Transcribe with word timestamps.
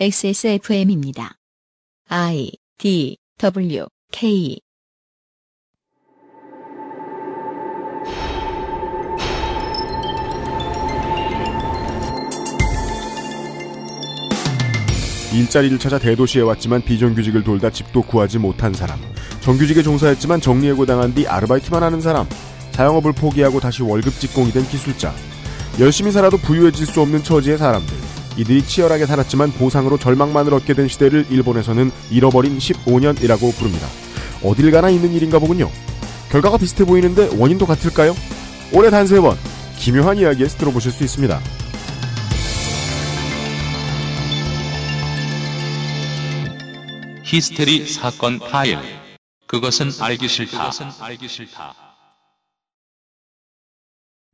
XSFM입니다. 0.00 1.34
I 2.08 2.50
D 2.78 3.18
W 3.38 3.86
K 4.10 4.58
일자리를 15.34 15.78
찾아 15.78 15.98
대도시에 15.98 16.40
왔지만 16.40 16.82
비정규직을 16.82 17.44
돌다 17.44 17.70
집도 17.70 18.00
구하지 18.00 18.38
못한 18.38 18.72
사람. 18.72 18.98
정규직에 19.40 19.82
종사했지만 19.82 20.40
정리해고 20.40 20.86
당한 20.86 21.14
뒤 21.14 21.26
아르바이트만 21.26 21.82
하는 21.82 22.00
사람. 22.00 22.26
자영업을 22.72 23.12
포기하고 23.12 23.60
다시 23.60 23.82
월급 23.82 24.18
직공이 24.18 24.52
된 24.52 24.64
기술자. 24.64 25.14
열심히 25.78 26.10
살아도 26.10 26.38
부유해질 26.38 26.86
수 26.86 27.02
없는 27.02 27.22
처지의 27.22 27.58
사람들. 27.58 28.21
이들이 28.36 28.62
치열하게 28.64 29.06
살았지만 29.06 29.52
보상으로 29.52 29.98
절망만을 29.98 30.54
얻게 30.54 30.74
된 30.74 30.88
시대를 30.88 31.26
일본에서는 31.30 31.90
잃어버린 32.10 32.58
15년이라고 32.58 33.54
부릅니다. 33.56 33.86
어딜 34.42 34.70
가나 34.70 34.90
있는 34.90 35.12
일인가 35.12 35.38
보군요. 35.38 35.70
결과가 36.30 36.56
비슷해 36.58 36.84
보이는데 36.84 37.30
원인도 37.38 37.66
같을까요? 37.66 38.14
올해 38.72 38.88
단 38.90 39.04
세 39.06 39.20
번 39.20 39.36
기묘한 39.78 40.16
이야기에서 40.18 40.56
들어보실 40.58 40.92
수 40.92 41.02
있습니다. 41.04 41.40
히스테리 47.24 47.86
사건 47.86 48.38
파일. 48.38 48.78
그것은 49.46 49.90
알기 50.00 50.28
싫다. 50.28 50.70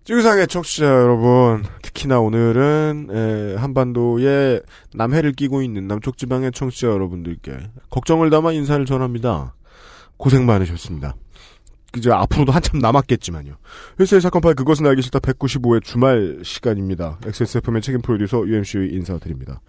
지구상의 0.08 0.46
청취자 0.48 0.86
여러분, 0.86 1.64
특히나 1.82 2.18
오늘은 2.18 3.08
에, 3.10 3.56
한반도에 3.56 4.62
남해를 4.94 5.32
끼고 5.32 5.60
있는 5.60 5.86
남쪽 5.86 6.16
지방의 6.16 6.50
청취자 6.52 6.86
여러분들께 6.86 7.58
걱정을 7.90 8.30
담아 8.30 8.52
인사를 8.52 8.86
전합니다. 8.86 9.54
고생 10.16 10.46
많으셨습니다. 10.46 11.14
이제 11.94 12.10
앞으로도 12.10 12.52
한참 12.52 12.78
남았겠지만요. 12.80 13.56
힐스의 13.98 14.22
사건 14.22 14.40
파일 14.40 14.54
그것은 14.54 14.86
알기 14.86 15.02
싫다 15.02 15.18
195회 15.18 15.84
주말 15.84 16.38
시간입니다. 16.42 17.18
XSFM의 17.26 17.82
책임 17.82 18.00
프로듀서 18.00 18.48
UMC 18.48 18.88
인사드립니다. 18.92 19.60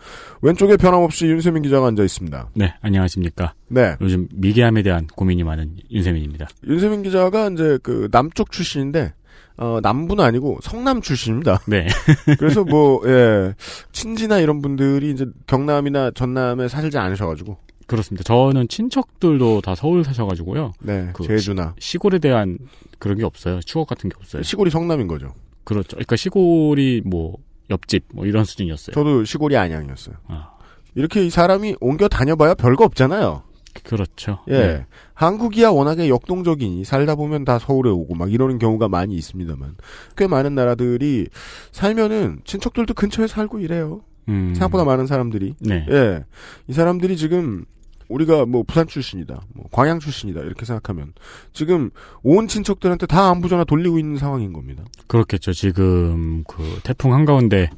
왼쪽에 0.42 0.78
변함없이 0.78 1.26
윤세민 1.28 1.64
기자가 1.64 1.88
앉아 1.88 2.02
있습니다. 2.02 2.52
네, 2.56 2.74
안녕하십니까. 2.80 3.56
네. 3.68 3.98
요즘 4.00 4.30
미개함에 4.34 4.84
대한 4.84 5.06
고민이 5.08 5.44
많은 5.44 5.76
윤세민입니다. 5.92 6.48
윤세민 6.66 7.04
기자가 7.04 7.50
이제 7.50 7.78
그 7.84 8.08
남쪽 8.10 8.52
출신인데 8.52 9.16
어, 9.62 9.80
남부는 9.84 10.24
아니고 10.24 10.60
성남 10.62 11.02
출신입니다. 11.02 11.60
네. 11.68 11.86
그래서 12.40 12.64
뭐, 12.64 13.02
예, 13.06 13.54
친지나 13.92 14.40
이런 14.40 14.62
분들이 14.62 15.12
이제 15.12 15.26
경남이나 15.48 16.12
전남에 16.12 16.70
사실지 16.70 16.98
않으셔가지고. 16.98 17.58
그렇습니다. 17.86 18.24
저는 18.24 18.70
친척들도 18.70 19.62
다 19.62 19.76
서울 19.76 20.04
사셔가지고요. 20.06 20.74
네, 20.82 21.10
그 21.14 21.26
제주나. 21.26 21.76
시 21.80 21.98
골에 21.98 22.20
대한 22.20 22.58
그런 23.00 23.18
게 23.18 23.26
없어요. 23.26 23.60
추억 23.62 23.88
같은 23.88 24.10
게 24.10 24.16
없어요. 24.20 24.44
시골이 24.44 24.70
성남인 24.70 25.08
거죠. 25.08 25.34
그렇죠. 25.64 25.90
그러니까 25.98 26.16
시골이 26.16 27.02
뭐 27.04 27.36
옆집 27.70 28.06
뭐 28.14 28.26
이런 28.26 28.46
수준이었어요. 28.46 28.94
저도 28.94 29.26
시골이 29.26 29.58
안양이었어요. 29.58 30.16
아, 30.28 30.52
이렇게 30.96 31.26
이 31.26 31.30
사람이 31.30 31.78
옮겨 31.82 32.08
다녀봐야 32.08 32.54
별거 32.54 32.86
없잖아요. 32.86 33.42
그렇죠. 33.84 34.40
예. 34.48 34.52
네. 34.52 34.86
한국이야 35.14 35.70
워낙에 35.70 36.10
역동적이니 36.10 36.86
살다 36.86 37.16
보면 37.16 37.46
다 37.46 37.60
서울에 37.60 37.90
오고 37.90 38.16
막 38.16 38.32
이러는 38.32 38.60
경우가 38.60 38.88
많이 38.88 39.16
있습니다만 39.16 39.76
꽤 40.18 40.28
많은 40.28 40.56
나라들이 40.56 41.28
살면은 41.72 42.40
친척들도 42.46 42.94
근처에 42.94 43.28
살고 43.28 43.60
이래요. 43.60 44.02
음, 44.28 44.54
생각보다 44.54 44.86
많은 44.86 45.08
사람들이. 45.08 45.56
네. 45.60 45.86
예. 45.90 46.24
이 46.68 46.74
사람들이 46.74 47.18
지금 47.18 47.66
우리가 48.10 48.46
뭐 48.46 48.64
부산 48.64 48.88
출신이다, 48.88 49.42
뭐 49.54 49.66
광양 49.72 50.00
출신이다 50.00 50.42
이렇게 50.42 50.66
생각하면 50.66 51.14
지금 51.54 51.92
온 52.24 52.48
친척들한테 52.48 53.06
다 53.06 53.30
안부 53.30 53.50
전화 53.50 53.64
돌리고 53.64 54.00
있는 54.00 54.18
상황인 54.18 54.52
겁니다. 54.52 54.84
그렇겠죠. 55.08 55.54
지금 55.54 56.44
그 56.48 56.80
태풍 56.84 57.14
한 57.14 57.26
가운데 57.26 57.70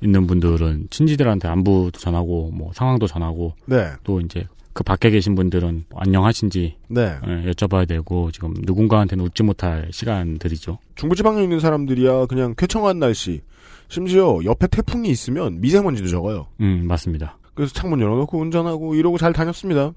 있는 0.00 0.26
분들은 0.26 0.88
친지들한테 0.90 1.48
안부도 1.48 1.98
전하고 1.98 2.50
뭐 2.52 2.72
상황도 2.72 3.06
전하고 3.06 3.54
네, 3.66 3.90
또 4.04 4.20
이제 4.20 4.46
그 4.72 4.84
밖에 4.84 5.10
계신 5.10 5.34
분들은 5.34 5.84
안녕하신지 5.94 6.76
네. 6.88 7.16
예, 7.26 7.50
여쭤봐야 7.50 7.88
되고 7.88 8.30
지금 8.30 8.54
누군가한테는 8.62 9.24
웃지 9.24 9.42
못할 9.42 9.88
시간들이죠. 9.92 10.78
중부지방에 10.94 11.42
있는 11.42 11.60
사람들이야 11.60 12.26
그냥 12.26 12.54
쾌청한 12.56 12.98
날씨, 12.98 13.40
심지어 13.88 14.38
옆에 14.44 14.68
태풍이 14.68 15.08
있으면 15.10 15.60
미세먼지도 15.60 16.08
적어요. 16.08 16.46
음 16.60 16.86
맞습니다. 16.86 17.38
그래서 17.54 17.72
창문 17.74 18.00
열어놓고 18.00 18.38
운전하고 18.38 18.94
이러고 18.94 19.18
잘 19.18 19.32
다녔습니다. 19.32 19.92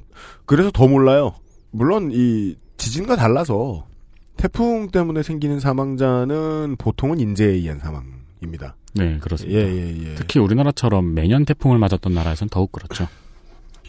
그래서 0.46 0.72
더 0.72 0.88
몰라요. 0.88 1.34
물론 1.72 2.12
이 2.12 2.56
지진과 2.78 3.16
달라서 3.16 3.86
태풍 4.36 4.90
때문에 4.90 5.24
생기는 5.24 5.60
사망자는 5.60 6.76
보통은 6.78 7.20
인재에 7.20 7.50
의한 7.50 7.80
사망입니다. 7.80 8.76
네 8.96 9.14
예, 9.14 9.18
그렇습니다. 9.20 9.60
예, 9.60 10.10
예. 10.10 10.16
특히 10.16 10.40
우리나라처럼 10.40 11.14
매년 11.14 11.46
태풍을 11.46 11.78
맞았던 11.78 12.14
나라에선 12.14 12.50
더욱 12.50 12.72
그렇죠. 12.72 13.08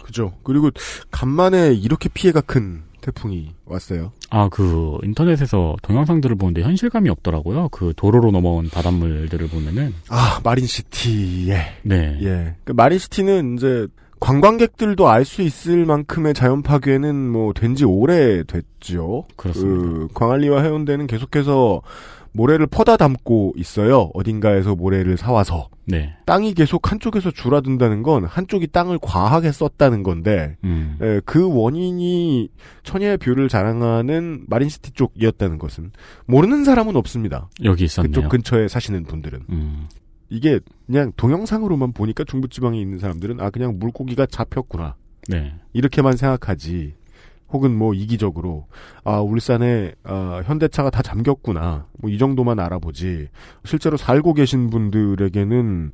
그죠. 0.04 0.34
그리고 0.42 0.70
간만에 1.10 1.72
이렇게 1.72 2.10
피해가 2.10 2.42
큰 2.42 2.82
태풍이 3.00 3.54
왔어요. 3.64 4.12
아 4.30 4.48
그 4.50 4.98
인터넷에서 5.02 5.76
동영상들을 5.82 6.36
보는데 6.36 6.62
현실감이 6.62 7.08
없더라고요. 7.08 7.68
그 7.70 7.92
도로로 7.96 8.30
넘어온 8.30 8.68
바닷물들을 8.68 9.48
보면은 9.48 9.94
아, 10.10 10.40
마린시티에. 10.44 11.56
네, 11.82 12.18
예. 12.22 12.54
그 12.64 12.72
마린시티는 12.72 13.56
이제 13.56 13.86
관광객들도 14.20 15.08
알 15.08 15.24
수 15.24 15.42
있을 15.42 15.84
만큼의 15.86 16.34
자연 16.34 16.62
파괴는 16.62 17.14
뭐 17.30 17.52
된 17.54 17.74
지 17.74 17.84
오래 17.84 18.42
됐죠. 18.44 19.24
그렇습니다. 19.36 19.82
그 19.82 20.08
광안리와 20.14 20.62
해운대는 20.62 21.06
계속해서 21.06 21.80
모래를 22.32 22.66
퍼다 22.66 22.96
담고 22.96 23.54
있어요. 23.56 24.10
어딘가에서 24.14 24.74
모래를 24.74 25.16
사와서. 25.16 25.68
네, 25.86 26.16
땅이 26.24 26.54
계속 26.54 26.90
한쪽에서 26.90 27.30
줄어든다는 27.30 28.02
건 28.02 28.24
한쪽이 28.24 28.68
땅을 28.68 28.98
과하게 29.02 29.52
썼다는 29.52 30.02
건데 30.02 30.56
음, 30.64 30.96
에, 31.00 31.20
그 31.24 31.46
원인이 31.46 32.48
천혜의 32.82 33.18
view를 33.18 33.48
자랑하는 33.48 34.44
마린시티 34.48 34.92
쪽이었다는 34.92 35.58
것은 35.58 35.92
모르는 36.26 36.64
사람은 36.64 36.96
없습니다. 36.96 37.48
여기 37.64 37.84
있었네요. 37.84 38.10
그쪽 38.10 38.28
근처에 38.30 38.68
사시는 38.68 39.04
분들은. 39.04 39.40
음, 39.50 39.88
이게 40.30 40.58
그냥 40.86 41.12
동영상으로만 41.16 41.92
보니까 41.92 42.24
중부지방에 42.24 42.80
있는 42.80 42.98
사람들은 42.98 43.40
아 43.40 43.50
그냥 43.50 43.78
물고기가 43.78 44.26
잡혔구나. 44.26 44.96
네, 45.28 45.54
이렇게만 45.72 46.16
생각하지 46.16 46.94
혹은 47.54 47.74
뭐 47.74 47.94
이기적으로 47.94 48.66
아 49.04 49.20
울산에 49.20 49.92
아, 50.04 50.42
현대차가 50.44 50.90
다 50.90 51.00
잠겼구나 51.00 51.86
뭐 51.98 52.14
이 52.14 52.18
정도만 52.18 52.60
알아보지 52.60 53.28
실제로 53.64 53.96
살고 53.96 54.34
계신 54.34 54.70
분들에게는 54.70 55.92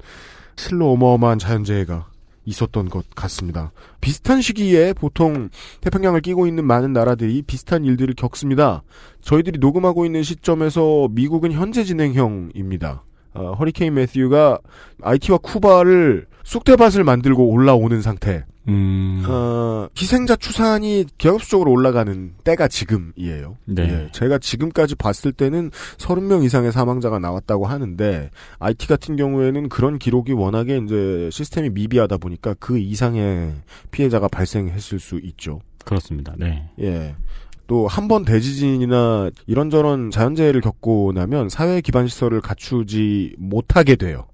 실로 0.56 0.91
어마어마한 0.93 1.38
자연재해가 1.38 2.09
있었던 2.44 2.88
것 2.88 3.09
같습니다. 3.15 3.71
비슷한 4.00 4.41
시기에 4.43 4.93
보통 4.93 5.48
태평양을 5.81 6.21
끼고 6.21 6.47
있는 6.47 6.65
많은 6.66 6.93
나라들이 6.93 7.43
비슷한 7.43 7.84
일들을 7.84 8.15
겪습니다. 8.15 8.82
저희들이 9.22 9.59
녹음하고 9.60 10.04
있는 10.04 10.22
시점에서 10.22 11.09
미국은 11.10 11.53
현재 11.53 11.84
진행형입니다. 11.84 13.04
어, 13.34 13.53
허리케인 13.59 13.94
매튜가 13.94 14.59
IT와 15.03 15.38
쿠바를 15.38 16.27
쑥대밭을 16.44 17.04
만들고 17.04 17.48
올라오는 17.50 18.03
상태. 18.03 18.44
음, 18.71 19.25
어, 19.29 19.89
희생자 19.99 20.37
추산이 20.37 21.05
기하급수적으로 21.19 21.73
올라가는 21.73 22.33
때가 22.45 22.69
지금이에요. 22.69 23.57
네. 23.67 23.83
예, 23.83 24.09
제가 24.13 24.39
지금까지 24.39 24.95
봤을 24.95 25.33
때는 25.33 25.71
30명 25.99 26.45
이상의 26.45 26.71
사망자가 26.73 27.19
나왔다고 27.19 27.67
하는데 27.67 28.31
IT 28.61 28.87
같은 28.87 29.17
경우에는 29.17 29.69
그런 29.69 29.99
기록이 29.99 30.33
워낙에 30.33 30.79
이제 30.85 31.29
시스템이 31.33 31.71
미비하다 31.71 32.19
보니까 32.19 32.55
그 32.61 32.78
이상의 32.78 33.55
피해자가 33.91 34.28
발생했을 34.28 35.01
수 35.01 35.19
있죠. 35.23 35.61
그렇습니다. 35.84 36.34
네, 36.39 36.69
예. 36.81 37.15
또 37.66 37.87
한 37.87 38.09
번 38.09 38.25
대지진이나 38.25 39.31
이런저런 39.47 40.11
자연재해를 40.11 40.61
겪고 40.61 41.13
나면 41.15 41.49
사회 41.49 41.81
기반 41.81 42.09
시설을 42.09 42.41
갖추지 42.41 43.37
못하게 43.39 43.95
돼요. 43.97 44.27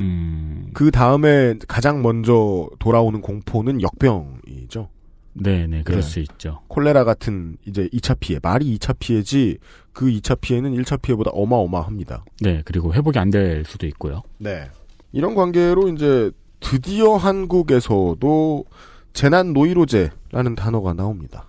음, 0.00 0.70
그 0.72 0.90
다음에 0.90 1.54
가장 1.68 2.02
먼저 2.02 2.68
돌아오는 2.78 3.20
공포는 3.20 3.82
역병이죠. 3.82 4.88
네, 5.32 5.66
네, 5.66 5.82
그럴 5.84 5.98
예. 5.98 6.02
수 6.02 6.18
있죠. 6.20 6.60
콜레라 6.68 7.04
같은 7.04 7.56
이제 7.66 7.88
2차 7.92 8.16
피해, 8.18 8.40
말이 8.42 8.76
2차 8.78 8.96
피해지 8.98 9.58
그 9.92 10.06
2차 10.06 10.40
피해는 10.40 10.74
1차 10.74 11.00
피해보다 11.00 11.30
어마어마합니다. 11.32 12.24
네, 12.40 12.62
그리고 12.64 12.92
회복이 12.92 13.18
안 13.18 13.30
될 13.30 13.64
수도 13.64 13.86
있고요. 13.86 14.22
네. 14.38 14.68
이런 15.12 15.34
관계로 15.34 15.88
이제 15.88 16.30
드디어 16.60 17.14
한국에서도 17.16 18.64
재난 19.12 19.52
노이로제라는 19.52 20.54
단어가 20.56 20.94
나옵니다. 20.94 21.46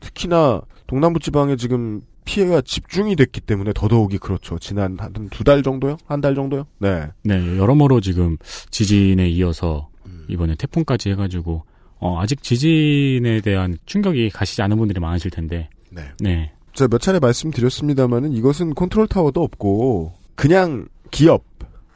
특히나 0.00 0.62
동남부 0.86 1.18
지방에 1.20 1.56
지금 1.56 2.02
피해가 2.28 2.60
집중이 2.60 3.16
됐기 3.16 3.40
때문에 3.40 3.72
더더욱이 3.74 4.18
그렇죠. 4.18 4.58
지난 4.58 4.98
한 5.00 5.12
두 5.30 5.44
달 5.44 5.62
정도요? 5.62 5.96
한 6.06 6.20
달 6.20 6.34
정도요? 6.34 6.66
네. 6.78 7.06
네, 7.22 7.56
여러모로 7.58 8.02
지금 8.02 8.36
지진에 8.70 9.28
이어서 9.30 9.88
이번에 10.28 10.54
태풍까지 10.56 11.08
해가지고 11.10 11.64
어, 12.00 12.20
아직 12.20 12.42
지진에 12.42 13.40
대한 13.40 13.78
충격이 13.86 14.28
가시지 14.30 14.60
않은 14.62 14.76
분들이 14.76 15.00
많으실 15.00 15.30
텐데. 15.30 15.70
네. 15.90 16.02
네. 16.20 16.52
제가 16.74 16.88
몇 16.88 17.00
차례 17.00 17.18
말씀드렸습니다만은 17.18 18.32
이것은 18.32 18.74
컨트롤 18.74 19.08
타워도 19.08 19.42
없고 19.42 20.12
그냥 20.34 20.86
기업, 21.10 21.44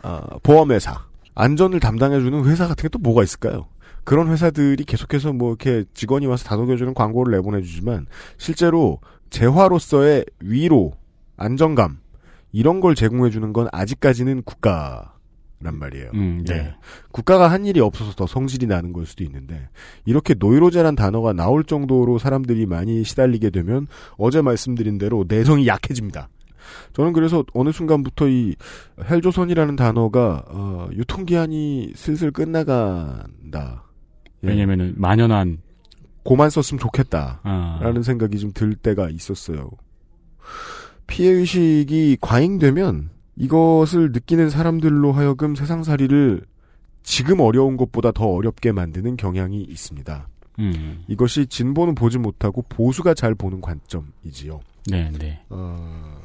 아, 0.00 0.22
보험회사, 0.42 1.04
안전을 1.34 1.78
담당해주는 1.78 2.46
회사 2.46 2.66
같은 2.66 2.82
게 2.82 2.88
또 2.88 2.98
뭐가 2.98 3.22
있을까요? 3.22 3.66
그런 4.04 4.28
회사들이 4.28 4.82
계속해서 4.84 5.32
뭐 5.34 5.50
이렇게 5.50 5.84
직원이 5.94 6.26
와서 6.26 6.44
다독여주는 6.44 6.94
광고를 6.94 7.32
내보내주지만 7.36 8.06
실제로 8.38 8.98
재화로서의 9.32 10.26
위로, 10.40 10.92
안정감 11.36 11.98
이런 12.52 12.80
걸 12.80 12.94
제공해 12.94 13.30
주는 13.30 13.52
건 13.52 13.66
아직까지는 13.72 14.42
국가 14.42 15.14
란 15.58 15.78
말이에요. 15.78 16.10
음, 16.14 16.44
네. 16.46 16.54
예. 16.54 16.74
국가가 17.12 17.48
한 17.48 17.64
일이 17.64 17.78
없어서 17.78 18.12
더 18.14 18.26
성질이 18.26 18.66
나는 18.66 18.92
걸 18.92 19.06
수도 19.06 19.22
있는데 19.22 19.68
이렇게 20.04 20.34
노이로제란 20.34 20.96
단어가 20.96 21.32
나올 21.32 21.62
정도로 21.62 22.18
사람들이 22.18 22.66
많이 22.66 23.04
시달리게 23.04 23.50
되면 23.50 23.86
어제 24.16 24.42
말씀드린 24.42 24.98
대로 24.98 25.24
내성이 25.26 25.68
약해집니다. 25.68 26.28
저는 26.94 27.12
그래서 27.12 27.44
어느 27.54 27.70
순간부터 27.70 28.28
이 28.28 28.56
헬조선이라는 29.08 29.76
단어가 29.76 30.44
어, 30.48 30.88
유통기한이 30.92 31.92
슬슬 31.94 32.32
끝나간다. 32.32 33.84
예. 34.42 34.48
왜냐면은 34.48 34.94
만연한 34.96 35.58
고만 36.22 36.50
썼으면 36.50 36.78
좋겠다. 36.80 37.40
아, 37.42 37.78
라는 37.82 38.02
생각이 38.02 38.38
좀 38.38 38.52
들 38.52 38.74
때가 38.74 39.08
있었어요. 39.10 39.70
피해 41.06 41.30
의식이 41.30 42.18
과잉되면 42.20 43.10
이것을 43.36 44.12
느끼는 44.12 44.50
사람들로 44.50 45.12
하여금 45.12 45.54
세상살이를 45.54 46.42
지금 47.02 47.40
어려운 47.40 47.76
것보다 47.76 48.12
더 48.12 48.26
어렵게 48.26 48.72
만드는 48.72 49.16
경향이 49.16 49.62
있습니다. 49.62 50.28
음, 50.58 51.02
이것이 51.08 51.46
진보는 51.46 51.94
보지 51.94 52.18
못하고 52.18 52.62
보수가 52.68 53.14
잘 53.14 53.34
보는 53.34 53.60
관점이지요. 53.60 54.60
네, 54.90 55.10
네. 55.18 55.40
어... 55.48 56.20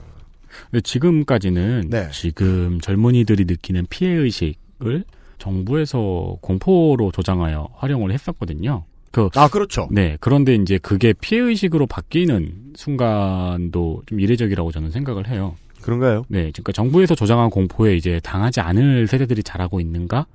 지금까지는 0.83 1.87
네. 1.89 2.09
지금 2.11 2.79
젊은이들이 2.81 3.45
느끼는 3.45 3.87
피해 3.89 4.11
의식을 4.11 5.05
정부에서 5.37 6.37
공포로 6.41 7.11
조장하여 7.11 7.69
활용을 7.75 8.11
했었거든요. 8.11 8.83
그 9.11 9.29
아 9.35 9.47
그렇죠. 9.47 9.87
네, 9.91 10.17
그런데 10.19 10.55
이제 10.55 10.77
그게 10.77 11.13
피해 11.13 11.41
의식으로 11.41 11.87
바뀌는 11.87 12.73
순간도 12.75 14.03
좀 14.05 14.19
이례적이라고 14.19 14.71
저는 14.71 14.91
생각을 14.91 15.27
해요. 15.27 15.55
그런가요? 15.81 16.23
네, 16.27 16.51
그러니까 16.51 16.71
정부에서 16.73 17.15
조장한 17.15 17.49
공포에 17.49 17.95
이제 17.95 18.19
당하지 18.23 18.59
않을 18.59 19.07
세대들이 19.07 19.43
자라고 19.43 19.79
있는가라는 19.79 20.27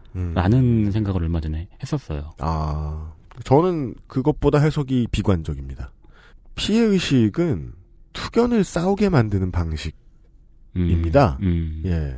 음. 0.87 0.91
생각을 0.91 1.23
얼마 1.23 1.41
전에 1.41 1.69
했었어요. 1.83 2.31
아 2.39 3.13
저는 3.45 3.95
그것보다 4.07 4.59
해석이 4.59 5.09
비관적입니다. 5.11 5.91
피해 6.55 6.81
의식은 6.81 7.73
투견을 8.13 8.65
싸우게 8.65 9.09
만드는 9.09 9.51
방식. 9.51 9.95
음, 10.77 10.89
입니다. 10.89 11.39
음, 11.43 11.83
예. 11.85 12.17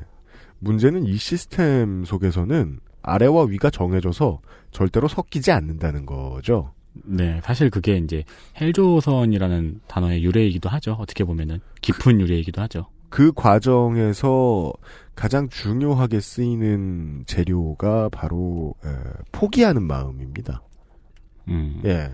문제는 0.61 1.05
이 1.05 1.17
시스템 1.17 2.05
속에서는 2.05 2.79
아래와 3.05 3.45
위가 3.45 3.71
정해져서 3.71 4.41
절대로 4.71 5.09
섞이지 5.09 5.53
않는다는 5.53 6.07
거죠. 6.07 6.73
네, 7.05 7.41
사실 7.43 7.71
그게 7.71 7.97
이제 7.97 8.25
헬조선이라는 8.61 9.81
단어의 9.87 10.23
유래이기도 10.25 10.69
하죠. 10.69 10.97
어떻게 10.99 11.25
보면은 11.25 11.61
깊은 11.81 12.21
유래이기도 12.21 12.63
하죠. 12.63 12.87
그 13.09 13.33
과정에서 13.33 14.73
가장 15.15 15.49
중요하게 15.49 16.21
쓰이는 16.21 17.25
재료가 17.27 18.09
바로 18.09 18.75
에, 18.85 18.89
포기하는 19.33 19.83
마음입니다. 19.85 20.63
음, 21.49 21.81
예. 21.85 22.11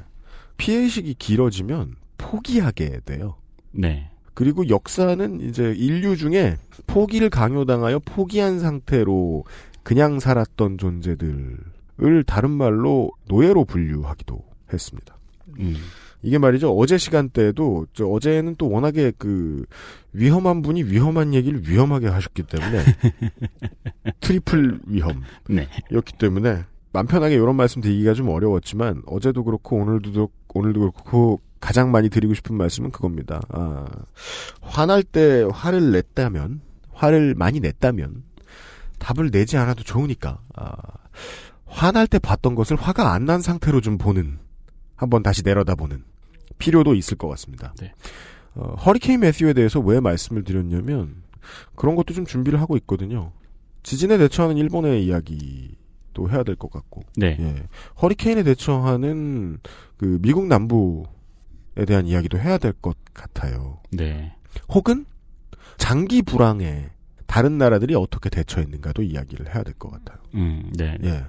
피해의식이 0.58 1.14
길어지면 1.14 1.96
포기하게 2.18 3.00
돼요. 3.06 3.36
네, 3.72 4.10
그리고 4.34 4.68
역사는 4.68 5.40
이제 5.40 5.74
인류 5.76 6.16
중에 6.16 6.56
포기를 6.86 7.30
강요당하여 7.30 8.00
포기한 8.00 8.58
상태로 8.58 9.44
그냥 9.82 10.20
살았던 10.20 10.78
존재들을 10.78 12.24
다른 12.26 12.50
말로 12.50 13.10
노예로 13.28 13.64
분류하기도 13.64 14.42
했습니다. 14.72 15.16
음, 15.58 15.76
이게 16.22 16.38
말이죠. 16.38 16.76
어제 16.76 16.98
시간대에도 16.98 17.86
저 17.92 18.06
어제는 18.06 18.56
또 18.56 18.70
워낙에 18.70 19.12
그 19.18 19.64
위험한 20.12 20.62
분이 20.62 20.84
위험한 20.84 21.34
얘기를 21.34 21.66
위험하게 21.66 22.08
하셨기 22.08 22.42
때문에 22.44 22.84
triple 24.20 24.80
위험이었기 24.86 25.22
네, 25.48 26.18
때문에 26.18 26.64
맘 26.92 27.06
편하게 27.06 27.34
이런 27.34 27.56
말씀 27.56 27.80
드리기가 27.80 28.14
좀 28.14 28.28
어려웠지만 28.28 29.02
어제도 29.06 29.44
그렇고 29.44 29.76
오늘도 29.76 30.28
오늘도 30.54 30.80
그렇고 30.80 31.40
가장 31.60 31.90
많이 31.90 32.08
드리고 32.08 32.34
싶은 32.34 32.56
말씀은 32.56 32.90
그겁니다. 32.90 33.40
아, 33.50 33.86
화날 34.60 35.02
때 35.02 35.46
화를 35.50 35.92
냈다면 35.92 36.60
화를 36.92 37.34
많이 37.34 37.60
냈다면 37.60 38.24
답을 39.00 39.30
내지 39.32 39.56
않아도 39.56 39.82
좋으니까 39.82 40.38
아, 40.54 40.72
화날 41.66 42.06
때 42.06 42.18
봤던 42.20 42.54
것을 42.54 42.76
화가 42.76 43.12
안 43.12 43.24
난 43.24 43.40
상태로 43.40 43.80
좀 43.80 43.98
보는 43.98 44.38
한번 44.94 45.22
다시 45.22 45.42
내려다보는 45.42 46.04
필요도 46.58 46.94
있을 46.94 47.16
것 47.16 47.28
같습니다. 47.28 47.74
네. 47.80 47.92
어, 48.54 48.74
허리케인 48.74 49.20
매튜에 49.20 49.52
대해서 49.54 49.80
왜 49.80 49.98
말씀을 50.00 50.44
드렸냐면 50.44 51.22
그런 51.74 51.96
것도 51.96 52.12
좀 52.14 52.26
준비를 52.26 52.60
하고 52.60 52.76
있거든요. 52.76 53.32
지진에 53.82 54.18
대처하는 54.18 54.56
일본의 54.58 55.04
이야기도 55.06 56.28
해야 56.30 56.42
될 56.42 56.54
것 56.56 56.70
같고, 56.70 57.02
네, 57.16 57.36
예. 57.40 57.66
허리케인에 58.02 58.42
대처하는 58.42 59.58
그 59.96 60.18
미국 60.20 60.46
남부에 60.48 61.06
대한 61.86 62.06
이야기도 62.06 62.38
해야 62.38 62.58
될 62.58 62.74
것 62.74 62.96
같아요. 63.14 63.78
네, 63.90 64.34
혹은 64.68 65.06
장기 65.78 66.20
불황에 66.20 66.90
다른 67.30 67.58
나라들이 67.58 67.94
어떻게 67.94 68.28
대처했는가도 68.28 69.02
이야기를 69.02 69.54
해야 69.54 69.62
될 69.62 69.72
것 69.74 69.88
같아요. 69.92 70.18
음, 70.34 70.72
네, 70.76 70.98
예. 71.04 71.24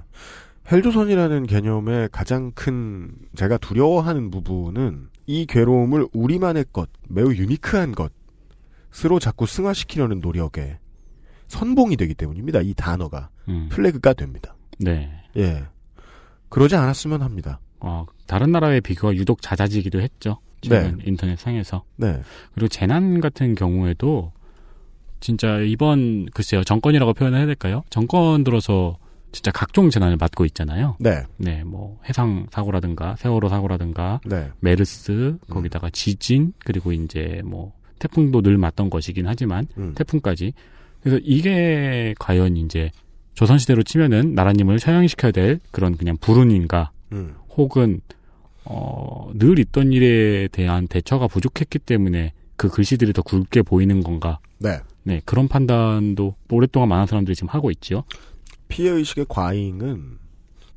헬조선이라는 0.70 1.46
개념의 1.46 2.08
가장 2.10 2.50
큰 2.56 3.12
제가 3.36 3.56
두려워하는 3.58 4.32
부분은 4.32 5.08
이 5.26 5.46
괴로움을 5.46 6.08
우리만의 6.12 6.66
것, 6.72 6.88
매우 7.08 7.32
유니크한 7.32 7.94
것으로 8.90 9.20
자꾸 9.20 9.46
승화시키려는 9.46 10.18
노력에 10.18 10.80
선봉이 11.46 11.96
되기 11.96 12.14
때문입니다. 12.14 12.62
이 12.62 12.74
단어가 12.74 13.28
음, 13.48 13.68
플래그가 13.70 14.12
됩니다. 14.14 14.56
네. 14.80 15.08
예. 15.36 15.64
그러지 16.48 16.74
않았으면 16.74 17.22
합니다. 17.22 17.60
어, 17.78 18.06
다른 18.26 18.50
나라의 18.50 18.80
비교가 18.80 19.14
유독 19.14 19.40
잦아지기도 19.40 20.00
했죠. 20.00 20.38
최근 20.62 21.00
인터넷 21.04 21.38
상에서. 21.38 21.84
네. 21.96 22.22
그리고 22.54 22.66
재난 22.68 23.20
같은 23.20 23.54
경우에도 23.54 24.32
진짜 25.22 25.58
이번 25.60 26.26
글쎄요 26.26 26.64
정권이라고 26.64 27.14
표현을 27.14 27.38
해야 27.38 27.46
될까요? 27.46 27.82
정권 27.88 28.44
들어서 28.44 28.98
진짜 29.30 29.50
각종 29.50 29.88
재난을 29.88 30.18
맡고 30.18 30.44
있잖아요. 30.46 30.96
네. 31.00 31.22
네, 31.38 31.64
뭐 31.64 31.98
해상 32.06 32.46
사고라든가 32.50 33.16
세월호 33.16 33.48
사고라든가 33.48 34.20
네. 34.26 34.50
메르스 34.60 35.38
거기다가 35.48 35.88
지진 35.90 36.52
그리고 36.58 36.92
이제 36.92 37.40
뭐 37.44 37.72
태풍도 37.98 38.42
늘 38.42 38.58
맞던 38.58 38.90
것이긴 38.90 39.26
하지만 39.26 39.66
음. 39.78 39.94
태풍까지 39.94 40.52
그래서 41.00 41.18
이게 41.22 42.14
과연 42.18 42.56
이제 42.56 42.90
조선 43.34 43.58
시대로 43.58 43.82
치면은 43.82 44.34
나라님을 44.34 44.78
처형시켜야 44.78 45.32
될 45.32 45.60
그런 45.70 45.96
그냥 45.96 46.16
불운인가 46.20 46.90
음. 47.12 47.34
혹은 47.56 48.00
어, 48.64 49.30
늘 49.34 49.58
있던 49.58 49.92
일에 49.92 50.48
대한 50.48 50.88
대처가 50.88 51.28
부족했기 51.28 51.78
때문에 51.78 52.32
그 52.56 52.68
글씨들이 52.68 53.12
더 53.12 53.22
굵게 53.22 53.62
보이는 53.62 54.02
건가 54.02 54.40
네. 54.58 54.78
네 55.04 55.20
그런 55.24 55.48
판단도 55.48 56.36
오랫동안 56.50 56.88
많은 56.88 57.06
사람들이 57.06 57.34
지금 57.34 57.48
하고 57.48 57.70
있지요 57.70 58.04
피해의식의 58.68 59.26
과잉은, 59.28 60.18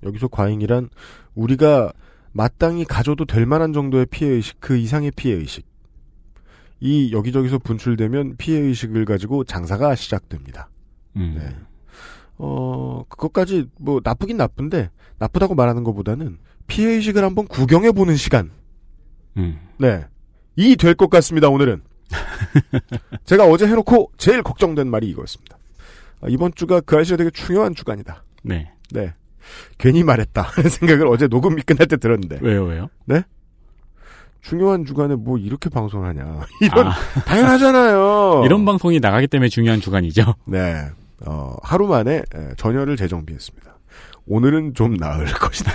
여기서 0.03 0.27
과잉이란, 0.27 0.89
우리가 1.33 1.93
마땅히 2.33 2.83
가져도 2.83 3.23
될 3.23 3.45
만한 3.45 3.71
정도의 3.71 4.05
피해의식, 4.07 4.57
그 4.59 4.75
이상의 4.75 5.11
피해의식. 5.11 5.65
이 6.81 7.13
여기저기서 7.13 7.59
분출되면 7.59 8.35
피해의식을 8.35 9.05
가지고 9.05 9.45
장사가 9.45 9.95
시작됩니다. 9.95 10.69
음. 11.15 11.35
네. 11.37 11.55
어, 12.37 13.03
그것까지 13.07 13.69
뭐 13.79 14.01
나쁘긴 14.03 14.35
나쁜데, 14.35 14.89
나쁘다고 15.19 15.55
말하는 15.55 15.85
것보다는 15.85 16.37
피해의식을 16.67 17.23
한번 17.23 17.47
구경해보는 17.47 18.17
시간. 18.17 18.51
음. 19.37 19.57
네. 19.77 20.03
이 20.57 20.75
될 20.75 20.95
것 20.95 21.09
같습니다, 21.09 21.47
오늘은. 21.47 21.81
제가 23.25 23.45
어제 23.45 23.67
해놓고 23.67 24.11
제일 24.17 24.43
걱정된 24.43 24.87
말이 24.89 25.07
이거였습니다. 25.09 25.57
아, 26.21 26.27
이번 26.29 26.53
주가 26.55 26.81
그 26.81 26.95
아저씨가 26.95 27.17
되게 27.17 27.29
중요한 27.31 27.75
주간이다. 27.75 28.23
네 28.43 28.71
네. 28.91 29.13
괜히 29.77 30.03
말했다. 30.03 30.41
하는 30.55 30.69
생각을 30.69 31.07
어제 31.07 31.27
녹음이 31.27 31.61
끝날 31.63 31.87
때 31.87 31.97
들었는데. 31.97 32.39
왜요 32.41 32.65
왜요 32.65 32.89
중요한 34.41 34.85
주간에 34.85 35.15
뭐 35.15 35.37
이렇게 35.37 35.69
방송을 35.69 36.07
하냐. 36.09 36.41
이런, 36.61 36.87
아, 36.87 36.93
당연하잖아요. 37.25 38.43
이런 38.45 38.65
방송이 38.65 38.99
나가기 38.99 39.27
때문에 39.27 39.49
중요한 39.49 39.81
주간이죠 39.81 40.35
네. 40.45 40.87
어, 41.25 41.55
하루 41.63 41.87
만에 41.87 42.17
에, 42.17 42.23
전열을 42.57 42.97
재정비했습니다. 42.97 43.75
오늘은 44.27 44.73
좀 44.73 44.95
나을 44.97 45.25
것이다. 45.25 45.71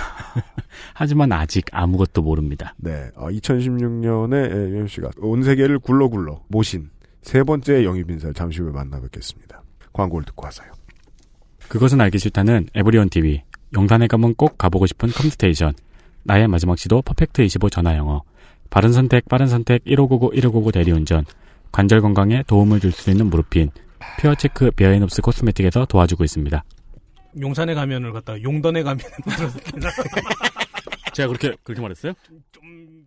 하지만 1.01 1.31
아직 1.31 1.65
아무것도 1.71 2.21
모릅니다. 2.21 2.75
네, 2.77 3.09
어, 3.15 3.27
2016년에 3.29 4.69
유현 4.69 4.87
씨가 4.87 5.09
온 5.17 5.41
세계를 5.41 5.79
굴러굴러 5.79 6.41
모신 6.47 6.91
세 7.23 7.41
번째 7.41 7.83
영입 7.83 8.11
인사를 8.11 8.35
잠시 8.35 8.61
후에 8.61 8.71
만나 8.71 9.01
뵙겠습니다. 9.01 9.63
광고를 9.93 10.25
듣고 10.25 10.45
와서요. 10.45 10.71
그것은 11.69 11.99
알기 12.01 12.19
싫다는 12.19 12.67
에브리온 12.75 13.09
TV. 13.09 13.41
용산에 13.75 14.05
가면 14.05 14.35
꼭 14.35 14.59
가보고 14.59 14.85
싶은 14.85 15.09
컴스테이션. 15.09 15.73
나의 16.21 16.47
마지막 16.47 16.77
시도 16.77 17.01
퍼펙트 17.01 17.41
25 17.41 17.71
전화 17.71 17.97
영어. 17.97 18.21
바른 18.69 18.93
선택, 18.93 19.27
빠른 19.27 19.47
선택 19.47 19.81
1599 19.85 20.33
1599 20.35 20.71
대리운전. 20.71 21.25
관절 21.71 22.01
건강에 22.01 22.43
도움을 22.45 22.79
줄 22.79 22.91
수 22.91 23.09
있는 23.09 23.25
무릎핀. 23.25 23.71
퓨어 24.19 24.35
체크 24.35 24.69
베어인업스 24.69 25.23
코스메틱에서 25.23 25.85
도와주고 25.85 26.23
있습니다. 26.23 26.63
용산에 27.41 27.73
가면을 27.73 28.11
갖다가 28.13 28.39
용던에 28.43 28.83
가면을 28.83 29.09
때나 29.63 29.89
제가 31.13 31.27
그렇게 31.27 31.55
그렇게 31.63 31.81
말했어요? 31.81 32.13
좀 32.51 33.05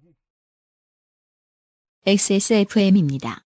XSFM입니다. 2.06 3.44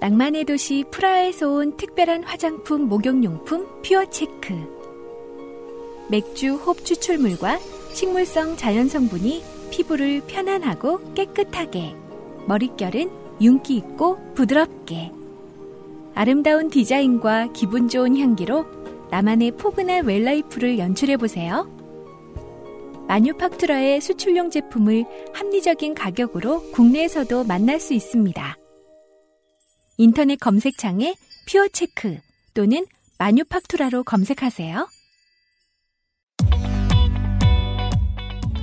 낭만의 0.00 0.44
도시 0.44 0.84
프라하에서 0.90 1.48
온 1.48 1.76
특별한 1.76 2.24
화장품 2.24 2.88
목욕용품 2.88 3.82
퓨어 3.82 4.10
체크. 4.10 4.52
맥주 6.10 6.56
홉 6.56 6.84
추출물과 6.84 7.58
식물성 7.94 8.56
자연 8.56 8.88
성분이 8.88 9.42
피부를 9.70 10.20
편안하고 10.26 11.14
깨끗하게, 11.14 11.94
머릿결은 12.46 13.10
윤기 13.40 13.76
있고 13.76 14.34
부드럽게. 14.34 15.12
아름다운 16.14 16.68
디자인과 16.68 17.52
기분 17.52 17.88
좋은 17.88 18.18
향기로 18.18 18.83
나만의 19.14 19.52
포근한 19.52 20.06
웰라이프를 20.06 20.76
연출해보세요. 20.76 21.70
마뉴팍투라의 23.06 24.00
수출용 24.00 24.50
제품을 24.50 25.04
합리적인 25.32 25.94
가격으로 25.94 26.72
국내에서도 26.72 27.44
만날 27.44 27.78
수 27.78 27.94
있습니다. 27.94 28.56
인터넷 29.98 30.34
검색창에 30.34 31.14
퓨어체크 31.46 32.18
또는 32.54 32.86
마뉴팍투라로 33.18 34.02
검색하세요. 34.02 34.88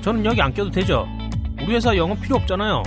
저는 0.01 0.25
여기 0.25 0.41
안 0.41 0.53
껴도 0.53 0.69
되죠? 0.69 1.07
우리 1.63 1.75
회사 1.75 1.95
영어 1.95 2.13
필요 2.15 2.35
없잖아요. 2.35 2.83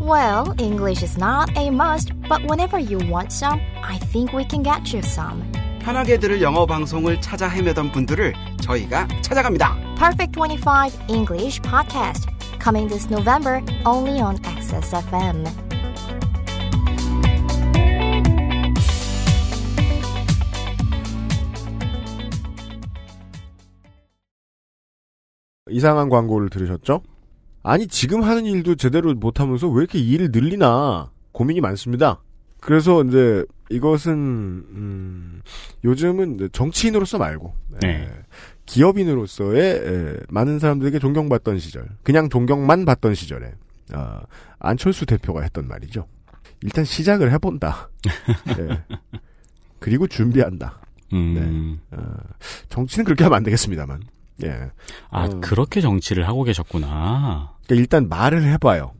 Well, 0.00 0.54
English 0.60 1.02
is 1.02 1.18
not 1.18 1.50
a 1.58 1.66
must, 1.70 2.12
but 2.28 2.40
whenever 2.48 2.78
you 2.78 2.98
want 3.12 3.32
some, 3.32 3.58
I 3.82 3.98
think 3.98 4.32
we 4.32 4.46
can 4.48 4.62
get 4.62 4.94
you 4.94 5.02
some. 5.04 5.42
편하게 5.80 6.18
들을 6.18 6.40
영어 6.42 6.66
방송을 6.66 7.20
찾아 7.20 7.48
헤매던 7.48 7.92
분들을 7.92 8.34
저희가 8.60 9.08
찾아갑니다. 9.22 9.76
Perfect 9.96 10.38
25 10.38 10.70
English 11.08 11.60
Podcast, 11.62 12.28
coming 12.62 12.88
this 12.88 13.06
November 13.10 13.60
only 13.86 14.20
on 14.20 14.36
XSFM. 14.44 15.44
이상한 25.70 26.08
광고를 26.08 26.50
들으셨죠? 26.50 27.02
아니 27.62 27.86
지금 27.86 28.22
하는 28.22 28.44
일도 28.44 28.74
제대로 28.74 29.14
못하면서 29.14 29.68
왜 29.68 29.80
이렇게 29.82 29.98
일을 29.98 30.30
늘리나 30.32 31.10
고민이 31.32 31.60
많습니다. 31.60 32.20
그래서 32.60 33.02
이제 33.04 33.44
이것은 33.70 34.12
음, 34.12 35.42
요즘은 35.84 36.50
정치인으로서 36.52 37.18
말고 37.18 37.54
네. 37.80 37.88
에, 37.88 38.08
기업인으로서의 38.66 39.62
에, 39.62 40.16
많은 40.28 40.58
사람들에게 40.58 40.98
존경받던 40.98 41.58
시절, 41.58 41.88
그냥 42.02 42.28
존경만 42.28 42.84
받던 42.84 43.14
시절에 43.14 43.52
아, 43.92 44.22
안철수 44.58 45.06
대표가 45.06 45.42
했던 45.42 45.66
말이죠. 45.66 46.06
일단 46.62 46.84
시작을 46.84 47.32
해본다. 47.32 47.88
예. 48.58 48.82
그리고 49.78 50.06
준비한다. 50.06 50.80
음. 51.12 51.80
어, 51.90 51.98
정치는 52.68 53.04
그렇게 53.04 53.24
하면 53.24 53.38
안 53.38 53.42
되겠습니다만. 53.42 54.02
예. 54.44 54.70
아, 55.10 55.24
어. 55.24 55.40
그렇게 55.40 55.80
정치를 55.80 56.28
하고 56.28 56.44
계셨구나. 56.44 57.54
그러니까 57.64 57.74
일단 57.74 58.08
말을 58.08 58.44
해봐요. 58.44 58.92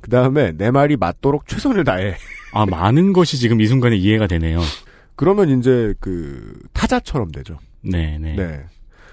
그 0.00 0.10
다음에 0.10 0.52
내 0.52 0.70
말이 0.70 0.96
맞도록 0.96 1.46
최선을 1.48 1.84
다해. 1.84 2.16
아, 2.52 2.66
많은 2.66 3.12
것이 3.12 3.38
지금 3.38 3.60
이 3.60 3.66
순간에 3.66 3.96
이해가 3.96 4.26
되네요. 4.26 4.60
그러면 5.14 5.58
이제 5.58 5.94
그 6.00 6.58
타자처럼 6.72 7.32
되죠. 7.32 7.58
네, 7.82 8.18
네. 8.18 8.34
네. 8.36 8.64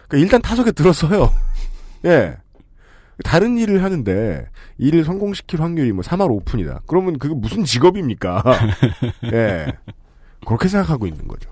그러니까 0.08 0.18
일단 0.18 0.42
타석에 0.42 0.72
들어서요. 0.72 1.32
예. 2.06 2.38
다른 3.24 3.58
일을 3.58 3.84
하는데 3.84 4.48
일을 4.78 5.04
성공시킬 5.04 5.62
확률이 5.62 5.92
뭐 5.92 6.04
3할 6.04 6.30
오픈이다. 6.32 6.82
그러면 6.88 7.18
그게 7.20 7.34
무슨 7.34 7.64
직업입니까? 7.64 8.44
예. 9.32 9.68
그렇게 10.46 10.68
생각하고 10.68 11.08
있는 11.08 11.28
거죠. 11.28 11.50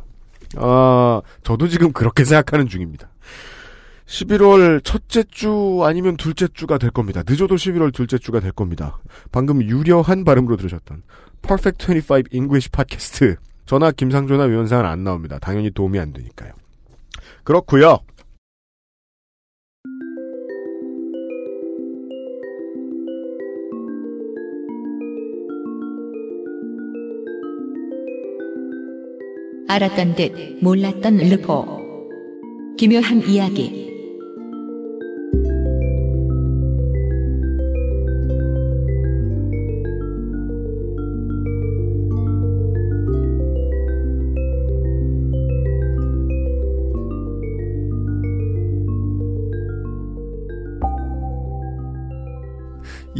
아, 0.58 1.22
저도 1.44 1.68
지금 1.68 1.94
그렇게 1.94 2.26
생각하는 2.26 2.68
중입니다. 2.68 3.10
11월 4.06 4.84
첫째 4.84 5.24
주 5.24 5.82
아니면 5.84 6.18
둘째 6.18 6.48
주가 6.50 6.78
될 6.78 6.92
겁니다. 6.92 7.24
늦어도 7.26 7.56
11월 7.56 7.94
둘째 7.94 8.18
주가 8.18 8.42
될 8.42 8.52
겁니다. 8.52 9.00
방금 9.32 9.62
유려한 9.62 10.26
발음으로 10.26 10.58
들으셨던 10.58 11.04
Perfect 11.41 11.86
25 11.86 12.27
English 12.31 12.71
팟캐스트. 12.71 13.36
전화 13.65 13.91
김상조나 13.91 14.43
위원상은 14.45 14.86
안 14.86 15.03
나옵니다. 15.03 15.39
당연히 15.39 15.71
도움이 15.71 16.00
안 16.00 16.13
되니까요. 16.13 16.51
그렇고요. 17.43 18.00
알았던 29.67 30.15
듯 30.15 30.33
몰랐던 30.62 31.17
르포. 31.17 31.81
기묘한 32.77 33.21
이야기. 33.25 33.90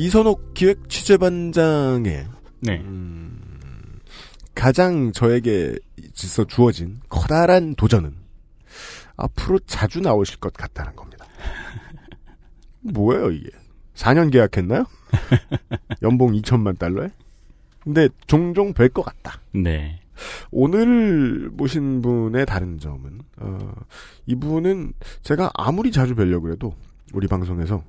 이선옥 0.02 0.56
기획 0.56 0.90
취재반장의 0.90 2.28
네. 2.62 2.80
음, 2.80 4.00
가장 4.56 5.12
저에게 5.12 5.78
있어 5.96 6.44
주어진 6.46 7.00
커다란 7.08 7.76
도전은 7.76 8.16
앞으로 9.16 9.60
자주 9.60 10.02
나오실 10.02 10.40
것 10.40 10.54
같다는 10.54 10.96
겁니다. 10.96 11.28
뭐예요 12.82 13.30
이게? 13.30 13.52
4년 13.94 14.32
계약했나요? 14.32 14.86
연봉 16.02 16.32
2천만 16.32 16.80
달러에? 16.80 17.12
근데 17.84 18.10
종종 18.26 18.74
뵐것 18.74 19.04
같다. 19.04 19.40
네. 19.54 20.00
오늘 20.50 21.52
모신 21.52 22.02
분의 22.02 22.48
다른 22.48 22.80
점은 22.80 23.22
어, 23.38 23.72
이분은 24.26 24.94
제가 25.22 25.52
아무리 25.54 25.92
자주 25.92 26.16
뵈려고 26.16 26.52
해도 26.52 26.74
우리 27.14 27.28
방송에서 27.28 27.84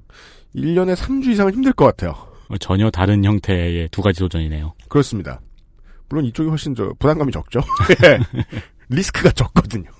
1년에 0.54 0.94
3주 0.94 1.28
이상은 1.28 1.54
힘들 1.54 1.73
것 1.73 1.85
같아요. 1.87 2.14
어, 2.49 2.56
전혀 2.59 2.90
다른 2.90 3.25
형태의 3.25 3.88
두 3.90 4.02
가지 4.02 4.21
도전이네요. 4.21 4.75
그렇습니다. 4.88 5.40
물론 6.09 6.26
이쪽이 6.26 6.49
훨씬 6.50 6.75
저 6.75 6.92
부담감이 6.99 7.32
적죠. 7.32 7.61
예. 8.04 8.18
리스크가 8.90 9.30
적거든요. 9.30 9.90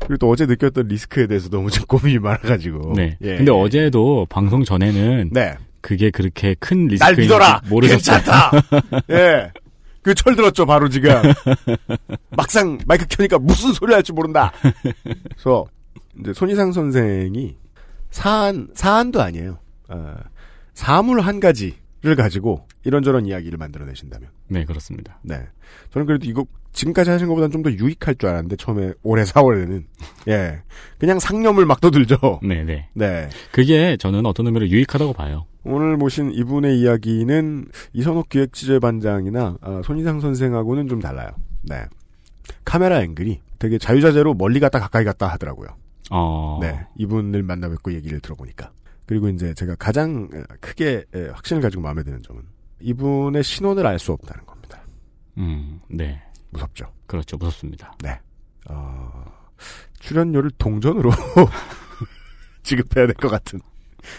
그리고 0.00 0.16
또 0.16 0.30
어제 0.30 0.46
느꼈던 0.46 0.88
리스크에 0.88 1.26
대해서 1.26 1.50
너무 1.50 1.70
좀 1.70 1.84
고민이 1.84 2.18
많아가지고. 2.18 2.94
네. 2.96 3.18
예. 3.20 3.36
근데 3.36 3.52
어제도 3.52 4.26
방송 4.30 4.64
전에는 4.64 5.30
네. 5.32 5.54
그게 5.82 6.10
그렇게 6.10 6.54
큰날 6.58 6.88
리스크인지 6.92 7.20
믿어라. 7.22 7.60
모르겠어요. 7.68 7.98
괜찮다. 7.98 8.50
예. 9.10 9.52
그 10.02 10.14
철 10.14 10.34
들었죠 10.34 10.64
바로 10.64 10.88
지금. 10.88 11.10
막상 12.30 12.78
마이크 12.86 13.04
켜니까 13.06 13.38
무슨 13.38 13.74
소리 13.74 13.92
할지 13.92 14.12
모른다. 14.14 14.50
그래서 15.36 15.66
이제 16.18 16.32
손희상 16.32 16.72
선생이 16.72 17.56
사안 18.10 18.68
사안도 18.74 19.20
아니에요. 19.20 19.58
어, 19.90 20.16
사물 20.74 21.20
한 21.20 21.40
가지를 21.40 22.16
가지고 22.16 22.66
이런저런 22.84 23.26
이야기를 23.26 23.58
만들어내신다면. 23.58 24.30
네, 24.48 24.64
그렇습니다. 24.64 25.18
네. 25.22 25.46
저는 25.92 26.06
그래도 26.06 26.26
이거 26.26 26.46
지금까지 26.72 27.10
하신 27.10 27.26
것보다는 27.28 27.50
좀 27.50 27.62
더 27.62 27.70
유익할 27.72 28.14
줄 28.14 28.28
알았는데 28.28 28.56
처음에 28.56 28.92
올해 29.02 29.22
4월에는 29.24 29.84
예 30.28 30.62
그냥 30.98 31.18
상념을 31.18 31.66
막 31.66 31.80
떠들죠. 31.80 32.40
네, 32.42 32.64
네. 32.64 32.88
네. 32.94 33.28
그게 33.52 33.96
저는 33.96 34.24
어떤 34.26 34.46
의미로 34.46 34.68
유익하다고 34.68 35.12
봐요. 35.12 35.46
오늘 35.64 35.96
모신 35.98 36.32
이분의 36.32 36.80
이야기는 36.80 37.66
이선옥 37.92 38.30
기획 38.30 38.52
취재반장이나 38.54 39.58
아, 39.60 39.82
손희상 39.84 40.20
선생하고는 40.20 40.88
좀 40.88 41.00
달라요. 41.00 41.28
네. 41.62 41.84
카메라 42.64 43.02
앵글이 43.02 43.40
되게 43.58 43.76
자유자재로 43.76 44.34
멀리 44.34 44.58
갔다 44.58 44.80
가까이 44.80 45.04
갔다 45.04 45.26
하더라고요. 45.28 45.68
어. 46.10 46.58
네. 46.62 46.80
이분을 46.96 47.42
만나 47.42 47.68
뵙고 47.68 47.92
얘기를 47.92 48.20
들어보니까. 48.20 48.70
그리고 49.10 49.28
이제 49.28 49.52
제가 49.54 49.74
가장 49.74 50.28
에, 50.32 50.40
크게 50.60 51.04
에, 51.12 51.26
확신을 51.30 51.60
가지고 51.60 51.82
마음에 51.82 52.04
드는 52.04 52.22
점은 52.22 52.42
이분의 52.78 53.42
신원을 53.42 53.84
알 53.84 53.98
수 53.98 54.12
없다는 54.12 54.46
겁니다. 54.46 54.80
음, 55.36 55.80
네. 55.88 56.22
무섭죠. 56.50 56.92
그렇죠. 57.08 57.36
무섭습니다. 57.36 57.92
네. 58.04 58.20
어, 58.68 59.24
출연료를 59.98 60.52
동전으로 60.58 61.10
지급해야 62.62 63.06
될 63.08 63.14
것 63.16 63.28
같은 63.28 63.60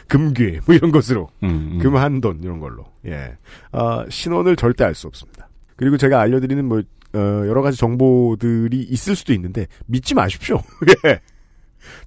금괴 0.10 0.60
뭐 0.66 0.76
이런 0.76 0.92
것으로 0.92 1.30
음, 1.44 1.50
음. 1.74 1.80
금 1.80 1.96
한돈 1.96 2.44
이런 2.44 2.60
걸로 2.60 2.84
예 3.06 3.38
아, 3.72 4.06
신원을 4.10 4.58
절대 4.58 4.84
알 4.84 4.94
수 4.94 5.08
없습니다. 5.08 5.48
그리고 5.78 5.96
제가 5.96 6.20
알려드리는 6.20 6.66
뭐 6.66 6.80
어, 7.14 7.18
여러 7.18 7.62
가지 7.62 7.78
정보들이 7.78 8.78
있을 8.82 9.16
수도 9.16 9.32
있는데 9.32 9.68
믿지 9.86 10.16
마십시오. 10.16 10.62
예. 11.08 11.22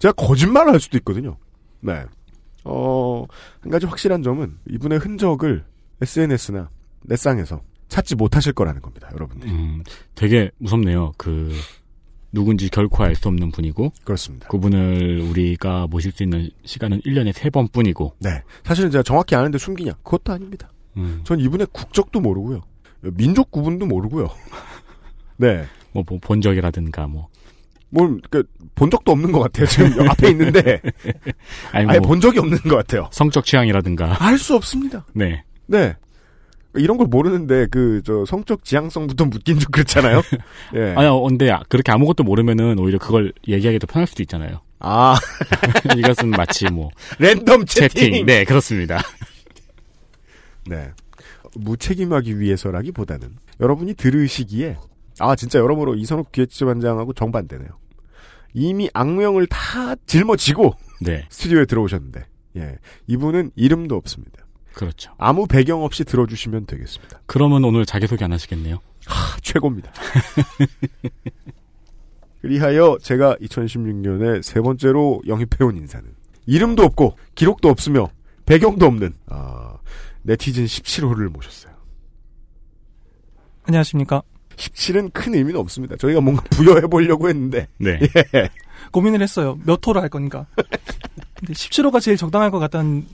제가 0.00 0.12
거짓말을 0.12 0.72
할 0.74 0.80
수도 0.80 0.98
있거든요. 0.98 1.38
네. 1.80 2.04
어, 2.64 3.24
한 3.60 3.70
가지 3.70 3.86
확실한 3.86 4.22
점은 4.22 4.58
이분의 4.70 4.98
흔적을 4.98 5.64
SNS나 6.00 6.70
넷상에서 7.02 7.60
찾지 7.88 8.16
못하실 8.16 8.52
거라는 8.54 8.80
겁니다, 8.80 9.08
여러분들. 9.12 9.48
음, 9.48 9.84
되게 10.14 10.50
무섭네요. 10.58 11.12
그 11.16 11.52
누군지 12.32 12.68
결코 12.68 13.04
알 13.04 13.14
수 13.14 13.28
없는 13.28 13.52
분이고 13.52 13.92
그렇습니다. 14.02 14.48
그분을 14.48 15.20
우리가 15.20 15.86
모실 15.88 16.10
수 16.10 16.24
있는 16.24 16.50
시간은 16.64 17.00
1년에 17.02 17.32
3번 17.32 17.70
뿐이고 17.70 18.16
네. 18.18 18.42
사실은 18.64 18.90
제가 18.90 19.02
정확히 19.04 19.36
아는데 19.36 19.58
숨기냐? 19.58 19.92
그것도 20.02 20.32
아닙니다. 20.32 20.70
음, 20.96 21.20
전 21.24 21.38
이분의 21.38 21.68
국적도 21.72 22.20
모르고요. 22.20 22.62
민족 23.02 23.50
구분도 23.50 23.86
모르고요. 23.86 24.28
네. 25.36 25.64
뭐, 25.92 26.02
뭐 26.08 26.18
본적이라든가 26.20 27.06
뭐 27.06 27.28
뭘, 27.94 28.20
그, 28.30 28.42
본 28.74 28.90
적도 28.90 29.12
없는 29.12 29.30
것 29.32 29.40
같아요. 29.40 29.66
지금 29.66 29.86
앞에 30.10 30.30
있는데. 30.30 30.80
아니 31.72 31.86
뭐 31.86 32.00
본 32.00 32.20
적이 32.20 32.40
없는 32.40 32.58
것 32.58 32.76
같아요. 32.76 33.08
성적 33.12 33.44
취향이라든가 33.44 34.16
알 34.22 34.36
수 34.38 34.54
없습니다. 34.56 35.06
네. 35.14 35.44
네. 35.66 35.94
이런 36.74 36.96
걸 36.96 37.06
모르는데, 37.06 37.68
그, 37.70 38.02
저, 38.04 38.24
성적 38.26 38.64
지향성부터 38.64 39.26
묻긴 39.26 39.60
좀 39.60 39.70
그렇잖아요? 39.70 40.22
예. 40.74 40.94
아니 40.96 41.08
근데 41.28 41.52
그렇게 41.68 41.92
아무것도 41.92 42.24
모르면은 42.24 42.78
오히려 42.80 42.98
그걸 42.98 43.32
얘기하기 43.46 43.78
더 43.78 43.86
편할 43.86 44.08
수도 44.08 44.22
있잖아요. 44.24 44.60
아, 44.80 45.14
이것은 45.96 46.30
마치 46.30 46.64
뭐 46.66 46.90
랜덤 47.20 47.64
채팅! 47.64 47.88
채팅. 48.10 48.26
네, 48.26 48.44
그렇습니다. 48.44 49.00
네. 50.66 50.90
무책임하기 51.56 52.40
위해서라기보다는 52.40 53.28
여러분이 53.60 53.94
들으시기에 53.94 54.76
아 55.20 55.36
진짜 55.36 55.60
여러모로 55.60 55.94
이선욱 55.94 56.32
기획지반장하고 56.32 57.12
정반대네요. 57.12 57.68
이미 58.54 58.88
악명을 58.94 59.46
다 59.48 59.94
짊어지고 60.06 60.74
네. 61.02 61.26
스튜디오에 61.28 61.66
들어오셨는데 61.66 62.24
예 62.56 62.78
이분은 63.06 63.50
이름도 63.56 63.96
없습니다. 63.96 64.44
그렇죠. 64.72 65.12
아무 65.18 65.46
배경 65.46 65.84
없이 65.84 66.04
들어주시면 66.04 66.66
되겠습니다. 66.66 67.20
그러면 67.26 67.64
오늘 67.64 67.84
자기소개 67.84 68.24
안 68.24 68.32
하시겠네요. 68.32 68.78
하, 69.06 69.36
최고입니다. 69.40 69.92
그리하여 72.42 72.98
제가 73.00 73.36
2016년에 73.36 74.42
세 74.42 74.60
번째로 74.60 75.22
영입해온 75.26 75.76
인사는 75.76 76.08
이름도 76.46 76.82
없고 76.82 77.16
기록도 77.34 77.68
없으며 77.68 78.10
배경도 78.44 78.84
없는 78.86 79.14
아, 79.26 79.78
네티즌 80.22 80.66
17호를 80.66 81.28
모셨어요. 81.30 81.72
안녕하십니까. 83.62 84.22
17은 84.56 85.12
큰 85.12 85.34
의미는 85.34 85.58
없습니다. 85.60 85.96
저희가 85.96 86.20
뭔가 86.20 86.42
부여해 86.50 86.82
보려고 86.82 87.28
했는데 87.28 87.68
네. 87.78 87.98
예. 88.34 88.48
고민을 88.92 89.22
했어요. 89.22 89.58
몇 89.64 89.84
호로 89.86 90.00
할 90.00 90.08
건가. 90.08 90.46
근데 91.34 91.52
17호가 91.52 92.00
제일 92.00 92.16
적당할 92.16 92.50
것 92.50 92.58
같다는 92.58 93.04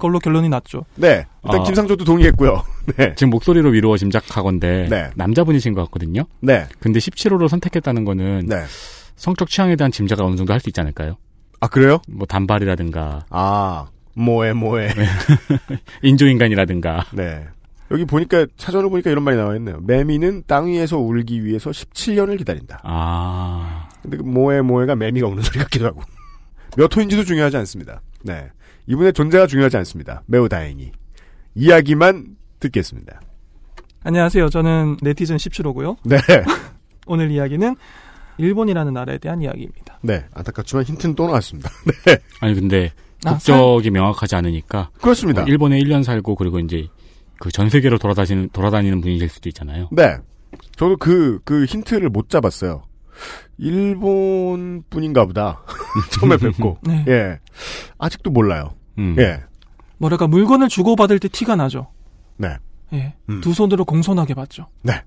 걸로 0.00 0.18
결론이 0.18 0.48
났죠. 0.48 0.84
네. 0.96 1.26
일단 1.44 1.60
아. 1.60 1.64
김상조도 1.64 2.04
동의했고요. 2.04 2.62
네. 2.96 3.14
지금 3.16 3.30
목소리로 3.30 3.70
미루어 3.70 3.96
짐작하건데 3.96 4.88
네. 4.88 5.10
남자분이신 5.16 5.74
것 5.74 5.82
같거든요. 5.84 6.24
네. 6.40 6.66
근데 6.80 6.98
17호로 7.00 7.48
선택했다는 7.48 8.04
거는 8.04 8.46
네. 8.46 8.62
성적 9.16 9.48
취향에 9.48 9.76
대한 9.76 9.90
짐작을 9.92 10.24
어느 10.24 10.36
정도 10.36 10.52
할 10.52 10.60
수 10.60 10.68
있지 10.68 10.80
않을까요? 10.80 11.16
아 11.60 11.68
그래요? 11.68 12.00
뭐 12.08 12.26
단발이라든가 12.26 13.24
아 13.30 13.86
뭐해 14.16 14.52
뭐해. 14.52 14.90
인조인간이라든가 16.02 17.06
네. 17.12 17.44
여기 17.90 18.04
보니까 18.04 18.46
사전을 18.56 18.88
보니까 18.90 19.10
이런 19.10 19.24
말이 19.24 19.36
나와 19.36 19.54
있네요. 19.56 19.78
매미는 19.82 20.44
땅 20.46 20.66
위에서 20.66 20.98
울기 20.98 21.44
위해서 21.44 21.70
17년을 21.70 22.38
기다린다. 22.38 22.80
아 22.82 23.88
근데 24.02 24.16
그 24.16 24.22
뭐해 24.22 24.62
뭐해가 24.62 24.96
매미가 24.96 25.26
우는 25.26 25.42
소리 25.42 25.58
같기도 25.58 25.86
하고. 25.86 26.02
몇 26.76 26.94
호인지도 26.94 27.24
중요하지 27.24 27.56
않습니다. 27.58 28.02
네. 28.22 28.48
이분의 28.86 29.12
존재가 29.12 29.46
중요하지 29.46 29.76
않습니다. 29.78 30.22
매우 30.26 30.48
다행히. 30.48 30.92
이야기만 31.54 32.36
듣겠습니다. 32.58 33.20
안녕하세요. 34.02 34.48
저는 34.48 34.96
네티즌 35.00 35.36
17호고요. 35.36 35.96
네. 36.04 36.16
오늘 37.06 37.30
이야기는 37.30 37.76
일본이라는 38.38 38.92
나라에 38.92 39.18
대한 39.18 39.40
이야기입니다. 39.40 39.98
네. 40.02 40.24
안타깝지만 40.32 40.84
힌트는 40.84 41.14
또 41.14 41.26
나왔습니다. 41.26 41.70
아니 42.40 42.54
근데 42.54 42.92
아, 43.24 43.34
국적이 43.34 43.90
명확하지 43.90 44.34
않으니까 44.36 44.90
그렇습니다. 45.00 45.42
뭐 45.42 45.48
일본에 45.48 45.78
1년 45.78 46.02
살고 46.02 46.34
그리고 46.34 46.58
이제 46.58 46.88
그 47.38 47.50
전 47.50 47.68
세계로 47.70 47.98
돌아다니는 47.98 48.50
돌아다니는 48.52 49.00
분이실 49.00 49.28
수도 49.28 49.48
있잖아요. 49.48 49.88
네. 49.92 50.16
저도 50.76 50.96
그, 50.96 51.40
그 51.44 51.64
힌트를 51.64 52.08
못 52.08 52.28
잡았어요. 52.30 52.84
일본 53.58 54.82
분인가 54.90 55.24
보다. 55.26 55.62
처음에 56.12 56.36
뵙고. 56.36 56.78
네. 56.86 57.04
예. 57.08 57.40
아직도 57.98 58.30
몰라요. 58.30 58.74
음. 58.98 59.16
예. 59.18 59.40
뭐랄까 59.98 60.26
물건을 60.26 60.68
주고받을 60.68 61.18
때 61.18 61.28
티가 61.28 61.56
나죠. 61.56 61.88
네. 62.36 62.56
예. 62.92 63.14
음. 63.28 63.40
두 63.40 63.52
손으로 63.54 63.84
공손하게 63.84 64.34
받죠. 64.34 64.68
네. 64.82 65.02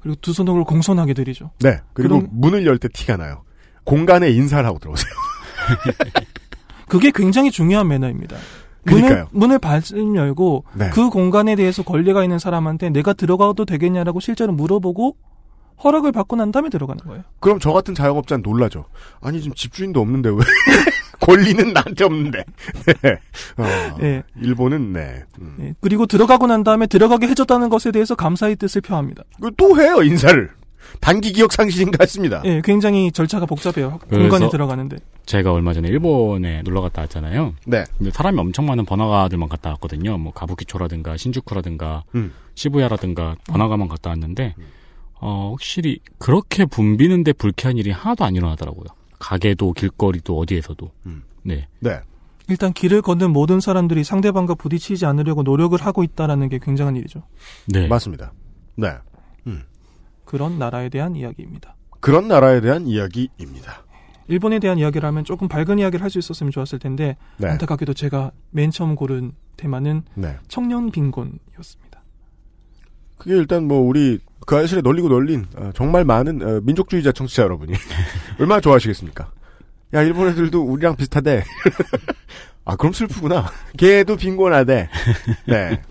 그리고 0.00 0.16
두 0.20 0.32
손으로 0.32 0.64
공손하게 0.64 1.14
드리죠. 1.14 1.50
네. 1.60 1.78
그리고 1.92 2.20
그럼- 2.20 2.28
문을 2.32 2.66
열 2.66 2.78
때 2.78 2.88
티가 2.88 3.16
나요. 3.16 3.44
공간에 3.84 4.30
인사를 4.30 4.64
하고 4.64 4.78
들어오세요. 4.78 5.12
그게 6.88 7.10
굉장히 7.14 7.50
중요한 7.50 7.88
매너입니다. 7.88 8.36
문을, 8.86 9.26
문을 9.30 9.58
발씀 9.58 10.16
열고 10.16 10.64
네. 10.74 10.90
그 10.90 11.10
공간에 11.10 11.56
대해서 11.56 11.82
권리가 11.82 12.22
있는 12.22 12.38
사람한테 12.38 12.90
내가 12.90 13.12
들어가도 13.12 13.64
되겠냐라고 13.64 14.20
실제로 14.20 14.52
물어보고 14.52 15.16
허락을 15.82 16.12
받고 16.12 16.36
난 16.36 16.52
다음에 16.52 16.68
들어가는 16.68 17.04
거예요. 17.04 17.24
그럼 17.40 17.58
저 17.58 17.72
같은 17.72 17.94
자영업자는 17.94 18.42
놀라죠. 18.42 18.84
아니, 19.20 19.40
지금 19.40 19.54
집주인도 19.54 20.00
없는데 20.00 20.30
왜? 20.30 20.36
권리는 21.20 21.72
나한테 21.72 22.04
없는데. 22.04 22.44
네. 23.02 23.18
어, 23.56 23.96
예. 24.02 24.22
일본은 24.40 24.92
네. 24.92 25.24
음. 25.40 25.56
예. 25.60 25.74
그리고 25.80 26.06
들어가고 26.06 26.46
난 26.46 26.64
다음에 26.64 26.86
들어가게 26.86 27.26
해줬다는 27.28 27.70
것에 27.70 27.92
대해서 27.92 28.14
감사의 28.14 28.56
뜻을 28.56 28.82
표합니다. 28.82 29.24
그또 29.40 29.80
해요, 29.80 30.02
인사를. 30.02 30.50
단기 31.00 31.32
기억 31.32 31.52
상실인 31.52 31.90
것 31.90 31.98
같습니다. 31.98 32.42
예, 32.44 32.60
굉장히 32.64 33.12
절차가 33.12 33.46
복잡해요. 33.46 33.98
공간에 34.08 34.48
들어가는데. 34.48 34.96
제가 35.26 35.52
얼마 35.52 35.72
전에 35.72 35.88
일본에 35.88 36.62
놀러 36.62 36.80
갔다 36.80 37.02
왔잖아요. 37.02 37.54
네. 37.66 37.84
근데 37.96 38.10
사람이 38.10 38.38
엄청 38.38 38.66
많은 38.66 38.84
번화가들만 38.84 39.48
갔다 39.48 39.70
왔거든요. 39.70 40.18
뭐 40.18 40.32
가부키초라든가 40.32 41.16
신주쿠라든가 41.16 42.04
음. 42.14 42.32
시부야라든가 42.54 43.36
번화가만 43.46 43.88
갔다 43.88 44.10
왔는데 44.10 44.54
어, 45.20 45.50
확실히 45.52 45.98
그렇게 46.18 46.66
붐비는데 46.66 47.32
불쾌한 47.34 47.78
일이 47.78 47.90
하나도 47.90 48.24
안 48.24 48.34
일어나더라고요. 48.34 48.86
가게도 49.18 49.72
길거리도 49.72 50.38
어디에서도. 50.38 50.90
음. 51.06 51.22
네. 51.42 51.66
네. 51.80 52.00
일단 52.48 52.74
길을 52.74 53.00
걷는 53.00 53.30
모든 53.30 53.60
사람들이 53.60 54.04
상대방과 54.04 54.54
부딪히지 54.54 55.06
않으려고 55.06 55.42
노력을 55.42 55.80
하고 55.80 56.04
있다라는 56.04 56.50
게 56.50 56.58
굉장한 56.62 56.96
일이죠. 56.96 57.22
네. 57.66 57.86
맞습니다. 57.86 58.32
네. 58.76 58.88
그런 60.24 60.58
나라에 60.58 60.88
대한 60.88 61.14
이야기입니다. 61.16 61.76
그런 62.00 62.28
나라에 62.28 62.60
대한 62.60 62.86
이야기입니다. 62.86 63.84
일본에 64.28 64.58
대한 64.58 64.78
이야기를 64.78 65.06
하면 65.06 65.24
조금 65.24 65.48
밝은 65.48 65.78
이야기를 65.78 66.02
할 66.02 66.10
수 66.10 66.18
있었으면 66.18 66.50
좋았을 66.50 66.78
텐데 66.78 67.16
네. 67.36 67.48
안타깝게도 67.48 67.92
제가 67.94 68.30
맨 68.50 68.70
처음 68.70 68.94
고른 68.94 69.32
테마는 69.56 70.02
네. 70.14 70.36
청년 70.48 70.90
빈곤이었습니다. 70.90 72.02
그게 73.18 73.36
일단 73.36 73.66
뭐 73.68 73.80
우리 73.80 74.18
그 74.46 74.56
아실에 74.56 74.80
널리고 74.82 75.08
널린 75.08 75.46
어, 75.56 75.70
정말 75.74 76.04
많은 76.04 76.42
어, 76.42 76.60
민족주의자 76.62 77.12
청취자 77.12 77.42
여러분이 77.42 77.72
얼마나 78.40 78.60
좋아하시겠습니까? 78.60 79.30
야 79.94 80.02
일본 80.02 80.28
애들도 80.28 80.62
우리랑 80.62 80.96
비슷하대. 80.96 81.44
아 82.64 82.76
그럼 82.76 82.92
슬프구나. 82.92 83.50
걔도 83.76 84.16
빈곤하대. 84.16 84.88
네. 85.46 85.82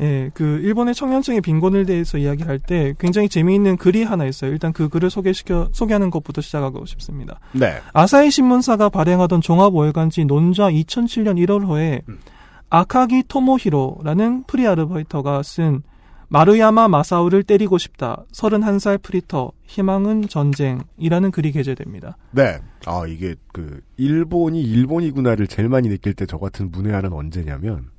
예, 0.00 0.30
그 0.32 0.60
일본의 0.62 0.94
청년층의 0.94 1.40
빈곤에 1.42 1.84
대해서 1.84 2.16
이야기할 2.18 2.58
때 2.58 2.94
굉장히 2.98 3.28
재미있는 3.28 3.76
글이 3.76 4.02
하나 4.04 4.24
있어요. 4.24 4.50
일단 4.50 4.72
그 4.72 4.88
글을 4.88 5.10
소개시켜 5.10 5.68
소개하는 5.72 6.10
것부터 6.10 6.40
시작하고 6.40 6.86
싶습니다. 6.86 7.38
네. 7.52 7.80
아사히 7.92 8.30
신문사가 8.30 8.88
발행하던 8.88 9.40
종합 9.42 9.74
월간지 9.74 10.24
논좌 10.24 10.70
2007년 10.70 11.36
1월호에 11.44 12.00
음. 12.08 12.18
아카기 12.70 13.24
토모히로라는 13.28 14.44
프리 14.46 14.66
아르바이터가 14.66 15.42
쓴 15.42 15.82
마루야마 16.28 16.86
마사오를 16.86 17.42
때리고 17.42 17.76
싶다. 17.76 18.24
31살 18.32 19.02
프리터. 19.02 19.50
희망은 19.64 20.28
전쟁이라는 20.28 21.30
글이 21.32 21.50
게재됩니다. 21.50 22.16
네. 22.30 22.58
아, 22.86 23.04
이게 23.08 23.34
그 23.52 23.80
일본이 23.96 24.62
일본이구나를 24.62 25.48
제일 25.48 25.68
많이 25.68 25.88
느낄 25.88 26.14
때 26.14 26.26
저 26.26 26.38
같은 26.38 26.70
문외한은 26.70 27.12
언제냐면 27.12 27.90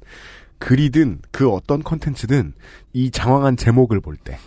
글이든 0.62 1.22
그 1.32 1.50
어떤 1.50 1.84
컨텐츠든 1.84 2.54
이 2.94 3.12
장황한 3.12 3.58
제목을 3.58 4.00
볼 4.00 4.16
때. 4.16 4.38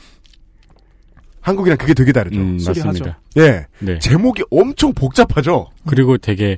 한국이랑 1.40 1.77
그게 1.77 1.92
되게 1.92 2.12
다르죠. 2.12 2.40
음. 2.40 2.59
맞습니다. 2.64 3.18
예. 3.37 3.66
네. 3.81 3.98
제목이 3.98 4.44
엄청 4.50 4.94
복잡하죠. 4.94 5.70
그리고 5.87 6.16
되게 6.16 6.57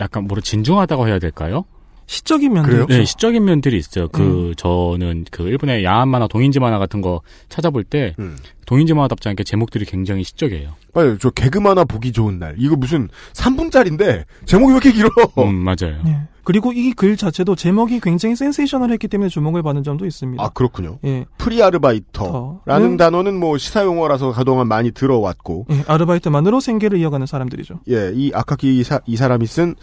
약간 0.00 0.24
뭐로 0.24 0.42
진중하다고 0.42 1.06
해야 1.06 1.18
될까요? 1.18 1.64
시적인? 2.06 2.56
있죠. 2.56 2.86
네, 2.86 3.04
시적인 3.04 3.44
면들이 3.44 3.76
있어요. 3.78 4.08
그 4.08 4.52
저는 4.56 5.24
그 5.30 5.42
일본의 5.44 5.84
야한 5.84 6.08
만화, 6.08 6.26
동인지 6.28 6.60
만화 6.60 6.78
같은 6.78 7.00
거 7.00 7.20
찾아볼 7.48 7.82
때 7.84 8.14
음. 8.18 8.36
동인지 8.66 8.94
만화답지 8.94 9.28
않게 9.28 9.44
제목들이 9.44 9.84
굉장히 9.84 10.22
시적이에요. 10.24 10.70
맞아요. 10.94 11.18
저 11.18 11.30
개그 11.30 11.58
만화 11.58 11.84
보기 11.84 12.12
좋은 12.12 12.38
날. 12.38 12.54
이거 12.58 12.76
무슨 12.76 13.08
3분짜리인데 13.32 14.24
제목이 14.44 14.72
왜 14.72 14.76
이렇게 14.76 14.92
길어? 14.92 15.08
음, 15.38 15.54
맞아요. 15.56 16.00
예. 16.06 16.18
그리고 16.44 16.72
이 16.72 16.92
글 16.92 17.16
자체도 17.16 17.56
제목이 17.56 17.98
굉장히 17.98 18.36
센세이셔널했기 18.36 19.08
때문에 19.08 19.28
주목을 19.28 19.64
받은 19.64 19.82
점도 19.82 20.06
있습니다. 20.06 20.42
아, 20.42 20.48
그렇군요. 20.50 20.98
예. 21.04 21.24
프리아르바이터라는 21.38 22.86
음. 22.92 22.96
단어는 22.96 23.38
뭐 23.38 23.58
시사 23.58 23.84
용어라서 23.84 24.32
그동안 24.32 24.68
많이 24.68 24.92
들어왔고 24.92 25.66
예, 25.70 25.82
아르바이트만으로 25.88 26.60
생계를 26.60 26.98
이어가는 26.98 27.26
사람들이죠. 27.26 27.80
예, 27.90 28.12
이 28.14 28.30
아카기 28.32 28.78
이, 28.78 28.84
사, 28.84 29.00
이 29.06 29.16
사람이 29.16 29.46
쓴 29.46 29.74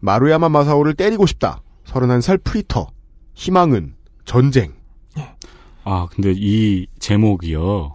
마루야마 0.00 0.48
마사오를 0.48 0.94
때리고 0.94 1.26
싶다. 1.26 1.60
31살 1.88 2.42
프리터. 2.44 2.88
희망은 3.34 3.94
전쟁. 4.24 4.72
아, 5.84 6.06
근데 6.10 6.34
이 6.36 6.86
제목이요. 6.98 7.94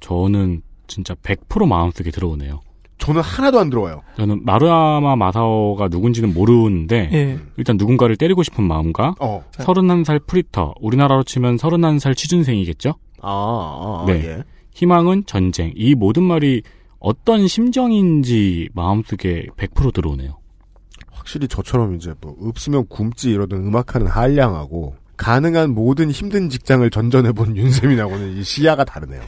저는 0.00 0.62
진짜 0.86 1.14
100% 1.14 1.66
마음속에 1.66 2.10
들어오네요. 2.10 2.60
저는 2.98 3.20
하나도 3.20 3.58
안 3.58 3.70
들어와요. 3.70 4.02
저는 4.16 4.44
마루야마 4.44 5.16
마사오가 5.16 5.88
누군지는 5.88 6.34
모르는데 6.34 7.08
예. 7.12 7.38
일단 7.56 7.76
누군가를 7.76 8.16
때리고 8.16 8.42
싶은 8.42 8.64
마음과 8.64 9.14
어. 9.20 9.44
31살 9.52 10.26
프리터, 10.26 10.74
우리나라로 10.80 11.22
치면 11.22 11.56
31살 11.56 12.16
취준생이겠죠? 12.16 12.94
아, 13.20 13.30
아, 13.30 14.02
아 14.02 14.04
네. 14.06 14.24
예. 14.24 14.44
희망은 14.74 15.24
전쟁. 15.26 15.72
이 15.74 15.94
모든 15.94 16.22
말이 16.24 16.62
어떤 16.98 17.46
심정인지 17.48 18.68
마음속에 18.74 19.46
100% 19.56 19.92
들어오네요. 19.92 20.38
확실히 21.28 21.46
저처럼 21.46 21.94
이제 21.94 22.14
뭐 22.22 22.34
없으면 22.40 22.86
굶지 22.88 23.30
이러던 23.30 23.58
음악하는 23.60 24.06
한량하고 24.06 24.94
가능한 25.18 25.74
모든 25.74 26.10
힘든 26.10 26.48
직장을 26.48 26.88
전전해본 26.88 27.54
윤세민하고는 27.58 28.38
이 28.38 28.42
시야가 28.42 28.84
다르네요. 28.84 29.20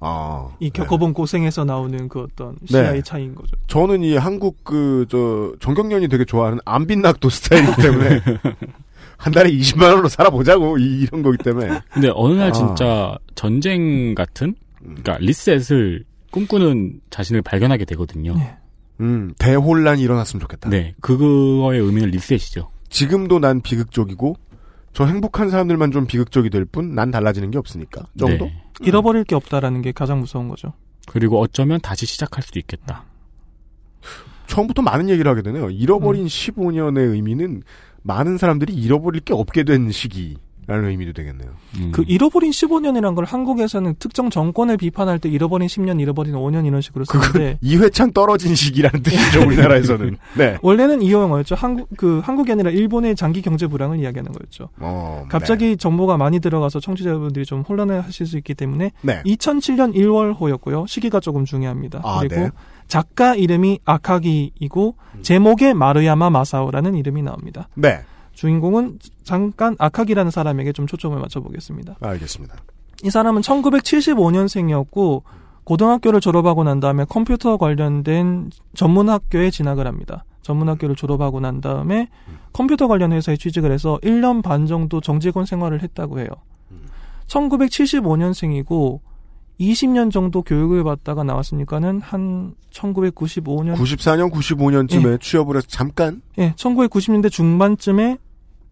아, 0.00 0.48
이 0.60 0.70
네. 0.70 0.70
겪어본 0.70 1.12
고생에서 1.12 1.64
나오는 1.64 2.08
그 2.08 2.20
어떤 2.22 2.56
시야의 2.64 2.94
네. 2.94 3.02
차이인 3.02 3.34
거죠. 3.34 3.54
저는 3.66 4.02
이 4.02 4.16
한국 4.16 4.64
그 4.64 5.04
저 5.10 5.52
정경련이 5.60 6.08
되게 6.08 6.24
좋아하는 6.24 6.58
안빈낙도 6.64 7.28
스타일이기 7.28 7.82
때문에 7.82 8.20
한 9.18 9.32
달에 9.32 9.50
20만 9.50 9.90
원으로 9.90 10.08
살아보자고 10.08 10.78
이, 10.78 11.02
이런 11.02 11.22
거기 11.22 11.36
때문에 11.38 11.80
근데 11.92 12.10
어느 12.14 12.34
날 12.34 12.48
아. 12.48 12.52
진짜 12.52 13.18
전쟁 13.34 14.14
같은, 14.14 14.54
그러니까 14.78 15.18
리셋을 15.18 16.04
꿈꾸는 16.30 17.00
자신을 17.10 17.42
발견하게 17.42 17.84
되거든요. 17.84 18.34
네. 18.36 18.56
음 19.00 19.32
대혼란이 19.38 20.02
일어났으면 20.02 20.40
좋겠다. 20.40 20.70
네, 20.70 20.94
그거의 21.00 21.80
의미는 21.80 22.10
리셋이죠. 22.10 22.70
지금도 22.88 23.38
난 23.40 23.60
비극적이고 23.60 24.36
저 24.92 25.04
행복한 25.04 25.50
사람들만 25.50 25.90
좀 25.92 26.06
비극적이 26.06 26.48
될 26.50 26.64
뿐 26.64 26.94
난 26.94 27.10
달라지는 27.10 27.50
게 27.50 27.58
없으니까 27.58 28.06
정도. 28.18 28.46
네. 28.46 28.62
잃어버릴 28.80 29.24
게 29.24 29.34
없다라는 29.34 29.82
게 29.82 29.92
가장 29.92 30.20
무서운 30.20 30.48
거죠. 30.48 30.72
그리고 31.06 31.40
어쩌면 31.40 31.80
다시 31.80 32.06
시작할 32.06 32.42
수도 32.42 32.58
있겠다. 32.58 33.04
처음부터 34.46 34.82
많은 34.82 35.08
얘기를 35.08 35.30
하게 35.30 35.42
되네요. 35.42 35.70
잃어버린 35.70 36.22
음. 36.22 36.26
15년의 36.26 37.12
의미는 37.12 37.62
많은 38.02 38.38
사람들이 38.38 38.72
잃어버릴 38.74 39.20
게 39.22 39.34
없게 39.34 39.64
된 39.64 39.90
시기 39.90 40.36
라는 40.66 40.88
의미도 40.88 41.12
되겠네요. 41.12 41.50
음. 41.78 41.92
그 41.92 42.04
잃어버린 42.06 42.50
15년이란 42.50 43.14
걸 43.14 43.24
한국에서는 43.24 43.94
특정 44.00 44.30
정권을 44.30 44.76
비판할 44.76 45.20
때 45.20 45.28
잃어버린 45.28 45.68
10년, 45.68 46.00
잃어버린 46.00 46.34
5년 46.34 46.66
이런 46.66 46.80
식으로 46.80 47.04
쓰는데 47.04 47.58
이회창 47.62 48.12
떨어진 48.12 48.54
시기라는 48.54 49.02
뜻이죠 49.02 49.46
우리나라에서는. 49.46 50.16
네. 50.36 50.58
원래는 50.62 51.02
이 51.02 51.12
영어였죠. 51.12 51.54
한국 51.54 51.88
그 51.96 52.20
한국이 52.24 52.50
아니라 52.50 52.70
일본의 52.70 53.14
장기 53.14 53.42
경제 53.42 53.68
불황을 53.68 54.00
이야기하는 54.00 54.32
거였죠. 54.32 54.70
어, 54.80 55.26
갑자기 55.28 55.76
정보가 55.76 56.16
많이 56.16 56.40
들어가서 56.40 56.80
청취자분들이 56.80 57.46
좀 57.46 57.60
혼란해하실 57.60 58.26
수 58.26 58.36
있기 58.38 58.54
때문에 58.54 58.90
네. 59.02 59.22
2007년 59.24 59.94
1월호였고요. 59.94 60.88
시기가 60.88 61.20
조금 61.20 61.44
중요합니다. 61.44 62.00
아, 62.02 62.18
그리고 62.18 62.36
네. 62.36 62.50
작가 62.88 63.34
이름이 63.34 63.80
아카기이고 63.84 64.96
제목에 65.22 65.74
마르야마 65.74 66.30
마사오라는 66.30 66.94
이름이 66.96 67.22
나옵니다. 67.22 67.68
네. 67.74 68.00
주인공은 68.36 68.98
잠깐 69.24 69.74
아카기라는 69.78 70.30
사람에게 70.30 70.72
좀 70.72 70.86
초점을 70.86 71.18
맞춰보겠습니다. 71.18 71.96
알겠습니다. 72.00 72.54
이 73.02 73.10
사람은 73.10 73.40
1975년생이었고 73.40 75.22
고등학교를 75.64 76.20
졸업하고 76.20 76.62
난 76.62 76.78
다음에 76.78 77.04
컴퓨터 77.08 77.56
관련된 77.56 78.50
전문학교에 78.74 79.50
진학을 79.50 79.86
합니다. 79.86 80.24
전문학교를 80.42 80.94
졸업하고 80.94 81.40
난 81.40 81.60
다음에 81.60 82.08
컴퓨터 82.52 82.86
관련 82.86 83.12
회사에 83.12 83.36
취직을 83.36 83.72
해서 83.72 83.98
1년 84.02 84.42
반 84.42 84.66
정도 84.66 85.00
정직원 85.00 85.46
생활을 85.46 85.82
했다고 85.82 86.20
해요. 86.20 86.28
1975년생이고 87.26 89.00
20년 89.58 90.12
정도 90.12 90.42
교육을 90.42 90.84
받다가 90.84 91.24
나왔으니까는 91.24 92.02
한 92.02 92.54
1995년 92.70 93.74
94년, 93.74 94.30
95년쯤에 94.30 95.12
예. 95.14 95.18
취업을 95.18 95.56
해서 95.56 95.66
잠깐 95.68 96.20
예, 96.38 96.52
1990년대 96.52 97.30
중반쯤에 97.30 98.18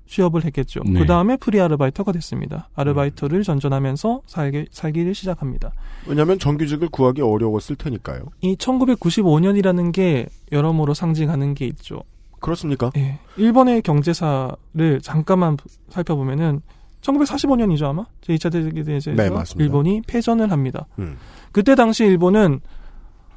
취업을 0.07 0.45
했겠죠. 0.45 0.83
네. 0.85 1.01
그 1.01 1.07
다음에 1.07 1.37
프리 1.37 1.61
아르바이터가 1.61 2.13
됐습니다. 2.13 2.69
아르바이터를 2.75 3.43
전전하면서 3.43 4.23
살기, 4.27 4.67
살기를 4.71 5.15
시작합니다. 5.15 5.73
왜냐하면 6.07 6.39
정규직을 6.39 6.89
구하기 6.89 7.23
어려웠을 7.23 7.77
테니까요. 7.77 8.27
이 8.41 8.57
1995년이라는 8.57 9.93
게 9.93 10.27
여러모로 10.53 10.95
상징하는 10.95 11.55
게 11.55 11.67
있죠. 11.67 12.03
그렇습니까? 12.41 12.91
예. 12.97 13.19
일본의 13.37 13.83
경제사를 13.83 15.01
잠깐만 15.03 15.57
살펴보면은 15.89 16.61
1945년이죠 17.01 17.85
아마 17.85 18.07
제2차 18.23 18.53
대전에서 18.53 19.13
네. 19.13 19.31
일본이 19.59 20.03
패전을 20.07 20.51
합니다. 20.51 20.87
음. 20.99 21.17
그때 21.53 21.75
당시 21.75 22.05
일본은 22.05 22.61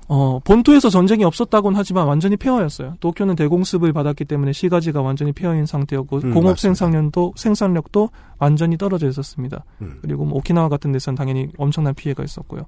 어, 0.09 0.39
본토에서 0.43 0.89
전쟁이 0.89 1.25
없었다고는 1.25 1.77
하지만 1.77 2.07
완전히 2.07 2.37
폐허였어요. 2.37 2.95
도쿄는 3.01 3.35
대공습을 3.35 3.91
받았기 3.91 4.23
때문에 4.25 4.53
시가지가 4.53 5.01
완전히 5.01 5.33
폐허인 5.33 5.65
상태였고 5.65 6.21
음, 6.23 6.33
공업. 6.33 6.57
생산량도 6.59 7.33
생산력도 7.35 8.09
완전히 8.39 8.77
떨어져 8.77 9.09
있었습니다. 9.09 9.65
음. 9.81 9.99
그리고 10.01 10.23
뭐 10.25 10.37
오키나와 10.37 10.69
같은 10.69 10.91
데서는 10.93 11.15
당연히 11.17 11.49
엄청난 11.57 11.93
피해가 11.93 12.23
있었고요. 12.23 12.63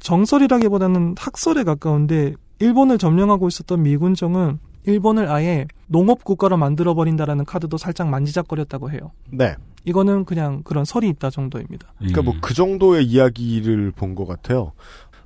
정설이라기보다는 0.00 1.14
학설에 1.18 1.64
가까운데 1.64 2.34
일본을 2.58 2.98
점령하고 2.98 3.48
있었던 3.48 3.82
미군정은 3.82 4.58
일본을 4.86 5.30
아예 5.30 5.66
농업 5.86 6.24
국가로 6.24 6.56
만들어 6.58 6.94
버린다라는 6.94 7.44
카드도 7.46 7.78
살짝 7.78 8.08
만지작거렸다고 8.08 8.90
해요. 8.90 9.12
네. 9.30 9.54
이거는 9.86 10.24
그냥 10.24 10.62
그런 10.62 10.84
설이 10.84 11.08
있다 11.10 11.30
정도입니다. 11.30 11.92
그러니까 11.98 12.20
음. 12.20 12.24
뭐그 12.26 12.54
정도의 12.54 13.04
이야기를 13.06 13.92
본 13.92 14.14
것 14.14 14.26
같아요. 14.26 14.72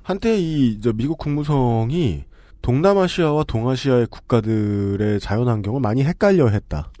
한때 0.09 0.39
이저 0.39 0.91
미국 0.91 1.19
국무성이 1.19 2.23
동남아시아와 2.63 3.43
동아시아의 3.43 4.07
국가들의 4.07 5.19
자연환경을 5.19 5.81
많이 5.81 6.03
헷갈려 6.03 6.47
했다. 6.47 6.91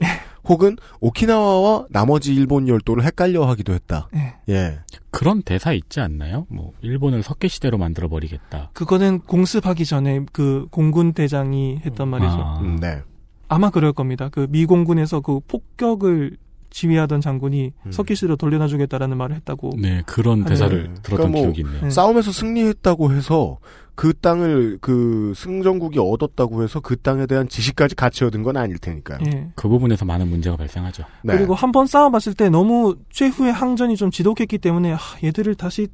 혹은 0.47 0.77
오키나와와 0.99 1.87
나머지 1.89 2.35
일본 2.35 2.67
열도를 2.67 3.03
헷갈려 3.03 3.47
하기도 3.47 3.73
했다. 3.73 4.09
네. 4.13 4.35
예. 4.49 4.79
그런 5.09 5.41
대사 5.41 5.73
있지 5.73 5.99
않나요? 5.99 6.45
뭐 6.49 6.73
일본을 6.81 7.23
석계 7.23 7.47
시대로 7.47 7.79
만들어 7.79 8.09
버리겠다. 8.09 8.69
그거는 8.73 9.21
공습하기 9.21 9.85
전에 9.85 10.25
그 10.31 10.67
공군 10.69 11.13
대장이 11.13 11.81
했던 11.83 12.09
말이죠. 12.09 12.31
아, 12.31 12.59
음, 12.59 12.79
네. 12.79 13.01
아마 13.47 13.71
그럴 13.71 13.91
겁니다. 13.91 14.29
그 14.29 14.45
미공군에서 14.51 15.21
그 15.21 15.39
폭격을 15.47 16.37
지휘하던 16.69 17.21
장군이 17.21 17.71
음. 17.85 17.91
석기시로 17.91 18.35
돌려놔주겠다라는 18.35 19.17
말을 19.17 19.35
했다고. 19.37 19.71
네 19.79 20.03
그런 20.05 20.43
아, 20.43 20.45
대사를 20.45 20.77
네. 20.77 20.83
들었던 21.01 21.01
그러니까 21.03 21.27
뭐 21.29 21.41
기억이 21.43 21.61
있네요. 21.61 21.81
네. 21.83 21.89
싸움에서 21.89 22.31
승리했다고 22.31 23.11
해서 23.13 23.57
그 23.95 24.13
땅을 24.13 24.77
그 24.79 25.33
승전국이 25.35 25.99
얻었다고 25.99 26.63
해서 26.63 26.79
그 26.79 26.95
땅에 26.95 27.25
대한 27.25 27.49
지식까지 27.49 27.95
같이 27.95 28.23
얻은 28.23 28.43
건 28.43 28.55
아닐 28.55 28.77
테니까요. 28.77 29.19
예. 29.27 29.49
그 29.55 29.67
부분에서 29.67 30.05
많은 30.05 30.29
문제가 30.29 30.55
발생하죠. 30.55 31.03
네. 31.23 31.35
그리고 31.35 31.53
한 31.53 31.71
번 31.73 31.85
싸워봤을 31.85 32.33
때 32.35 32.49
너무 32.49 32.95
최후의 33.09 33.51
항전이 33.51 33.97
좀 33.97 34.09
지독했기 34.09 34.57
때문에 34.59 34.93
하, 34.93 34.99
얘들을 35.21 35.53
다시 35.55 35.87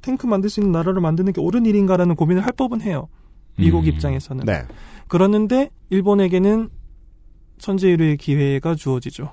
탱크 0.00 0.26
만들 0.26 0.50
수 0.50 0.58
있는 0.60 0.72
나라를 0.72 1.00
만드는 1.00 1.32
게 1.32 1.40
옳은 1.40 1.64
일인가라는 1.66 2.16
고민을 2.16 2.44
할 2.44 2.52
법은 2.52 2.80
해요. 2.80 3.06
미국 3.56 3.84
음. 3.84 3.86
입장에서는. 3.86 4.44
네. 4.44 4.64
그러는데 5.06 5.70
일본에게는 5.90 6.68
천재일우의 7.58 8.16
기회가 8.16 8.74
주어지죠. 8.74 9.30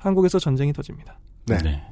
한국에서 0.00 0.38
전쟁이 0.38 0.72
터집니다. 0.72 1.18
네. 1.46 1.58
네. 1.58 1.82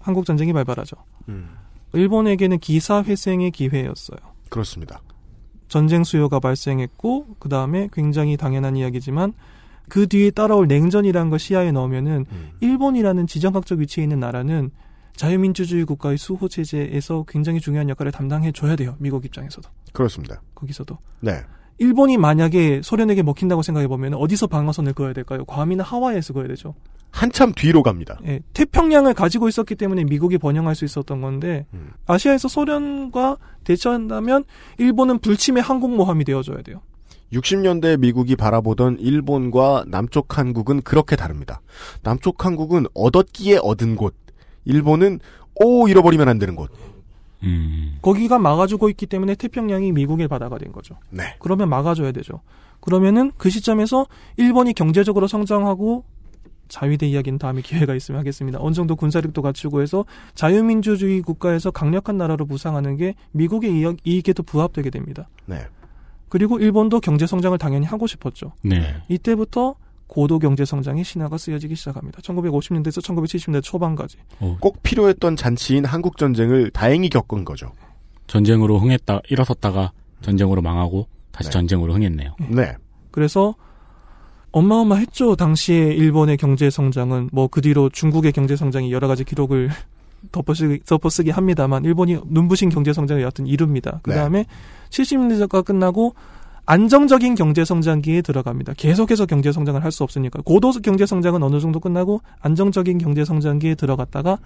한국 0.00 0.24
전쟁이 0.24 0.52
발발하죠. 0.52 0.96
음, 1.28 1.50
일본에게는 1.92 2.58
기사 2.58 3.02
회생의 3.02 3.50
기회였어요. 3.50 4.18
그렇습니다. 4.48 5.00
전쟁 5.68 6.04
수요가 6.04 6.40
발생했고 6.40 7.36
그 7.38 7.48
다음에 7.48 7.88
굉장히 7.92 8.36
당연한 8.36 8.76
이야기지만 8.76 9.34
그 9.88 10.06
뒤에 10.06 10.30
따라올 10.30 10.66
냉전이라는 10.68 11.30
걸 11.30 11.38
시야에 11.38 11.72
넣으면은 11.72 12.26
음, 12.30 12.50
일본이라는 12.60 13.26
지정학적 13.26 13.80
위치에 13.80 14.04
있는 14.04 14.20
나라는 14.20 14.70
자유민주주의 15.16 15.84
국가의 15.84 16.18
수호 16.18 16.48
체제에서 16.48 17.24
굉장히 17.26 17.60
중요한 17.60 17.88
역할을 17.88 18.12
담당해 18.12 18.52
줘야 18.52 18.76
돼요. 18.76 18.96
미국 18.98 19.24
입장에서도 19.24 19.68
그렇습니다. 19.92 20.40
거기서도 20.54 20.98
네. 21.20 21.42
일본이 21.78 22.16
만약에 22.16 22.80
소련에게 22.82 23.22
먹힌다고 23.22 23.62
생각해 23.62 23.86
보면 23.88 24.14
어디서 24.14 24.46
방어선을 24.46 24.94
그어야 24.94 25.12
될까요? 25.12 25.44
괌이나 25.44 25.84
하와이에서 25.84 26.32
그어야 26.32 26.48
되죠. 26.48 26.74
한참 27.10 27.52
뒤로 27.54 27.82
갑니다. 27.82 28.18
예, 28.26 28.40
태평양을 28.52 29.14
가지고 29.14 29.48
있었기 29.48 29.74
때문에 29.74 30.04
미국이 30.04 30.38
번영할 30.38 30.74
수 30.74 30.84
있었던 30.84 31.20
건데 31.20 31.66
음. 31.72 31.90
아시아에서 32.06 32.48
소련과 32.48 33.38
대처한다면 33.64 34.44
일본은 34.78 35.18
불침의 35.18 35.62
항공모함이 35.62 36.24
되어줘야 36.24 36.62
돼요. 36.62 36.82
60년대 37.32 37.98
미국이 37.98 38.36
바라보던 38.36 38.98
일본과 39.00 39.84
남쪽 39.88 40.38
한국은 40.38 40.82
그렇게 40.82 41.16
다릅니다. 41.16 41.60
남쪽 42.02 42.44
한국은 42.44 42.86
얻었기에 42.94 43.58
얻은 43.62 43.96
곳, 43.96 44.14
일본은 44.64 45.20
오 45.56 45.88
잃어버리면 45.88 46.28
안 46.28 46.38
되는 46.38 46.54
곳. 46.54 46.70
음. 47.42 47.98
거기가 48.02 48.38
막아주고 48.38 48.88
있기 48.90 49.06
때문에 49.06 49.34
태평양이 49.34 49.92
미국의 49.92 50.28
바다가 50.28 50.58
된 50.58 50.72
거죠. 50.72 50.96
네. 51.10 51.36
그러면 51.38 51.68
막아줘야 51.68 52.12
되죠. 52.12 52.40
그러면은 52.80 53.32
그 53.36 53.50
시점에서 53.50 54.06
일본이 54.36 54.72
경제적으로 54.72 55.26
성장하고 55.26 56.04
자위대 56.68 57.06
이야기는 57.06 57.38
다음에 57.38 57.62
기회가 57.62 57.94
있으면 57.94 58.18
하겠습니다. 58.18 58.58
어느 58.60 58.74
정도 58.74 58.96
군사력도 58.96 59.40
갖추고 59.40 59.82
해서 59.82 60.04
자유민주주의 60.34 61.22
국가에서 61.22 61.70
강력한 61.70 62.16
나라로 62.16 62.46
부상하는 62.46 62.96
게 62.96 63.14
미국의 63.32 63.70
이익- 63.72 64.00
이익에도 64.04 64.42
부합되게 64.42 64.90
됩니다. 64.90 65.28
네. 65.46 65.60
그리고 66.28 66.58
일본도 66.58 67.00
경제 67.00 67.26
성장을 67.26 67.56
당연히 67.58 67.86
하고 67.86 68.06
싶었죠. 68.06 68.52
네. 68.62 68.96
이때부터 69.08 69.76
고도 70.06 70.38
경제 70.38 70.64
성장의 70.64 71.04
신화가 71.04 71.36
쓰여지기 71.38 71.74
시작합니다. 71.74 72.20
1950년대에서 72.20 73.02
1970년대 73.02 73.62
초반까지. 73.62 74.18
꼭 74.60 74.82
필요했던 74.82 75.36
잔치인 75.36 75.84
한국 75.84 76.16
전쟁을 76.16 76.70
다행히 76.70 77.08
겪은 77.08 77.44
거죠. 77.44 77.72
전쟁으로 78.26 78.78
흥했다 78.78 79.20
일어섰다가 79.28 79.92
전쟁으로 80.22 80.62
망하고 80.62 81.06
다시 81.32 81.50
네. 81.50 81.52
전쟁으로 81.52 81.94
흥했네요. 81.94 82.34
네. 82.50 82.74
그래서 83.10 83.54
어마어마했죠. 84.52 85.36
당시에 85.36 85.92
일본의 85.92 86.36
경제 86.38 86.70
성장은 86.70 87.28
뭐 87.32 87.48
그 87.48 87.60
뒤로 87.60 87.88
중국의 87.90 88.32
경제 88.32 88.56
성장이 88.56 88.90
여러 88.92 89.06
가지 89.08 89.24
기록을 89.24 89.70
덮어쓰기, 90.32 90.80
덮어쓰기 90.84 91.30
합니다만 91.30 91.84
일본이 91.84 92.18
눈부신 92.26 92.70
경제 92.70 92.92
성장을 92.92 93.20
여하튼 93.22 93.46
이룹니다. 93.46 94.00
그 94.02 94.12
다음에 94.12 94.46
70년대가 94.90 95.64
끝나고 95.64 96.14
안정적인 96.66 97.36
경제 97.36 97.64
성장기에 97.64 98.22
들어갑니다. 98.22 98.74
계속해서 98.76 99.26
경제 99.26 99.52
성장을 99.52 99.82
할 99.82 99.92
수 99.92 100.02
없으니까 100.02 100.40
고도 100.44 100.72
경제 100.82 101.06
성장은 101.06 101.42
어느 101.42 101.60
정도 101.60 101.80
끝나고 101.80 102.20
안정적인 102.40 102.98
경제 102.98 103.24
성장기에 103.24 103.76
들어갔다가 103.76 104.38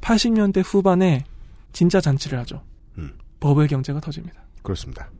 80년대 0.00 0.62
후반에 0.64 1.24
진짜 1.72 2.00
잔치를 2.00 2.38
하죠. 2.40 2.62
음. 2.96 3.12
버블 3.40 3.66
경제가 3.68 4.00
터집니다. 4.00 4.42
그렇습니다. 4.62 5.10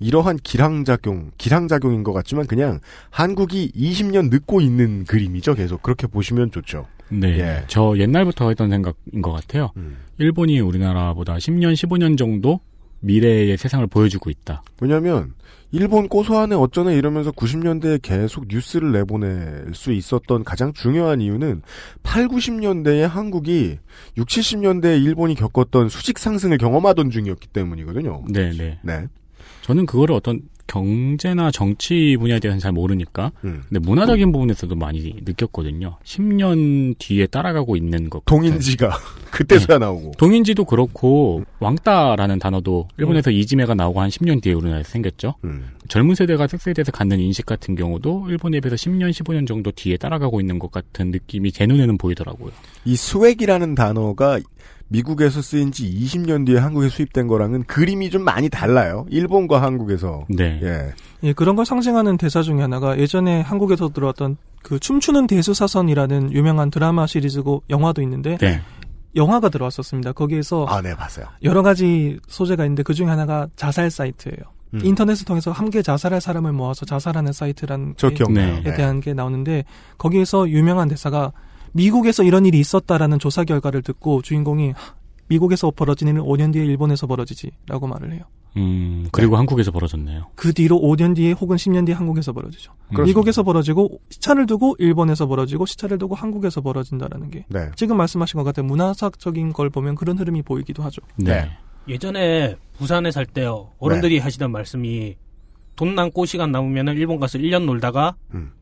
이러한 0.00 0.36
기량작용, 0.42 1.32
기량작용인 1.38 2.02
것 2.02 2.12
같지만 2.12 2.46
그냥 2.46 2.80
한국이 3.10 3.72
20년 3.74 4.30
늦고 4.30 4.60
있는 4.60 5.04
그림이죠. 5.04 5.54
계속 5.54 5.82
그렇게 5.82 6.06
보시면 6.06 6.50
좋죠. 6.50 6.86
네. 7.08 7.38
예. 7.38 7.64
저 7.68 7.94
옛날부터 7.96 8.48
했던 8.48 8.68
생각인 8.70 9.22
것 9.22 9.32
같아요. 9.32 9.70
음. 9.76 9.96
일본이 10.18 10.60
우리나라보다 10.60 11.36
10년, 11.36 11.72
15년 11.72 12.18
정도 12.18 12.60
미래의 13.00 13.56
세상을 13.56 13.86
보여주고 13.86 14.30
있다. 14.30 14.62
왜냐하면 14.80 15.34
일본 15.70 16.08
고소하네 16.08 16.54
어쩌네 16.54 16.96
이러면서 16.96 17.30
90년대에 17.30 18.00
계속 18.00 18.46
뉴스를 18.48 18.92
내보낼 18.92 19.74
수 19.74 19.92
있었던 19.92 20.44
가장 20.44 20.72
중요한 20.72 21.20
이유는 21.20 21.62
8, 22.02 22.28
90년대에 22.28 23.02
한국이 23.02 23.78
6, 24.16 24.26
70년대에 24.26 25.02
일본이 25.04 25.34
겪었던 25.34 25.90
수직 25.90 26.18
상승을 26.18 26.56
경험하던 26.56 27.10
중이었기 27.10 27.48
때문이거든요. 27.48 28.24
네, 28.30 28.50
네. 28.52 28.78
네. 28.82 29.06
저는 29.62 29.84
그거를 29.84 30.14
어떤 30.14 30.40
경제나 30.68 31.50
정치 31.50 32.16
분야에 32.18 32.38
대해서는 32.38 32.60
잘 32.60 32.72
모르니까 32.72 33.32
음. 33.44 33.62
근데 33.68 33.80
문화적인 33.80 34.30
부분에서도 34.30 34.74
많이 34.76 35.16
느꼈거든요. 35.24 35.98
10년 36.04 36.94
뒤에 36.98 37.26
따라가고 37.26 37.74
있는 37.74 38.08
것. 38.08 38.24
동인지가 38.26 38.96
그때서야 39.32 39.78
나오고. 39.78 40.12
동인지도 40.18 40.64
그렇고 40.64 41.42
왕따라는 41.58 42.38
단어도 42.38 42.86
일본에서 42.98 43.30
이지메가 43.30 43.74
나오고 43.74 44.00
한 44.00 44.10
10년 44.10 44.40
뒤에 44.42 44.52
우리나라에서 44.52 44.90
생겼죠. 44.90 45.34
음. 45.44 45.70
젊은 45.88 46.14
세대가 46.14 46.46
섹스에 46.46 46.74
대해서 46.74 46.92
갖는 46.92 47.18
인식 47.18 47.46
같은 47.46 47.74
경우도 47.74 48.26
일본에 48.28 48.60
비해서 48.60 48.76
10년, 48.76 49.10
15년 49.10 49.46
정도 49.46 49.70
뒤에 49.72 49.96
따라가고 49.96 50.40
있는 50.40 50.58
것 50.58 50.70
같은 50.70 51.10
느낌이 51.10 51.50
제 51.50 51.66
눈에는 51.66 51.96
보이더라고요. 51.98 52.52
이 52.84 52.94
swag이라는 52.94 53.74
단어가 53.74 54.38
미국에서 54.88 55.42
쓰인 55.42 55.70
지 55.70 55.84
20년 55.88 56.46
뒤에 56.46 56.58
한국에 56.58 56.88
수입된 56.88 57.26
거랑은 57.26 57.64
그림이 57.64 58.10
좀 58.10 58.22
많이 58.24 58.48
달라요. 58.48 59.04
일본과 59.10 59.60
한국에서. 59.62 60.24
네. 60.28 60.58
예. 60.62 60.92
예, 61.22 61.32
그런 61.32 61.56
걸 61.56 61.66
상징하는 61.66 62.16
대사 62.16 62.42
중에 62.42 62.60
하나가 62.62 62.98
예전에 62.98 63.40
한국에서 63.42 63.88
들어왔던 63.90 64.36
그 64.62 64.78
춤추는 64.78 65.26
대수사선이라는 65.26 66.32
유명한 66.32 66.70
드라마 66.70 67.06
시리즈고 67.06 67.62
영화도 67.70 68.00
있는데 68.02 68.38
네. 68.38 68.60
영화가 69.14 69.48
들어왔었습니다. 69.50 70.12
거기에서 70.12 70.64
아, 70.66 70.80
네, 70.80 70.94
봤어요. 70.94 71.26
여러 71.42 71.62
가지 71.62 72.18
소재가 72.28 72.64
있는데 72.64 72.82
그 72.82 72.94
중에 72.94 73.06
하나가 73.06 73.46
자살 73.56 73.90
사이트예요. 73.90 74.36
음. 74.74 74.80
인터넷을 74.84 75.24
통해서 75.24 75.50
함께 75.50 75.80
자살할 75.82 76.20
사람을 76.20 76.52
모아서 76.52 76.84
자살하는 76.84 77.32
사이트라는 77.32 77.94
저 77.96 78.10
게- 78.10 78.16
기억나요. 78.16 78.58
에 78.66 78.74
대한 78.74 79.00
게 79.00 79.14
나오는데 79.14 79.64
거기에서 79.96 80.48
유명한 80.50 80.88
대사가 80.88 81.32
미국에서 81.72 82.22
이런 82.22 82.46
일이 82.46 82.58
있었다라는 82.60 83.18
조사 83.18 83.44
결과를 83.44 83.82
듣고 83.82 84.22
주인공이 84.22 84.70
"하, 84.70 84.94
미국에서 85.28 85.70
벌어진 85.70 86.08
일은 86.08 86.22
5년 86.22 86.52
뒤에 86.52 86.64
일본에서 86.64 87.06
벌어지지라고 87.06 87.86
말을 87.86 88.12
해요. 88.12 88.22
음, 88.56 89.06
그리고 89.12 89.36
한국에서 89.36 89.70
벌어졌네요. 89.70 90.26
그 90.34 90.52
뒤로 90.52 90.80
5년 90.80 91.14
뒤에 91.14 91.32
혹은 91.32 91.56
10년 91.56 91.84
뒤에 91.86 91.94
한국에서 91.94 92.32
벌어지죠. 92.32 92.72
그렇습니다. 92.88 93.04
미국에서 93.04 93.42
벌어지고 93.42 94.00
시차를 94.10 94.46
두고 94.46 94.74
일본에서 94.78 95.26
벌어지고 95.26 95.66
시차를 95.66 95.98
두고 95.98 96.14
한국에서 96.14 96.60
벌어진다라는 96.62 97.30
게 97.30 97.44
네. 97.48 97.70
지금 97.76 97.98
말씀하신 97.98 98.38
것 98.38 98.44
같은 98.44 98.66
문화사적인 98.66 99.52
걸 99.52 99.68
보면 99.70 99.94
그런 99.94 100.18
흐름이 100.18 100.42
보이기도 100.42 100.82
하죠. 100.84 101.02
네. 101.16 101.50
예전에 101.88 102.56
부산에 102.78 103.10
살 103.10 103.24
때요 103.26 103.72
어른들이 103.78 104.18
하시던 104.18 104.50
말씀이 104.50 105.16
돈 105.76 105.94
남고 105.94 106.26
시간 106.26 106.50
남으면 106.50 106.88
일본 106.96 107.18
가서 107.20 107.38
1년 107.38 107.64
놀다가 107.64 108.16
음. 108.34 108.52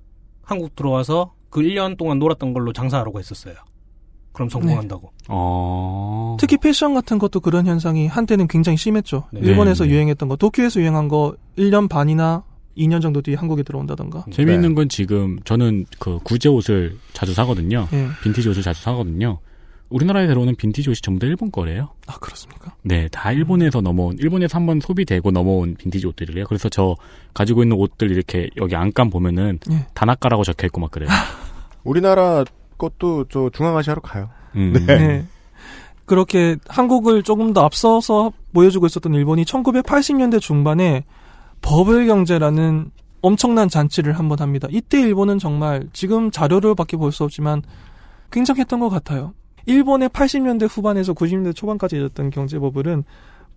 한국 0.42 0.76
들어와서 0.76 1.32
그 1.56 1.62
1년 1.62 1.96
동안 1.96 2.18
놀았던 2.18 2.52
걸로 2.52 2.74
장사하라고 2.74 3.18
했었어요. 3.18 3.54
그럼 4.32 4.50
성공한다고. 4.50 5.10
어. 5.28 6.36
특히 6.38 6.58
패션 6.58 6.92
같은 6.92 7.18
것도 7.18 7.40
그런 7.40 7.66
현상이 7.66 8.06
한때는 8.06 8.46
굉장히 8.46 8.76
심했죠. 8.76 9.24
네. 9.32 9.40
일본에서 9.40 9.84
네, 9.84 9.88
네. 9.88 9.94
유행했던 9.94 10.28
거, 10.28 10.36
도쿄에서 10.36 10.80
유행한 10.80 11.08
거 11.08 11.34
1년 11.56 11.88
반이나 11.88 12.44
2년 12.76 13.00
정도 13.00 13.22
뒤에 13.22 13.36
한국에 13.36 13.62
들어온다던가. 13.62 14.26
재미있는 14.30 14.74
건 14.74 14.90
지금 14.90 15.38
저는 15.44 15.86
그 15.98 16.18
구제 16.22 16.50
옷을 16.50 16.98
자주 17.14 17.32
사거든요. 17.32 17.88
예. 17.94 18.08
빈티지 18.22 18.50
옷을 18.50 18.62
자주 18.62 18.82
사거든요. 18.82 19.38
우리나라에 19.88 20.26
들어오는 20.26 20.56
빈티지 20.56 20.90
옷이 20.90 20.96
전부 21.00 21.20
다 21.20 21.26
일본 21.26 21.50
거래요. 21.50 21.88
아, 22.06 22.18
그렇습니까? 22.18 22.74
네, 22.82 23.08
다 23.08 23.32
일본에서 23.32 23.80
넘어온, 23.80 24.18
일본에서 24.18 24.58
한번 24.58 24.78
소비되고 24.80 25.30
넘어온 25.30 25.74
빈티지 25.78 26.06
옷들이래요. 26.06 26.44
그래서 26.44 26.68
저 26.68 26.96
가지고 27.32 27.62
있는 27.62 27.78
옷들 27.78 28.10
이렇게 28.10 28.50
여기 28.58 28.76
안감 28.76 29.08
보면은 29.08 29.58
예. 29.70 29.86
다나카라고 29.94 30.44
적혀 30.44 30.66
있고 30.66 30.82
막 30.82 30.90
그래요. 30.90 31.08
우리나라 31.86 32.44
것도 32.78 33.26
저 33.30 33.50
중앙아시아로 33.52 34.00
가요. 34.02 34.28
음. 34.54 34.72
네. 34.72 34.98
네. 34.98 35.26
그렇게 36.04 36.56
한국을 36.68 37.22
조금 37.22 37.52
더 37.52 37.64
앞서서 37.64 38.32
보여주고 38.52 38.86
있었던 38.86 39.12
일본이 39.14 39.44
1980년대 39.44 40.40
중반에 40.40 41.04
버블 41.62 42.06
경제라는 42.06 42.90
엄청난 43.22 43.68
잔치를 43.68 44.12
한번 44.12 44.38
합니다. 44.40 44.68
이때 44.70 45.00
일본은 45.00 45.38
정말 45.38 45.88
지금 45.92 46.30
자료로밖에 46.30 46.96
볼 46.96 47.10
수 47.10 47.24
없지만 47.24 47.62
굉장했던 48.30 48.78
것 48.78 48.88
같아요. 48.88 49.34
일본의 49.66 50.10
80년대 50.10 50.68
후반에서 50.70 51.12
90년대 51.12 51.56
초반까지 51.56 51.96
있었던 51.96 52.30
경제 52.30 52.58
버블은 52.58 53.02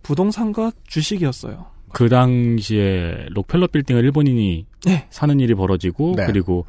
부동산과 0.02 0.72
주식이었어요. 0.88 1.66
그 1.92 2.08
당시에 2.08 3.26
록펠러 3.30 3.68
빌딩을 3.68 4.02
일본인이 4.04 4.66
네. 4.86 5.06
사는 5.10 5.38
일이 5.38 5.54
벌어지고 5.54 6.14
네. 6.16 6.26
그리고 6.26 6.64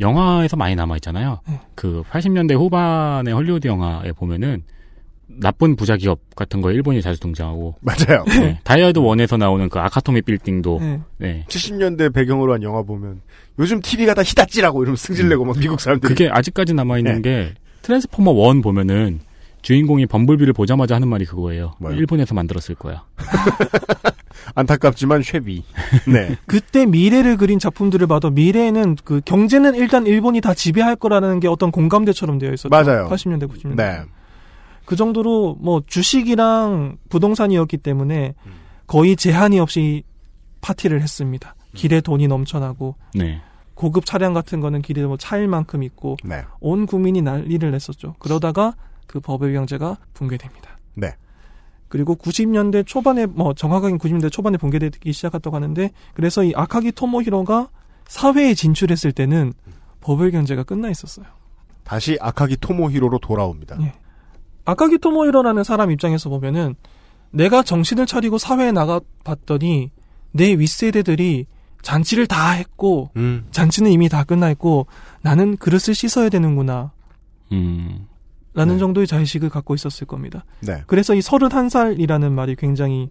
영화에서 0.00 0.56
많이 0.56 0.74
남아 0.74 0.96
있잖아요. 0.96 1.40
네. 1.48 1.60
그 1.74 2.02
80년대 2.10 2.54
후반의 2.56 3.32
헐리우드 3.32 3.66
영화에 3.68 4.12
보면은 4.12 4.62
나쁜 5.26 5.74
부자 5.76 5.96
기업 5.96 6.20
같은 6.36 6.60
거 6.60 6.70
일본이 6.70 7.00
자주 7.02 7.18
등장하고 7.20 7.74
맞아요. 7.82 8.24
네. 8.26 8.58
다이아드 8.64 8.98
원에서 8.98 9.36
나오는 9.36 9.68
그 9.68 9.78
아카토미 9.78 10.22
빌딩도 10.22 10.78
네. 10.80 11.00
네. 11.18 11.44
70년대 11.48 12.12
배경으로 12.12 12.54
한 12.54 12.62
영화 12.62 12.82
보면 12.82 13.20
요즘 13.58 13.80
TV가 13.80 14.14
다 14.14 14.22
히다찌라고 14.22 14.82
이러면 14.82 14.96
승질내고 14.96 15.44
막 15.44 15.58
미국 15.58 15.80
사람들이 15.80 16.08
그게 16.08 16.28
아직까지 16.28 16.74
남아 16.74 16.98
있는 16.98 17.22
네. 17.22 17.30
게 17.30 17.54
트랜스포머 17.82 18.32
1 18.52 18.62
보면은 18.62 19.20
주인공이 19.64 20.04
범블비를 20.04 20.52
보자마자 20.52 20.94
하는 20.94 21.08
말이 21.08 21.24
그거예요. 21.24 21.72
뭐요? 21.78 21.96
일본에서 21.96 22.34
만들었을 22.34 22.74
거야. 22.74 23.04
안타깝지만 24.54 25.22
쉐비. 25.22 25.64
네. 26.06 26.36
그때 26.44 26.84
미래를 26.84 27.38
그린 27.38 27.58
작품들을 27.58 28.06
봐도 28.06 28.28
미래에는 28.28 28.98
그 29.04 29.22
경제는 29.24 29.74
일단 29.74 30.06
일본이 30.06 30.42
다 30.42 30.52
지배할 30.52 30.96
거라는 30.96 31.40
게 31.40 31.48
어떤 31.48 31.70
공감대처럼 31.70 32.38
되어 32.38 32.52
있었죠. 32.52 32.68
맞아요. 32.68 33.08
80년대 33.08 33.48
90년대. 33.50 33.76
네. 33.76 34.02
그 34.84 34.96
정도로 34.96 35.56
뭐 35.58 35.82
주식이랑 35.86 36.98
부동산이었기 37.08 37.78
때문에 37.78 38.34
거의 38.86 39.16
제한이 39.16 39.60
없이 39.60 40.02
파티를 40.60 41.00
했습니다. 41.00 41.54
길에 41.72 42.02
돈이 42.02 42.28
넘쳐나고 42.28 42.96
네. 43.14 43.40
고급 43.72 44.04
차량 44.04 44.34
같은 44.34 44.60
거는 44.60 44.82
길에 44.82 45.04
뭐 45.06 45.16
차일 45.16 45.48
만큼 45.48 45.82
있고 45.82 46.18
네. 46.22 46.42
온 46.60 46.84
국민이 46.84 47.22
난리를 47.22 47.70
냈었죠. 47.70 48.14
그러다가 48.18 48.74
그 49.14 49.20
버블 49.20 49.52
경제가 49.52 49.96
붕괴됩니다. 50.12 50.76
네. 50.94 51.14
그리고 51.86 52.16
90년대 52.16 52.84
초반에 52.84 53.26
뭐 53.26 53.54
정확하게 53.54 53.94
90년대 53.94 54.32
초반에 54.32 54.56
붕괴되기 54.56 55.12
시작했다고 55.12 55.54
하는데 55.54 55.92
그래서 56.14 56.42
이 56.42 56.52
아카기 56.56 56.90
토모히로가 56.90 57.68
사회에 58.08 58.54
진출했을 58.54 59.12
때는 59.12 59.52
버블 60.00 60.32
경제가 60.32 60.64
끝나 60.64 60.90
있었어요. 60.90 61.26
다시 61.84 62.18
아카기 62.20 62.56
토모히로로 62.56 63.18
돌아옵니다. 63.18 63.80
예. 63.82 63.92
아카기 64.64 64.98
토모히로라는 64.98 65.62
사람 65.62 65.92
입장에서 65.92 66.28
보면은 66.28 66.74
내가 67.30 67.62
정신을 67.62 68.06
차리고 68.06 68.36
사회에 68.36 68.72
나가 68.72 69.00
봤더니 69.22 69.92
내 70.32 70.54
윗세대들이 70.54 71.46
잔치를 71.82 72.26
다 72.26 72.50
했고 72.50 73.10
음. 73.14 73.46
잔치는 73.52 73.92
이미 73.92 74.08
다 74.08 74.24
끝나 74.24 74.50
있고 74.50 74.88
나는 75.22 75.56
그릇을 75.56 75.94
씻어야 75.94 76.30
되는구나 76.30 76.90
음. 77.52 78.08
라는 78.54 78.74
네. 78.74 78.78
정도의 78.78 79.06
자의식을 79.06 79.48
갖고 79.50 79.74
있었을 79.74 80.06
겁니다. 80.06 80.44
네. 80.60 80.82
그래서 80.86 81.14
이 81.14 81.18
31살이라는 81.18 82.30
말이 82.30 82.54
굉장히 82.56 83.10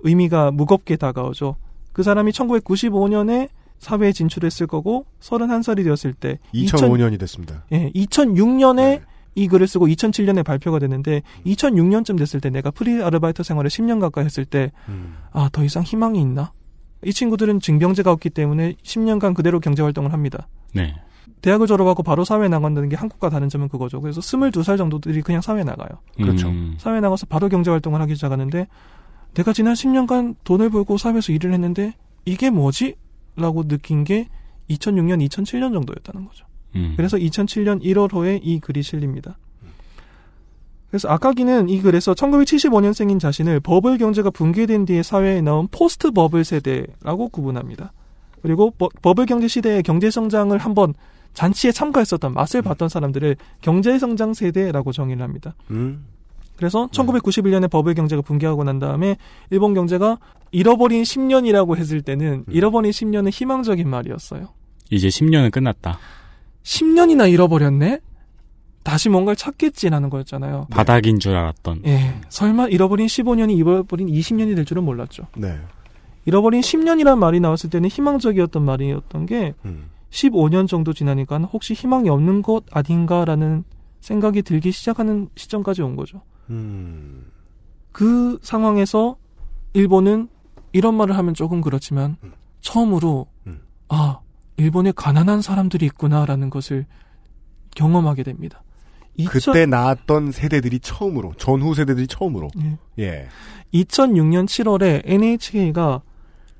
의미가 0.00 0.52
무겁게 0.52 0.96
다가오죠. 0.96 1.56
그 1.92 2.02
사람이 2.02 2.30
1995년에 2.32 3.48
사회에 3.78 4.12
진출했을 4.12 4.66
거고 4.66 5.06
31살이 5.20 5.84
되었을 5.84 6.14
때 6.14 6.38
2005년이 6.54 7.18
됐습니다. 7.18 7.64
예, 7.72 7.90
2006년에 7.94 8.76
네. 8.76 9.02
이 9.34 9.48
글을 9.48 9.66
쓰고 9.66 9.86
2007년에 9.86 10.44
발표가 10.44 10.78
됐는데 10.78 11.22
2006년쯤 11.46 12.18
됐을 12.18 12.40
때 12.40 12.50
내가 12.50 12.70
프리 12.70 13.02
아르바이트 13.02 13.42
생활을 13.42 13.70
10년 13.70 14.00
가까이 14.00 14.24
했을 14.24 14.44
때 14.44 14.70
음. 14.88 15.16
아, 15.32 15.48
더 15.52 15.64
이상 15.64 15.82
희망이 15.82 16.20
있나? 16.20 16.52
이 17.04 17.12
친구들은 17.12 17.60
징병제가 17.60 18.12
없기 18.12 18.30
때문에 18.30 18.74
10년간 18.82 19.34
그대로 19.34 19.60
경제 19.60 19.82
활동을 19.82 20.12
합니다. 20.12 20.48
네. 20.74 20.94
대학을 21.42 21.66
졸업하고 21.66 22.02
바로 22.02 22.24
사회에 22.24 22.48
나간다는 22.48 22.88
게 22.88 22.96
한국과 22.96 23.30
다른 23.30 23.48
점은 23.48 23.68
그거죠. 23.68 24.00
그래서 24.00 24.20
22살 24.20 24.76
정도들이 24.76 25.22
그냥 25.22 25.40
사회에 25.40 25.64
나가요. 25.64 25.88
그렇죠. 26.16 26.48
음. 26.48 26.76
사회에 26.78 27.00
나가서 27.00 27.26
바로 27.26 27.48
경제 27.48 27.70
활동을 27.70 28.00
하기 28.02 28.14
시작하는데 28.14 28.66
내가 29.34 29.52
지난 29.52 29.74
10년간 29.74 30.36
돈을 30.44 30.70
벌고 30.70 30.98
사회에서 30.98 31.32
일을 31.32 31.52
했는데 31.52 31.94
이게 32.24 32.50
뭐지? 32.50 32.96
라고 33.36 33.66
느낀 33.66 34.04
게 34.04 34.28
2006년, 34.68 35.26
2007년 35.28 35.72
정도였다는 35.72 36.26
거죠. 36.26 36.44
음. 36.76 36.94
그래서 36.96 37.16
2007년 37.16 37.82
1월호에 37.82 38.40
이 38.42 38.60
글이 38.60 38.82
실립니다. 38.82 39.38
그래서 40.90 41.08
아까기는 41.08 41.68
이 41.68 41.80
글에서 41.80 42.14
1975년생인 42.14 43.20
자신을 43.20 43.60
버블 43.60 43.98
경제가 43.98 44.30
붕괴된 44.30 44.86
뒤에 44.86 45.02
사회에 45.04 45.40
나온 45.40 45.68
포스트 45.70 46.10
버블 46.10 46.44
세대라고 46.44 47.28
구분합니다. 47.28 47.92
그리고 48.42 48.70
버, 48.72 48.88
버블 49.02 49.26
경제 49.26 49.48
시대의 49.48 49.82
경제 49.82 50.10
성장을 50.10 50.56
한번 50.56 50.94
잔치에 51.34 51.72
참가했었던 51.72 52.34
맛을 52.34 52.62
봤던 52.62 52.88
사람들을 52.88 53.36
경제 53.60 53.98
성장 53.98 54.34
세대라고 54.34 54.92
정의를 54.92 55.22
합니다. 55.22 55.54
음. 55.70 56.06
그래서 56.56 56.88
1991년에 56.88 57.70
버블 57.70 57.94
경제가 57.94 58.22
붕괴하고 58.22 58.64
난 58.64 58.78
다음에 58.78 59.16
일본 59.50 59.72
경제가 59.72 60.18
잃어버린 60.50 61.04
10년이라고 61.04 61.76
했을 61.76 62.02
때는 62.02 62.44
잃어버린 62.50 62.90
10년은 62.90 63.30
희망적인 63.32 63.88
말이었어요. 63.88 64.48
이제 64.90 65.08
10년은 65.08 65.52
끝났다. 65.52 65.98
10년이나 66.62 67.30
잃어버렸네? 67.32 68.00
다시 68.82 69.08
뭔가를 69.08 69.36
찾겠지라는 69.36 70.10
거였잖아요. 70.10 70.66
바닥인 70.70 71.18
줄 71.18 71.36
알았던. 71.36 71.82
예. 71.86 72.20
설마 72.28 72.68
잃어버린 72.68 73.06
15년이 73.06 73.56
잃어버린 73.56 74.08
20년이 74.08 74.56
될 74.56 74.64
줄은 74.64 74.84
몰랐죠. 74.84 75.24
네. 75.36 75.58
잃어버린 76.30 76.60
10년이란 76.60 77.18
말이 77.18 77.40
나왔을 77.40 77.70
때는 77.70 77.88
희망적이었던 77.88 78.64
말이었던 78.64 79.26
게 79.26 79.54
음. 79.64 79.90
15년 80.10 80.68
정도 80.68 80.92
지나니까 80.92 81.38
혹시 81.38 81.74
희망이 81.74 82.08
없는 82.08 82.42
것 82.42 82.64
아닌가라는 82.70 83.64
생각이 84.00 84.42
들기 84.42 84.70
시작하는 84.70 85.28
시점까지 85.34 85.82
온 85.82 85.96
거죠. 85.96 86.22
음. 86.50 87.26
그 87.90 88.38
상황에서 88.42 89.16
일본은 89.72 90.28
이런 90.72 90.94
말을 90.94 91.18
하면 91.18 91.34
조금 91.34 91.60
그렇지만 91.60 92.16
음. 92.22 92.32
처음으로 92.60 93.26
음. 93.48 93.62
아 93.88 94.20
일본에 94.56 94.92
가난한 94.92 95.42
사람들이 95.42 95.84
있구나라는 95.86 96.48
것을 96.48 96.86
경험하게 97.74 98.22
됩니다. 98.22 98.62
2000 99.16 99.52
그때 99.52 99.66
나왔던 99.66 100.30
세대들이 100.30 100.78
처음으로 100.78 101.34
전후 101.38 101.74
세대들이 101.74 102.06
처음으로 102.06 102.50
예. 102.62 102.78
예. 103.00 103.28
2006년 103.74 104.46
7월에 104.46 105.02
NHK가 105.04 106.02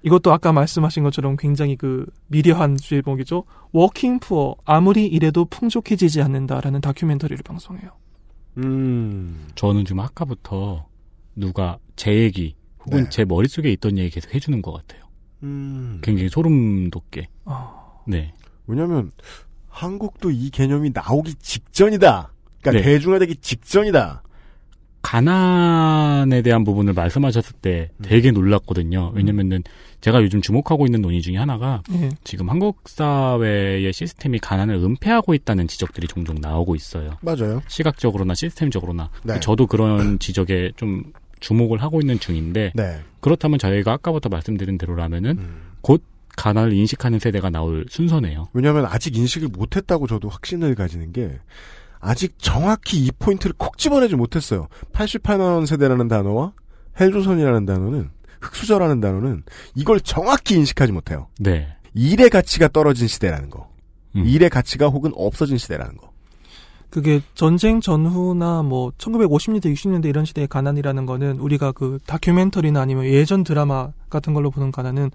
이것도 0.02 0.32
아까 0.32 0.52
말씀하신 0.52 1.02
것처럼 1.02 1.36
굉장히 1.36 1.76
그 1.76 2.06
미려한 2.28 2.76
주제목이죠. 2.76 3.44
working 3.72 4.20
poor 4.20 4.56
아무리 4.64 5.06
이래도 5.06 5.44
풍족해지지 5.44 6.22
않는다라는 6.22 6.80
다큐멘터리를 6.80 7.42
방송해요. 7.42 7.90
음. 8.58 9.48
저는 9.54 9.84
지금 9.84 10.00
아까부터 10.00 10.86
누가 11.36 11.78
제 11.96 12.14
얘기 12.14 12.56
혹은 12.84 13.04
네. 13.04 13.10
제 13.10 13.24
머릿속에 13.24 13.70
있던 13.72 13.98
얘기 13.98 14.10
계속 14.10 14.34
해주는 14.34 14.60
것 14.62 14.72
같아요. 14.72 15.04
음. 15.42 16.00
굉장히 16.02 16.28
소름 16.28 16.90
돋게. 16.90 17.28
아, 17.44 17.72
네. 18.06 18.34
왜냐면 18.66 19.10
한국도 19.68 20.30
이 20.30 20.50
개념이 20.50 20.90
나오기 20.92 21.34
직전이다. 21.34 22.32
그러니까 22.60 22.82
네. 22.82 22.82
대중화되기 22.82 23.36
직전이다. 23.36 24.22
가난에 25.02 26.42
대한 26.42 26.64
부분을 26.64 26.92
말씀하셨을 26.92 27.56
때 27.60 27.90
음. 27.96 28.02
되게 28.02 28.30
놀랐거든요. 28.30 29.12
왜냐면은 29.14 29.62
제가 30.00 30.22
요즘 30.22 30.40
주목하고 30.40 30.86
있는 30.86 31.02
논의 31.02 31.20
중에 31.20 31.36
하나가 31.36 31.82
예. 31.92 32.10
지금 32.24 32.48
한국 32.48 32.88
사회의 32.88 33.92
시스템이 33.92 34.38
가난을 34.38 34.76
은폐하고 34.76 35.34
있다는 35.34 35.68
지적들이 35.68 36.06
종종 36.06 36.36
나오고 36.40 36.74
있어요. 36.74 37.16
맞아요. 37.20 37.62
시각적으로나 37.68 38.34
시스템적으로나. 38.34 39.10
네. 39.24 39.40
저도 39.40 39.66
그런 39.66 40.18
지적에 40.20 40.72
좀 40.76 41.04
주목을 41.40 41.82
하고 41.82 42.00
있는 42.00 42.18
중인데 42.18 42.72
네. 42.74 43.00
그렇다면 43.20 43.58
저희가 43.58 43.92
아까부터 43.94 44.28
말씀드린 44.28 44.78
대로라면은 44.78 45.38
음. 45.38 45.62
곧 45.80 46.02
가난을 46.36 46.72
인식하는 46.72 47.18
세대가 47.18 47.50
나올 47.50 47.84
순서네요. 47.88 48.48
왜냐하면 48.52 48.86
아직 48.86 49.16
인식을 49.16 49.48
못했다고 49.48 50.06
저도 50.06 50.28
확신을 50.28 50.74
가지는 50.74 51.12
게 51.12 51.38
아직 52.00 52.38
정확히 52.38 53.04
이 53.04 53.10
포인트를 53.12 53.54
콕 53.56 53.78
집어내지 53.78 54.16
못했어요. 54.16 54.68
88만 54.92 55.40
원 55.40 55.66
세대라는 55.66 56.08
단어와 56.08 56.52
헬조선이라는 56.98 57.66
단어는 57.66 58.10
흑수저라는 58.40 59.00
단어는 59.00 59.42
이걸 59.74 60.00
정확히 60.00 60.56
인식하지 60.56 60.92
못해요. 60.92 61.28
네. 61.38 61.76
일의 61.94 62.30
가치가 62.30 62.68
떨어진 62.68 63.06
시대라는 63.06 63.50
거. 63.50 63.68
음. 64.16 64.24
일의 64.26 64.50
가치가 64.50 64.86
혹은 64.88 65.12
없어진 65.14 65.58
시대라는 65.58 65.96
거. 65.96 66.10
그게 66.88 67.20
전쟁 67.34 67.80
전후나 67.80 68.62
뭐 68.62 68.90
1950년대 68.98 69.72
60년대 69.72 70.06
이런 70.06 70.24
시대의 70.24 70.48
가난이라는 70.48 71.06
거는 71.06 71.38
우리가 71.38 71.70
그 71.70 71.98
다큐멘터리나 72.06 72.80
아니면 72.80 73.04
예전 73.04 73.44
드라마 73.44 73.90
같은 74.08 74.34
걸로 74.34 74.50
보는 74.50 74.72
가난은 74.72 75.10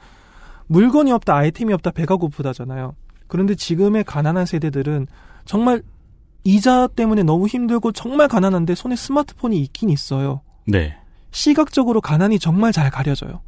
물건이 0.68 1.12
없다 1.12 1.36
아이템이 1.36 1.74
없다 1.74 1.92
배가 1.92 2.16
고프다잖아요. 2.16 2.96
그런데 3.28 3.56
지금의 3.56 4.06
가난한 4.06 4.46
세대들은 4.46 5.08
정말 5.44 5.82
이자 6.46 6.88
때문에 6.88 7.24
너무 7.24 7.48
힘들고 7.48 7.92
정말 7.92 8.28
가난한데 8.30 8.76
손에 8.76 8.96
스마트폰이 8.96 9.60
있긴 9.62 9.90
있어요. 9.90 10.42
네. 10.66 10.96
시각적으로 11.32 12.00
가난이 12.00 12.40
정말 12.40 12.72
잘 12.72 12.90
가려져요. 12.90 13.42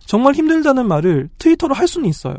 정말 0.00 0.34
힘들다는 0.34 0.88
말을 0.88 1.28
트위터로 1.38 1.74
할 1.74 1.86
수는 1.86 2.08
있어요. 2.08 2.34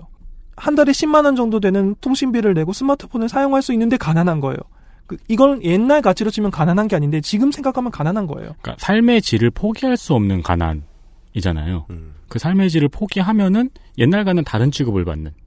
한 0.57 0.75
달에 0.75 0.91
10만 0.91 1.25
원 1.25 1.35
정도 1.35 1.59
되는 1.59 1.95
통신비를 2.01 2.55
내고 2.55 2.73
스마트폰을 2.73 3.29
사용할 3.29 3.61
수 3.61 3.71
있는데 3.73 3.97
가난한 3.97 4.39
거예요. 4.39 4.57
그, 5.05 5.15
이건 5.27 5.63
옛날 5.63 6.01
가치로 6.01 6.31
치면 6.31 6.49
가난한 6.49 6.87
게 6.87 6.95
아닌데 6.95 7.21
지금 7.21 7.51
생각하면 7.51 7.91
가난한 7.91 8.25
거예요. 8.25 8.55
그러니까 8.61 8.75
삶의 8.79 9.21
질을 9.21 9.51
포기할 9.51 9.95
수 9.95 10.15
없는 10.15 10.41
가난이잖아요. 10.41 11.85
음. 11.91 12.15
그 12.27 12.39
삶의 12.39 12.71
질을 12.71 12.89
포기하면은 12.89 13.69
옛날과는 13.99 14.43
다른 14.43 14.71
취급을 14.71 15.05
받는 15.05 15.27
음. 15.27 15.46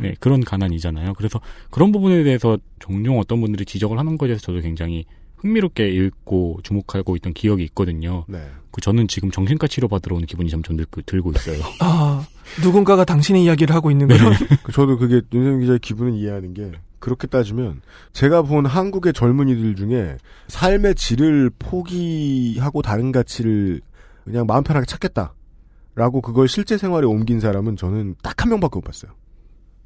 네, 0.00 0.14
그런 0.20 0.42
가난이잖아요. 0.44 1.14
그래서 1.14 1.40
그런 1.70 1.92
부분에 1.92 2.22
대해서 2.22 2.58
종종 2.78 3.18
어떤 3.18 3.40
분들이 3.40 3.64
지적을 3.64 3.98
하는 3.98 4.18
것에 4.18 4.28
대해서 4.28 4.42
저도 4.42 4.60
굉장히 4.60 5.04
흥미롭게 5.36 5.88
읽고 5.88 6.60
주목하고 6.62 7.16
있던 7.16 7.32
기억이 7.32 7.62
있거든요. 7.64 8.24
네. 8.28 8.44
그 8.70 8.80
저는 8.80 9.08
지금 9.08 9.30
정신과 9.30 9.68
치료 9.68 9.88
받으러 9.88 10.16
오는 10.16 10.26
기분이 10.26 10.50
점점 10.50 10.76
들, 10.76 10.86
들고 11.06 11.32
있어요. 11.32 11.62
아, 11.80 12.26
누군가가 12.62 13.04
당신의 13.04 13.44
이야기를 13.44 13.74
하고 13.74 13.90
있는 13.90 14.08
거요. 14.08 14.18
그 14.62 14.72
저도 14.72 14.98
그게 14.98 15.20
윤세민 15.32 15.60
기자의 15.60 15.78
기분을 15.78 16.14
이해하는 16.14 16.54
게 16.54 16.72
그렇게 16.98 17.28
따지면 17.28 17.80
제가 18.12 18.42
본 18.42 18.66
한국의 18.66 19.12
젊은이들 19.12 19.76
중에 19.76 20.16
삶의 20.48 20.96
질을 20.96 21.50
포기하고 21.58 22.82
다른 22.82 23.12
가치를 23.12 23.80
그냥 24.24 24.46
마음 24.46 24.64
편하게 24.64 24.84
찾겠다라고 24.86 26.20
그걸 26.20 26.48
실제 26.48 26.76
생활에 26.76 27.06
옮긴 27.06 27.38
사람은 27.38 27.76
저는 27.76 28.16
딱 28.22 28.38
한 28.42 28.50
명밖에 28.50 28.76
못 28.76 28.82
봤어요. 28.82 29.12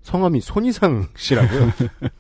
성함이 0.03 0.41
손이상 0.41 1.07
씨라고요. 1.17 1.71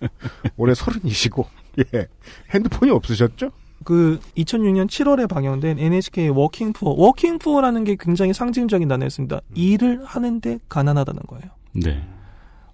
올해 0.56 0.74
서른이시고 0.74 1.46
예 1.94 2.06
핸드폰이 2.50 2.90
없으셨죠? 2.90 3.50
그 3.84 4.20
2006년 4.36 4.86
7월에 4.86 5.28
방영된 5.28 5.78
NHK 5.78 6.28
working 6.28 6.72
poor. 6.72 6.94
Working 6.96 7.38
poor라는 7.38 7.84
게 7.84 7.96
굉장히 7.98 8.32
상징적인 8.32 8.88
단어였습니다. 8.88 9.40
일을 9.54 10.04
하는데 10.04 10.58
가난하다는 10.68 11.22
거예요. 11.26 11.44
네. 11.72 12.06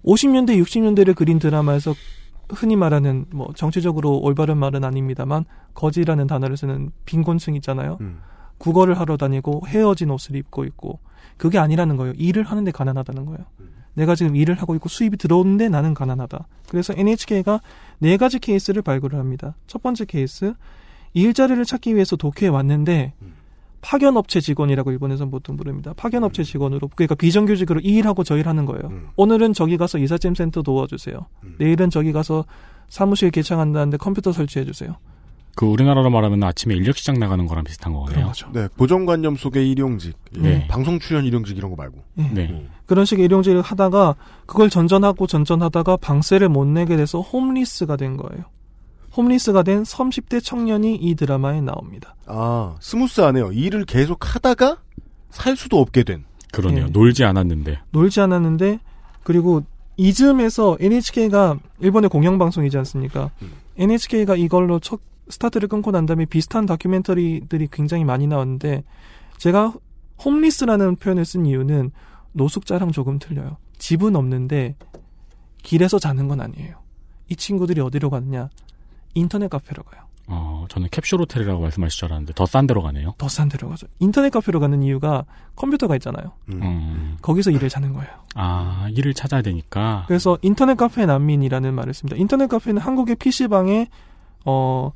50년대, 0.05 0.61
60년대를 0.61 1.15
그린 1.15 1.39
드라마에서 1.39 1.93
흔히 2.49 2.75
말하는 2.75 3.25
뭐 3.31 3.51
정치적으로 3.55 4.17
올바른 4.17 4.57
말은 4.57 4.83
아닙니다만 4.83 5.45
거지라는 5.73 6.27
단어를 6.27 6.57
쓰는 6.57 6.91
빈곤층 7.05 7.55
있잖아요. 7.55 7.97
음. 8.01 8.19
국어를 8.57 8.99
하러 8.99 9.17
다니고 9.17 9.63
헤어진 9.67 10.09
옷을 10.11 10.35
입고 10.35 10.65
있고 10.65 10.99
그게 11.37 11.57
아니라는 11.57 11.95
거예요. 11.95 12.13
일을 12.17 12.43
하는데 12.43 12.69
가난하다는 12.71 13.25
거예요. 13.25 13.45
내가 13.93 14.15
지금 14.15 14.35
일을 14.35 14.55
하고 14.55 14.75
있고 14.75 14.89
수입이 14.89 15.17
들어오는데 15.17 15.69
나는 15.69 15.93
가난하다. 15.93 16.47
그래서 16.69 16.93
NHK가 16.95 17.61
네 17.99 18.17
가지 18.17 18.39
케이스를 18.39 18.81
발굴을 18.81 19.19
합니다. 19.19 19.55
첫 19.67 19.81
번째 19.81 20.05
케이스 20.05 20.53
일자리를 21.13 21.63
찾기 21.65 21.95
위해서 21.95 22.15
도쿄에 22.15 22.49
왔는데 22.49 23.13
파견업체 23.81 24.41
직원이라고 24.41 24.91
일본에서 24.91 25.25
보통 25.27 25.55
부릅니다. 25.57 25.93
파견업체 25.95 26.43
직원으로 26.43 26.89
그러니까 26.95 27.15
비정규직으로 27.15 27.79
이 27.79 27.95
일하고 27.95 28.23
저 28.23 28.37
일하는 28.37 28.65
거예요. 28.65 28.89
오늘은 29.15 29.53
저기 29.53 29.77
가서 29.77 29.97
이삿짐 29.97 30.35
센터 30.35 30.61
도와주세요. 30.61 31.17
내일은 31.59 31.89
저기 31.89 32.11
가서 32.11 32.45
사무실 32.89 33.31
개창한다는데 33.31 33.97
컴퓨터 33.97 34.31
설치해 34.31 34.65
주세요. 34.65 34.95
그 35.55 35.65
우리나라로 35.65 36.09
말하면 36.09 36.43
아침에 36.43 36.75
인력시장 36.75 37.19
나가는 37.19 37.45
거랑 37.45 37.63
비슷한 37.65 37.93
거네요. 37.93 38.31
네, 38.53 38.67
고정관념 38.77 39.35
속의 39.35 39.69
일용직, 39.69 40.15
예, 40.37 40.41
네. 40.41 40.67
방송 40.67 40.99
출연 40.99 41.25
일용직 41.25 41.57
이런 41.57 41.69
거 41.69 41.75
말고. 41.75 42.01
네. 42.15 42.65
그런 42.85 43.05
식의 43.05 43.25
일용직을 43.25 43.61
하다가 43.61 44.15
그걸 44.45 44.69
전전하고 44.69 45.27
전전하다가 45.27 45.97
방세를 45.97 46.49
못 46.49 46.65
내게 46.65 46.95
돼서 46.95 47.19
홈리스가 47.21 47.97
된 47.97 48.17
거예요. 48.17 48.45
홈리스가 49.15 49.63
된 49.63 49.83
30대 49.83 50.43
청년이 50.43 50.95
이 50.95 51.15
드라마에 51.15 51.61
나옵니다. 51.61 52.15
아 52.25 52.75
스무스하네요. 52.79 53.51
일을 53.51 53.85
계속 53.85 54.35
하다가 54.35 54.77
살 55.29 55.55
수도 55.57 55.79
없게 55.79 56.03
된. 56.03 56.25
그러네요. 56.51 56.85
예. 56.85 56.89
놀지 56.89 57.23
않았는데. 57.25 57.79
놀지 57.91 58.21
않았는데 58.21 58.79
그리고 59.23 59.63
이즈음에서 59.97 60.77
NHK가 60.79 61.59
일본의 61.79 62.09
공영방송이지 62.09 62.77
않습니까? 62.77 63.31
NHK가 63.77 64.35
이걸로 64.35 64.79
첫 64.79 64.99
스타트를 65.29 65.67
끊고 65.67 65.91
난 65.91 66.05
다음에 66.05 66.25
비슷한 66.25 66.65
다큐멘터리들이 66.65 67.67
굉장히 67.71 68.03
많이 68.03 68.27
나왔는데 68.27 68.83
제가 69.37 69.73
홈리스라는 70.23 70.95
표현을 70.97 71.23
쓴 71.25 71.45
이유는 71.45 71.91
노숙자랑 72.33 72.91
조금 72.91 73.19
틀려요. 73.19 73.57
집은 73.77 74.15
없는데 74.15 74.75
길에서 75.63 75.99
자는 75.99 76.27
건 76.27 76.41
아니에요. 76.41 76.75
이 77.29 77.35
친구들이 77.35 77.79
어디로 77.81 78.09
가느냐? 78.09 78.49
인터넷 79.13 79.49
카페로 79.49 79.83
가요. 79.83 80.01
어, 80.31 80.65
저는 80.69 80.89
캡슐 80.91 81.19
호텔이라고 81.19 81.59
말씀하실 81.61 81.97
줄 81.97 82.05
알았는데 82.07 82.33
더 82.33 82.45
싼 82.45 82.67
데로 82.67 82.83
가네요. 82.83 83.15
더 83.17 83.27
싼 83.27 83.49
데로 83.49 83.69
가죠. 83.69 83.87
인터넷 83.99 84.29
카페로 84.29 84.59
가는 84.59 84.83
이유가 84.83 85.25
컴퓨터가 85.55 85.95
있잖아요. 85.95 86.33
음. 86.49 87.17
거기서 87.21 87.49
일을 87.51 87.69
자는 87.69 87.93
거예요. 87.93 88.09
아, 88.35 88.87
일을 88.91 89.13
찾아야 89.15 89.41
되니까. 89.41 90.03
그래서 90.07 90.37
인터넷 90.43 90.75
카페 90.77 91.05
난민이라는 91.05 91.73
말을 91.73 91.93
씁니다. 91.93 92.15
인터넷 92.17 92.47
카페는 92.47 92.79
한국의 92.81 93.15
PC방에 93.15 93.87
어, 94.45 94.91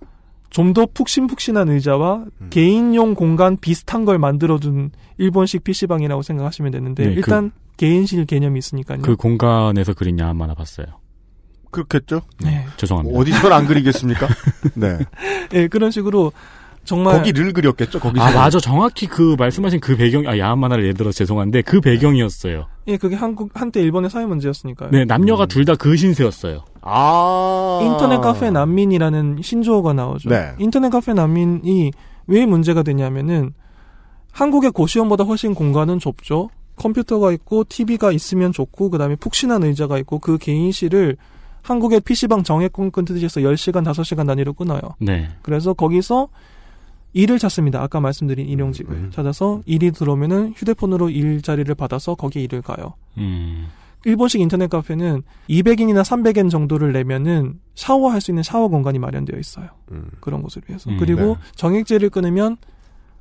좀 0.54 0.74
더 0.74 0.86
푹신푹신한 0.86 1.70
의자와 1.70 2.26
음. 2.42 2.48
개인용 2.50 3.16
공간 3.16 3.58
비슷한 3.58 4.06
걸 4.06 4.18
만들어준 4.18 4.92
일본식 5.18 5.64
PC방이라고 5.64 6.22
생각하시면 6.22 6.72
되는데 6.72 7.08
네, 7.08 7.14
일단 7.14 7.52
개인실 7.78 8.26
개념이 8.26 8.60
있으니까요. 8.60 9.02
그 9.02 9.16
공간에서 9.16 9.94
그린 9.94 10.18
야한 10.20 10.38
만화 10.38 10.54
봤어요. 10.54 10.86
그렇겠죠? 11.72 12.22
네. 12.42 12.66
죄송합니다. 12.78 13.18
어디서 13.18 13.50
안 13.50 13.66
그리겠습니까? 13.66 14.28
네. 14.76 15.00
예, 15.54 15.68
그런 15.68 15.92
식으로 15.92 16.32
정말 16.84 17.18
거기를 17.18 17.54
그렸겠죠. 17.54 18.00
거기서. 18.00 18.24
아, 18.24 18.32
맞아. 18.32 18.60
정확히 18.60 19.08
그 19.08 19.36
말씀하신 19.38 19.80
그 19.80 19.96
배경, 19.96 20.28
아, 20.28 20.38
야한 20.38 20.60
만화를 20.60 20.84
예를 20.84 20.96
들어서 20.96 21.18
죄송한데 21.18 21.62
그 21.62 21.80
배경이었어요. 21.80 22.68
예, 22.88 22.98
그게 22.98 23.16
한국 23.16 23.50
한때 23.54 23.82
일본의 23.82 24.10
사회 24.10 24.26
문제였으니까요. 24.26 24.90
네, 24.92 25.06
남녀가 25.06 25.46
둘다 25.46 25.76
그 25.76 25.96
신세였어요. 25.96 26.66
아. 26.82 27.80
인터넷 27.84 28.20
카페 28.20 28.52
난민이라는 28.52 29.40
신조어가 29.42 29.94
나오죠. 29.94 30.30
네. 30.30 30.52
인터넷 30.60 30.90
카페 30.90 31.14
난민이 31.14 31.92
왜 32.28 32.46
문제가 32.46 32.84
되냐면은 32.84 33.54
한국의 34.32 34.72
고시원보다 34.72 35.24
훨씬 35.24 35.54
공간은 35.54 36.00
좁죠. 36.00 36.50
컴퓨터가 36.76 37.32
있고 37.34 37.64
TV가 37.64 38.12
있으면 38.12 38.52
좋고 38.52 38.90
그다음에 38.90 39.16
푹신한 39.16 39.64
의자가 39.64 39.98
있고 40.00 40.20
그 40.20 40.38
개인실을 40.38 41.18
한국의 41.62 42.02
PC방 42.02 42.44
정액권 42.44 42.92
끊듯이 42.92 43.24
해서 43.24 43.40
10시간, 43.40 43.86
5시간 43.86 44.28
단위로 44.28 44.54
끊어요. 44.54 44.82
네. 45.00 45.30
그래서 45.44 45.74
거기서 45.74 46.28
일을 47.14 47.40
찾습니다. 47.40 47.82
아까 47.82 48.00
말씀드린 48.00 48.48
일용직을 48.48 48.96
음. 48.96 49.12
찾아서 49.14 49.62
일이 49.66 49.92
들어오면은 49.92 50.54
휴대폰으로 50.56 51.10
일자리를 51.10 51.74
받아서 51.76 52.16
거기에 52.16 52.44
일을 52.44 52.62
가요. 52.62 52.94
음. 53.18 53.68
일본식 54.06 54.42
인터넷 54.42 54.70
카페는 54.70 55.24
200엔이나 55.50 56.04
300엔 56.04 56.50
정도를 56.50 56.92
내면은 56.92 57.60
샤워할 57.76 58.20
수 58.20 58.32
있는 58.32 58.44
샤워 58.44 58.68
공간이 58.68 59.00
마련되어 59.00 59.40
있어요. 59.40 59.68
음. 59.92 60.10
그런 60.20 60.42
곳을 60.42 60.62
위해서. 60.68 60.90
음, 60.90 60.98
그리고 61.00 61.22
네. 61.22 61.36
정액제를 61.56 62.10
끊으면 62.10 62.58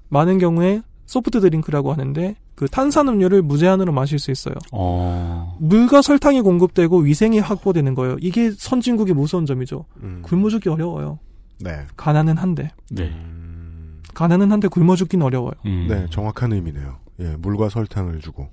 많은 0.09 0.39
경우에 0.39 0.83
soft 1.07 1.41
drink라고 1.41 1.93
하는데 1.93 2.35
그 2.55 2.67
탄산음료를 2.69 3.43
무제한으로 3.43 3.93
마실 3.93 4.19
수 4.19 4.31
있어요. 4.31 4.55
어. 4.73 5.57
물과 5.61 6.03
설탕이 6.03 6.41
공급되고 6.41 6.99
위생이 6.99 7.39
확보되는 7.39 7.95
거예요. 7.95 8.17
이게 8.21 8.51
선진국의 8.51 9.15
무서운 9.15 9.47
점이죠. 9.47 9.85
음. 10.03 10.23
굶어 10.23 10.49
죽기 10.49 10.69
어려워요. 10.69 11.19
네. 11.61 11.81
가난은 11.97 12.37
한데. 12.39 12.71
네. 12.91 13.13
음. 14.13 14.15
가난은 14.15 14.53
한데 14.53 14.69
굶어 14.69 14.97
죽긴 14.97 15.23
어려워요. 15.23 15.53
음. 15.67 15.87
네, 15.89 16.07
정확한 16.11 16.53
의미네요. 16.53 16.97
예, 17.21 17.37
물과 17.39 17.69
설탕을 17.69 18.21
주고 18.21 18.49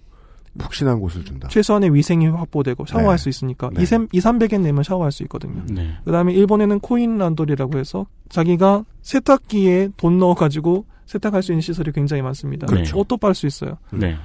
푹신한 0.58 1.00
곳을 1.00 1.24
준다. 1.24 1.48
최소한의 1.48 1.94
위생이 1.94 2.28
확보되고 2.28 2.86
샤워할 2.86 3.18
네. 3.18 3.24
수 3.24 3.30
있으니까 3.30 3.70
네. 3.74 3.82
2, 3.82 3.86
300엔 3.86 4.62
내면 4.62 4.84
샤워할 4.84 5.12
수 5.12 5.24
있거든요. 5.24 5.64
네. 5.70 5.94
그다음에 6.06 6.34
일본에는 6.34 6.80
코인 6.80 7.18
란돌이라고 7.18 7.78
해서 7.78 8.08
자기가 8.30 8.84
세탁기에 9.02 9.90
돈 9.96 10.18
넣어 10.18 10.34
가지고 10.34 10.86
세탁할 11.06 11.44
수 11.44 11.52
있는 11.52 11.62
시설이 11.62 11.92
굉장히 11.92 12.22
많습니다. 12.22 12.68
그렇죠. 12.68 12.98
옷도 12.98 13.18
빨 13.18 13.34
수 13.34 13.48
있어요. 13.48 13.78
네. 13.92 14.16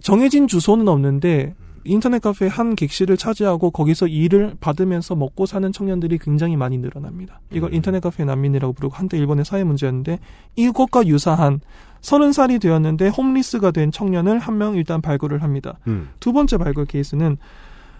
정해진 0.00 0.48
주소는 0.48 0.88
없는데 0.88 1.54
인터넷 1.84 2.20
카페 2.20 2.46
한 2.46 2.74
객실을 2.74 3.16
차지하고 3.16 3.70
거기서 3.70 4.06
일을 4.06 4.54
받으면서 4.60 5.14
먹고 5.16 5.46
사는 5.46 5.70
청년들이 5.72 6.18
굉장히 6.18 6.56
많이 6.56 6.78
늘어납니다. 6.78 7.40
이걸 7.50 7.70
음. 7.70 7.74
인터넷 7.74 8.00
카페 8.00 8.24
난민이라고 8.24 8.72
부르고 8.72 8.94
한때 8.94 9.18
일본의 9.18 9.44
사회 9.44 9.64
문제였는데 9.64 10.18
이것과 10.56 11.06
유사한 11.06 11.60
서른 12.00 12.32
살이 12.32 12.58
되었는데 12.58 13.08
홈리스가 13.08 13.70
된 13.70 13.90
청년을 13.90 14.38
한 14.38 14.56
명 14.56 14.74
일단 14.76 15.00
발굴을 15.00 15.42
합니다. 15.42 15.78
음. 15.86 16.10
두 16.20 16.32
번째 16.32 16.58
발굴 16.58 16.84
케이스는 16.86 17.36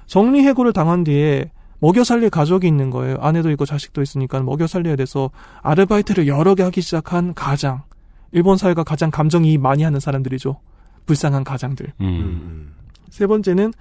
정리 0.07 0.43
해고를 0.45 0.73
당한 0.73 1.05
뒤에 1.05 1.51
먹여 1.81 2.05
살릴 2.05 2.31
가족이 2.31 2.67
있는 2.67 2.91
거예요. 2.91 3.17
아내도 3.21 3.51
있고 3.51 3.65
자식도 3.67 4.03
있으니까 4.03 4.41
먹여 4.41 4.67
살려야 4.67 4.95
돼서 4.97 5.31
아르바이트를 5.63 6.29
여러 6.29 6.55
개 6.55 6.63
하기 6.63 6.81
시작한 6.81 7.35
가장. 7.35 7.83
일본 8.31 8.57
사회가 8.57 8.85
가장 8.85 9.11
감정이 9.11 9.59
많이 9.59 9.83
하는 9.83 9.99
사람들이죠. 9.99 10.61
불쌍한 11.07 11.43
가장들. 11.45 11.93
음. 12.01 12.73
음. 13.13 13.15
음. 13.15 13.19
세 13.19 13.27
번째는 13.27 13.73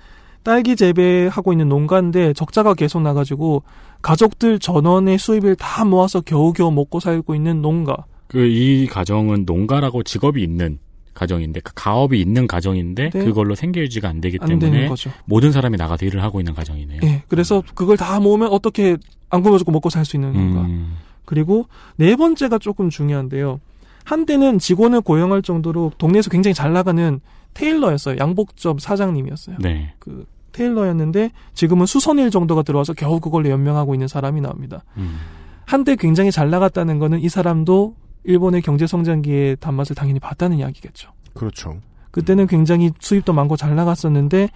딸기 0.43 0.75
재배하고 0.75 1.53
있는 1.53 1.69
농가인데 1.69 2.34
적자가 2.34 2.73
계속 2.73 3.01
나가지고 3.01 3.63
가족들 4.01 4.57
전원의 4.59 5.19
수입을 5.19 5.55
다 5.55 5.86
모아서 5.86 6.21
겨우겨우 6.21 6.71
먹고 6.71 6.99
살고 6.99 7.36
있는 7.36 7.61
농가. 7.61 7.95
그 8.27 8.47
이 8.47 8.88
가정은 8.88 9.43
농가라고 9.45 10.03
직업이 10.03 10.41
있는 10.41 10.79
가정인데 11.13 11.59
그 11.59 11.73
가업이 11.75 12.19
있는 12.19 12.47
가정인데 12.47 13.09
네. 13.11 13.25
그걸로 13.25 13.53
생계 13.53 13.82
유지가 13.82 14.07
안 14.09 14.21
되기 14.21 14.38
안 14.41 14.47
때문에. 14.47 14.89
모든 15.25 15.51
사람이 15.51 15.77
나가서 15.77 16.05
일을 16.05 16.23
하고 16.23 16.39
있는 16.39 16.53
가정이네요. 16.55 17.01
예. 17.03 17.23
그래서 17.27 17.61
그걸 17.75 17.97
다 17.97 18.19
모으면 18.19 18.47
어떻게 18.49 18.97
안 19.29 19.43
굶어죽고 19.43 19.71
먹고 19.71 19.89
살 19.89 20.05
수 20.05 20.15
있는 20.15 20.34
농가. 20.34 20.61
음. 20.61 20.95
그리고 21.25 21.67
네 21.97 22.15
번째가 22.15 22.57
조금 22.57 22.89
중요한데요. 22.89 23.59
한때는 24.05 24.57
직원을 24.59 25.01
고용할 25.01 25.41
정도로 25.43 25.91
동네에서 25.97 26.29
굉장히 26.32 26.53
잘 26.55 26.73
나가는 26.73 27.19
테일러였어요. 27.54 28.18
양복점 28.18 28.80
사장님이었어요. 28.80 29.58
네. 29.60 29.93
그 29.99 30.26
테일러였는데 30.52 31.32
지금은 31.54 31.86
수선일 31.86 32.30
정도가 32.30 32.64
들어와서 32.64 32.93
겨우 32.93 33.20
그걸로 33.20 33.49
연명하고 33.49 33.95
있는 33.95 34.08
사람이 34.08 34.41
나옵니다. 34.41 34.84
음. 34.97 35.18
한때 35.66 35.95
굉장히 35.95 36.32
잘 36.32 36.49
나갔다는 36.49 36.99
거는 36.99 37.20
이 37.20 37.30
사람도 37.30 37.95
일본의 38.24 38.62
경제 38.62 38.86
성장기의 38.86 39.58
단맛을 39.60 39.95
당연히 39.95 40.20
봤다는 40.20 40.58
이야기겠죠. 40.58 41.12
그렇죠. 41.34 41.80
그때는 42.12 42.47
굉장히 42.47 42.91
수입도 42.99 43.32
많고 43.32 43.56
잘 43.56 43.76
나갔었는데 43.76 44.49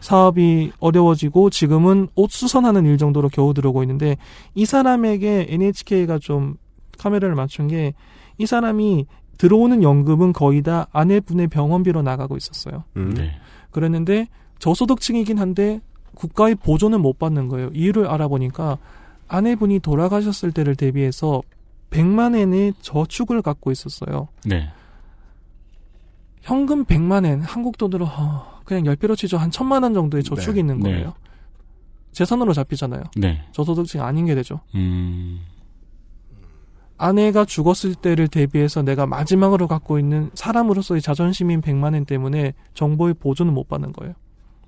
사업이 0.00 0.72
어려워지고 0.80 1.50
지금은 1.50 2.08
옷 2.14 2.30
수선하는 2.30 2.86
일 2.86 2.96
정도로 2.96 3.28
겨우 3.28 3.54
들어오고 3.54 3.82
있는데 3.82 4.16
이 4.54 4.64
사람에게 4.64 5.46
NHK가 5.48 6.18
좀 6.18 6.56
카메라를 6.98 7.34
맞춘 7.34 7.68
게 7.68 7.92
이 8.38 8.46
사람이 8.46 9.06
들어오는 9.42 9.82
연금은 9.82 10.32
거의 10.32 10.62
다 10.62 10.86
아내분의 10.92 11.48
병원비로 11.48 12.02
나가고 12.02 12.36
있었어요. 12.36 12.84
음. 12.96 13.12
네. 13.12 13.32
그랬는데 13.72 14.28
저소득층이긴 14.60 15.36
한데 15.36 15.80
국가의 16.14 16.54
보조는 16.54 17.00
못 17.00 17.18
받는 17.18 17.48
거예요. 17.48 17.70
이유를 17.74 18.06
알아보니까 18.06 18.78
아내분이 19.26 19.80
돌아가셨을 19.80 20.52
때를 20.52 20.76
대비해서 20.76 21.42
100만 21.90 22.36
엔의 22.36 22.74
저축을 22.82 23.42
갖고 23.42 23.72
있었어요. 23.72 24.28
네. 24.44 24.70
현금 26.42 26.84
100만 26.84 27.26
엔, 27.26 27.40
한국 27.40 27.78
돈으로 27.78 28.04
어, 28.04 28.60
그냥 28.64 28.84
10배로 28.84 29.16
치죠. 29.16 29.38
한 29.38 29.50
1000만 29.50 29.82
원 29.82 29.92
정도의 29.92 30.22
저축이 30.22 30.54
네. 30.54 30.60
있는 30.60 30.78
네. 30.78 30.92
거예요. 30.92 31.14
재산으로 32.12 32.52
잡히잖아요. 32.52 33.02
네. 33.16 33.42
저소득층 33.50 34.02
아닌 34.02 34.24
게 34.24 34.36
되죠. 34.36 34.60
음. 34.76 35.40
아내가 37.02 37.44
죽었을 37.44 37.96
때를 37.96 38.28
대비해서 38.28 38.82
내가 38.82 39.06
마지막으로 39.06 39.66
갖고 39.66 39.98
있는 39.98 40.30
사람으로서의 40.34 41.02
자존심인 41.02 41.60
100만 41.60 41.96
엔 41.96 42.04
때문에 42.04 42.54
정보의 42.74 43.14
보조는 43.14 43.52
못 43.52 43.66
받는 43.68 43.92
거예요. 43.92 44.14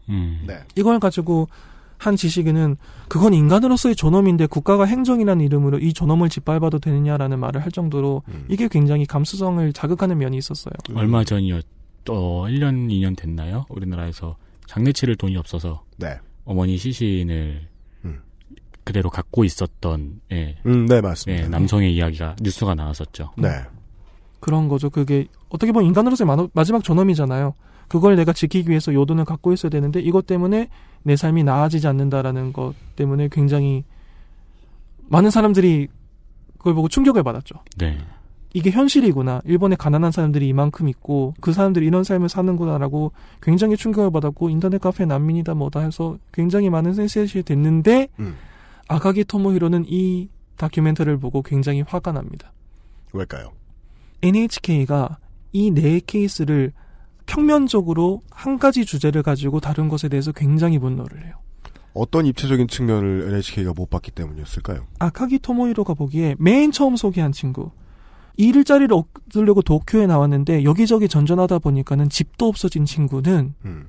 음. 0.09 0.43
네. 0.45 0.59
이걸 0.74 0.99
가지고 0.99 1.49
한 1.97 2.16
지식인은 2.16 2.76
그건 3.09 3.35
인간으로서의 3.35 3.95
존엄인데 3.95 4.47
국가가 4.47 4.85
행정이라는 4.85 5.45
이름으로 5.45 5.78
이 5.78 5.93
존엄을 5.93 6.28
짓밟아도 6.28 6.80
되느냐라는 6.80 7.39
말을 7.39 7.62
할 7.62 7.70
정도로 7.70 8.24
음. 8.26 8.47
이게 8.49 8.66
굉장히 8.66 9.07
감수성을 9.07 9.72
자극하는 9.72 10.18
면이 10.18 10.37
있었어요. 10.37 10.74
얼마 10.95 11.22
전이었, 11.22 11.64
어, 12.11 12.47
1년, 12.49 12.91
2년 12.91 13.16
됐나요? 13.16 13.64
우리나라에서 13.68 14.37
장례치를 14.66 15.14
돈이 15.14 15.37
없어서 15.37 15.85
네. 15.99 16.18
어머니 16.45 16.76
시신을 16.76 17.61
음. 17.62 17.73
그대로 18.85 19.09
갖고 19.11 19.45
있었던, 19.45 20.20
예, 20.32 20.57
음, 20.66 20.87
네, 20.87 21.01
맞습니다. 21.01 21.45
예, 21.45 21.49
남성의 21.49 21.95
이야기가 21.95 22.37
뉴스가 22.43 22.74
나왔었죠. 22.74 23.30
네. 23.37 23.49
그런 24.41 24.68
거죠. 24.68 24.91
그게 24.91 25.26
어떻게 25.49 25.72
보면 25.72 25.87
인간으로서의 25.89 26.26
마- 26.26 26.47
마지막 26.53 26.85
존엄이잖아요. 26.85 27.55
그걸 27.89 28.16
내가 28.16 28.32
지키기 28.32 28.68
위해서 28.68 28.93
요 28.95 29.05
돈을 29.07 29.24
갖고 29.24 29.53
있어야 29.53 29.70
되는데 29.70 30.01
이것 30.01 30.26
때문에 30.26 30.68
내 31.03 31.16
삶이 31.16 31.45
나아지지 31.45 31.87
않는다라는 31.87 32.53
것 32.53 32.74
때문에 32.97 33.28
굉장히 33.30 33.85
많은 35.09 35.30
사람들이 35.30 35.89
그걸 36.59 36.74
보고 36.74 36.89
충격을 36.89 37.22
받았죠. 37.22 37.57
네. 37.78 37.99
이게 38.55 38.70
현실이구나. 38.70 39.43
일본에 39.45 39.76
가난한 39.76 40.12
사람들이 40.12 40.47
이만큼 40.49 40.89
있고 40.89 41.35
그 41.41 41.53
사람들이 41.53 41.87
이런 41.87 42.05
삶을 42.05 42.28
사는구나라고 42.28 43.12
굉장히 43.43 43.76
충격을 43.76 44.11
받았고 44.12 44.49
인터넷 44.49 44.80
카페 44.80 45.05
난민이다 45.05 45.55
뭐다 45.55 45.80
해서 45.80 46.16
굉장히 46.32 46.70
많은 46.70 46.95
센세이션이 46.95 47.43
됐는데 47.43 48.09
음. 48.20 48.37
아가기 48.89 49.24
토모히로는 49.24 49.85
이 49.89 50.28
다큐멘터리를 50.57 51.18
보고 51.18 51.43
굉장히 51.43 51.82
화가 51.87 52.12
납니다. 52.12 52.53
왜일까요? 53.12 53.53
NHK가 54.22 55.18
이 55.53 55.70
네 55.70 56.01
케이스를 56.05 56.72
평면적으로 57.26 58.22
한 58.30 58.59
가지 58.59 58.85
주제를 58.85 59.22
가지고 59.22 59.61
다룬 59.61 59.89
것에 59.89 60.09
대해서 60.09 60.32
굉장히 60.32 60.78
분노를 60.78 61.24
해요. 61.24 61.35
어떤 61.95 62.26
입체적인 62.26 62.66
측면을 62.68 63.24
NHK가 63.28 63.72
못 63.74 63.89
봤기 63.89 64.11
때문이었을까요? 64.11 64.87
아카기 64.99 65.39
토모히로가 65.39 65.95
보기에 65.95 66.35
맨 66.39 66.72
처음 66.72 66.97
소개한 66.97 67.32
친구. 67.32 67.70
일자리를 68.37 68.89
얻으려고 68.93 69.62
도쿄에 69.62 70.07
나왔는데 70.07 70.64
여기저기 70.64 71.07
전전하다 71.09 71.61
보니까는 71.61 72.09
집도 72.09 72.49
없어진 72.49 72.85
친구는 72.85 73.55
음. 73.64 73.87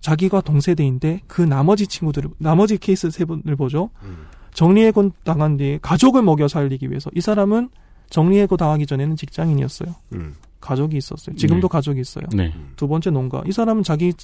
자기가 0.00 0.42
동세대인데 0.42 1.22
그 1.26 1.40
나머지 1.40 1.86
친구들을 1.86 2.30
나머지 2.38 2.76
케이스 2.76 3.10
세 3.10 3.24
분을 3.24 3.56
보죠. 3.56 3.88
음. 4.02 4.26
정리해고 4.56 5.10
당한 5.22 5.58
뒤에 5.58 5.78
가족을 5.82 6.22
먹여 6.22 6.48
살리기 6.48 6.88
위해서 6.88 7.10
이 7.14 7.20
사람은 7.20 7.68
정리해고 8.08 8.56
당하기 8.56 8.86
전에는 8.86 9.14
직장인이었어요. 9.14 9.94
음. 10.14 10.34
가족이 10.60 10.96
있었어요. 10.96 11.36
지금도 11.36 11.68
네. 11.68 11.72
가족이 11.72 12.00
있어요. 12.00 12.24
네. 12.34 12.52
두 12.74 12.88
번째 12.88 13.10
농가. 13.10 13.42
이 13.46 13.52
사람은 13.52 13.82
자기 13.82 14.14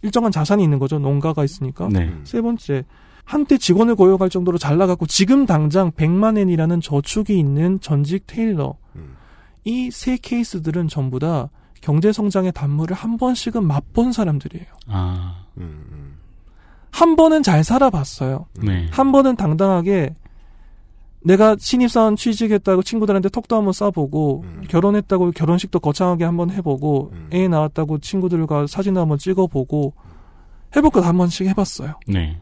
일정한 0.00 0.32
자산이 0.32 0.64
있는 0.64 0.78
거죠. 0.78 0.98
농가가 0.98 1.44
있으니까. 1.44 1.88
네. 1.88 2.04
음. 2.04 2.22
세 2.24 2.40
번째. 2.40 2.84
한때 3.24 3.58
직원을 3.58 3.94
고용할 3.94 4.30
정도로 4.30 4.56
잘 4.56 4.78
나갔고 4.78 5.06
지금 5.06 5.44
당장 5.44 5.90
100만 5.92 6.38
엔이라는 6.38 6.80
저축이 6.80 7.38
있는 7.38 7.78
전직 7.80 8.26
테일러. 8.26 8.76
음. 8.96 9.16
이세 9.64 10.16
케이스들은 10.16 10.88
전부 10.88 11.18
다 11.18 11.50
경제 11.82 12.10
성장의 12.10 12.52
단물을 12.52 12.96
한 12.96 13.18
번씩은 13.18 13.66
맛본 13.66 14.12
사람들이에요. 14.12 14.66
아, 14.88 15.44
음. 15.58 16.13
음. 16.94 17.00
한 17.00 17.16
번은 17.16 17.42
잘 17.42 17.64
살아봤어요. 17.64 18.46
네. 18.62 18.86
한 18.90 19.12
번은 19.12 19.36
당당하게 19.36 20.14
내가 21.24 21.56
신입사원 21.58 22.16
취직했다고 22.16 22.82
친구들한테 22.82 23.30
톡도 23.30 23.56
한번 23.56 23.72
쏴보고 23.72 24.42
음. 24.42 24.62
결혼했다고 24.68 25.32
결혼식도 25.32 25.80
거창하게 25.80 26.24
한번 26.24 26.50
해보고 26.50 27.10
음. 27.12 27.30
애 27.32 27.48
낳았다고 27.48 27.98
친구들과 27.98 28.66
사진도 28.66 29.00
한번 29.00 29.18
찍어보고 29.18 29.94
해볼 30.76 30.90
것 30.90 31.04
한 31.04 31.16
번씩 31.16 31.46
해봤어요. 31.48 31.94
네. 32.06 32.38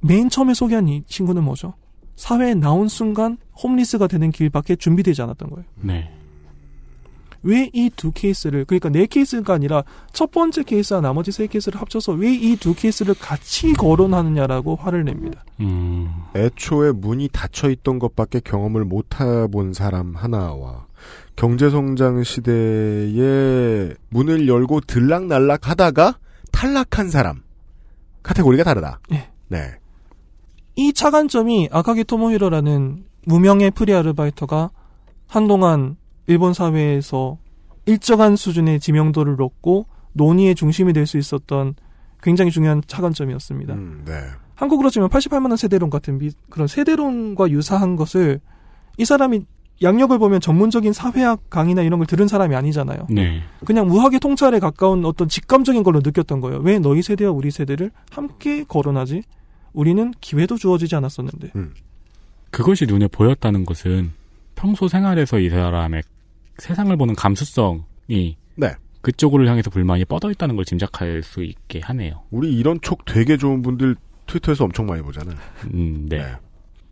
맨 0.00 0.28
처음에 0.28 0.54
소개한 0.54 0.88
이 0.88 1.02
친구는 1.06 1.42
뭐죠? 1.44 1.74
사회에 2.16 2.54
나온 2.54 2.88
순간 2.88 3.36
홈리스가 3.62 4.06
되는 4.06 4.30
길밖에 4.30 4.76
준비되지 4.76 5.22
않았던 5.22 5.50
거예요. 5.50 5.64
네. 5.76 6.10
왜 7.46 7.70
이 7.72 7.90
두 7.96 8.10
케이스를 8.12 8.64
그러니까 8.64 8.88
네 8.88 9.06
케이스가 9.06 9.54
아니라 9.54 9.84
첫 10.12 10.30
번째 10.30 10.62
케이스와 10.64 11.00
나머지 11.00 11.30
세 11.32 11.46
케이스를 11.46 11.80
합쳐서 11.80 12.12
왜 12.12 12.32
이 12.34 12.56
두 12.56 12.74
케이스를 12.74 13.14
같이 13.14 13.72
거론하느냐라고 13.74 14.76
화를 14.76 15.04
냅니다. 15.04 15.44
음, 15.60 16.08
애초에 16.34 16.92
문이 16.92 17.28
닫혀 17.32 17.70
있던 17.70 17.98
것밖에 17.98 18.40
경험을 18.40 18.84
못 18.84 19.20
해본 19.20 19.72
사람 19.74 20.14
하나와 20.16 20.86
경제성장 21.36 22.22
시대에 22.24 23.94
문을 24.10 24.48
열고 24.48 24.80
들락날락 24.80 25.68
하다가 25.68 26.18
탈락한 26.52 27.10
사람. 27.10 27.42
카테고리가 28.22 28.64
다르다. 28.64 29.00
예. 29.12 29.28
네. 29.48 29.74
이 30.74 30.92
착안점이 30.92 31.68
아카기 31.70 32.04
토모히로라는 32.04 33.04
무명의 33.26 33.70
프리 33.70 33.94
아르바이터가 33.94 34.70
한동안 35.28 35.96
일본 36.26 36.52
사회에서 36.54 37.38
일정한 37.86 38.36
수준의 38.36 38.80
지명도를 38.80 39.40
얻고 39.40 39.86
논의의 40.12 40.54
중심이 40.54 40.92
될 40.92 41.06
수 41.06 41.18
있었던 41.18 41.74
굉장히 42.22 42.50
중요한 42.50 42.82
착안점이었습니다. 42.86 43.74
음, 43.74 44.02
네. 44.06 44.12
한국으로 44.54 44.90
치면 44.90 45.08
88만 45.10 45.48
원 45.48 45.56
세대론 45.56 45.90
같은 45.90 46.18
미- 46.18 46.30
그런 46.50 46.66
세대론과 46.66 47.50
유사한 47.50 47.94
것을 47.94 48.40
이 48.96 49.04
사람이 49.04 49.42
약력을 49.82 50.18
보면 50.18 50.40
전문적인 50.40 50.94
사회학 50.94 51.50
강의나 51.50 51.82
이런 51.82 51.98
걸 51.98 52.06
들은 52.06 52.26
사람이 52.26 52.56
아니잖아요. 52.56 53.06
네. 53.10 53.42
그냥 53.66 53.86
무학의 53.86 54.18
통찰에 54.20 54.58
가까운 54.58 55.04
어떤 55.04 55.28
직감적인 55.28 55.82
걸로 55.82 56.00
느꼈던 56.02 56.40
거예요. 56.40 56.60
왜 56.60 56.78
너희 56.78 57.02
세대와 57.02 57.30
우리 57.30 57.50
세대를 57.50 57.90
함께 58.10 58.64
거론하지? 58.64 59.22
우리는 59.74 60.12
기회도 60.22 60.56
주어지지 60.56 60.96
않았었는데. 60.96 61.50
그것이 62.50 62.86
눈에 62.86 63.06
보였다는 63.08 63.66
것은 63.66 64.12
평소 64.54 64.88
생활에서 64.88 65.38
이 65.38 65.50
사람의 65.50 66.02
세상을 66.58 66.94
보는 66.96 67.14
감수성이 67.14 68.36
네. 68.56 68.74
그쪽으로 69.02 69.46
향해서 69.46 69.70
불만이 69.70 70.04
뻗어 70.06 70.30
있다는 70.30 70.56
걸 70.56 70.64
짐작할 70.64 71.22
수 71.22 71.44
있게 71.44 71.80
하네요. 71.80 72.22
우리 72.30 72.52
이런 72.52 72.80
촉 72.80 73.04
되게 73.04 73.36
좋은 73.36 73.62
분들 73.62 73.96
트위터에서 74.26 74.64
엄청 74.64 74.86
많이 74.86 75.02
보잖아요. 75.02 75.36
음, 75.74 76.06
네. 76.08 76.34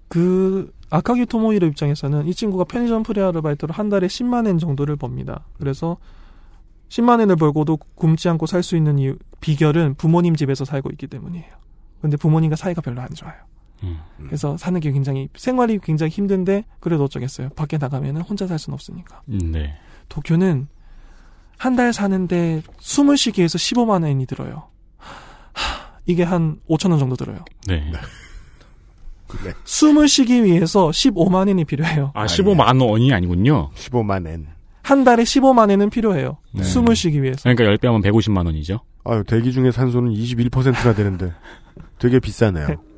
그 0.08 0.72
아카기 0.90 1.26
토모히로 1.26 1.66
입장에서는 1.66 2.26
이 2.28 2.34
친구가 2.34 2.64
편의점 2.64 3.02
프리 3.02 3.20
아르바이트로 3.20 3.74
한 3.74 3.88
달에 3.88 4.06
10만 4.06 4.46
엔 4.46 4.58
정도를 4.58 4.94
법니다. 4.96 5.44
그래서 5.58 5.96
10만 6.88 7.20
엔을 7.22 7.34
벌고도 7.36 7.78
굶지 7.96 8.28
않고 8.28 8.46
살 8.46 8.62
수 8.62 8.76
있는 8.76 8.98
이유, 8.98 9.16
비결은 9.40 9.94
부모님 9.96 10.36
집에서 10.36 10.64
살고 10.64 10.90
있기 10.92 11.08
때문이에요. 11.08 11.46
근데 12.00 12.16
부모님과 12.16 12.54
사이가 12.54 12.80
별로 12.82 13.00
안 13.00 13.08
좋아요. 13.14 13.34
음. 13.84 14.26
그래서 14.26 14.56
사는 14.56 14.78
게 14.80 14.90
굉장히 14.92 15.28
생활이 15.36 15.78
굉장히 15.82 16.10
힘든데 16.10 16.64
그래도 16.80 17.04
어쩌겠어요. 17.04 17.50
밖에 17.50 17.78
나가면은 17.78 18.22
혼자 18.22 18.46
살 18.46 18.58
수는 18.58 18.74
없으니까. 18.74 19.22
음, 19.28 19.52
네. 19.52 19.74
도쿄는 20.08 20.68
한 21.56 21.76
달 21.76 21.92
사는데 21.92 22.62
숨을 22.80 23.16
쉬기 23.16 23.40
위해서 23.40 23.56
15만 23.58 24.04
엔이 24.06 24.26
들어요. 24.26 24.68
하, 24.98 25.98
이게 26.06 26.22
한 26.22 26.58
5천 26.68 26.90
원 26.90 26.98
정도 26.98 27.16
들어요. 27.16 27.44
네. 27.66 27.90
숨을 29.64 30.08
쉬기 30.08 30.44
위해서 30.44 30.90
15만 30.90 31.48
엔이 31.48 31.64
필요해요. 31.64 32.12
아, 32.14 32.26
15만 32.26 32.80
원이 32.82 33.12
아니군요. 33.12 33.70
15만 33.74 34.26
엔. 34.26 34.46
한 34.82 35.02
달에 35.02 35.22
15만 35.22 35.70
엔은 35.70 35.90
필요해요. 35.90 36.36
네. 36.52 36.62
숨을 36.62 36.94
쉬기 36.94 37.22
위해서. 37.22 37.42
그러니까 37.44 37.64
10배 37.64 37.86
하면 37.86 38.02
150만 38.02 38.44
원이죠. 38.46 38.80
아유, 39.04 39.24
대기 39.26 39.50
중에 39.52 39.70
산소는 39.70 40.12
21%나 40.12 40.94
되는데 40.94 41.32
되게 41.98 42.18
비싸네요. 42.20 42.66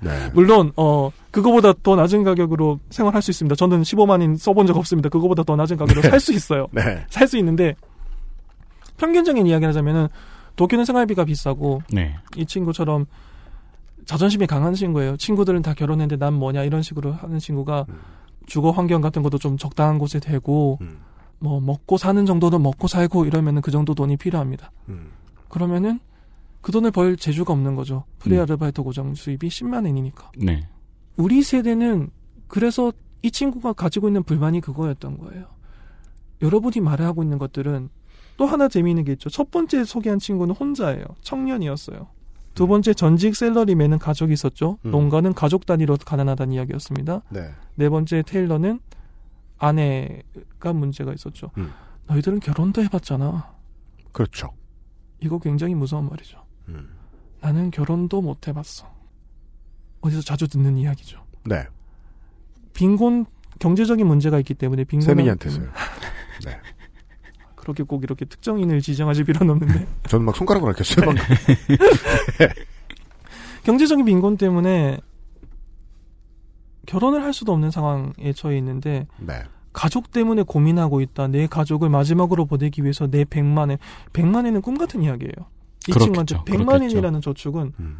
네. 0.00 0.30
물론 0.34 0.72
어 0.76 1.10
그거보다 1.30 1.72
더 1.82 1.96
낮은 1.96 2.24
가격으로 2.24 2.80
생활할 2.90 3.22
수 3.22 3.30
있습니다. 3.30 3.54
저는 3.54 3.82
15만 3.82 4.22
엔 4.22 4.36
써본 4.36 4.66
적 4.66 4.76
없습니다. 4.76 5.08
그거보다 5.08 5.42
더 5.42 5.56
낮은 5.56 5.76
가격으로 5.76 6.02
살수 6.08 6.32
있어요. 6.32 6.66
네. 6.72 7.04
살수 7.10 7.38
있는데 7.38 7.74
평균적인 8.98 9.46
이야기를 9.46 9.68
하자면은 9.68 10.08
도쿄는 10.56 10.84
생활비가 10.84 11.24
비싸고 11.24 11.82
네. 11.90 12.16
이 12.36 12.44
친구처럼 12.44 13.06
자존심이 14.04 14.46
강한 14.46 14.74
친구예요. 14.74 15.16
친구들은 15.16 15.62
다 15.62 15.74
결혼했는데 15.74 16.16
난 16.16 16.34
뭐냐 16.34 16.64
이런 16.64 16.82
식으로 16.82 17.12
하는 17.12 17.38
친구가 17.38 17.86
음. 17.88 18.00
주거 18.46 18.70
환경 18.70 19.00
같은 19.00 19.22
것도 19.22 19.38
좀 19.38 19.56
적당한 19.56 19.98
곳에 19.98 20.18
되고 20.18 20.78
음. 20.80 21.00
뭐 21.38 21.60
먹고 21.60 21.98
사는 21.98 22.24
정도는 22.26 22.62
먹고 22.62 22.88
살고 22.88 23.26
이러면은 23.26 23.62
그 23.62 23.70
정도 23.70 23.94
돈이 23.94 24.16
필요합니다. 24.16 24.72
음. 24.88 25.10
그러면은 25.48 26.00
그 26.60 26.72
돈을 26.72 26.90
벌 26.90 27.16
재주가 27.16 27.52
없는 27.52 27.74
거죠. 27.74 28.04
프리 28.18 28.38
아르바이트 28.38 28.82
고정 28.82 29.14
수입이 29.14 29.48
10만 29.48 29.86
엔이니까. 29.86 30.32
네. 30.38 30.68
우리 31.16 31.42
세대는 31.42 32.10
그래서 32.46 32.92
이 33.22 33.30
친구가 33.30 33.72
가지고 33.72 34.08
있는 34.08 34.22
불만이 34.22 34.60
그거였던 34.60 35.18
거예요. 35.18 35.46
여러분이 36.42 36.80
말하고 36.80 37.22
있는 37.22 37.38
것들은 37.38 37.88
또 38.36 38.46
하나 38.46 38.68
재미있는 38.68 39.04
게 39.04 39.12
있죠. 39.12 39.28
첫 39.28 39.50
번째 39.50 39.84
소개한 39.84 40.18
친구는 40.18 40.54
혼자예요. 40.54 41.04
청년이었어요. 41.22 42.08
두 42.54 42.66
번째 42.66 42.94
전직 42.94 43.36
샐러리맨은 43.36 43.98
가족이 43.98 44.32
있었죠. 44.32 44.78
음. 44.84 44.90
농가는 44.90 45.32
가족 45.34 45.66
단위로 45.66 45.96
가난하다는 46.04 46.54
이야기였습니다. 46.54 47.22
네. 47.30 47.50
네 47.74 47.88
번째 47.88 48.22
tailor는 48.22 48.80
아내가 49.58 50.72
문제가 50.72 51.12
있었죠. 51.12 51.50
음. 51.58 51.72
너희들은 52.06 52.40
결혼도 52.40 52.82
해봤잖아. 52.82 53.52
그렇죠. 54.12 54.52
이거 55.20 55.38
굉장히 55.38 55.74
무서운 55.74 56.08
말이죠. 56.08 56.47
음. 56.68 56.88
나는 57.40 57.70
결혼도 57.70 58.20
못 58.20 58.48
해봤어. 58.48 58.90
어디서 60.00 60.22
자주 60.22 60.48
듣는 60.48 60.76
이야기죠. 60.76 61.24
네. 61.44 61.66
빈곤 62.72 63.26
경제적인 63.58 64.06
문제가 64.06 64.38
있기 64.38 64.54
때문에 64.54 64.84
빈곤 64.84 65.06
세민이한테서요. 65.06 65.64
네. 66.44 66.60
그렇게 67.56 67.82
꼭 67.82 68.02
이렇게 68.04 68.24
특정인을 68.24 68.80
지정하실 68.80 69.24
필요는 69.24 69.54
없는데 69.54 69.86
저는 70.08 70.24
막 70.24 70.36
손가락으로 70.36 70.70
알겠어요. 70.70 71.04
방금. 71.04 71.22
경제적인 73.64 74.04
빈곤 74.04 74.36
때문에 74.36 74.98
결혼을 76.86 77.22
할 77.22 77.34
수도 77.34 77.52
없는 77.52 77.70
상황에 77.70 78.32
처해 78.34 78.56
있는데 78.58 79.06
네. 79.18 79.42
가족 79.72 80.10
때문에 80.10 80.42
고민하고 80.42 81.00
있다. 81.02 81.28
내 81.28 81.46
가족을 81.46 81.88
마지막으로 81.90 82.46
보내기 82.46 82.82
위해서 82.82 83.06
내 83.06 83.24
100만 83.24 83.70
엔. 83.72 83.78
100만 84.12 84.46
엔은 84.46 84.62
꿈 84.62 84.78
같은 84.78 85.02
이야기예요. 85.02 85.32
이 85.88 85.92
그렇겠죠. 85.92 86.04
친구한테 86.04 86.36
100만 86.64 86.66
그렇겠죠. 86.66 86.96
엔이라는 86.96 87.20
저축은 87.22 87.72
음. 87.80 87.98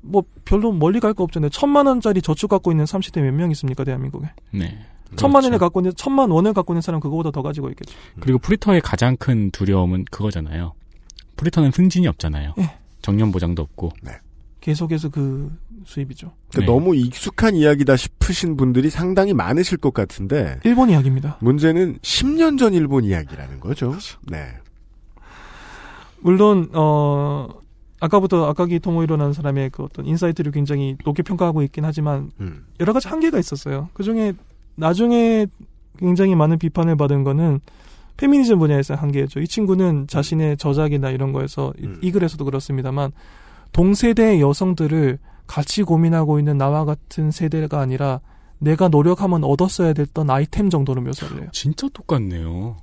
뭐 0.00 0.22
별로 0.44 0.72
멀리 0.72 0.98
갈 1.00 1.14
거 1.14 1.22
없잖아요. 1.24 1.50
천만 1.50 1.86
원짜리 1.86 2.20
저축 2.22 2.48
갖고 2.50 2.70
있는 2.72 2.84
30대 2.84 3.20
몇 3.22 3.32
명 3.34 3.50
있습니까, 3.52 3.84
대한민국에? 3.84 4.28
네. 4.52 4.78
천만 5.16 5.44
원을 5.44 5.58
그렇죠. 5.58 5.64
갖고 5.66 5.80
있는 5.80 5.92
천만 5.96 6.30
원을 6.30 6.52
갖고 6.54 6.72
있는 6.72 6.80
사람 6.80 6.98
그거보다 7.00 7.30
더 7.30 7.42
가지고 7.42 7.68
있겠죠. 7.70 7.94
그리고 8.20 8.38
프리터의 8.38 8.80
가장 8.80 9.16
큰 9.16 9.50
두려움은 9.50 10.06
그거잖아요. 10.10 10.72
프리터는 11.36 11.70
승진이 11.70 12.06
없잖아요. 12.08 12.54
예. 12.58 12.70
정년 13.02 13.30
보장도 13.30 13.60
없고. 13.62 13.90
계속해서 14.60 15.08
그 15.10 15.50
수입이죠. 15.84 16.32
그러니까 16.50 16.60
네. 16.60 16.66
너무 16.66 16.94
익숙한 16.96 17.56
이야기다 17.56 17.96
싶으신 17.96 18.56
분들이 18.56 18.90
상당히 18.90 19.34
많으실 19.34 19.76
것 19.78 19.92
같은데 19.92 20.60
일본 20.64 20.88
이야기입니다. 20.88 21.36
문제는 21.40 21.98
10년 21.98 22.58
전 22.58 22.72
일본 22.72 23.04
이야기라는 23.04 23.58
거죠. 23.60 23.94
네. 24.22 24.46
물론 26.22 26.68
어 26.72 27.48
아까부터 28.00 28.46
아카기 28.48 28.78
토모히로라는 28.80 29.32
사람의 29.32 29.70
그 29.70 29.82
어떤 29.84 30.06
insight를 30.06 30.50
굉장히 30.52 30.96
높게 31.04 31.22
평가하고 31.22 31.62
있긴 31.62 31.84
하지만 31.84 32.30
음. 32.40 32.64
여러 32.80 32.92
가지 32.92 33.08
한계가 33.08 33.38
있었어요. 33.38 33.88
그 33.92 34.02
중에 34.02 34.32
나중에 34.76 35.46
굉장히 35.98 36.34
많은 36.34 36.58
비판을 36.58 36.96
받은 36.96 37.22
거는 37.24 37.60
페미니즘 38.16 38.58
분야에서 38.58 38.94
한계였죠. 38.94 39.40
이 39.40 39.46
친구는 39.46 40.06
자신의 40.06 40.56
저작이나 40.56 41.10
이런 41.10 41.32
거에서 41.32 41.72
이- 41.78 41.84
음. 41.84 41.98
이 42.02 42.10
글에서도 42.10 42.44
그렇습니다만 42.44 43.12
동세대 43.72 44.40
여성들을 44.40 45.18
같이 45.46 45.82
고민하고 45.82 46.38
있는 46.38 46.58
나와 46.58 46.84
같은 46.84 47.30
세대가 47.30 47.80
아니라 47.80 48.20
내가 48.58 48.88
노력하면 48.88 49.44
얻었어야 49.44 49.92
됐던 49.92 50.30
아이템 50.30 50.70
정도로 50.70 51.02
묘사를 51.02 51.40
해요. 51.40 51.48
진짜 51.52 51.88
똑같네요. 51.92 52.76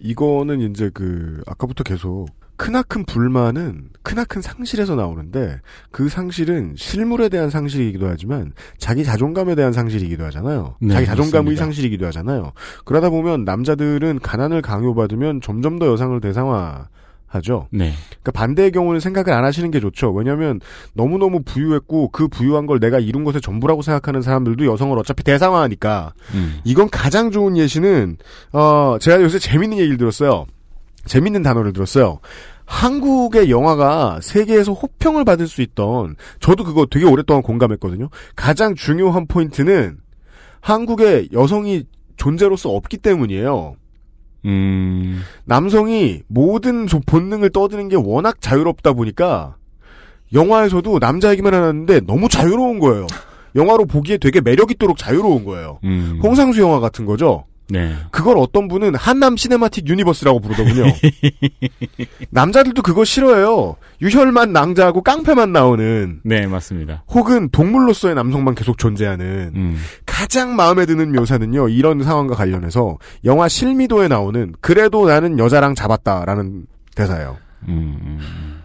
이거는 0.00 0.60
이제 0.70 0.90
그 0.94 1.42
아까부터 1.46 1.84
계속 1.84 2.26
크나큰 2.58 3.04
불만은 3.04 3.88
크나큰 4.02 4.42
상실에서 4.42 4.96
나오는데 4.96 5.60
그 5.90 6.08
상실은 6.08 6.74
실물에 6.76 7.28
대한 7.28 7.50
상실이기도 7.50 8.06
하지만 8.06 8.52
자기 8.78 9.04
자존감에 9.04 9.54
대한 9.54 9.72
상실이기도 9.72 10.24
하잖아요. 10.26 10.74
네, 10.80 10.92
자기 10.92 11.06
자존감의 11.06 11.44
맞습니다. 11.44 11.64
상실이기도 11.64 12.06
하잖아요. 12.06 12.52
그러다 12.84 13.10
보면 13.10 13.44
남자들은 13.44 14.18
가난을 14.18 14.60
강요받으면 14.60 15.40
점점 15.40 15.78
더 15.78 15.86
여성을 15.86 16.20
대상화 16.20 16.88
하죠. 17.28 17.68
네. 17.70 17.92
그러니까 18.08 18.32
반대의 18.32 18.72
경우는 18.72 19.00
생각을 19.00 19.32
안 19.32 19.44
하시는 19.44 19.70
게 19.70 19.80
좋죠. 19.80 20.12
왜냐하면 20.12 20.60
너무 20.94 21.18
너무 21.18 21.42
부유했고 21.42 22.08
그 22.10 22.26
부유한 22.26 22.66
걸 22.66 22.80
내가 22.80 22.98
이룬 22.98 23.22
것의 23.24 23.40
전부라고 23.40 23.82
생각하는 23.82 24.22
사람들도 24.22 24.64
여성을 24.64 24.98
어차피 24.98 25.22
대상화하니까 25.22 26.14
음. 26.34 26.58
이건 26.64 26.88
가장 26.90 27.30
좋은 27.30 27.56
예시는 27.56 28.16
어 28.52 28.96
제가 29.00 29.22
요새 29.22 29.38
재밌는 29.38 29.78
얘기를 29.78 29.98
들었어요. 29.98 30.46
재밌는 31.08 31.42
단어를 31.42 31.72
들었어요. 31.72 32.20
한국의 32.66 33.50
영화가 33.50 34.20
세계에서 34.22 34.72
호평을 34.72 35.24
받을 35.24 35.48
수 35.48 35.62
있던 35.62 36.16
저도 36.40 36.64
그거 36.64 36.86
되게 36.86 37.06
오랫동안 37.06 37.42
공감했거든요. 37.42 38.10
가장 38.36 38.74
중요한 38.74 39.26
포인트는 39.26 39.98
한국에 40.60 41.28
여성이 41.32 41.84
존재로서 42.16 42.70
없기 42.70 42.98
때문이에요. 42.98 43.74
음. 44.44 45.22
남성이 45.44 46.22
모든 46.28 46.86
조- 46.86 47.00
본능을 47.00 47.50
떠드는 47.50 47.88
게 47.88 47.96
워낙 47.96 48.40
자유롭다 48.40 48.92
보니까 48.92 49.56
영화에서도 50.32 50.98
남자 51.00 51.30
얘기만 51.32 51.54
하는데 51.54 52.00
너무 52.00 52.28
자유로운 52.28 52.78
거예요. 52.80 53.06
영화로 53.56 53.86
보기에 53.86 54.18
되게 54.18 54.40
매력 54.40 54.70
있도록 54.70 54.98
자유로운 54.98 55.44
거예요. 55.44 55.78
음. 55.84 56.20
홍상수 56.22 56.60
영화 56.60 56.80
같은 56.80 57.06
거죠. 57.06 57.46
네. 57.70 57.94
그걸 58.10 58.38
어떤 58.38 58.66
분은 58.66 58.94
한남 58.94 59.36
cinematic 59.36 59.86
universe라고 59.88 60.40
부르더군요. 60.40 60.84
남자들도 62.30 62.80
그거 62.82 63.04
싫어해요. 63.04 63.76
유혈만 64.00 64.52
낭자하고 64.52 65.02
깡패만 65.02 65.52
나오는 65.52 66.20
네, 66.24 66.46
맞습니다. 66.46 67.04
혹은 67.08 67.50
동물로서의 67.50 68.14
남성만 68.14 68.54
계속 68.54 68.78
존재하는 68.78 69.52
음. 69.54 69.76
가장 70.06 70.56
마음에 70.56 70.86
드는 70.86 71.12
묘사는요. 71.12 71.68
이런 71.68 72.02
상황과 72.02 72.34
관련해서 72.34 72.96
영화 73.24 73.48
실미도에 73.48 74.08
나오는 74.08 74.54
그래도 74.60 75.06
나는 75.06 75.38
여자랑 75.38 75.74
잡았다라는 75.74 76.66
대사예요. 76.94 77.36
음, 77.68 77.98
음. 78.02 78.62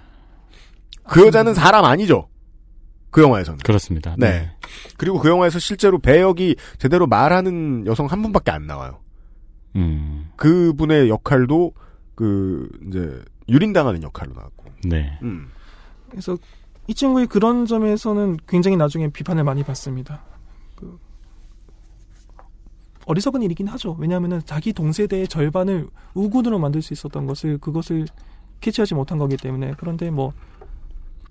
그 1.07 1.25
여자는 1.25 1.53
사람 1.53 1.83
아니죠. 1.83 2.27
그 3.13 3.21
영화에서는. 3.21 3.59
그렇습니다. 3.59 4.15
네. 4.17 4.51
그리고 4.97 5.19
그 5.19 5.29
영화에서 5.29 5.59
실제로 5.59 5.99
배역이 5.99 6.55
제대로 6.79 7.07
말하는 7.07 7.85
여성 7.85 8.07
한 8.07 8.21
분밖에 8.23 8.51
안 8.51 8.65
나와요. 8.65 8.99
음. 9.75 10.31
그분의 10.35 11.09
역할도 11.09 11.73
그 12.15 12.67
이제 12.87 13.21
유린당하는 13.47 14.01
역할로 14.01 14.33
나왔고. 14.33 14.65
네. 14.85 15.17
음. 15.21 15.49
그래서 16.09 16.37
이 16.87 16.93
친구의 16.95 17.27
그런 17.27 17.67
점에서는 17.67 18.37
굉장히 18.47 18.77
나중에 18.77 19.07
비판을 19.09 19.43
많이 19.43 19.63
받습니다. 19.63 20.23
그 20.75 20.97
어리석은 23.05 23.43
일이긴 23.43 23.67
하죠. 23.67 23.95
왜냐하면 23.99 24.41
자기 24.43 24.73
동세대의 24.73 25.27
절반을 25.27 25.87
우군으로 26.15 26.57
만들 26.57 26.81
수 26.81 26.93
있었던 26.93 27.27
것을 27.27 27.59
그것을 27.59 28.07
캐치하지 28.59 28.95
못한 28.95 29.19
거기 29.19 29.37
때문에 29.37 29.75
그런데 29.77 30.09
뭐 30.09 30.33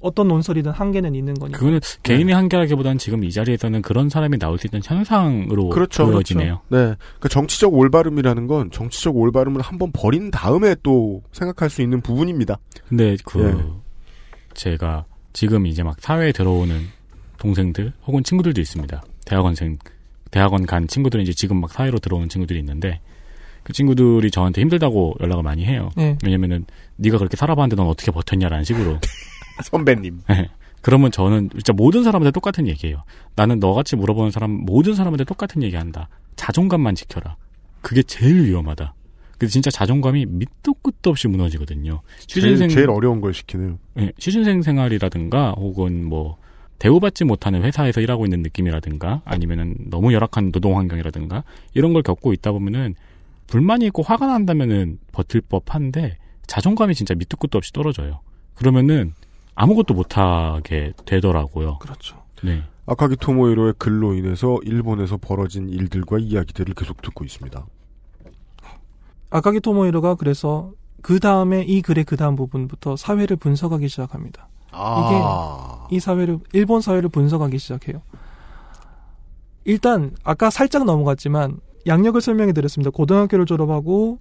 어떤 0.03 0.29
논설이든 0.29 0.73
한계는 0.73 1.15
있는 1.15 1.35
거니까. 1.35 1.59
그거는 1.59 1.81
개인의 2.03 2.35
한계라기보다는 2.35 2.99
지금 2.99 3.25
이 3.25 3.33
자리에서는 3.33 3.83
그런 3.83 4.09
사람이 4.09 4.39
나올 4.39 4.59
수 4.59 4.67
있는 4.67 4.81
현상으로 4.85 5.71
그렇죠. 5.71 6.07
보여지네요. 6.07 6.61
그렇죠. 6.69 6.91
네. 6.91 6.97
그 7.21 7.29
정치적 7.29 7.73
올바름이라는 7.73 8.47
건 8.47 8.71
정치적 8.71 9.17
올바름을 9.17 9.63
한번 9.63 9.91
버린 9.93 10.31
다음에 10.31 10.75
또 10.83 11.23
생각할 11.33 11.71
수 11.71 11.83
있는 11.83 12.01
부분입니다. 12.01 12.59
근데 12.89 13.17
그 13.25 13.41
예. 13.47 13.83
제가 14.55 15.05
지금 15.33 15.67
이제 15.67 15.83
막 15.83 15.97
사회에 16.01 16.33
들어오는 16.33 16.89
동생들 17.39 17.93
혹은 18.07 18.23
친구들도 18.23 18.61
있습니다. 18.61 19.03
대학원생 19.25 19.79
대학원 20.31 20.67
간 20.67 20.89
친구들은 20.89 21.23
이제 21.23 21.33
지금 21.33 21.61
막 21.61 21.71
사회로 21.71 21.99
들어오는 21.99 22.29
친구들이 22.29 22.59
있는데 22.59 23.01
그 23.63 23.73
친구들이 23.73 24.31
저한테 24.31 24.61
힘들다고 24.61 25.17
연락을 25.21 25.43
많이 25.43 25.65
해요. 25.65 25.91
네. 25.97 26.17
왜냐면은 26.25 26.65
네가 26.97 27.19
그렇게 27.19 27.37
살아봤는데 27.37 27.77
넌 27.77 27.87
어떻게 27.87 28.11
버텼냐라는 28.11 28.65
식으로. 28.65 28.99
선배님. 29.65 30.23
예. 30.31 30.49
그러면 30.81 31.13
저는 31.13 31.51
진짜 31.51 31.73
모든 31.73 32.03
사람한테 32.03 32.33
똑같은 32.33 32.67
얘기예요. 32.67 33.03
나는 33.37 33.61
너같이 33.61 33.97
물어보는 33.97 34.31
사람 34.31 34.51
모든 34.51 34.95
사람한테 34.95 35.25
똑같은 35.25 35.63
얘기한다. 35.63 36.09
자존감만 36.37 36.95
지켜라. 36.97 37.37
그게 37.81 38.03
제일 38.03 38.45
위험하다. 38.45 38.95
근데 39.39 39.51
진짜 39.51 39.71
자존감이 39.71 40.27
밑도 40.27 40.75
끝도 40.75 41.11
없이 41.11 41.29
무너지거든요. 41.29 42.01
제일, 42.27 42.45
취준생 42.45 42.69
제일 42.69 42.91
어려운 42.91 43.21
걸 43.21 43.35
시키네요. 43.35 43.79
예, 43.99 44.13
취준생 44.19 44.63
생활이라든가 44.63 45.53
혹은 45.53 46.05
뭐 46.05 46.37
대우받지 46.79 47.25
못하는 47.25 47.63
회사에서 47.63 48.01
일하고 48.01 48.25
있는 48.25 48.43
느낌이라든가 48.43 49.23
아니면은 49.25 49.77
너무 49.89 50.13
열악한 50.13 50.51
노동 50.51 50.79
환경이라든가 50.79 51.45
이런 51.75 51.93
걸 51.93 52.03
겪고 52.03 52.33
있다 52.33 52.51
보면은 52.51 52.97
불만이 53.47 53.87
있고 53.87 54.03
화가 54.03 54.27
난다면은 54.27 54.99
버틸 55.13 55.43
법한데 55.43 56.17
자존감이 56.49 56.95
진짜 56.95 57.15
밑도 57.15 57.37
끝도 57.37 57.59
없이 57.59 57.73
떨어져요. 57.73 58.21
그러면은 58.55 59.15
아무것도 59.55 59.95
못하게 59.95 60.93
되더라고요. 61.05 61.79
그렇죠. 61.79 62.23
네. 62.43 62.63
아카기 62.87 63.17
토모히로의 63.17 63.75
글로 63.79 64.15
인해서 64.15 64.59
일본에서 64.65 65.17
벌어진 65.17 65.69
일들과 65.69 66.19
이야기들을 66.19 66.75
계속 66.75 67.01
듣고 67.01 67.25
있습니다. 67.25 67.65
아카기 69.31 69.61
토모히로가 69.61 70.17
그래서 70.17 70.73
그 71.01 71.21
다음에 71.21 71.63
이 71.63 71.81
글의 71.83 72.05
그 72.05 72.17
다음 72.17 72.37
부분부터 72.37 72.97
사회를 72.97 73.37
분석하기 73.37 73.89
시작합니다. 73.89 74.49
아. 74.73 75.87
이 75.91 76.01
사회를 76.01 76.39
일본 76.53 76.81
사회를 76.81 77.09
분석하기 77.09 77.59
시작해요. 77.59 78.03
일단 79.65 80.15
아까 80.25 80.51
살짝 80.51 80.85
넘어갔지만 80.85 81.59
약력을 81.87 82.21
설명해 82.21 82.53
드렸습니다. 82.53 82.91
고등학교를 82.91 83.47
졸업하고 83.47 84.19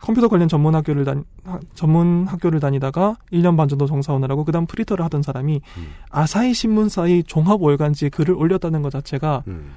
컴퓨터 0.00 0.28
관련 0.28 0.48
전문 0.48 0.74
학교를 0.74 1.04
다니, 1.04 1.22
하- 1.44 1.60
전문 1.74 2.26
학교를 2.26 2.60
다니다가 2.60 3.16
1년 3.32 3.56
반 3.56 3.68
정도 3.68 3.86
정사원을 3.86 4.30
하고 4.30 4.44
그다음 4.44 4.66
프리터를 4.66 5.04
하던 5.06 5.22
사람이 5.22 5.60
음. 5.78 5.86
아사히 6.10 6.52
신문사의 6.52 7.24
종합 7.24 7.62
월간지에 7.62 8.10
글을 8.10 8.34
올렸다는 8.34 8.82
것 8.82 8.90
자체가 8.90 9.44
음. 9.46 9.70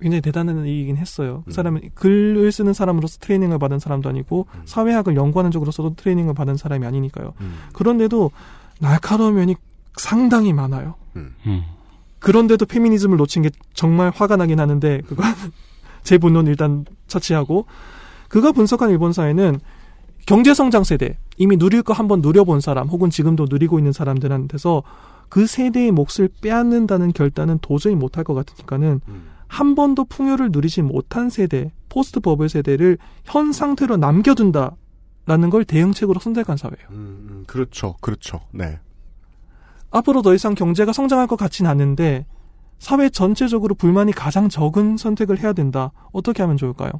굉장히 0.00 0.20
대단한 0.20 0.64
일이긴 0.66 0.96
했어요. 0.98 1.42
그 1.46 1.50
음. 1.50 1.52
사람은 1.52 1.80
글을 1.94 2.52
쓰는 2.52 2.74
사람으로서 2.74 3.18
트레이닝을 3.20 3.58
받은 3.58 3.78
사람도 3.78 4.08
아니고 4.08 4.46
음. 4.54 4.60
사회학을 4.66 5.16
연구하는 5.16 5.50
쪽으로서도 5.50 5.94
트레이닝을 5.96 6.34
받은 6.34 6.56
사람이 6.56 6.84
아니니까요. 6.86 7.32
음. 7.40 7.54
그런데도 7.72 8.30
날카로운 8.78 9.34
면이 9.36 9.56
상당히 9.96 10.52
많아요. 10.52 10.94
음. 11.16 11.34
그런데도 12.18 12.66
페미니즘을 12.66 13.16
놓친 13.16 13.42
게 13.42 13.50
정말 13.72 14.12
화가 14.14 14.36
나긴 14.36 14.60
하는데 14.60 15.00
그건 15.08 15.24
제 16.02 16.18
본론 16.18 16.46
일단 16.46 16.84
처치하고 17.06 17.66
그가 18.28 18.52
분석한 18.52 18.90
일본 18.90 19.12
사회는 19.12 19.60
경제 20.26 20.54
성장 20.54 20.84
세대 20.84 21.18
이미 21.36 21.56
누릴 21.56 21.82
거 21.82 21.92
한번 21.92 22.20
누려본 22.20 22.60
사람 22.60 22.88
혹은 22.88 23.10
지금도 23.10 23.46
누리고 23.48 23.78
있는 23.78 23.92
사람들한테서 23.92 24.82
그 25.28 25.46
세대의 25.46 25.92
몫을 25.92 26.28
빼앗는다는 26.40 27.12
결단은 27.12 27.58
도저히 27.60 27.94
못할 27.94 28.24
것 28.24 28.34
같으니까는 28.34 29.00
음. 29.08 29.28
한 29.48 29.74
번도 29.74 30.06
풍요를 30.06 30.50
누리지 30.50 30.82
못한 30.82 31.30
세대 31.30 31.72
post 31.88 32.20
bubble 32.20 32.48
세대를 32.48 32.98
현 33.24 33.52
상태로 33.52 33.96
남겨둔다라는 33.96 35.50
걸 35.50 35.64
대응책으로 35.64 36.20
선택한 36.20 36.56
사회예요. 36.56 36.88
음, 36.90 37.26
음, 37.30 37.44
그렇죠. 37.46 37.96
그렇죠. 38.00 38.40
네. 38.52 38.80
앞으로 39.90 40.22
더 40.22 40.34
이상 40.34 40.54
경제가 40.54 40.92
성장할 40.92 41.26
것 41.26 41.36
같진 41.36 41.66
않은데 41.66 42.26
사회 42.78 43.08
전체적으로 43.08 43.74
불만이 43.74 44.12
가장 44.12 44.48
적은 44.48 44.96
선택을 44.96 45.40
해야 45.40 45.52
된다. 45.52 45.92
어떻게 46.12 46.42
하면 46.42 46.56
좋을까요? 46.56 46.90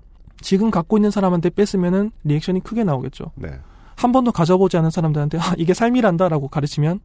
지금 0.41 0.71
갖고 0.71 0.99
있는 0.99 1.11
사람한테 1.11 1.51
뺏으면은 1.51 2.11
리액션이 2.25 2.61
크게 2.61 2.85
나오겠죠. 2.85 3.33
네. 3.37 3.49
한 3.97 4.13
번도 4.13 4.33
가져보지 4.33 4.77
않은 4.77 4.91
사람들한테 4.91 5.39
아, 5.39 5.55
이게 5.57 5.73
삶이란다라고 5.75 6.49
가르치면 6.49 7.01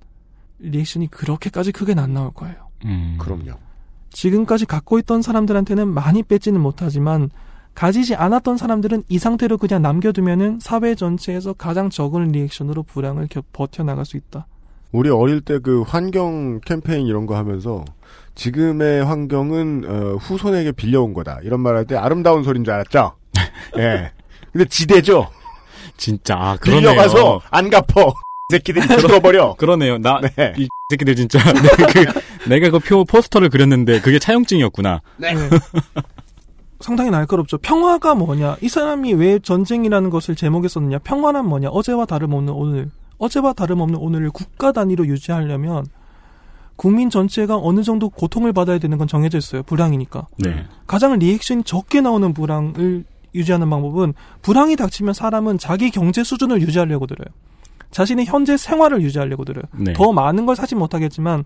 리액션이 0.59 1.07
그렇게까지 1.07 1.71
크게 1.71 1.93
안 1.97 2.13
나올 2.13 2.31
거예요. 2.33 2.55
음. 2.85 3.15
그럼요. 3.19 3.51
지금까지 4.09 4.65
갖고 4.65 4.99
있던 4.99 5.21
사람들한테는 5.21 5.87
많이 5.87 6.21
뺏지는 6.23 6.59
못하지만 6.59 7.29
가지지 7.73 8.15
않았던 8.15 8.57
사람들은 8.57 9.03
이 9.07 9.17
상태로 9.17 9.57
그냥 9.57 9.81
남겨두면은 9.81 10.59
사회 10.59 10.93
전체에서 10.93 11.53
가장 11.53 11.89
적은 11.89 12.27
리액션으로 12.33 12.83
불황을 12.83 13.27
겨- 13.29 13.41
버텨나갈 13.53 14.03
수 14.05 14.17
있다. 14.17 14.45
우리 14.91 15.09
어릴 15.09 15.39
때 15.39 15.57
그 15.59 15.83
환경 15.83 16.59
캠페인 16.59 17.07
이런 17.07 17.25
거 17.25 17.37
하면서 17.37 17.85
지금의 18.35 19.05
환경은 19.05 19.83
어, 19.87 20.15
후손에게 20.17 20.73
빌려온 20.73 21.13
거다. 21.13 21.39
이런 21.43 21.61
말 21.61 21.75
할 21.77 21.85
때 21.85 21.95
아름다운 21.95 22.43
소리인 22.43 22.65
줄 22.65 22.73
알았죠? 22.73 23.13
예. 23.77 24.11
근데 24.51 24.65
지대죠? 24.65 25.29
진짜 25.97 26.35
아 26.37 26.57
그러네요. 26.57 26.91
빌려가서 26.91 27.41
안 27.49 27.69
갚어. 27.69 28.13
새끼들이 28.51 28.85
죽어버려. 28.99 29.55
그러네요. 29.59 29.97
나이 29.97 30.21
네. 30.35 30.53
새끼들 30.89 31.15
진짜 31.15 31.39
내가 31.53 31.87
그, 31.87 32.49
내가 32.49 32.69
그 32.69 32.79
표 32.79 33.05
포스터를 33.05 33.49
그렸는데 33.49 34.01
그게 34.01 34.19
차용증이었구나. 34.19 35.01
네. 35.17 35.33
상당히 36.79 37.11
날카롭죠. 37.11 37.59
평화가 37.59 38.15
뭐냐? 38.15 38.57
이 38.61 38.67
사람이 38.67 39.13
왜 39.13 39.39
전쟁이라는 39.39 40.09
것을 40.09 40.35
제목에 40.35 40.67
썼느냐? 40.67 40.97
평화란 40.99 41.45
뭐냐? 41.47 41.69
어제와 41.69 42.05
다름없는 42.05 42.51
오늘. 42.53 42.89
어제와 43.19 43.53
다름없는 43.53 43.99
오늘을 43.99 44.31
국가 44.31 44.71
단위로 44.71 45.05
유지하려면 45.05 45.85
국민 46.75 47.11
전체가 47.11 47.55
어느 47.57 47.83
정도 47.83 48.09
고통을 48.09 48.51
받아야 48.51 48.79
되는 48.79 48.97
건 48.97 49.07
정해져 49.07 49.37
있어요. 49.37 49.61
불황이니까. 49.63 50.25
네. 50.39 50.65
가장 50.87 51.17
리액션이 51.19 51.63
적게 51.63 52.01
나오는 52.01 52.33
불황을 52.33 53.03
유지하는 53.33 53.69
방법은 53.69 54.13
불황이 54.41 54.75
닥치면 54.75 55.13
사람은 55.13 55.57
자기 55.57 55.89
경제 55.91 56.23
수준을 56.23 56.61
유지하려고 56.61 57.07
들어요. 57.07 57.27
자신의 57.91 58.25
현재 58.25 58.57
생활을 58.57 59.01
유지하려고 59.01 59.43
들어요. 59.45 59.63
네. 59.73 59.93
더 59.93 60.13
많은 60.13 60.45
걸 60.45 60.55
사지 60.55 60.75
못하겠지만 60.75 61.43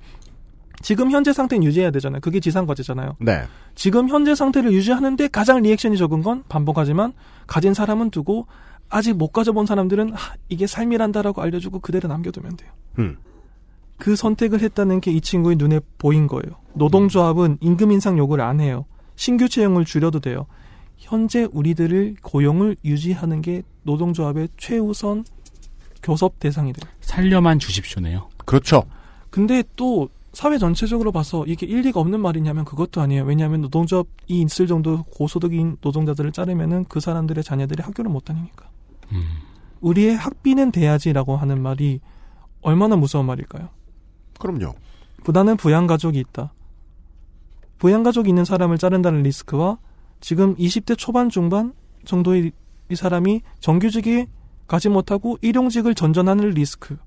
지금 0.82 1.10
현재 1.10 1.34
상태는 1.34 1.64
유지해야 1.64 1.90
되잖아요. 1.92 2.22
그게 2.22 2.40
지상과제잖아요. 2.40 3.16
네. 3.20 3.44
지금 3.74 4.10
현재 4.10 4.36
상태를 4.36 4.72
유지하는데 4.74 5.28
가장 5.30 5.62
리액션이 5.62 5.98
적은 5.98 6.22
건 6.22 6.44
반복하지만 6.50 7.14
가진 7.48 7.74
사람은 7.74 8.12
두고 8.12 8.46
아직 8.90 9.14
못 9.16 9.30
가져본 9.32 9.66
사람들은 9.66 10.14
하, 10.14 10.36
이게 10.50 10.68
삶이란다라고 10.68 11.42
알려주고 11.42 11.80
그대로 11.80 12.08
남겨두면 12.08 12.58
돼요. 12.58 12.72
음. 13.00 13.18
그 13.98 14.16
선택을 14.16 14.60
했다는 14.62 15.00
게 15.02 15.12
이 15.12 15.22
친구의 15.22 15.56
눈에 15.56 15.80
보인 15.98 16.28
거예요. 16.28 16.58
노동조합은 16.74 17.58
임금 17.62 17.92
인상 17.92 18.18
요구를 18.18 18.44
안 18.44 18.60
해요. 18.60 18.86
신규 19.16 19.48
채용을 19.48 19.86
줄여도 19.86 20.20
돼요. 20.20 20.46
현재 20.98 21.48
우리들을 21.52 22.16
고용을 22.22 22.78
유지하는 22.84 23.42
게 23.42 23.64
노동조합의 23.84 24.50
최우선 24.58 25.26
교섭 26.02 26.40
대상이 26.40 26.74
돼요. 26.74 26.92
살려만 27.02 27.60
주십시오네요. 27.60 28.30
그렇죠. 28.46 28.84
근데 29.30 29.64
또 29.76 30.10
사회 30.34 30.58
전체적으로 30.58 31.12
봐서 31.12 31.46
이게 31.48 31.66
일리가 31.66 32.00
없는 32.00 32.20
말이냐면 32.20 32.66
그것도 32.66 33.02
아니에요. 33.02 33.24
왜냐하면 33.24 33.62
노동조합이 33.62 34.10
있을 34.28 34.68
정도 34.68 35.04
고소득인 35.04 35.78
노동자들을 35.82 36.32
자르면은 36.32 36.86
그 36.90 37.00
사람들의 37.00 37.44
자녀들이 37.44 37.82
학교를 37.82 38.12
못 38.12 38.26
다니니까. 38.26 38.70
음. 39.14 39.24
우리의 39.82 40.16
학비는 40.16 40.72
돼야지라고 40.72 41.38
하는 41.38 41.62
말이 41.62 42.02
얼마나 42.62 42.96
무서운 42.96 43.26
말일까요? 43.26 43.70
그럼요. 44.40 44.74
부단은 45.24 45.58
부양 45.58 45.88
가족이 45.88 46.20
있다. 46.20 46.54
부양 47.78 48.04
가족이 48.04 48.30
있는 48.30 48.46
사람을 48.46 48.78
자른다는 48.78 49.24
리스크와 49.24 49.78
지금 50.26 50.56
20대 50.56 50.98
초반 50.98 51.30
중반 51.30 51.72
정도의 52.04 52.52
이 52.90 52.96
사람이 52.96 53.42
정규직에 53.60 54.26
가지 54.66 54.90
못하고 54.90 55.38
일용직을 55.44 55.94
전전하는 55.94 56.50
리스크. 56.50 56.98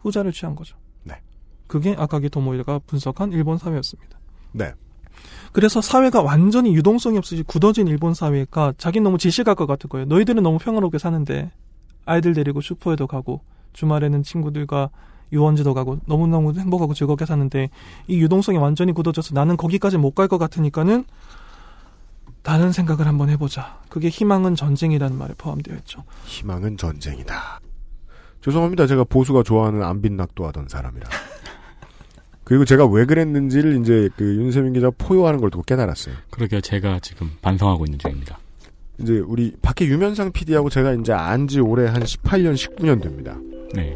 후자를 0.00 0.32
취한 0.32 0.56
거죠. 0.56 0.76
네. 1.04 1.14
그게 1.68 1.94
아카기 1.96 2.30
도모이가 2.30 2.80
분석한 2.80 3.30
일본 3.30 3.58
사회였습니다. 3.58 4.18
네. 4.50 4.72
그래서 5.52 5.80
사회가 5.80 6.20
완전히 6.22 6.74
유동성이 6.74 7.16
없이 7.18 7.44
굳어진 7.46 7.86
일본 7.86 8.12
사회가 8.12 8.74
자기 8.76 8.98
너무 8.98 9.18
지식할 9.18 9.54
것 9.54 9.66
같은 9.66 9.88
거예요. 9.88 10.06
너희들은 10.06 10.42
너무 10.42 10.58
평화롭게 10.58 10.98
사는데 10.98 11.52
아이들 12.06 12.34
데리고 12.34 12.60
슈퍼에도 12.60 13.06
가고 13.06 13.40
주말에는 13.72 14.24
친구들과 14.24 14.90
유원지도 15.30 15.74
가고 15.74 16.00
너무너무 16.06 16.58
행복하고 16.58 16.92
즐겁게 16.92 17.24
사는데 17.24 17.70
이 18.08 18.18
유동성이 18.18 18.58
완전히 18.58 18.90
굳어져서 18.92 19.32
나는 19.34 19.56
거기까지 19.56 19.96
못 19.96 20.16
갈 20.16 20.26
것 20.26 20.38
같으니까는 20.38 21.04
다른 22.48 22.72
생각을 22.72 23.06
한번 23.06 23.28
해보자. 23.28 23.78
그게 23.90 24.08
희망은 24.08 24.54
전쟁이라는 24.54 25.18
말에 25.18 25.34
포함되어 25.36 25.76
있죠. 25.80 26.02
희망은 26.24 26.78
전쟁이다. 26.78 27.60
죄송합니다. 28.40 28.86
제가 28.86 29.04
보수가 29.04 29.42
좋아하는 29.42 29.82
안빈낙도 29.82 30.46
하던 30.46 30.66
사람이라. 30.66 31.06
그리고 32.44 32.64
제가 32.64 32.86
왜 32.86 33.04
그랬는지를 33.04 33.78
이제 33.82 34.08
그 34.16 34.24
윤세민 34.24 34.72
기자 34.72 34.90
포효하는 34.96 35.40
걸 35.40 35.50
두고 35.50 35.62
깨달았어요. 35.64 36.14
그러게요. 36.30 36.62
제가 36.62 37.00
지금 37.00 37.30
반성하고 37.42 37.84
있는 37.84 37.98
중입니다. 37.98 38.38
이제 38.98 39.18
우리 39.18 39.54
밖에 39.60 39.84
유면상 39.84 40.32
PD하고 40.32 40.70
제가 40.70 40.94
이제 40.94 41.12
안 41.12 41.48
지 41.48 41.60
올해 41.60 41.86
한 41.86 42.02
18년, 42.02 42.54
19년 42.54 43.02
됩니다. 43.02 43.36
네. 43.74 43.94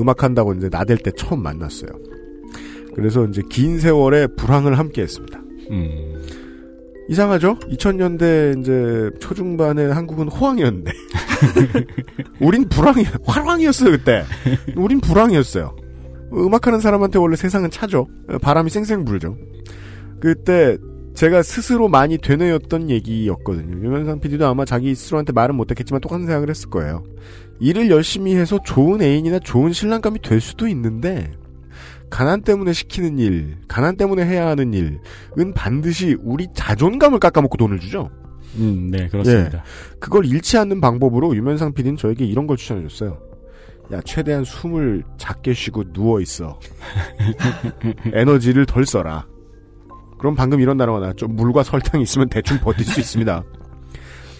음악한다고 0.00 0.54
이제 0.54 0.70
나댈 0.70 0.96
때 0.96 1.10
처음 1.18 1.42
만났어요. 1.42 1.90
그래서 2.94 3.26
이제 3.26 3.42
긴 3.50 3.78
세월의 3.78 4.28
불황을 4.36 4.78
함께 4.78 5.02
했습니다. 5.02 5.38
음. 5.70 6.13
이상하죠? 7.08 7.58
2000년대 7.58 8.60
이제 8.60 9.10
초중반에 9.20 9.86
한국은 9.86 10.28
호황이었는데. 10.28 10.92
우린 12.40 12.68
불황이, 12.68 13.04
활황이었어요, 13.24 13.90
그때. 13.90 14.24
우린 14.76 15.00
불황이었어요. 15.00 15.76
음악하는 16.32 16.80
사람한테 16.80 17.18
원래 17.18 17.36
세상은 17.36 17.70
차죠. 17.70 18.08
바람이 18.40 18.70
쌩쌩 18.70 19.04
불죠. 19.04 19.36
그때 20.20 20.78
제가 21.14 21.42
스스로 21.42 21.88
많이 21.88 22.18
되뇌었던 22.18 22.90
얘기였거든요. 22.90 23.84
유면상 23.84 24.20
PD도 24.20 24.46
아마 24.46 24.64
자기 24.64 24.94
스스로한테 24.94 25.32
말은 25.32 25.54
못했겠지만 25.54 26.00
똑같은 26.00 26.26
생각을 26.26 26.50
했을 26.50 26.70
거예요. 26.70 27.04
일을 27.60 27.88
열심히 27.90 28.34
해서 28.34 28.58
좋은 28.64 29.00
애인이나 29.00 29.38
좋은 29.38 29.72
신랑감이 29.72 30.20
될 30.22 30.40
수도 30.40 30.66
있는데 30.66 31.32
가난 32.14 32.42
때문에 32.42 32.72
시키는 32.72 33.18
일, 33.18 33.56
가난 33.66 33.96
때문에 33.96 34.24
해야 34.24 34.46
하는 34.46 34.72
일은 34.72 35.00
반드시 35.52 36.16
우리 36.22 36.46
자존감을 36.54 37.18
깎아먹고 37.18 37.56
돈을 37.56 37.80
주죠. 37.80 38.08
음, 38.54 38.88
네, 38.92 39.08
그렇습니다. 39.08 39.64
그걸 39.98 40.24
잃지 40.24 40.56
않는 40.58 40.80
방법으로 40.80 41.34
유면상 41.34 41.74
PD는 41.74 41.96
저에게 41.96 42.24
이런 42.24 42.46
걸 42.46 42.56
추천해줬어요. 42.56 43.18
야 43.90 44.00
최대한 44.02 44.44
숨을 44.44 45.02
작게 45.18 45.54
쉬고 45.54 45.92
누워 45.92 46.20
있어. 46.20 46.60
에너지를 48.14 48.64
덜 48.64 48.86
써라. 48.86 49.26
그럼 50.16 50.36
방금 50.36 50.60
이런 50.60 50.76
단어가 50.76 51.00
나왔죠. 51.00 51.26
물과 51.26 51.64
설탕이 51.64 52.04
있으면 52.04 52.28
대충 52.28 52.58
버틸 52.60 52.84
수 52.84 53.00
있습니다. 53.00 53.42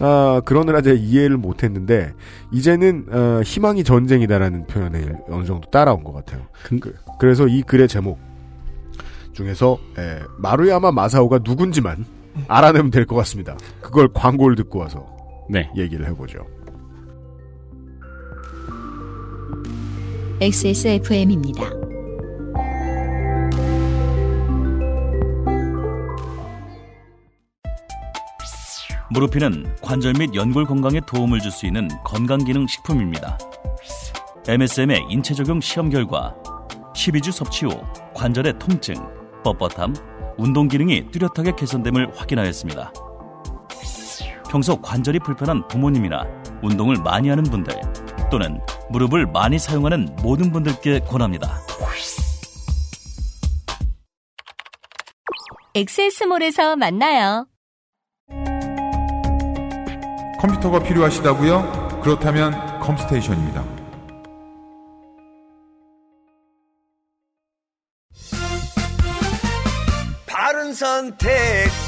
아, 0.01 0.41
그러느라 0.45 0.81
제가 0.83 0.97
이해를 0.99 1.37
못했는데 1.37 2.13
이제는 2.53 3.07
어, 3.11 3.41
희망이 3.45 3.85
전쟁이다라는 3.85 4.67
표현을 4.67 5.19
어느 5.29 5.45
정도 5.45 5.71
따라온 5.71 6.03
것 6.05 6.13
같아요. 6.13 6.43
그, 6.65 6.95
그래서 7.19 7.47
이 7.47 7.63
글의 7.63 7.89
제목 7.89 8.19
중에서 9.33 9.79
에, 9.99 10.21
마루야마 10.39 10.93
마사오가 10.93 11.41
누군지만 11.45 12.05
알아내면 12.49 12.91
될 12.91 13.07
것 13.07 13.15
같습니다. 13.17 13.57
그걸 13.81 14.09
광고를 14.13 14.57
듣고 14.57 14.81
와서 14.81 15.07
네. 15.49 15.71
얘기를 15.77 16.07
해보죠. 16.09 16.47
XSFM입니다. 20.41 21.63
무르피는 29.15 29.77
관절 29.81 30.15
및 30.19 30.35
연골 30.35 30.67
건강에 30.67 31.01
도움을 31.07 31.39
줄 31.39 31.53
수 31.53 31.67
있는 31.67 31.89
건강기능 32.05 32.67
식품입니다. 32.67 33.39
MSM의 34.49 35.07
인체 35.09 35.35
적용 35.35 35.61
시험 35.61 35.89
결과 35.89 36.35
12주 36.97 37.31
섭취 37.31 37.67
후 37.67 37.81
관절의 38.13 38.59
통증, 38.59 38.95
뻣뻣함, 39.45 40.37
운동 40.37 40.67
기능이 40.67 41.13
뚜렷하게 41.13 41.55
개선됨을 41.55 42.19
확인하였습니다. 42.19 42.93
평소 44.51 44.81
관절이 44.81 45.21
불편한 45.21 45.67
부모님이나 45.69 46.27
운동을 46.63 46.97
많이 46.97 47.29
하는 47.29 47.45
분들 47.45 47.73
또는 48.33 48.61
무릎을 48.91 49.27
많이 49.27 49.61
사용하는 49.61 50.09
모든 50.23 50.51
분들께 50.51 51.01
권합니다. 51.01 51.61
엑세스몰에서 55.77 56.77
만나요. 56.77 57.47
컴퓨터가 60.45 60.81
필요하시다고요? 60.81 62.01
그렇다면 62.03 62.53
컴스테이션입니다. 62.81 63.65
바른 70.27 70.75
선택, 70.75 71.31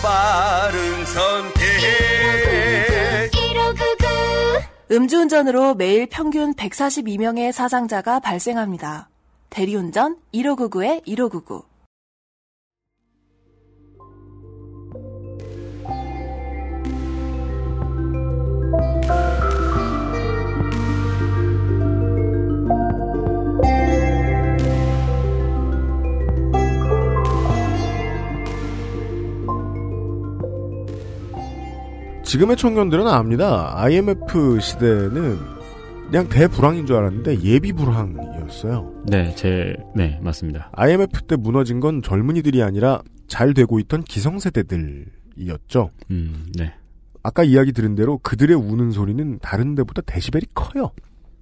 바른 0.02 1.04
선택. 1.04 1.66
음주운전으로 4.90 5.74
매일 5.74 6.06
평균 6.06 6.54
142명의 6.54 7.52
사상자가 7.52 8.20
발생합니다. 8.20 9.10
대리운전 9.50 10.16
1599에 10.32 11.04
1599. 11.04 11.75
지금의 32.36 32.58
청년들은 32.58 33.06
압니다. 33.08 33.72
IMF 33.82 34.60
시대는 34.60 35.38
그냥 36.10 36.28
대불황인 36.28 36.84
줄 36.84 36.96
알았는데 36.96 37.40
예비 37.40 37.72
불황이었어요. 37.72 39.04
네, 39.06 39.34
제, 39.34 39.74
네, 39.94 40.20
맞습니다. 40.22 40.68
IMF 40.72 41.22
때 41.22 41.36
무너진 41.36 41.80
건 41.80 42.02
젊은이들이 42.02 42.62
아니라 42.62 43.00
잘 43.26 43.54
되고 43.54 43.78
있던 43.78 44.04
기성세대들이었죠. 44.04 45.90
음, 46.10 46.52
네. 46.58 46.74
아까 47.22 47.42
이야기 47.42 47.72
들은 47.72 47.94
대로 47.94 48.18
그들의 48.18 48.54
우는 48.54 48.90
소리는 48.90 49.38
다른 49.40 49.74
데보다 49.74 50.02
데시벨이 50.02 50.44
커요. 50.52 50.90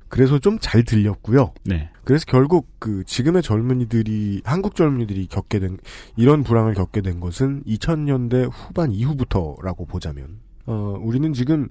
그래서 0.08 0.38
좀 0.38 0.58
잘 0.60 0.84
들렸고요. 0.84 1.54
네. 1.64 1.90
그래서 2.04 2.24
결국 2.28 2.68
그 2.78 3.02
지금의 3.04 3.42
젊은이들이 3.42 4.42
한국 4.44 4.76
젊은이들이 4.76 5.26
겪게 5.26 5.58
된 5.58 5.78
이런 6.16 6.44
불황을 6.44 6.74
겪게 6.74 7.00
된 7.00 7.18
것은 7.18 7.64
2000년대 7.64 8.48
후반 8.52 8.92
이후부터라고 8.92 9.86
보자면 9.86 10.43
어 10.66 10.98
우리는 11.00 11.32
지금 11.32 11.68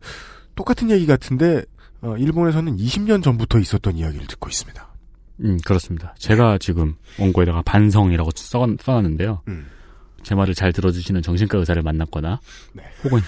똑같은 0.55 0.89
얘기 0.89 1.05
같은데 1.05 1.63
어 2.01 2.15
일본에서는 2.17 2.77
20년 2.77 3.23
전부터 3.23 3.59
있었던 3.59 3.97
이야기를 3.97 4.27
듣고 4.27 4.49
있습니다. 4.49 4.93
음, 5.41 5.57
그렇습니다. 5.65 6.13
제가 6.17 6.57
지금 6.57 6.95
원고에다가 7.19 7.61
반성이라고 7.63 8.31
써, 8.35 8.67
써놨는데요. 8.79 9.41
음. 9.47 9.67
제 10.21 10.35
말을 10.35 10.53
잘 10.53 10.71
들어주시는 10.71 11.21
정신과 11.21 11.57
의사를 11.57 11.81
만났거나, 11.81 12.39
혹은 13.03 13.19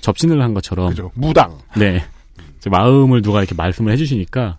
접신을 0.00 0.40
한 0.42 0.54
것처럼. 0.54 0.90
네. 0.90 0.90
그죠. 0.90 1.10
무당. 1.14 1.58
네. 1.76 2.04
제 2.60 2.70
마음을 2.70 3.22
누가 3.22 3.40
이렇게 3.40 3.54
말씀을 3.54 3.92
해주시니까, 3.92 4.58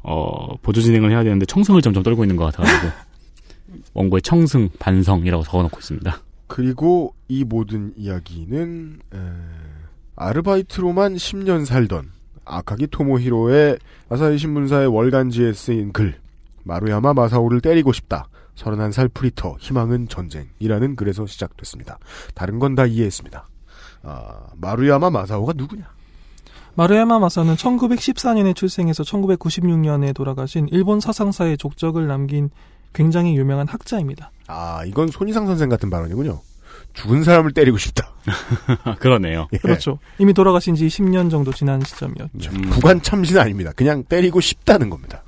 어, 0.00 0.56
보조 0.62 0.80
진행을 0.80 1.10
해야 1.10 1.22
되는데 1.22 1.44
청승을 1.44 1.82
점점 1.82 2.02
떨고 2.02 2.24
있는 2.24 2.36
것 2.36 2.44
같아가지고, 2.46 2.92
원고에 3.92 4.20
청승, 4.20 4.70
반성이라고 4.78 5.42
적어놓고 5.42 5.78
있습니다. 5.78 6.18
그리고 6.46 7.14
이 7.28 7.44
모든 7.44 7.92
이야기는 7.96 9.00
에, 9.14 9.18
아르바이트로만 10.18 11.14
10년 11.14 11.64
살던 11.64 12.10
아카기 12.44 12.88
토모히로의 12.88 13.78
아사히 14.08 14.36
신문사의 14.38 14.88
월간지에 14.88 15.52
쓰인 15.52 15.92
글 15.92 16.16
마루야마 16.64 17.14
마사오를 17.14 17.60
때리고 17.60 17.92
싶다. 17.92 18.28
31살 18.56 19.14
프리터 19.14 19.56
희망은 19.60 20.08
전쟁이라는 20.08 20.96
글에서 20.96 21.26
시작됐습니다. 21.26 21.98
다른 22.34 22.58
건 22.58 22.74
다 22.74 22.84
이해했습니다. 22.86 23.46
아, 24.02 24.34
마루야마 24.56 25.10
마사오가 25.10 25.52
누구냐? 25.54 25.84
마루야마 26.74 27.18
마사는 27.20 27.54
1914년에 27.54 28.54
출생해서 28.56 29.04
1996년에 29.04 30.14
돌아가신 30.14 30.68
일본 30.72 30.98
사상사의 31.00 31.58
족적을 31.58 32.06
남긴 32.08 32.50
굉장히 32.92 33.36
유명한 33.36 33.68
학자입니다. 33.68 34.32
아, 34.48 34.84
이건 34.84 35.08
손희상 35.08 35.46
선생 35.46 35.68
같은 35.68 35.90
발언이군요. 35.90 36.40
죽은 36.94 37.22
사람을 37.22 37.52
때리고 37.52 37.78
싶다. 37.78 38.12
그러네요. 38.98 39.48
예. 39.52 39.58
그렇죠. 39.58 39.98
이미 40.18 40.32
돌아가신 40.32 40.74
지 40.74 40.86
10년 40.86 41.30
정도 41.30 41.52
지난 41.52 41.80
시점이었죠. 41.80 42.50
부관참시 42.70 43.38
아닙니다. 43.38 43.72
그냥 43.74 44.04
때리고 44.04 44.40
싶다는 44.40 44.90
겁니다. 44.90 45.22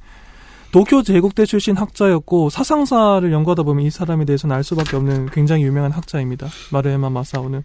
도쿄 0.72 1.02
제국대 1.02 1.46
출신 1.46 1.76
학자였고 1.76 2.48
사상사를 2.48 3.30
연구하다 3.32 3.64
보면 3.64 3.84
이 3.84 3.90
사람에 3.90 4.24
대해서는 4.24 4.54
알 4.54 4.62
수밖에 4.62 4.96
없는 4.96 5.30
굉장히 5.30 5.64
유명한 5.64 5.90
학자입니다. 5.90 6.48
마루야마 6.70 7.11
마사오는. 7.11 7.62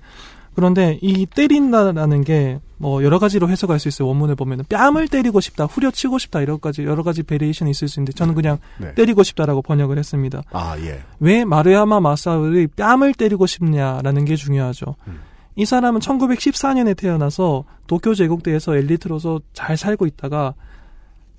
그런데 0.55 0.97
이 1.01 1.25
때린다라는 1.25 2.23
게 2.23 2.59
뭐 2.77 3.03
여러 3.03 3.19
가지로 3.19 3.49
해석할 3.49 3.79
수 3.79 3.87
있어요. 3.87 4.07
원문을 4.09 4.35
보면은 4.35 4.65
뺨을 4.67 5.07
때리고 5.07 5.39
싶다, 5.39 5.65
후려치고 5.65 6.17
싶다 6.17 6.41
이런 6.41 6.59
가지 6.59 6.83
여러 6.83 7.03
가지 7.03 7.23
variation이 7.23 7.71
있을 7.71 7.87
수 7.87 7.99
있는데 7.99 8.11
저는 8.13 8.35
그냥 8.35 8.57
네. 8.77 8.93
때리고 8.95 9.23
싶다라고 9.23 9.61
번역을 9.61 9.97
했습니다. 9.97 10.43
아, 10.51 10.77
예. 10.79 11.01
왜 11.19 11.45
마루야마 11.45 11.99
마사오의 12.01 12.67
뺨을 12.75 13.13
때리고 13.13 13.45
싶냐라는 13.45 14.25
게 14.25 14.35
중요하죠. 14.35 14.95
이 15.55 15.65
사람은 15.65 16.01
1914년에 16.01 16.97
태어나서 16.97 17.63
도쿄 17.87 18.13
제국대에서 18.13 18.75
엘리트로서 18.75 19.39
잘 19.53 19.77
살고 19.77 20.05
있다가 20.05 20.53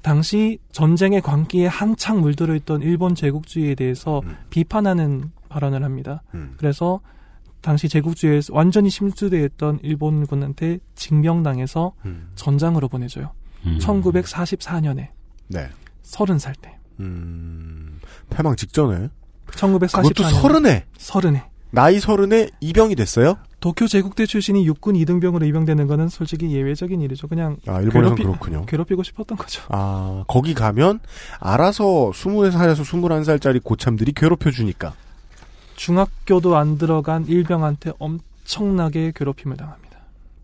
당시 0.00 0.58
전쟁의 0.72 1.20
광기에 1.20 1.66
한창 1.66 2.20
물들어 2.20 2.54
있던 2.54 2.80
일본 2.80 3.14
제국주의에 3.14 3.74
대해서 3.74 4.22
비판하는 4.48 5.32
발언을 5.50 5.84
합니다. 5.84 6.22
그래서 6.56 7.00
당시 7.66 7.88
제국주의에 7.88 8.42
완전히 8.52 8.88
심수되어 8.90 9.44
있던 9.46 9.80
일본군한테 9.82 10.78
징병당해서 10.94 11.94
전장으로 12.36 12.86
보내줘요. 12.86 13.32
음. 13.64 13.78
1944년에 13.82 15.08
네. 15.48 15.68
30살 16.04 16.54
때. 16.62 16.78
음, 17.00 17.98
패망 18.30 18.54
직전에. 18.54 19.08
1944년. 19.50 20.14
그것도 20.14 20.28
서른에. 20.28 20.84
서른에. 20.96 21.42
나이 21.72 21.98
서른에 21.98 22.50
이병이 22.60 22.94
됐어요? 22.94 23.36
도쿄 23.58 23.88
제국대 23.88 24.26
출신이 24.26 24.64
육군 24.64 24.94
2등병으로 24.94 25.44
입영되는 25.48 25.88
거는 25.88 26.08
솔직히 26.08 26.52
예외적인 26.52 27.00
일이죠. 27.00 27.26
그냥 27.26 27.56
아, 27.66 27.80
일본에선 27.80 28.14
그렇군요. 28.14 28.64
괴롭히고 28.66 29.02
싶었던 29.02 29.36
거죠. 29.36 29.64
아, 29.70 30.22
거기 30.28 30.54
가면 30.54 31.00
알아서 31.40 32.12
20살에서 32.14 32.84
21살짜리 32.84 33.60
고참들이 33.60 34.12
괴롭혀 34.12 34.52
주니까. 34.52 34.94
중학교도 35.76 36.56
안 36.56 36.78
들어간 36.78 37.26
일병한테 37.26 37.92
엄청나게 37.98 39.12
괴롭힘을 39.14 39.56
당합니다. 39.56 39.86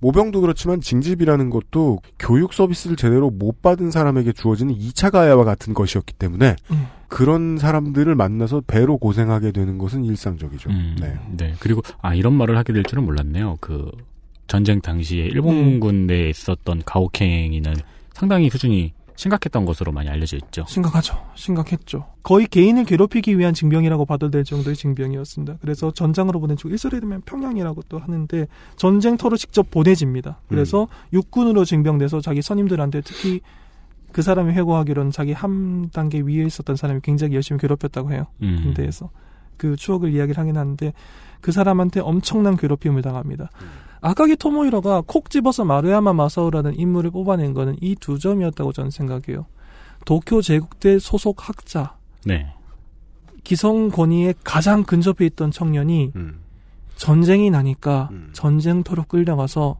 모병도 0.03 0.41
그렇지만 0.41 0.81
징집이라는 0.81 1.49
것도 1.51 2.01
교육 2.19 2.53
서비스를 2.53 2.97
제대로 2.97 3.31
못 3.31 3.63
받은 3.63 3.93
사람에게 3.93 4.33
주어지는 4.33 4.75
2차 4.75 5.13
가해와 5.13 5.45
같은 5.45 5.75
것이었기 5.75 6.15
때문에 6.15 6.57
음. 6.73 6.87
그런 7.07 7.57
사람들을 7.57 8.13
만나서 8.17 8.63
배로 8.67 8.99
고생하게 8.99 9.53
되는 9.53 9.79
것은 9.79 10.05
일상적이죠. 10.05 10.71
음, 10.71 10.97
네. 11.01 11.15
네. 11.37 11.55
그리고, 11.61 11.83
아, 12.01 12.15
이런 12.15 12.33
말을 12.33 12.57
하게 12.57 12.73
될 12.73 12.83
줄은 12.83 13.05
몰랐네요. 13.05 13.59
그, 13.61 13.93
전쟁 14.49 14.81
당시에 14.81 15.27
일본군 15.27 16.09
내에 16.09 16.31
있었던 16.31 16.83
가혹행위는 16.85 17.75
상당히 18.13 18.51
수준이 18.51 18.93
심각했던 19.17 19.65
것으로 19.65 19.93
많이 19.93 20.09
알려져 20.09 20.37
있죠. 20.37 20.65
심각하죠. 20.69 21.17
심각했죠. 21.35 22.07
거의 22.23 22.47
개인을 22.47 22.85
괴롭히기 22.85 23.39
위한 23.39 23.55
징병이라고 23.55 24.05
봐도 24.05 24.31
될 24.31 24.45
정도의 24.45 24.77
징병이었습니다. 24.77 25.59
그래서 25.61 25.93
전장으로 25.93 26.41
보내주고 26.41 26.71
일설에 26.71 27.01
되면 27.01 27.21
평양이라고 27.23 27.83
또 27.89 27.99
하는데 27.99 28.47
전쟁터로 28.77 29.37
직접 29.37 29.71
보내집니다. 29.71 30.41
그래서 30.49 30.89
육군으로 31.13 31.65
징병돼서 31.65 32.21
자기 32.21 32.43
선임들한테 32.43 33.03
특히 33.03 33.41
그 34.13 34.23
사람이 34.23 34.53
회고하기로는 34.53 35.11
자기 35.11 35.33
한 35.33 35.91
단계 35.91 36.21
위에 36.21 36.45
있었던 36.45 36.77
사람이 36.77 37.01
굉장히 37.03 37.35
열심히 37.35 37.59
괴롭혔다고 37.61 38.13
해요. 38.13 38.27
음. 38.43 38.61
군대에서. 38.63 39.11
그 39.57 39.77
추억을 39.77 40.13
이야기를 40.13 40.39
하긴 40.41 40.57
하는데 40.57 40.93
그 41.41 41.53
사람한테 41.53 42.01
엄청난 42.01 42.57
괴롭힘을 42.57 43.03
당합니다. 43.03 43.51
아카기 44.03 44.37
토모히로가 44.37 45.05
콕 45.07 45.31
집어서 45.31 45.65
마루야마 45.65 46.13
마사오라는 46.13 46.79
인물을 46.79 47.11
뽑아낸 47.13 47.55
거는 47.55 47.77
이 47.81 47.95
두 47.95 48.19
점이었다고 48.19 48.73
저는 48.73 48.91
생각해요. 48.91 49.47
도쿄 50.05 50.43
제국대 50.43 50.99
소속 50.99 51.49
학자, 51.49 51.97
네. 52.25 52.53
기성 53.45 53.89
권위에 53.91 54.35
가장 54.45 54.83
근접해 54.83 55.25
있던 55.27 55.51
청년이 55.53 56.13
음. 56.17 56.41
전쟁이 56.97 57.51
나니까 57.51 58.11
전쟁터로 58.33 59.05
끌려가서 59.05 59.79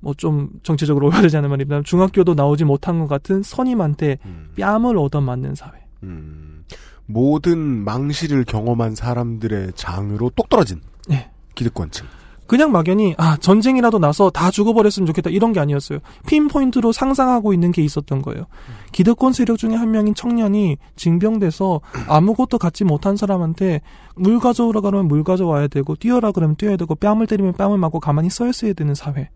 뭐좀 0.00 0.50
정치적으로 0.62 1.08
오해되지 1.08 1.36
않은 1.38 1.48
말입니다. 1.50 1.82
중학교도 1.82 2.34
나오지 2.34 2.64
못한 2.64 2.98
것 3.00 3.06
같은 3.06 3.42
선임한테 3.42 4.18
뺨을 4.56 4.96
얻어맞는 4.98 5.54
사회. 5.54 5.72
음. 6.02 6.64
모든 7.06 7.58
망실을 7.84 8.44
경험한 8.44 8.94
사람들의 8.94 9.72
장으로 9.74 10.30
똑 10.34 10.48
떨어진 10.48 10.80
네. 11.08 11.30
기득권층. 11.54 12.06
그냥 12.46 12.72
막연히 12.72 13.14
아 13.18 13.36
전쟁이라도 13.36 13.98
나서 13.98 14.30
다 14.30 14.50
죽어버렸으면 14.50 15.06
좋겠다 15.06 15.30
이런 15.30 15.52
게 15.52 15.60
아니었어요. 15.60 15.98
핀포인트로 16.26 16.92
상상하고 16.92 17.52
있는 17.52 17.72
게 17.72 17.82
있었던 17.82 18.22
거예요. 18.22 18.46
기득권 18.92 19.32
세력 19.32 19.58
중에 19.58 19.74
한 19.74 19.90
명인 19.90 20.14
청년이 20.14 20.78
징병돼서 20.96 21.80
아무것도 22.08 22.58
갖지 22.58 22.84
못한 22.84 23.16
사람한테 23.16 23.80
물 24.14 24.38
가져오라 24.38 24.80
그러면 24.80 25.08
물 25.08 25.24
가져와야 25.24 25.68
되고 25.68 25.94
뛰어라 25.96 26.32
그러면 26.32 26.56
뛰어야 26.56 26.76
되고 26.76 26.94
뺨을 26.94 27.26
때리면 27.26 27.54
뺨을 27.54 27.78
맞고 27.78 28.00
가만히 28.00 28.30
서 28.30 28.46
있어야 28.46 28.72
되는 28.72 28.94
사회. 28.94 29.30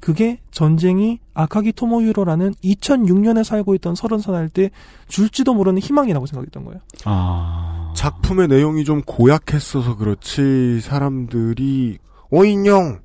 그게 0.00 0.40
전쟁이 0.52 1.18
아카기 1.34 1.72
토모유로라는 1.72 2.54
2006년에 2.62 3.42
살고 3.42 3.74
있던 3.76 3.94
서른 3.94 4.20
살할 4.20 4.48
때 4.48 4.70
줄지도 5.08 5.54
모르는 5.54 5.80
희망이라고 5.80 6.26
생각했던 6.26 6.64
거예요. 6.64 6.80
아. 7.04 7.92
작품의 7.96 8.46
내용이 8.48 8.84
좀 8.84 9.02
고약했어서 9.02 9.96
그렇지 9.96 10.80
사람들이 10.80 11.98
어인형 12.32 13.00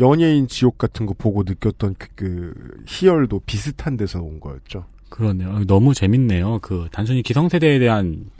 연예인 0.00 0.48
지옥 0.48 0.78
같은 0.78 1.06
거 1.06 1.14
보고 1.16 1.42
느꼈던 1.42 1.94
그, 1.98 2.08
그 2.14 2.54
희열도 2.86 3.42
비슷한 3.46 3.96
데서 3.96 4.20
온 4.20 4.40
거였죠. 4.40 4.84
그러네요. 5.08 5.64
너무 5.66 5.94
재밌네요. 5.94 6.58
그 6.60 6.88
단순히 6.92 7.22
기성세대에 7.22 7.78
대한 7.78 8.30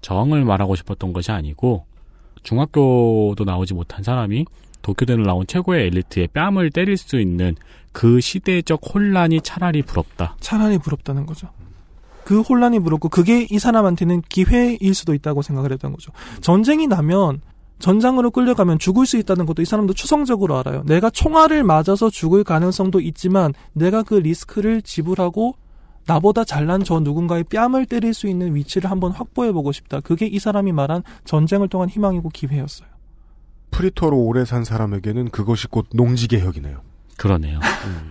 저항을 0.00 0.44
말하고 0.44 0.76
싶었던 0.76 1.12
것이 1.12 1.30
아니고 1.30 1.86
중학교도 2.42 3.44
나오지 3.44 3.74
못한 3.74 4.02
사람이 4.02 4.46
도쿄대를 4.82 5.24
나온 5.24 5.46
최고의 5.46 5.86
엘리트의 5.86 6.28
뺨을 6.28 6.70
때릴 6.70 6.96
수 6.96 7.18
있는 7.18 7.56
그 7.92 8.20
시대적 8.20 8.80
혼란이 8.94 9.40
차라리 9.40 9.82
부럽다. 9.82 10.36
차라리 10.40 10.78
부럽다는 10.78 11.26
거죠. 11.26 11.48
그 12.24 12.40
혼란이 12.40 12.80
부럽고 12.80 13.08
그게 13.08 13.46
이 13.50 13.58
사람한테는 13.58 14.22
기회일 14.28 14.94
수도 14.94 15.14
있다고 15.14 15.42
생각을 15.42 15.72
했던 15.72 15.92
거죠. 15.92 16.12
전쟁이 16.40 16.86
나면 16.86 17.40
전장으로 17.84 18.30
끌려가면 18.30 18.78
죽을 18.78 19.04
수 19.04 19.18
있다는 19.18 19.44
것도 19.44 19.60
이 19.60 19.66
사람도 19.66 19.92
추성적으로 19.92 20.56
알아요. 20.56 20.84
내가 20.86 21.10
총알을 21.10 21.64
맞아서 21.64 22.08
죽을 22.08 22.42
가능성도 22.42 22.98
있지만 23.00 23.52
내가 23.74 24.02
그 24.02 24.14
리스크를 24.14 24.80
지불하고 24.80 25.54
나보다 26.06 26.44
잘난 26.44 26.82
저 26.82 27.00
누군가의 27.00 27.44
뺨을 27.44 27.84
때릴 27.84 28.14
수 28.14 28.26
있는 28.26 28.54
위치를 28.54 28.90
한번 28.90 29.12
확보해 29.12 29.52
보고 29.52 29.70
싶다. 29.70 30.00
그게 30.00 30.24
이 30.24 30.38
사람이 30.38 30.72
말한 30.72 31.02
전쟁을 31.26 31.68
통한 31.68 31.90
희망이고 31.90 32.30
기회였어요. 32.30 32.88
프리터로 33.70 34.16
오래 34.16 34.46
산 34.46 34.64
사람에게는 34.64 35.28
그것이 35.28 35.66
곧 35.66 35.86
농지 35.92 36.26
개혁이네요. 36.26 36.80
그러네요. 37.18 37.60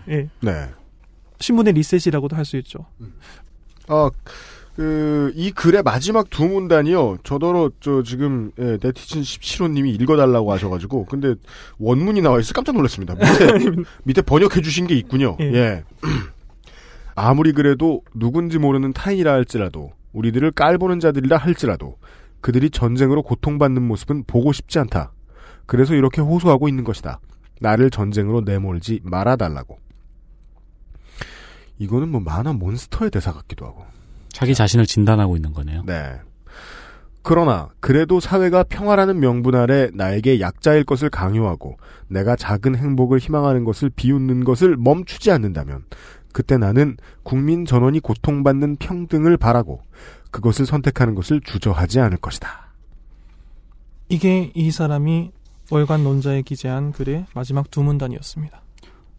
예. 0.07 0.29
네. 0.39 0.69
신분의 1.39 1.73
리셋이라고도 1.73 2.35
할 2.35 2.45
수 2.45 2.57
있죠. 2.57 2.85
아, 3.87 4.11
그, 4.75 5.31
이 5.35 5.51
글의 5.51 5.83
마지막 5.83 6.29
두 6.29 6.45
문단이요. 6.45 7.19
저더러, 7.23 7.69
저, 7.79 8.01
지금, 8.01 8.51
예, 8.57 8.77
네티즌 8.81 9.21
17호님이 9.21 10.01
읽어달라고 10.01 10.51
하셔가지고, 10.51 11.05
근데 11.05 11.35
원문이 11.77 12.21
나와있어 12.21 12.53
깜짝 12.53 12.75
놀랐습니다. 12.75 13.13
밑에, 13.13 13.81
밑에 14.03 14.21
번역해주신 14.23 14.87
게 14.87 14.95
있군요. 14.95 15.37
예. 15.41 15.53
예. 15.53 15.83
아무리 17.15 17.51
그래도 17.53 18.01
누군지 18.15 18.57
모르는 18.57 18.93
타인이라 18.93 19.31
할지라도, 19.31 19.91
우리들을 20.13 20.51
깔보는 20.51 20.99
자들이라 20.99 21.37
할지라도, 21.37 21.97
그들이 22.41 22.71
전쟁으로 22.71 23.21
고통받는 23.21 23.81
모습은 23.83 24.23
보고 24.25 24.51
싶지 24.51 24.79
않다. 24.79 25.11
그래서 25.67 25.93
이렇게 25.93 26.19
호소하고 26.21 26.67
있는 26.67 26.83
것이다. 26.83 27.19
나를 27.61 27.89
전쟁으로 27.89 28.41
내몰지 28.41 28.99
말아달라고. 29.03 29.77
이거는 31.77 32.09
뭐 32.09 32.21
만화 32.21 32.53
몬스터의 32.53 33.11
대사 33.11 33.31
같기도 33.31 33.65
하고. 33.65 33.85
자기 34.33 34.53
자신을 34.53 34.85
진단하고 34.85 35.37
있는 35.37 35.53
거네요. 35.53 35.83
네. 35.85 36.19
그러나 37.21 37.69
그래도 37.79 38.19
사회가 38.19 38.63
평화라는 38.63 39.21
명분 39.21 39.55
아래 39.55 39.89
나에게 39.93 40.41
약자일 40.41 40.83
것을 40.83 41.09
강요하고 41.09 41.77
내가 42.09 42.35
작은 42.35 42.75
행복을 42.75 43.19
희망하는 43.19 43.63
것을 43.63 43.89
비웃는 43.89 44.43
것을 44.43 44.75
멈추지 44.75 45.31
않는다면 45.31 45.85
그때 46.33 46.57
나는 46.57 46.97
국민 47.21 47.65
전원이 47.65 48.01
고통받는 48.01 48.75
평등을 48.75 49.37
바라고 49.37 49.81
그것을 50.31 50.65
선택하는 50.65 51.15
것을 51.15 51.39
주저하지 51.39 52.01
않을 52.01 52.17
것이다. 52.17 52.73
이게 54.09 54.51
이 54.53 54.71
사람이 54.71 55.31
월간 55.71 56.03
논자에 56.03 56.41
기재한 56.41 56.91
글의 56.91 57.27
마지막 57.33 57.71
두 57.71 57.83
문단이었습니다. 57.83 58.62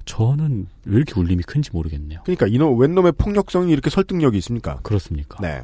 저는 0.05 0.67
왜 0.85 0.97
이렇게 0.97 1.19
울림이 1.19 1.43
큰지 1.45 1.71
모르겠네요. 1.73 2.21
그러니까 2.25 2.47
이놈 2.47 2.79
웬놈의 2.79 3.13
폭력성이 3.13 3.73
이렇게 3.73 3.91
설득력이 3.91 4.37
있습니까? 4.39 4.79
그렇습니까? 4.83 5.39
네. 5.41 5.63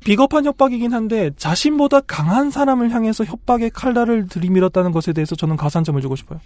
비겁한 0.00 0.44
협박이긴 0.44 0.92
한데 0.92 1.30
자신보다 1.36 2.00
강한 2.00 2.50
사람을 2.50 2.90
향해서 2.90 3.24
협박의 3.24 3.70
칼날을 3.70 4.26
들이밀었다는 4.26 4.90
것에 4.90 5.12
대해서 5.12 5.36
저는 5.36 5.56
가산점을 5.56 6.00
주고 6.00 6.16
싶어요. 6.16 6.40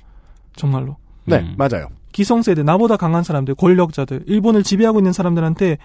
정말로. 0.56 0.96
네, 1.24 1.38
음. 1.38 1.54
맞아요. 1.56 1.88
기성세대, 2.12 2.62
나보다 2.62 2.96
강한 2.96 3.22
사람들, 3.22 3.54
권력자들, 3.54 4.24
일본을 4.26 4.62
지배하고 4.62 5.00
있는 5.00 5.12
사람들한테 5.12 5.78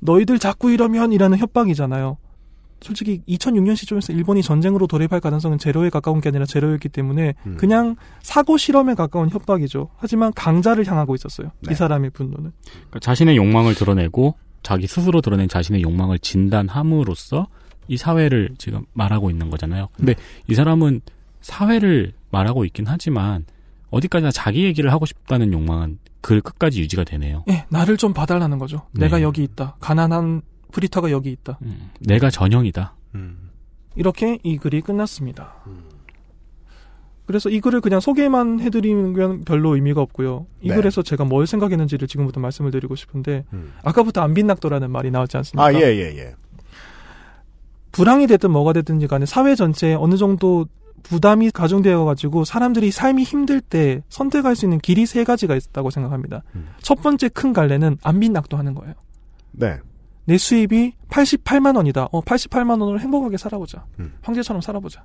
너희들 0.00 0.38
자꾸 0.38 0.70
이러면 0.70 1.12
이라는 1.12 1.38
협박이잖아요. 1.38 2.16
솔직히 2.80 3.22
2006년 3.28 3.76
시점에서 3.76 4.12
일본이 4.12 4.42
전쟁으로 4.42 4.86
돌입할 4.86 5.20
가능성은 5.20 5.58
제로에 5.58 5.90
가까운 5.90 6.20
게 6.20 6.28
아니라 6.28 6.46
제로였기 6.46 6.88
때문에 6.88 7.34
음. 7.46 7.56
그냥 7.56 7.96
사고 8.22 8.56
실험에 8.56 8.94
가까운 8.94 9.28
협박이죠. 9.30 9.90
하지만 9.96 10.32
강자를 10.32 10.86
향하고 10.86 11.14
있었어요. 11.14 11.50
네. 11.60 11.72
이 11.72 11.74
사람의 11.74 12.10
분노는. 12.10 12.52
그러니까 12.64 12.98
자신의 13.00 13.36
욕망을 13.36 13.74
드러내고 13.74 14.34
자기 14.62 14.86
스스로 14.86 15.20
드러낸 15.20 15.48
자신의 15.48 15.82
욕망을 15.82 16.18
진단함으로써 16.18 17.48
이 17.88 17.96
사회를 17.96 18.50
지금 18.58 18.84
말하고 18.92 19.30
있는 19.30 19.50
거잖아요. 19.50 19.88
근데 19.96 20.14
이 20.46 20.54
사람은 20.54 21.00
사회를 21.40 22.12
말하고 22.30 22.64
있긴 22.64 22.84
하지만 22.86 23.44
어디까지나 23.90 24.30
자기 24.30 24.64
얘기를 24.64 24.92
하고 24.92 25.06
싶다는 25.06 25.52
욕망은 25.52 25.98
글 26.20 26.40
끝까지 26.40 26.80
유지가 26.80 27.04
되네요. 27.04 27.44
예, 27.48 27.64
나를 27.70 27.96
좀 27.96 28.12
봐달라는 28.12 28.58
거죠. 28.58 28.82
네. 28.92 29.06
내가 29.06 29.22
여기 29.22 29.42
있다. 29.42 29.76
가난한 29.80 30.42
프리터가 30.72 31.10
여기 31.10 31.30
있다. 31.30 31.58
음, 31.62 31.90
내가 32.00 32.30
전형이다. 32.30 32.94
이렇게 33.96 34.38
이 34.42 34.58
글이 34.58 34.80
끝났습니다. 34.82 35.56
그래서 37.26 37.50
이 37.50 37.60
글을 37.60 37.82
그냥 37.82 38.00
소개만 38.00 38.60
해드리는 38.60 39.12
건 39.12 39.44
별로 39.44 39.74
의미가 39.74 40.00
없고요. 40.00 40.46
이 40.62 40.68
네. 40.68 40.74
글에서 40.74 41.02
제가 41.02 41.24
뭘 41.24 41.46
생각했는지를 41.46 42.08
지금부터 42.08 42.40
말씀을 42.40 42.70
드리고 42.70 42.96
싶은데 42.96 43.44
음. 43.52 43.74
아까부터 43.82 44.22
안빈낙도라는 44.22 44.90
말이 44.90 45.10
나왔지 45.10 45.36
않습니까? 45.36 45.62
아, 45.62 45.74
예, 45.74 45.80
예, 45.80 46.16
예. 46.16 46.34
불황이 47.92 48.26
됐든 48.28 48.50
뭐가 48.50 48.72
됐든지 48.72 49.08
간에 49.08 49.26
사회 49.26 49.54
전체에 49.56 49.94
어느 49.94 50.16
정도 50.16 50.66
부담이 51.02 51.50
가중되어 51.50 52.04
가지고 52.04 52.44
사람들이 52.44 52.90
삶이 52.90 53.24
힘들 53.24 53.60
때 53.60 54.02
선택할 54.08 54.56
수 54.56 54.64
있는 54.64 54.78
길이 54.78 55.04
세 55.04 55.24
가지가 55.24 55.54
있다고 55.54 55.90
생각합니다. 55.90 56.44
첫 56.80 57.02
번째 57.02 57.28
큰 57.28 57.52
갈래는 57.52 57.98
안빈낙도 58.02 58.56
하는 58.56 58.74
거예요. 58.74 58.94
네. 59.52 59.78
내 60.28 60.36
수입이 60.36 60.92
88만 61.08 61.74
원이다. 61.76 62.08
어, 62.12 62.20
88만 62.20 62.82
원으로 62.82 63.00
행복하게 63.00 63.38
살아보자. 63.38 63.86
황제처럼 64.20 64.60
살아보자. 64.60 65.02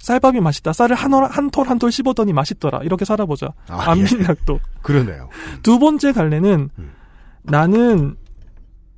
쌀밥이 0.00 0.40
맛있다. 0.40 0.72
쌀을 0.72 0.96
한 0.96 1.14
올, 1.14 1.24
한 1.26 1.48
톨, 1.50 1.68
한 1.68 1.78
톨 1.78 1.92
씹었더니 1.92 2.32
맛있더라. 2.32 2.80
이렇게 2.82 3.04
살아보자. 3.04 3.52
아, 3.68 3.92
안민낙도. 3.92 4.58
그러네요. 4.82 5.28
두 5.62 5.78
번째 5.78 6.10
갈래는 6.10 6.70
나는 7.42 8.16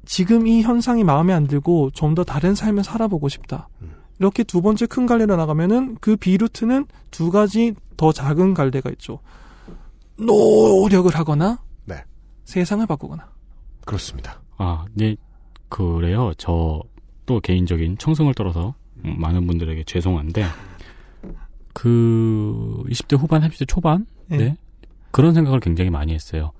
지금 0.07 0.47
이 0.47 0.63
현상이 0.63 1.05
마음에 1.05 1.35
안 1.35 1.47
들고 1.47 1.91
좀 1.91 2.15
더 2.15 2.25
다른 2.25 2.55
삶을 2.55 2.83
살아보고 2.83 3.29
싶다. 3.29 3.69
이렇게 4.19 4.43
두 4.45 4.63
번째 4.63 4.87
큰 4.87 5.05
갈래로 5.05 5.37
나가면은 5.37 5.99
그 6.01 6.17
비루트는 6.17 6.87
두 7.11 7.31
가지 7.31 7.75
더 7.99 8.13
작은 8.13 8.55
갈래가 8.55 8.89
있죠. 8.93 9.21
노력을 10.17 11.15
하거나 11.15 11.59
네. 11.85 12.03
세상을 12.47 12.87
바꾸거나. 12.87 13.29
그렇습니다. 13.85 14.41
아, 14.57 14.85
네, 14.95 15.17
그래요. 15.71 16.33
저 16.37 16.83
또 17.31 17.39
개인적인 17.39 17.97
청승을 17.99 18.35
떨어서 18.35 18.75
음, 19.05 19.15
많은 19.19 19.47
분들에게 19.47 19.85
죄송한데 19.85 20.45
그 21.73 22.83
20대 22.89 23.17
후반, 23.17 23.41
30대 23.43 23.69
초반 23.69 24.05
네. 24.27 24.37
네. 24.37 24.57
그런 25.13 25.33
생각을 25.33 25.61
굉장히 25.61 25.91
많이 25.91 26.13
했어요. 26.13 26.51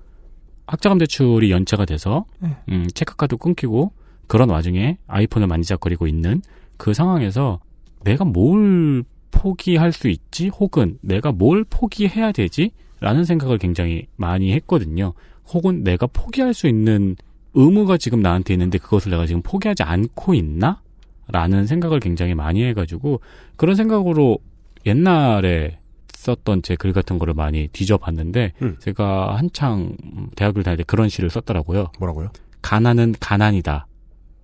학자금 0.67 0.97
대출이 0.97 1.51
연체가 1.51 1.83
돼서 1.83 2.23
네. 2.39 2.55
음, 2.69 2.87
체크카드 2.95 3.35
끊기고 3.35 3.91
그런 4.27 4.49
와중에 4.49 4.97
아이폰을 5.07 5.47
만지작거리고 5.47 6.07
있는 6.07 6.41
그 6.77 6.93
상황에서 6.93 7.59
내가 8.05 8.23
뭘 8.23 9.03
포기할 9.31 9.91
수 9.91 10.07
있지? 10.07 10.47
혹은 10.47 10.99
내가 11.01 11.33
뭘 11.33 11.65
포기해야 11.65 12.31
되지? 12.31 12.71
라는 13.01 13.25
생각을 13.25 13.57
굉장히 13.57 14.07
많이 14.15 14.53
했거든요. 14.53 15.11
혹은 15.53 15.83
내가 15.83 16.07
포기할 16.07 16.53
수 16.53 16.69
있는 16.69 17.17
의무가 17.53 17.97
지금 17.97 18.21
나한테 18.21 18.53
있는데 18.53 18.77
그것을 18.77 19.11
내가 19.11 19.25
지금 19.25 19.41
포기하지 19.41 19.83
않고 19.83 20.33
있나? 20.33 20.81
라는 21.27 21.65
생각을 21.67 21.99
굉장히 21.99 22.35
많이 22.35 22.63
해가지고 22.63 23.21
그런 23.55 23.75
생각으로 23.75 24.39
옛날에 24.85 25.79
썼던 26.13 26.61
제 26.61 26.75
글 26.75 26.93
같은 26.93 27.17
거를 27.19 27.33
많이 27.33 27.67
뒤져봤는데 27.69 28.53
음. 28.61 28.75
제가 28.79 29.37
한창 29.37 29.95
대학을 30.35 30.63
다닐 30.63 30.77
때 30.77 30.83
그런 30.83 31.09
시를 31.09 31.29
썼더라고요. 31.29 31.91
뭐라고요? 31.99 32.29
가난은 32.61 33.15
가난이다. 33.19 33.87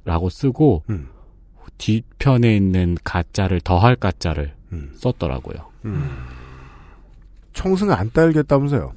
라고 0.05 0.29
쓰고 0.29 0.83
음. 0.89 1.09
뒤편에 1.77 2.55
있는 2.55 2.97
가짜를 3.03 3.59
더할 3.61 3.95
가짜를 3.95 4.53
음. 4.71 4.91
썼더라고요. 4.95 5.57
청승을 7.53 7.93
안 7.93 8.11
따르겠다면서요. 8.11 8.93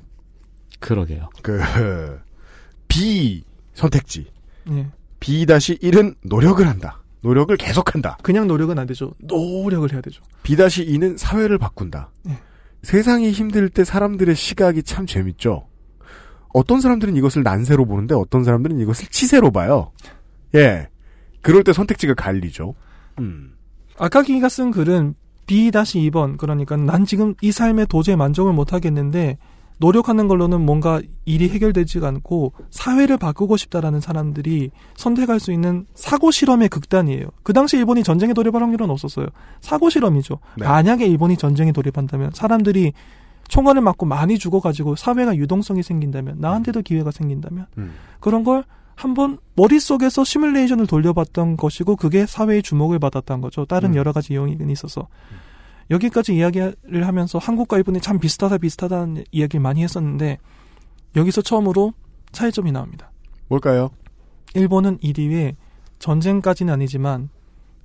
그러게요. 0.78 1.28
그 1.42 1.60
B 2.88 3.42
선택지. 3.74 4.26
예. 4.70 4.90
B-1은 5.20 6.16
노력을 6.22 6.66
한다. 6.66 7.02
노력을 7.22 7.54
계속한다. 7.56 8.18
그냥 8.22 8.46
노력은 8.46 8.78
안 8.78 8.86
되죠. 8.86 9.12
노력을 9.18 9.92
해야 9.92 10.00
되죠. 10.00 10.22
B-2는 10.42 11.18
사회를 11.18 11.58
바꾼다. 11.58 12.10
네. 12.24 12.38
세상이 12.82 13.30
힘들 13.30 13.68
때 13.68 13.84
사람들의 13.84 14.34
시각이 14.34 14.82
참 14.82 15.06
재밌죠. 15.06 15.66
어떤 16.52 16.80
사람들은 16.80 17.16
이것을 17.16 17.42
난세로 17.42 17.84
보는데 17.84 18.14
어떤 18.14 18.42
사람들은 18.42 18.80
이것을 18.80 19.08
치세로 19.08 19.50
봐요. 19.50 19.92
예. 20.54 20.88
그럴 21.42 21.62
때 21.62 21.72
선택지가 21.72 22.14
갈리죠. 22.14 22.74
음. 23.18 23.52
아까기가 23.98 24.48
쓴 24.48 24.70
글은 24.70 25.14
B-2번 25.46 26.38
그러니까 26.38 26.76
난 26.76 27.04
지금 27.04 27.34
이 27.40 27.52
삶에 27.52 27.84
도저히 27.86 28.16
만족을 28.16 28.52
못 28.52 28.72
하겠는데 28.72 29.36
노력하는 29.80 30.28
걸로는 30.28 30.60
뭔가 30.60 31.00
일이 31.24 31.48
해결되지가 31.48 32.06
않고 32.06 32.52
사회를 32.70 33.16
바꾸고 33.16 33.56
싶다라는 33.56 34.00
사람들이 34.00 34.70
선택할 34.94 35.40
수 35.40 35.52
있는 35.52 35.86
사고 35.94 36.30
실험의 36.30 36.68
극단이에요. 36.68 37.28
그 37.42 37.54
당시 37.54 37.78
일본이 37.78 38.02
전쟁에 38.02 38.34
돌입할 38.34 38.62
확률은 38.62 38.90
없었어요. 38.90 39.26
사고 39.60 39.88
실험이죠. 39.88 40.38
네. 40.58 40.66
만약에 40.66 41.06
일본이 41.06 41.36
전쟁에 41.36 41.72
돌입한다면 41.72 42.32
사람들이 42.34 42.92
총알을 43.48 43.80
맞고 43.80 44.04
많이 44.04 44.38
죽어가지고 44.38 44.96
사회가 44.96 45.36
유동성이 45.36 45.82
생긴다면 45.82 46.36
나한테도 46.38 46.82
기회가 46.82 47.10
생긴다면 47.10 47.66
음. 47.78 47.94
그런 48.20 48.44
걸 48.44 48.64
한번 48.94 49.38
머릿속에서 49.56 50.24
시뮬레이션을 50.24 50.86
돌려봤던 50.86 51.56
것이고 51.56 51.96
그게 51.96 52.26
사회의 52.26 52.62
주목을 52.62 52.98
받았던 52.98 53.40
거죠. 53.40 53.64
다른 53.64 53.92
음. 53.92 53.96
여러 53.96 54.12
가지 54.12 54.34
요인이 54.34 54.70
있어서. 54.72 55.08
여기까지 55.90 56.34
이야기를 56.36 57.06
하면서 57.06 57.38
한국과 57.38 57.76
일본이 57.76 58.00
참 58.00 58.18
비슷하다 58.18 58.58
비슷하다는 58.58 59.24
이야기를 59.32 59.60
많이 59.60 59.82
했었는데 59.82 60.38
여기서 61.16 61.42
처음으로 61.42 61.92
차이점이 62.32 62.70
나옵니다. 62.72 63.10
뭘까요? 63.48 63.90
일본은 64.54 64.98
이 65.00 65.12
뒤에 65.12 65.56
전쟁까지는 65.98 66.72
아니지만 66.72 67.28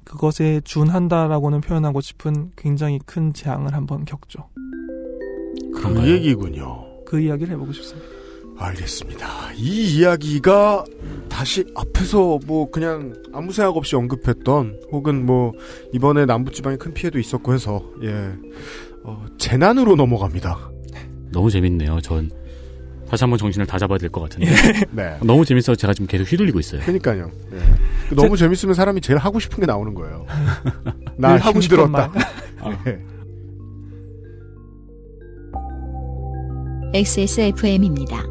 그것에 0.04 0.62
준한다라고는 0.64 1.62
표현하고 1.62 2.00
싶은 2.02 2.52
굉장히 2.56 3.00
큰 3.06 3.34
재앙을 3.34 3.74
한번 3.74 4.06
겪죠. 4.06 4.50
그 5.76 6.08
얘기군요. 6.08 7.04
그 7.06 7.20
이야기를 7.20 7.54
해보고 7.54 7.74
싶습니다. 7.74 8.15
알겠습니다. 8.58 9.28
이 9.56 9.98
이야기가 10.00 10.86
다시 11.30 11.66
앞에서 11.76 12.40
뭐 12.46 12.70
그냥 12.72 13.14
아무 13.34 13.52
생각 13.52 13.76
없이 13.76 13.96
언급했던 13.96 14.80
혹은 14.92 15.26
뭐 15.26 15.52
이번에 15.94 16.26
남부지방에 16.26 16.78
큰 16.78 16.94
피해도 16.94 17.20
있었고 17.20 17.54
해서 17.54 17.84
예 18.04 18.32
어, 19.04 19.26
재난으로 19.38 19.96
넘어갑니다. 19.96 20.72
너무 21.32 21.52
재밌네요. 21.52 22.00
전 22.02 22.32
다시 23.10 23.24
한번 23.24 23.38
정신을 23.38 23.68
다 23.68 23.78
잡아야 23.78 23.98
될 24.00 24.10
것 24.10 24.22
같은데. 24.22 24.52
네. 24.92 25.18
너무 25.22 25.44
재밌어서 25.46 25.76
제가 25.76 25.94
지금 25.94 26.08
계속 26.08 26.24
휘둘리고 26.32 26.60
있어요. 26.60 26.82
그러니까요. 26.82 27.30
예. 27.54 27.60
그 28.10 28.16
너무 28.16 28.38
재밌으면 28.38 28.74
사람이 28.74 29.02
제일 29.02 29.20
하고 29.20 29.40
싶은 29.40 29.60
게 29.60 29.66
나오는 29.66 29.94
거예요. 29.94 30.26
나늘 31.18 31.40
하고 31.40 31.60
싶은 31.62 31.78
힘들었다. 31.86 32.12
예. 32.88 33.00
XSFM입니다. 36.94 38.24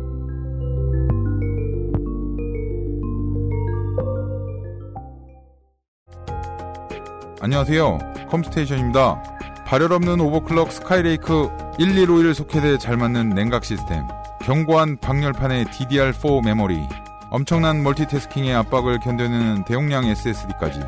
안녕하세요. 7.44 7.98
컴스테이션입니다. 8.30 9.22
발열 9.66 9.92
없는 9.92 10.18
오버클럭 10.18 10.72
스카이레이크 10.72 11.50
1151 11.78 12.32
소켓에 12.32 12.78
잘 12.78 12.96
맞는 12.96 13.34
냉각 13.34 13.66
시스템. 13.66 14.06
견고한 14.40 14.96
방열판의 14.96 15.66
DDR4 15.66 16.42
메모리. 16.42 16.88
엄청난 17.28 17.82
멀티태스킹의 17.82 18.54
압박을 18.54 18.98
견뎌내는 19.00 19.64
대용량 19.66 20.06
SSD까지. 20.06 20.80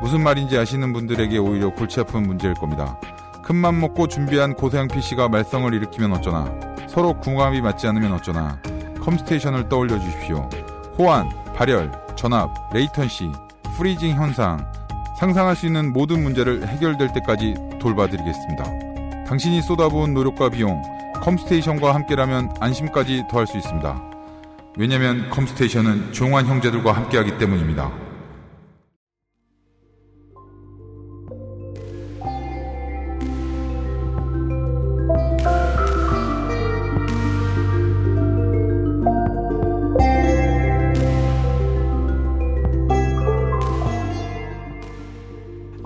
무슨 0.00 0.22
말인지 0.22 0.56
아시는 0.56 0.92
분들에게 0.92 1.38
오히려 1.38 1.70
골치 1.70 1.98
아픈 1.98 2.22
문제일 2.22 2.54
겁니다. 2.54 3.00
큰맘 3.42 3.80
먹고 3.80 4.06
준비한 4.06 4.54
고사양 4.54 4.86
PC가 4.86 5.28
말썽을 5.28 5.74
일으키면 5.74 6.12
어쩌나. 6.12 6.54
서로 6.88 7.18
궁합이 7.18 7.60
맞지 7.60 7.84
않으면 7.88 8.12
어쩌나. 8.12 8.62
컴스테이션을 9.00 9.68
떠올려 9.68 9.98
주십시오. 9.98 10.48
호환, 10.96 11.28
발열, 11.56 11.90
전압, 12.14 12.72
latency, 12.72 13.32
freezing 13.76 14.14
현상, 14.14 14.70
상상할 15.18 15.56
수 15.56 15.66
있는 15.66 15.92
모든 15.92 16.22
문제를 16.22 16.68
해결될 16.68 17.12
때까지 17.14 17.54
돌봐드리겠습니다. 17.80 19.24
당신이 19.26 19.62
쏟아부은 19.62 20.12
노력과 20.12 20.50
비용, 20.50 20.82
컴스테이션과 21.22 21.94
함께라면 21.94 22.54
안심까지 22.60 23.24
더할 23.30 23.46
수 23.46 23.56
있습니다. 23.56 24.02
왜냐면 24.76 25.30
컴스테이션은 25.30 26.12
조용한 26.12 26.46
형제들과 26.46 26.92
함께하기 26.92 27.38
때문입니다. 27.38 28.05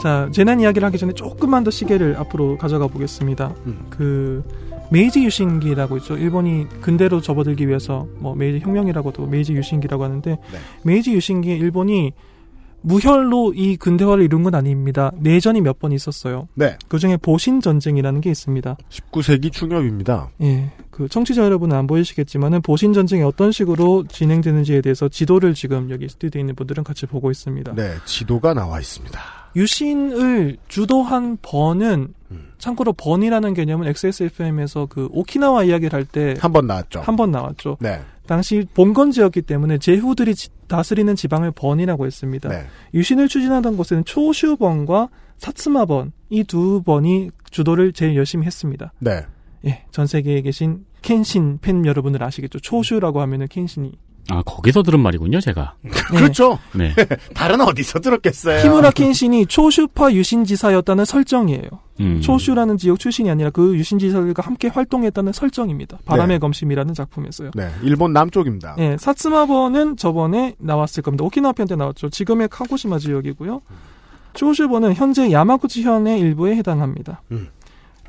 자, 0.03 0.29
재난 0.33 0.61
이야기를 0.61 0.87
하기 0.87 0.99
전에 0.99 1.13
조금만 1.13 1.63
더 1.63 1.71
시계를 1.71 2.17
앞으로 2.17 2.57
가져가 2.57 2.87
보겠습니다. 2.87 3.55
그 3.91 4.43
메이지 4.91 5.23
유신기라고 5.25 5.99
있죠. 5.99 6.17
일본이 6.17 6.67
근대로 6.81 7.21
접어들기 7.21 7.69
위해서 7.69 8.07
뭐 8.19 8.35
메이지 8.35 8.65
혁명이라고도 8.65 9.27
메이지 9.27 9.53
유신기라고 9.53 10.03
하는데 10.03 10.39
메이지 10.83 11.13
유신기에 11.13 11.57
일본이 11.57 12.13
무혈로 12.83 13.53
이 13.55 13.77
근대화를 13.77 14.25
이룬 14.25 14.43
건 14.43 14.55
아닙니다. 14.55 15.13
내전이 15.19 15.61
몇 15.61 15.79
번 15.81 15.93
있었어요. 15.93 16.49
네. 16.55 16.77
그 16.89 16.99
중에 16.99 17.17
보신 17.17 17.61
전쟁이라는 17.61 18.21
게 18.21 18.31
있습니다. 18.31 18.77
19세기 18.91 19.51
중엽입니다. 19.53 20.31
예. 20.43 20.71
그 20.91 21.09
청취자 21.09 21.43
여러분은 21.45 21.77
안 21.77 21.87
보이시겠지만은 21.87 22.61
보신 22.63 22.93
전쟁이 22.93 23.23
어떤 23.23 23.51
식으로 23.53 24.05
진행되는지에 24.09 24.81
대해서 24.83 25.09
지도를 25.09 25.55
지금 25.55 25.89
여기 25.91 26.09
스튜디오에 26.09 26.41
있는 26.41 26.55
분들은 26.55 26.85
같이 26.85 27.07
보고 27.07 27.31
있습니다. 27.31 27.75
네, 27.75 27.95
지도가 28.05 28.53
나와 28.55 28.79
있습니다. 28.81 29.19
유신을 29.57 30.57
주도한 30.69 31.39
번은 31.43 32.15
참고로 32.59 32.93
번이라는 32.93 33.55
개념은 33.55 33.87
XSFM에서 33.89 34.87
그 34.87 35.09
오키나와 35.13 35.65
이야기를 35.65 35.93
할 35.99 36.05
때 36.05 36.35
한 36.41 36.53
번 36.53 36.67
나왔죠. 36.67 37.01
한 37.01 37.17
번 37.17 37.31
나왔죠. 37.31 37.77
네. 37.81 38.01
당시 38.27 38.67
본건지였기 38.75 39.43
때문에 39.43 39.79
제후들이 39.79 40.35
지- 40.35 40.51
다스리는 40.71 41.15
지방을 41.17 41.51
번이라고 41.51 42.07
했습니다. 42.07 42.49
네. 42.49 42.65
유신을 42.95 43.29
추진하던 43.29 43.77
곳에는 43.77 44.05
초슈번과 44.07 45.09
사츠마번 45.37 46.13
이 46.31 46.45
두 46.45 46.83
번이 46.83 47.31
주도를 47.51 47.93
제일 47.93 48.17
열심히 48.17 48.47
했습니다. 48.47 48.93
네. 49.01 49.27
예, 49.67 49.85
전 49.91 50.07
세계에 50.07 50.41
계신 50.41 50.87
켄신 51.03 51.59
팬 51.61 51.85
여러분들 51.85 52.23
아시겠죠? 52.23 52.61
초슈라고 52.61 53.21
하면은 53.21 53.47
켄신이 53.49 53.93
아, 54.31 54.43
거기서 54.45 54.83
들은 54.83 55.01
말이군요, 55.01 55.41
제가. 55.41 55.75
그렇죠. 56.11 56.59
네. 56.75 56.95
다른 57.35 57.61
어디서 57.61 58.01
들었겠어요. 58.01 58.61
히무라 58.65 58.91
켄신이 58.91 59.47
초슈파 59.47 60.13
유신지사였다는 60.13 61.05
설정이에요. 61.05 61.69
음. 62.01 62.21
초슈라는 62.23 62.79
지역 62.79 62.99
출신이 62.99 63.29
아니라 63.31 63.51
그 63.51 63.77
유신지사들과 63.77 64.43
함께 64.43 64.69
활동했다는 64.69 65.33
설정입니다. 65.33 65.99
바람의 66.07 66.37
네. 66.37 66.39
검심이라는 66.39 66.95
작품에서요. 66.95 67.51
네, 67.55 67.69
일본 67.83 68.13
남쪽입니다. 68.15 68.77
예, 68.79 68.97
사츠마버는 68.99 69.97
저번에 69.99 70.55
나왔을 70.59 71.03
겁니다. 71.03 71.25
오키나와 71.25 71.53
편 71.53 71.67
때 71.67 71.77
나왔죠. 71.77 72.09
지금의 72.09 72.49
카고시마 72.49 72.99
지역이고요. 72.99 73.61
초슈버는 74.33 74.95
현재 74.95 75.31
야마구치현의 75.31 76.21
일부에 76.21 76.55
해당합니다. 76.57 77.21
음. 77.33 77.49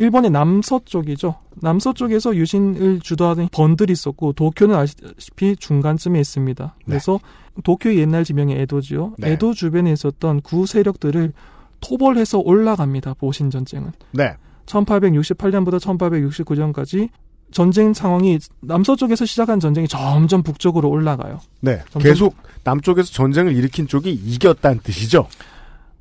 일본의 0.01 0.31
남서쪽이죠. 0.31 1.35
남서쪽에서 1.55 2.35
유신을 2.35 3.01
주도하는 3.01 3.49
번들이 3.51 3.93
있었고 3.93 4.33
도쿄는 4.33 4.75
아시다시피 4.75 5.55
중간쯤에 5.57 6.19
있습니다. 6.19 6.75
그래서 6.85 7.19
도쿄의 7.63 7.99
옛날 7.99 8.23
지명이 8.23 8.53
에도지요. 8.53 9.13
네. 9.19 9.31
에도 9.31 9.53
주변에 9.53 9.91
있었던 9.93 10.41
구 10.41 10.65
세력들을 10.65 11.33
토벌해서 11.81 12.39
올라갑니다. 12.39 13.13
보신 13.15 13.49
전쟁은. 13.51 13.91
네. 14.11 14.35
1868년부터 14.65 15.79
1869년까지 15.79 17.09
전쟁 17.51 17.93
상황이 17.93 18.39
남서쪽에서 18.61 19.25
시작한 19.25 19.59
전쟁이 19.59 19.87
점점 19.87 20.41
북쪽으로 20.41 20.89
올라가요. 20.89 21.39
네. 21.59 21.79
점점- 21.91 22.01
계속 22.01 22.35
남쪽에서 22.63 23.11
전쟁을 23.11 23.55
일으킨 23.55 23.87
쪽이 23.87 24.11
이겼다는 24.11 24.79
뜻이죠. 24.83 25.27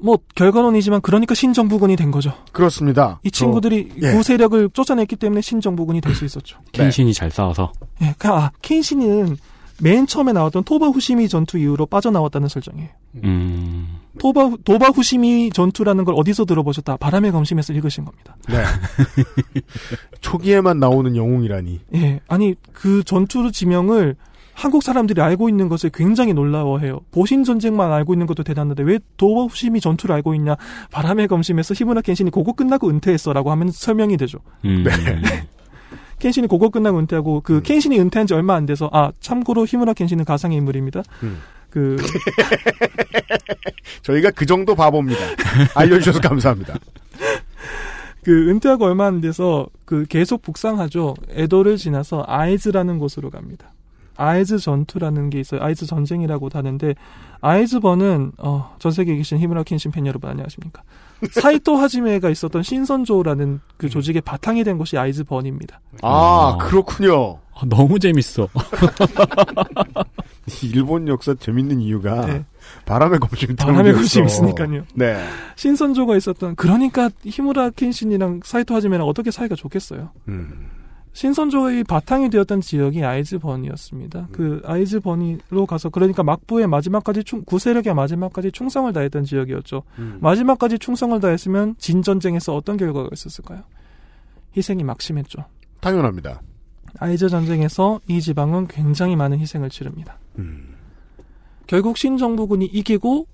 뭐 0.02 0.18
결과론이지만 0.34 1.00
그러니까 1.02 1.34
신정부군이 1.34 1.96
된 1.96 2.10
거죠. 2.10 2.32
그렇습니다. 2.52 3.20
이 3.22 3.30
친구들이 3.30 3.92
예. 4.02 4.12
구 4.12 4.22
세력을 4.22 4.70
쫓아냈기 4.72 5.16
때문에 5.16 5.40
신정부군이 5.40 6.00
될 6.00 6.14
수 6.14 6.24
있었죠. 6.24 6.58
켄신이 6.72 7.12
잘 7.14 7.30
싸워서. 7.30 7.72
예, 8.02 8.14
그, 8.18 8.28
아, 8.28 8.50
켄신은 8.62 9.36
맨 9.82 10.06
처음에 10.06 10.32
나왔던 10.32 10.64
토바 10.64 10.88
후시미 10.88 11.28
전투 11.28 11.56
이후로 11.58 11.86
빠져나왔다는 11.86 12.48
설정이에요. 12.48 12.88
음. 13.24 13.96
토바 14.18 14.50
도바 14.64 14.88
후시미 14.88 15.50
전투라는 15.50 16.04
걸 16.04 16.14
어디서 16.18 16.44
들어보셨다? 16.44 16.96
바람의 16.98 17.32
검심에서 17.32 17.72
읽으신 17.72 18.04
겁니다. 18.04 18.36
네. 18.48 18.62
초기에만 20.20 20.78
나오는 20.78 21.14
영웅이라니. 21.16 21.80
예, 21.94 22.20
아니 22.28 22.54
그 22.72 23.02
전투 23.04 23.50
지명을 23.52 24.16
한국 24.60 24.82
사람들이 24.82 25.22
알고 25.22 25.48
있는 25.48 25.70
것에 25.70 25.88
굉장히 25.92 26.34
놀라워해요. 26.34 27.00
보신 27.12 27.44
전쟁만 27.44 27.90
알고 27.90 28.12
있는 28.12 28.26
것도 28.26 28.42
대단한데 28.42 28.82
왜 28.82 28.98
후시미 29.18 29.80
전투를 29.80 30.14
알고 30.16 30.34
있냐? 30.34 30.54
바람의 30.90 31.28
검심에서 31.28 31.72
히무라 31.72 32.02
켄신이 32.02 32.30
그거 32.30 32.52
끝나고 32.52 32.90
은퇴했어라고 32.90 33.50
하면 33.52 33.70
설명이 33.70 34.18
되죠. 34.18 34.38
음. 34.66 34.84
네. 34.84 34.90
켄신이 36.20 36.46
그거 36.46 36.68
끝나고 36.68 36.98
은퇴하고 36.98 37.40
그 37.40 37.62
켄신이 37.62 37.98
은퇴한 37.98 38.26
지 38.26 38.34
얼마 38.34 38.54
안 38.54 38.66
돼서 38.66 38.90
아 38.92 39.12
참고로 39.20 39.64
히무라 39.64 39.94
켄신은 39.94 40.26
가상의 40.26 40.58
인물입니다. 40.58 41.04
음. 41.22 41.38
그 41.70 41.96
저희가 44.02 44.30
그 44.32 44.44
정도 44.44 44.74
바보입니다. 44.74 45.20
알려주셔서 45.74 46.20
감사합니다. 46.20 46.74
그 48.22 48.50
은퇴하고 48.50 48.84
얼마 48.84 49.06
안 49.06 49.22
돼서 49.22 49.68
그 49.86 50.04
계속 50.06 50.42
북상하죠. 50.42 51.14
에도를 51.30 51.78
지나서 51.78 52.24
아이즈라는 52.26 52.98
곳으로 52.98 53.30
갑니다. 53.30 53.72
아이즈 54.20 54.58
전투라는 54.58 55.30
게 55.30 55.40
있어요. 55.40 55.62
아이즈 55.62 55.86
전쟁이라고 55.86 56.50
하는데 56.52 56.94
아이즈번은 57.40 58.32
어, 58.38 58.76
전 58.78 58.92
세계에 58.92 59.16
계신 59.16 59.38
히무라 59.38 59.62
켄신 59.62 59.90
팬 59.90 60.06
여러분 60.06 60.30
안녕하십니까? 60.30 60.82
사이토 61.30 61.76
하지메가 61.76 62.30
있었던 62.30 62.62
신선조라는 62.62 63.60
그 63.76 63.88
조직의 63.88 64.22
바탕이 64.22 64.64
된 64.64 64.78
곳이 64.78 64.98
아이즈번입니다. 64.98 65.80
아, 66.02 66.58
그렇군요. 66.60 67.38
아, 67.54 67.64
너무 67.66 67.98
재밌어. 67.98 68.48
일본 70.62 71.08
역사 71.08 71.34
재밌는 71.34 71.80
이유가 71.80 72.26
네. 72.26 72.44
바람의 72.86 73.20
검심 73.20 73.56
바람의 73.56 73.94
검심 73.94 74.24
있으니까요. 74.24 74.84
네. 74.94 75.22
신선조가 75.56 76.16
있었던 76.16 76.56
그러니까 76.56 77.10
히무라 77.24 77.70
켄신이랑 77.70 78.40
사이토 78.44 78.74
하지메랑 78.74 79.06
어떻게 79.06 79.30
사이가 79.30 79.54
좋겠어요. 79.54 80.10
음. 80.28 80.79
신선조의 81.12 81.84
바탕이 81.84 82.30
되었던 82.30 82.60
지역이 82.60 83.04
아이즈번이었습니다. 83.04 84.28
그 84.32 84.62
아이즈번이로 84.64 85.66
가서 85.66 85.88
그러니까 85.88 86.22
막부의 86.22 86.68
마지막까지 86.68 87.24
충, 87.24 87.44
구세력의 87.44 87.94
마지막까지 87.94 88.52
충성을 88.52 88.92
다했던 88.92 89.24
지역이었죠. 89.24 89.82
음. 89.98 90.18
마지막까지 90.20 90.78
충성을 90.78 91.18
다했으면 91.18 91.74
진 91.78 92.02
전쟁에서 92.02 92.54
어떤 92.54 92.76
결과가 92.76 93.08
있었을까요? 93.12 93.62
희생이 94.56 94.84
막심했죠. 94.84 95.44
당연합니다. 95.80 96.42
아이즈 96.98 97.28
전쟁에서 97.28 98.00
이 98.08 98.20
지방은 98.20 98.68
굉장히 98.68 99.16
많은 99.16 99.38
희생을 99.38 99.68
치릅니다. 99.70 100.18
음. 100.38 100.74
결국 101.66 101.96
신정부군이 101.96 102.66
이기고 102.66 103.26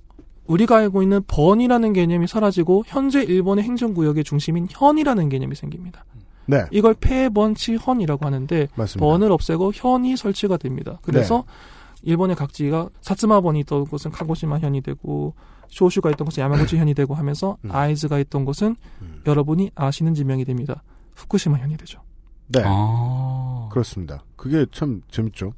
우리가 0.47 0.77
알고 0.77 1.03
있는 1.03 1.23
번이라는 1.27 1.93
개념이 1.93 2.27
사라지고 2.27 2.85
현재 2.87 3.23
일본의 3.23 3.65
행정구역의 3.65 4.25
중심인 4.25 4.67
현이라는 4.71 5.29
개념이 5.29 5.55
생깁니다. 5.55 6.05
네. 6.47 6.65
이걸 6.71 6.95
폐번치헌이라고 6.95 8.25
하는데 8.25 8.69
맞습니다. 8.75 9.07
번을 9.07 9.33
없애고 9.33 9.73
현이 9.75 10.17
설치가 10.17 10.57
됩니다. 10.57 10.99
그래서 11.03 11.45
네. 11.47 12.11
일본의 12.11 12.37
각지가 12.37 12.89
사츠마번이 13.01 13.61
있던 13.61 13.85
곳은 13.85 14.11
카고시마 14.13 14.59
현이 14.59 14.81
되고 14.83 15.35
쇼슈가 15.69 16.11
있던 16.11 16.27
곳은 16.27 16.43
야마구치 16.43 16.77
현이 16.77 16.95
되고 16.95 17.15
하면서 17.15 17.57
음. 17.65 17.71
아이즈가 17.73 18.19
있던 18.21 18.45
곳은 18.45 18.77
여러분이 19.27 19.73
아시는 19.75 20.15
지명이 20.15 20.45
됩니다. 20.45 20.83
후쿠시마 21.15 21.59
현이 21.59 21.77
되죠. 21.77 22.01
네. 22.49 22.63
아. 22.65 23.69
그렇습니다. 23.71 24.23
그게 24.37 24.67
참 24.73 25.03
재밌죠. 25.11 25.53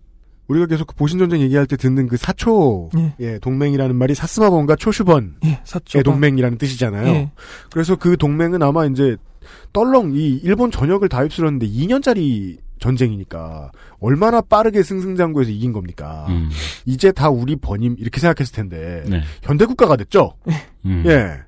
우리가 0.48 0.66
계속 0.66 0.86
그 0.86 0.94
보신전쟁 0.94 1.40
얘기할 1.42 1.66
때 1.66 1.76
듣는 1.76 2.08
그 2.08 2.16
사초, 2.16 2.88
예. 2.96 3.14
예, 3.20 3.38
동맹이라는 3.38 3.94
말이 3.94 4.14
사스마본과 4.14 4.76
초슈번의 4.76 5.32
예, 5.44 6.02
동맹이라는 6.02 6.56
뜻이잖아요. 6.56 7.06
예. 7.08 7.30
그래서 7.70 7.96
그 7.96 8.16
동맹은 8.16 8.62
아마 8.62 8.86
이제 8.86 9.18
떨렁 9.72 10.12
이 10.14 10.40
일본 10.42 10.70
전역을 10.70 11.08
다 11.08 11.22
휩쓸었는데 11.22 11.66
2년짜리 11.68 12.58
전쟁이니까 12.80 13.72
얼마나 14.00 14.40
빠르게 14.40 14.82
승승장구해서 14.82 15.50
이긴 15.50 15.72
겁니까? 15.72 16.26
음. 16.28 16.48
이제 16.86 17.10
다 17.12 17.28
우리 17.28 17.56
번임 17.56 17.96
이렇게 17.98 18.20
생각했을 18.20 18.54
텐데 18.54 19.02
네. 19.08 19.22
현대 19.42 19.66
국가가 19.66 19.96
됐죠. 19.96 20.34
음. 20.86 21.02
예. 21.06 21.38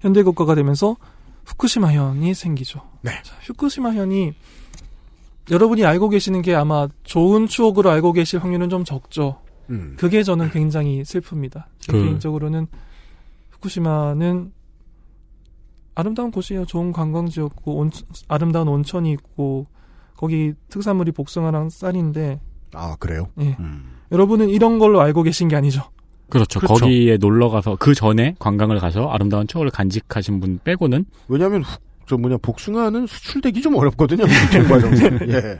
현대 0.00 0.22
국가가 0.22 0.54
되면서 0.54 0.96
후쿠시마 1.46 1.92
현이 1.92 2.32
생기죠. 2.34 2.80
네. 3.02 3.10
자, 3.22 3.34
후쿠시마 3.42 3.92
현이 3.92 4.32
여러분이 5.50 5.84
알고 5.84 6.08
계시는 6.08 6.40
게 6.40 6.54
아마 6.54 6.88
좋은 7.02 7.46
추억으로 7.46 7.90
알고 7.90 8.12
계실 8.14 8.38
확률은 8.42 8.70
좀 8.70 8.84
적죠. 8.84 9.40
음. 9.68 9.94
그게 9.98 10.22
저는 10.22 10.50
굉장히 10.50 11.02
슬픕니다. 11.02 11.64
제 11.78 11.92
그- 11.92 12.02
개인적으로는 12.02 12.66
후쿠시마는 13.50 14.52
아름다운 15.94 16.30
곳이에요. 16.30 16.64
좋은 16.66 16.92
관광지였고 16.92 17.76
온, 17.76 17.90
아름다운 18.28 18.68
온천이 18.68 19.12
있고 19.12 19.66
거기 20.16 20.52
특산물이 20.68 21.12
복숭아랑 21.12 21.70
쌀인데 21.70 22.40
아 22.74 22.96
그래요? 22.98 23.28
예. 23.40 23.56
음. 23.60 23.92
여러분은 24.12 24.48
이런 24.48 24.78
걸로 24.78 25.00
알고 25.00 25.22
계신 25.22 25.48
게 25.48 25.56
아니죠. 25.56 25.82
그렇죠. 26.28 26.58
그렇죠. 26.60 26.74
거기에 26.84 27.16
놀러 27.18 27.48
가서 27.50 27.76
그 27.78 27.94
전에 27.94 28.34
관광을 28.38 28.78
가서 28.80 29.08
아름다운 29.08 29.46
추억을 29.46 29.70
간직하신 29.70 30.40
분 30.40 30.58
빼고는 30.64 31.04
왜냐하면 31.28 31.62
후- 31.62 31.78
저 32.06 32.16
뭐냐 32.18 32.36
복숭아는 32.42 33.06
수출되기 33.06 33.62
좀 33.62 33.76
어렵거든요. 33.76 34.24
과정에서. 34.68 35.06
예. 35.28 35.58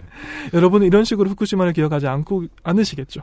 여러분은 0.52 0.86
이런 0.86 1.05
식으로 1.05 1.31
후쿠시마를 1.31 1.73
기억하지 1.73 2.06
않고 2.06 2.44
않으시겠죠. 2.62 3.23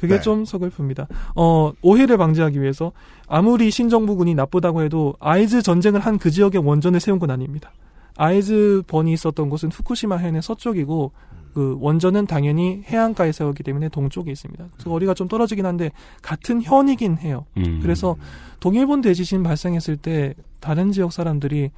그게 0.00 0.14
네. 0.14 0.20
좀 0.22 0.44
서글픕니다. 0.44 1.06
어, 1.36 1.72
오해를 1.82 2.16
방지하기 2.16 2.60
위해서 2.60 2.92
아무리 3.28 3.70
신정부군이 3.70 4.34
나쁘다고 4.34 4.82
해도 4.82 5.14
아이즈 5.20 5.60
전쟁을 5.62 6.00
한 6.00 6.16
그 6.18 6.30
지역에 6.30 6.58
원전을 6.58 7.00
세운 7.00 7.18
건 7.18 7.30
아닙니다. 7.30 7.70
아이즈 8.16 8.82
번이 8.86 9.12
있었던 9.12 9.48
곳은 9.50 9.70
후쿠시마 9.70 10.16
현의 10.18 10.42
서쪽이고 10.42 11.12
그 11.54 11.76
원전은 11.80 12.26
당연히 12.26 12.82
해안가에 12.86 13.32
세웠기 13.32 13.62
때문에 13.62 13.88
동쪽에 13.88 14.30
있습니다. 14.30 14.68
그 14.78 14.84
거리가 14.84 15.14
좀 15.14 15.28
떨어지긴 15.28 15.66
한데 15.66 15.90
같은 16.22 16.62
현이긴 16.62 17.18
해요. 17.18 17.46
음. 17.56 17.80
그래서 17.82 18.16
동일본 18.60 19.00
대지진 19.00 19.42
발생했을 19.42 19.96
때 19.96 20.34
다른 20.60 20.92
지역 20.92 21.12
사람들이 21.12 21.70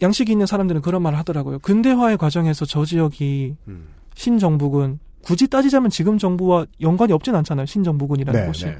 양식이 0.00 0.32
있는 0.32 0.46
사람들은 0.46 0.80
그런 0.80 1.02
말을 1.02 1.18
하더라고요. 1.18 1.58
근대화의 1.58 2.16
과정에서 2.16 2.64
저 2.64 2.84
지역이 2.84 3.56
음. 3.68 3.88
신정부군 4.14 5.00
굳이 5.22 5.48
따지자면 5.48 5.90
지금 5.90 6.18
정부와 6.18 6.66
연관이 6.80 7.12
없진 7.12 7.34
않잖아요. 7.34 7.66
신정부군이라는 7.66 8.40
네, 8.40 8.46
곳이 8.46 8.66
네. 8.66 8.78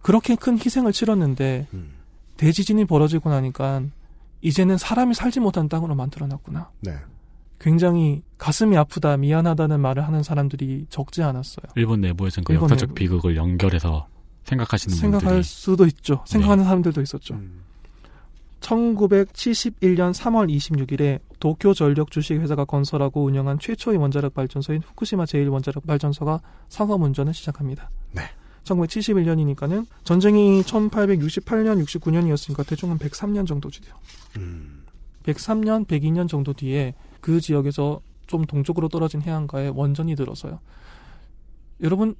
그렇게 0.00 0.34
큰 0.36 0.58
희생을 0.58 0.92
치렀는데 0.92 1.68
음. 1.74 1.92
대지진이 2.36 2.84
벌어지고 2.84 3.30
나니까 3.30 3.82
이제는 4.40 4.76
사람이 4.76 5.14
살지 5.14 5.40
못한 5.40 5.68
땅으로 5.68 5.94
만들어놨구나. 5.94 6.70
네. 6.80 6.96
굉장히 7.60 8.22
가슴이 8.38 8.76
아프다, 8.76 9.16
미안하다는 9.16 9.78
말을 9.80 10.04
하는 10.04 10.24
사람들이 10.24 10.86
적지 10.90 11.22
않았어요. 11.22 11.64
일본 11.76 12.00
내부에서는 12.00 12.44
그 12.44 12.52
일본 12.52 12.64
역사적 12.64 12.88
내부. 12.88 12.94
비극을 12.94 13.36
연결해서 13.36 14.08
생각하시는 14.44 14.96
생각할 14.96 15.28
분들이 15.28 15.42
수도 15.44 15.86
있죠. 15.86 16.24
생각하는 16.26 16.64
사람들도 16.64 17.00
있었죠. 17.00 17.34
음. 17.34 17.62
1971년 18.62 20.12
3월 20.14 20.48
26일에 20.48 21.20
도쿄 21.40 21.74
전력 21.74 22.10
주식회사가 22.10 22.64
건설하고 22.64 23.24
운영한 23.24 23.58
최초의 23.58 23.98
원자력 23.98 24.34
발전소인 24.34 24.82
후쿠시마 24.82 25.24
제1원자력 25.24 25.86
발전소가 25.86 26.40
상업 26.68 27.02
운전을 27.02 27.34
시작합니다. 27.34 27.90
네. 28.12 28.22
1971년이니까는 28.64 29.86
전쟁이 30.04 30.62
1868년, 30.62 31.84
69년이었으니까 31.84 32.66
대충 32.66 32.90
한 32.90 32.98
103년 32.98 33.46
정도 33.46 33.68
뒤요. 33.68 33.92
음. 34.38 34.84
103년, 35.24 35.86
102년 35.86 36.28
정도 36.28 36.52
뒤에 36.52 36.94
그 37.20 37.40
지역에서 37.40 38.00
좀 38.26 38.44
동쪽으로 38.44 38.88
떨어진 38.88 39.20
해안가에 39.20 39.68
원전이 39.74 40.14
들어서요. 40.14 40.60
여러분 41.80 42.14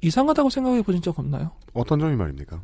이상하다고 0.00 0.50
생각해 0.50 0.82
보신 0.82 1.02
적 1.02 1.18
없나요? 1.18 1.52
어떤 1.74 2.00
점이 2.00 2.16
말입니까? 2.16 2.60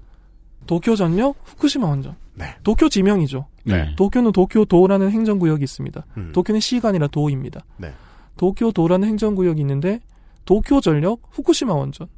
도쿄 0.66 0.96
전력, 0.96 1.36
후쿠시마 1.44 1.86
원전. 1.86 2.16
네. 2.34 2.54
도쿄 2.62 2.88
지명이죠. 2.88 3.46
네. 3.64 3.94
도쿄는 3.96 4.32
도쿄도라는 4.32 5.10
행정구역이 5.10 5.64
있습니다. 5.64 6.06
음. 6.16 6.32
도쿄는 6.32 6.60
시가 6.60 6.90
아니라 6.90 7.06
도입니다. 7.08 7.64
네. 7.78 7.92
도쿄도라는 8.36 9.08
행정구역이 9.08 9.60
있는데 9.60 10.00
도쿄 10.44 10.80
전력, 10.80 11.20
후쿠시마 11.30 11.74
원전. 11.74 12.08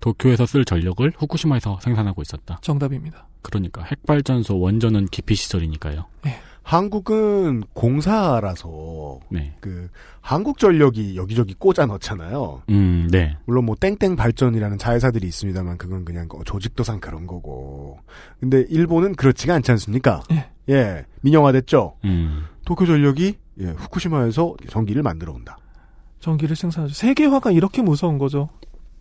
도쿄에서 0.00 0.46
쓸 0.46 0.64
전력을 0.64 1.12
후쿠시마에서 1.16 1.78
생산하고 1.82 2.22
있었다. 2.22 2.58
정답입니다. 2.62 3.28
그러니까 3.42 3.82
핵발전소 3.82 4.58
원전은 4.58 5.06
기피 5.06 5.34
시설이니까요. 5.34 6.06
한국은 6.66 7.62
공사라서 7.74 9.20
네. 9.28 9.54
그 9.60 9.88
한국 10.20 10.58
전력이 10.58 11.16
여기저기 11.16 11.54
꽂아 11.54 11.86
넣잖아요. 11.86 12.62
음, 12.70 13.06
네. 13.08 13.36
물론 13.44 13.66
뭐 13.66 13.76
땡땡 13.76 14.16
발전이라는 14.16 14.76
자회사들이 14.76 15.28
있습니다만 15.28 15.78
그건 15.78 16.04
그냥 16.04 16.26
그 16.26 16.42
조직도상 16.44 16.98
그런 16.98 17.28
거고. 17.28 18.00
근데 18.40 18.66
일본은 18.68 19.14
그렇지가 19.14 19.54
않지 19.54 19.70
않습니까? 19.70 20.24
예. 20.68 21.04
민영화됐죠. 21.20 21.98
음. 22.04 22.46
도쿄 22.64 22.84
전력이 22.84 23.36
예, 23.60 23.66
후쿠시마에서 23.66 24.56
전기를 24.68 25.04
만들어 25.04 25.32
온다. 25.32 25.58
전기를 26.18 26.56
생산하죠. 26.56 26.94
세계화가 26.94 27.52
이렇게 27.52 27.80
무서운 27.80 28.18
거죠. 28.18 28.48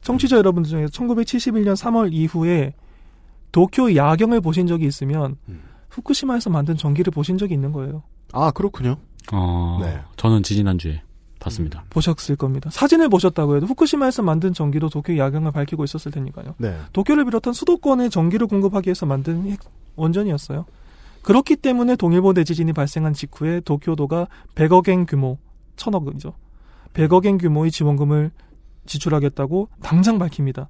청취자 0.01 0.37
여러분들 0.37 0.69
중에 0.69 0.85
1971년 0.85 1.73
3월 1.73 2.13
이후에 2.13 2.75
도쿄 3.51 3.95
야경을 3.95 4.41
보신 4.41 4.67
적이 4.67 4.85
있으면 4.85 5.37
후쿠시마에서 5.95 6.49
만든 6.49 6.75
전기를 6.75 7.11
보신 7.11 7.37
적이 7.37 7.53
있는 7.53 7.71
거예요. 7.71 8.03
아 8.33 8.51
그렇군요. 8.51 8.97
어, 9.31 9.79
네. 9.81 9.99
저는 10.17 10.43
지지난 10.43 10.77
주에 10.77 11.01
봤습니다. 11.39 11.85
보셨을 11.89 12.35
겁니다. 12.35 12.69
사진을 12.71 13.09
보셨다고 13.09 13.55
해도 13.55 13.65
후쿠시마에서 13.65 14.23
만든 14.23 14.53
전기로 14.53 14.89
도쿄 14.89 15.17
야경을 15.17 15.51
밝히고 15.51 15.83
있었을 15.83 16.11
테니까요. 16.11 16.55
네. 16.57 16.77
도쿄를 16.93 17.25
비롯한 17.25 17.53
수도권에 17.53 18.09
전기를 18.09 18.47
공급하기 18.47 18.87
위해서 18.87 19.05
만든 19.05 19.49
핵 19.49 19.59
원전이었어요. 19.95 20.65
그렇기 21.21 21.55
때문에 21.55 21.95
동일본 21.95 22.35
대지진이 22.35 22.73
발생한 22.73 23.13
직후에 23.13 23.61
도쿄도가 23.61 24.27
100억엔 24.55 25.07
규모, 25.07 25.39
1000억이죠. 25.75 26.33
100억엔 26.93 27.39
규모의 27.39 27.71
지원금을 27.71 28.31
지출하겠다고 28.85 29.69
당장 29.81 30.19
밝힙니다. 30.19 30.69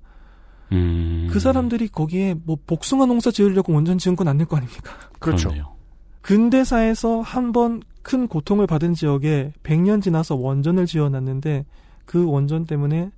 음. 0.71 1.27
그 1.31 1.39
사람들이 1.39 1.87
거기에 1.89 2.35
뭐 2.43 2.57
복숭아 2.65 3.05
농사 3.05 3.31
지으려고 3.31 3.73
원전 3.73 3.97
지은 3.97 4.15
건 4.15 4.27
아닐 4.27 4.45
거 4.45 4.57
아닙니까? 4.57 4.91
그렇죠. 5.19 5.49
그렇네요. 5.49 5.75
근대사에서 6.21 7.21
한 7.21 7.51
번 7.51 7.81
큰 8.05 8.27
고통을 8.27 8.67
받은 8.67 8.93
지역에 8.93 9.51
100년 9.63 9.99
지나서 9.99 10.35
원전을 10.35 10.85
지어놨는데 10.85 11.65
그 12.05 12.29
원전 12.29 12.65
때문에 12.67 13.09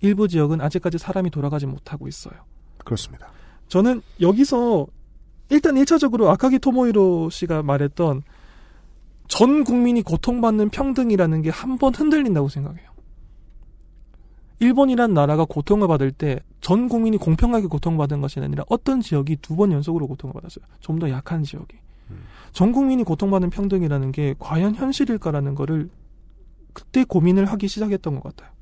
일부 0.00 0.28
지역은 0.28 0.60
아직까지 0.60 0.98
사람이 0.98 1.30
돌아가지 1.30 1.64
못하고 1.64 2.06
있어요. 2.08 2.34
그렇습니다. 2.84 3.28
저는 3.68 4.02
여기서 4.20 4.86
일단 5.48 5.76
1차적으로 5.76 6.26
아카기 6.28 6.58
토모히로 6.58 7.30
씨가 7.30 7.62
말했던 7.62 8.22
전 9.28 9.64
국민이 9.64 10.02
고통받는 10.02 10.68
평등이라는 10.68 11.40
게 11.40 11.48
한 11.48 11.78
번 11.78 11.94
흔들린다고 11.94 12.50
생각해요. 12.50 12.90
일본이란 14.62 15.12
나라가 15.14 15.44
고통을 15.44 15.88
받을 15.88 16.10
때 16.12 16.40
전 16.60 16.88
국민이 16.88 17.16
공평하게 17.16 17.66
고통받은 17.66 18.20
것이 18.20 18.38
아니라 18.38 18.64
어떤 18.68 19.00
지역이 19.00 19.36
두 19.42 19.56
번 19.56 19.72
연속으로 19.72 20.06
고통을 20.06 20.32
받았어요. 20.32 20.64
좀 20.80 20.98
더 21.00 21.10
약한 21.10 21.42
지역이. 21.42 21.76
전 22.52 22.70
국민이 22.70 23.02
고통받는 23.02 23.50
평등이라는 23.50 24.12
게 24.12 24.34
과연 24.38 24.76
현실일까라는 24.76 25.54
거를 25.56 25.90
그때 26.72 27.02
고민을 27.04 27.46
하기 27.46 27.66
시작했던 27.66 28.14
것 28.20 28.22
같아요. 28.22 28.52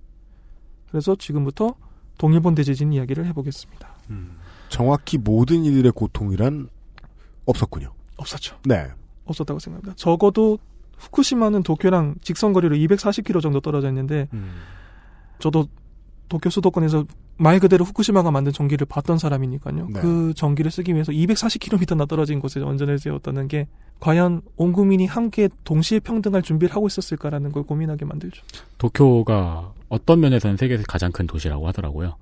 그래서 0.88 1.14
지금부터 1.14 1.74
동일본 2.16 2.54
대지진 2.54 2.92
이야기를 2.92 3.26
해보겠습니다. 3.26 3.88
정확히 4.70 5.18
모든 5.18 5.64
이들의 5.64 5.92
고통이란 5.92 6.68
없었군요. 7.44 7.92
없었죠. 8.16 8.56
네. 8.64 8.88
없었다고 9.26 9.58
생각합니다. 9.58 9.94
적어도 9.96 10.58
후쿠시마는 10.96 11.62
도쿄랑 11.64 12.14
직선거리로 12.22 12.76
240km 12.76 13.42
정도 13.42 13.60
떨어져 13.60 13.88
있는데 13.88 14.28
저도 15.38 15.66
도쿄 16.30 16.48
수도권에서 16.48 17.04
말 17.36 17.58
그대로 17.58 17.84
후쿠시마가 17.84 18.30
만든 18.30 18.52
전기를 18.52 18.86
봤던 18.86 19.18
사람이니까요. 19.18 19.88
네. 19.92 20.00
그 20.00 20.32
전기를 20.34 20.70
쓰기 20.70 20.94
위해서 20.94 21.12
240km나 21.12 22.08
떨어진 22.08 22.38
곳에 22.38 22.60
원전을 22.60 22.98
지었다는 22.98 23.48
게 23.48 23.66
과연 23.98 24.40
온 24.56 24.72
국민이 24.72 25.06
함께 25.06 25.48
동시에 25.64 25.98
평등할 25.98 26.42
준비를 26.42 26.74
하고 26.74 26.86
있었을까라는 26.86 27.52
걸 27.52 27.64
고민하게 27.64 28.04
만들죠. 28.04 28.42
도쿄가 28.78 29.72
어떤 29.88 30.20
면에서는 30.20 30.56
세계에서 30.56 30.84
가장 30.88 31.10
큰 31.12 31.26
도시라고 31.26 31.66
하더라고요. 31.66 32.14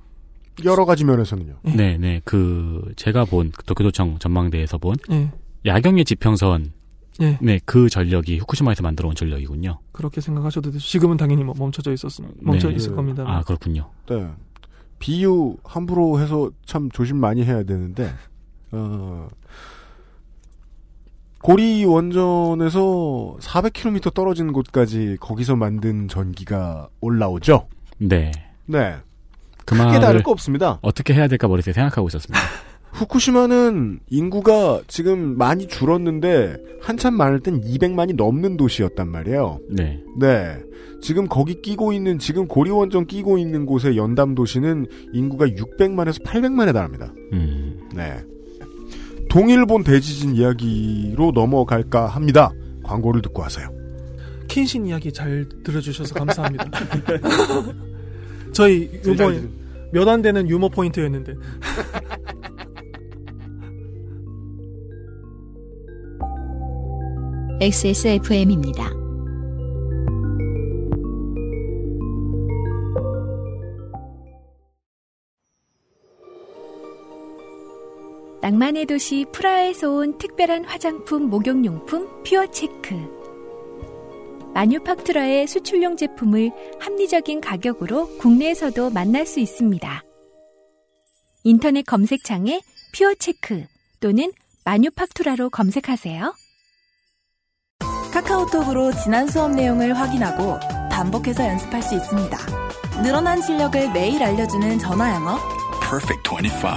여러 0.64 0.84
가지 0.86 1.04
면에서는요. 1.04 1.58
네, 1.76 1.98
네. 1.98 2.20
그 2.24 2.92
제가 2.96 3.26
본 3.26 3.52
도쿄도청 3.66 4.18
전망대에서 4.18 4.78
본 4.78 4.96
예. 5.10 5.30
야경의 5.66 6.04
지평선 6.06 6.72
예. 7.20 7.38
네, 7.40 7.60
그 7.64 7.88
전력이 7.88 8.38
후쿠시마에서 8.38 8.82
만들어 8.82 9.08
온 9.08 9.14
전력이군요. 9.14 9.78
그렇게 9.92 10.20
생각하셔도 10.20 10.70
되죠. 10.70 10.84
지금은 10.84 11.16
당연히 11.16 11.44
뭐 11.44 11.54
멈춰져 11.58 11.92
있었, 11.92 12.12
멈춰 12.40 12.68
네. 12.68 12.76
있을 12.76 12.94
겁니다. 12.94 13.24
아, 13.26 13.42
그렇군요. 13.42 13.90
네. 14.08 14.28
비유 14.98 15.56
함부로 15.64 16.20
해서 16.20 16.50
참 16.66 16.90
조심 16.90 17.18
많이 17.18 17.44
해야 17.44 17.62
되는데 17.62 18.12
어, 18.72 19.28
고리 21.40 21.84
원전에서 21.84 23.36
400km 23.40 24.12
떨어진 24.12 24.52
곳까지 24.52 25.16
거기서 25.20 25.56
만든 25.56 26.08
전기가 26.08 26.88
올라오죠. 27.00 27.68
네. 27.98 28.32
네. 28.66 28.96
그 29.64 29.74
크게 29.74 29.84
말을 29.84 30.00
다를 30.00 30.22
거 30.22 30.30
없습니다. 30.30 30.78
어떻게 30.82 31.14
해야 31.14 31.28
될까 31.28 31.46
머릿속에 31.46 31.72
생각하고 31.72 32.08
있었습니다. 32.08 32.38
후쿠시마는 32.92 34.00
인구가 34.08 34.80
지금 34.88 35.36
많이 35.36 35.66
줄었는데 35.66 36.56
한참 36.80 37.14
많을 37.14 37.40
땐 37.40 37.60
200만이 37.60 38.16
넘는 38.16 38.56
도시였단 38.56 39.08
말이에요. 39.08 39.60
네. 39.68 40.02
네. 40.18 40.58
지금 41.00 41.28
거기 41.28 41.60
끼고 41.62 41.92
있는 41.92 42.18
지금 42.18 42.48
고리원전 42.48 43.06
끼고 43.06 43.38
있는 43.38 43.66
곳의 43.66 43.96
연담 43.96 44.34
도시는 44.34 44.86
인구가 45.12 45.46
600만에서 45.46 46.24
800만에 46.24 46.72
달합니다. 46.72 47.12
음. 47.32 47.88
네. 47.94 48.24
동일본 49.28 49.84
대지진 49.84 50.34
이야기로 50.34 51.32
넘어갈까 51.34 52.06
합니다. 52.06 52.50
광고를 52.82 53.22
듣고 53.22 53.42
하세요. 53.42 53.68
켄신 54.48 54.86
이야기 54.86 55.12
잘 55.12 55.46
들어주셔서 55.62 56.14
감사합니다. 56.14 56.64
저희 58.52 58.90
유머 59.04 59.30
몇안 59.92 60.22
되는 60.22 60.48
유머 60.48 60.68
포인트였는데. 60.70 61.34
XSFM입니다. 67.60 68.88
낭만의 78.40 78.86
도시 78.86 79.26
프라하에서 79.32 79.90
온 79.90 80.18
특별한 80.18 80.66
화장품 80.66 81.28
목욕용품 81.28 82.22
퓨어체크. 82.22 82.94
마뉴팍투라의 84.54 85.48
수출용 85.48 85.96
제품을 85.96 86.52
합리적인 86.78 87.40
가격으로 87.40 88.18
국내에서도 88.18 88.90
만날 88.90 89.26
수 89.26 89.40
있습니다. 89.40 90.04
인터넷 91.42 91.82
검색창에 91.82 92.60
퓨어체크 92.94 93.64
또는 93.98 94.30
마뉴팍투라로 94.64 95.50
검색하세요. 95.50 96.34
카카오톡으로 98.12 98.92
지난 98.94 99.26
수업 99.28 99.52
내용을 99.52 99.98
확인하고 99.98 100.58
반복해서 100.90 101.46
연습할 101.46 101.82
수 101.82 101.94
있습니다. 101.94 102.38
늘어난 103.02 103.40
실력을 103.40 103.92
매일 103.92 104.22
알려주는 104.22 104.78
전화 104.78 105.14
영어. 105.14 105.38
Perfect 105.80 106.28
25. 106.28 106.68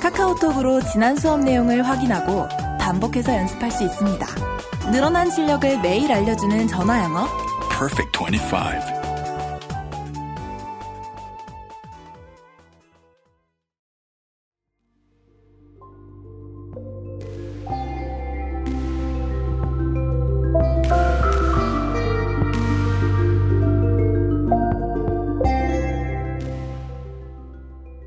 카카오톡으로 0.00 0.80
지난 0.82 1.16
수업 1.16 1.40
내용을 1.40 1.82
확인하고 1.86 2.48
반복해서 2.78 3.34
연습할 3.34 3.70
수 3.70 3.84
있습니다. 3.84 4.26
늘어난 4.92 5.30
실력을 5.30 5.80
매일 5.80 6.12
알려주는 6.12 6.68
전화 6.68 7.02
영어. 7.02 7.26
Perfect 7.70 8.18
25. 8.18 9.03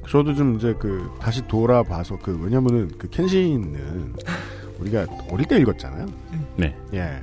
저도 0.10 0.34
좀 0.34 0.56
이제 0.56 0.74
그 0.80 1.12
다시 1.20 1.46
돌아봐서 1.48 2.18
그 2.20 2.38
왜냐면은 2.42 2.90
그 2.98 3.10
켄신은 3.10 4.16
우리가 4.80 5.06
어릴 5.30 5.48
때 5.48 5.58
읽었잖아요. 5.58 6.06
네. 6.58 6.76
예. 6.94 7.22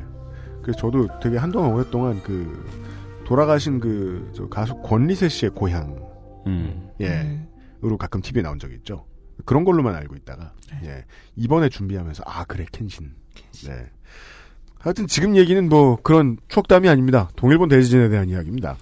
그래서 0.63 0.79
저도 0.79 1.09
되게 1.23 1.37
한동안 1.37 1.73
오랫동안 1.73 2.23
그 2.23 2.65
돌아가신 3.25 3.81
그저 3.81 4.49
가수 4.49 4.75
권리세 4.83 5.29
씨의 5.29 5.51
고향 5.51 5.97
음. 6.47 6.91
예. 7.01 7.41
으로 7.83 7.99
가끔 7.99 8.21
TV에 8.23 8.43
나온 8.43 8.59
적이 8.59 8.77
있죠. 8.77 9.07
그런 9.45 9.65
걸로만 9.65 9.95
알고 9.95 10.15
있다가 10.17 10.53
예. 10.85 11.05
이번에 11.37 11.69
준비하면서 11.69 12.23
아 12.27 12.45
그래 12.45 12.67
켄신. 12.71 13.13
네. 13.67 13.91
하여튼 14.79 15.07
지금 15.07 15.37
얘기는 15.37 15.67
뭐 15.69 15.97
그런 16.03 16.37
추억담이 16.49 16.89
아닙니다. 16.89 17.31
동일본 17.37 17.71
대지진에 17.71 18.11
대한 18.11 18.29
이야기입니다. 18.29 18.77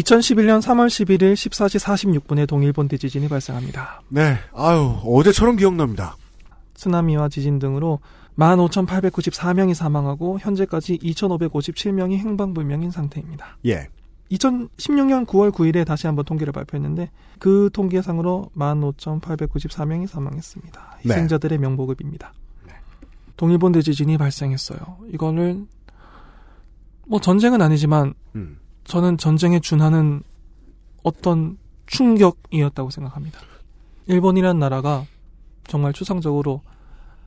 2011년 0.00 0.60
3월 0.60 0.88
11일 0.88 1.34
14시 1.34 2.22
46분에 2.22 2.46
동일본 2.46 2.88
대 2.88 2.96
지진이 2.98 3.28
발생합니다. 3.28 4.02
네. 4.08 4.36
아유, 4.54 4.98
어제처럼 5.04 5.56
기억납니다. 5.56 6.16
쓰나미와 6.74 7.28
지진 7.28 7.58
등으로 7.58 8.00
15,894명이 8.38 9.74
사망하고 9.74 10.38
현재까지 10.38 10.98
2,557명이 10.98 12.18
행방불명인 12.18 12.90
상태입니다. 12.90 13.56
예. 13.66 13.88
2016년 14.30 15.24
9월 15.24 15.52
9일에 15.52 15.86
다시 15.86 16.06
한번 16.06 16.24
통계를 16.24 16.52
발표했는데 16.52 17.10
그 17.38 17.70
통계상으로 17.72 18.50
15,894명이 18.56 20.06
사망했습니다. 20.06 20.98
네. 21.04 21.14
희생자들의 21.14 21.58
명복을빕니다. 21.58 22.30
동일본 23.36 23.72
대지진이 23.72 24.16
발생했어요. 24.18 24.78
이거는 25.12 25.68
뭐 27.06 27.20
전쟁은 27.20 27.60
아니지만 27.60 28.14
음. 28.34 28.58
저는 28.86 29.18
전쟁에 29.18 29.60
준하는 29.60 30.22
어떤 31.02 31.58
충격이었다고 31.86 32.90
생각합니다. 32.90 33.38
일본이란 34.06 34.58
나라가 34.58 35.04
정말 35.66 35.92
추상적으로 35.92 36.62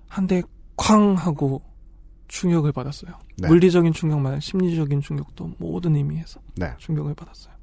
한 0.08 0.28
대 0.28 0.42
쾅 0.76 1.14
하고 1.16 1.62
충격을 2.30 2.72
받았어요. 2.72 3.12
네. 3.38 3.48
물리적인 3.50 3.92
충격만 3.92 4.28
아니라 4.28 4.40
심리적인 4.40 5.02
충격도 5.02 5.52
모든 5.58 5.96
의미에서 5.98 6.40
네. 6.56 6.72
충격을 6.78 7.16
받았어요. 7.16 7.54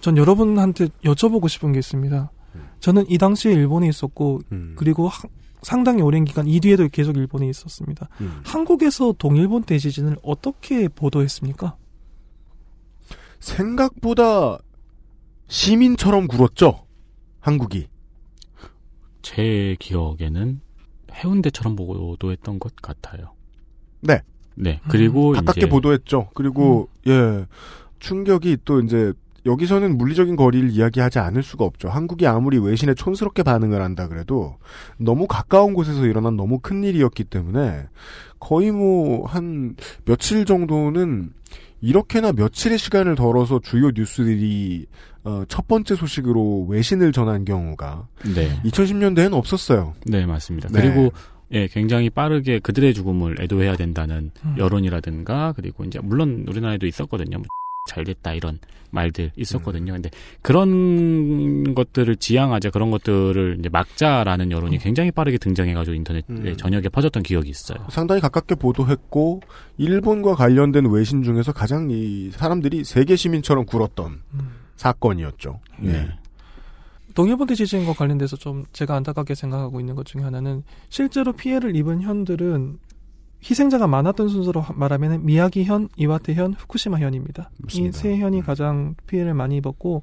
전 0.00 0.16
여러분한테 0.18 0.88
여쭤보고 1.04 1.48
싶은 1.48 1.72
게 1.72 1.78
있습니다. 1.78 2.30
저는 2.80 3.06
이 3.08 3.16
당시에 3.16 3.52
일본에 3.54 3.88
있었고 3.88 4.40
음. 4.52 4.74
그리고 4.76 5.08
하- 5.08 5.26
상당히 5.62 6.02
오랜 6.02 6.24
기간 6.24 6.46
이 6.46 6.60
뒤에도 6.60 6.86
계속 6.88 7.16
일본에 7.16 7.48
있었습니다. 7.48 8.08
음. 8.20 8.40
한국에서 8.44 9.14
동일본 9.16 9.62
대지진을 9.64 10.18
어떻게 10.22 10.88
보도했습니까? 10.88 11.76
생각보다 13.40 14.58
시민처럼 15.48 16.26
굴었죠. 16.28 16.84
한국이. 17.40 17.88
제 19.22 19.76
기억에는 19.78 20.60
해운대처럼 21.12 21.76
보도했던 21.76 22.58
것 22.58 22.74
같아요. 22.76 23.32
네. 24.00 24.22
네. 24.54 24.80
그리고 24.88 25.32
가깝게 25.32 25.62
이제 25.62 25.68
보도했죠. 25.68 26.30
그리고 26.34 26.88
예 27.06 27.46
충격이 28.00 28.58
또 28.64 28.80
이제 28.80 29.12
여기서는 29.46 29.96
물리적인 29.96 30.36
거리를 30.36 30.70
이야기하지 30.70 31.20
않을 31.20 31.42
수가 31.42 31.64
없죠. 31.64 31.88
한국이 31.88 32.26
아무리 32.26 32.58
외신에 32.58 32.94
촌스럽게 32.94 33.44
반응을 33.44 33.80
한다 33.80 34.08
그래도 34.08 34.56
너무 34.98 35.26
가까운 35.26 35.74
곳에서 35.74 36.04
일어난 36.06 36.36
너무 36.36 36.58
큰 36.58 36.84
일이었기 36.84 37.24
때문에 37.24 37.86
거의 38.40 38.70
뭐 38.72 39.26
한 39.26 39.76
며칠 40.04 40.44
정도는 40.44 41.32
이렇게나 41.80 42.32
며칠의 42.32 42.78
시간을 42.78 43.14
덜어서 43.14 43.60
주요 43.60 43.90
뉴스들이 43.90 44.86
어, 45.24 45.44
첫 45.48 45.68
번째 45.68 45.94
소식으로 45.94 46.66
외신을 46.68 47.12
전한 47.12 47.44
경우가 47.44 48.08
네. 48.34 48.60
2010년대에는 48.64 49.34
없었어요. 49.34 49.94
네, 50.06 50.26
맞습니다. 50.26 50.68
네. 50.72 50.80
그리고 50.80 51.12
예, 51.52 51.66
굉장히 51.66 52.10
빠르게 52.10 52.58
그들의 52.58 52.94
죽음을 52.94 53.40
애도해야 53.40 53.76
된다는 53.76 54.30
음. 54.44 54.54
여론이라든가 54.58 55.52
그리고 55.56 55.84
이제 55.84 55.98
물론 56.02 56.44
우리나라에도 56.48 56.86
있었거든요. 56.86 57.42
뭐잘 57.88 58.04
됐다 58.04 58.34
이런 58.34 58.58
말들 58.90 59.32
있었거든요. 59.36 59.92
근데 59.92 60.10
그런 60.42 61.74
것들을 61.74 62.16
지향하자 62.16 62.70
그런 62.70 62.90
것들을 62.90 63.56
이제 63.58 63.68
막자라는 63.68 64.50
여론이 64.50 64.78
굉장히 64.78 65.10
빠르게 65.10 65.38
등장해가지고 65.38 65.94
인터넷 65.94 66.24
에 66.44 66.56
전역에 66.56 66.88
퍼졌던 66.88 67.22
기억이 67.22 67.50
있어요. 67.50 67.78
상당히 67.90 68.20
가깝게 68.20 68.54
보도했고 68.54 69.40
일본과 69.76 70.34
관련된 70.34 70.86
외신 70.86 71.22
중에서 71.22 71.52
가장 71.52 71.88
이 71.90 72.30
사람들이 72.32 72.84
세계 72.84 73.16
시민처럼 73.16 73.66
굴었던 73.66 74.22
사건이었죠. 74.76 75.60
네. 75.80 76.08
동일본 77.14 77.48
대 77.48 77.54
지진과 77.56 77.94
관련돼서 77.94 78.36
좀 78.36 78.64
제가 78.72 78.94
안타깝게 78.94 79.34
생각하고 79.34 79.80
있는 79.80 79.96
것 79.96 80.06
중에 80.06 80.22
하나는 80.22 80.62
실제로 80.88 81.32
피해를 81.32 81.74
입은 81.74 82.00
현들은 82.02 82.78
희생자가 83.42 83.86
많았던 83.86 84.28
순서로 84.28 84.60
하- 84.60 84.72
말하면 84.74 85.24
미야기현, 85.24 85.88
이와테현, 85.96 86.54
후쿠시마현입니다. 86.54 87.50
이 87.72 87.92
세 87.92 88.16
현이 88.18 88.42
가장 88.42 88.94
피해를 89.06 89.34
많이 89.34 89.56
입었고 89.58 90.02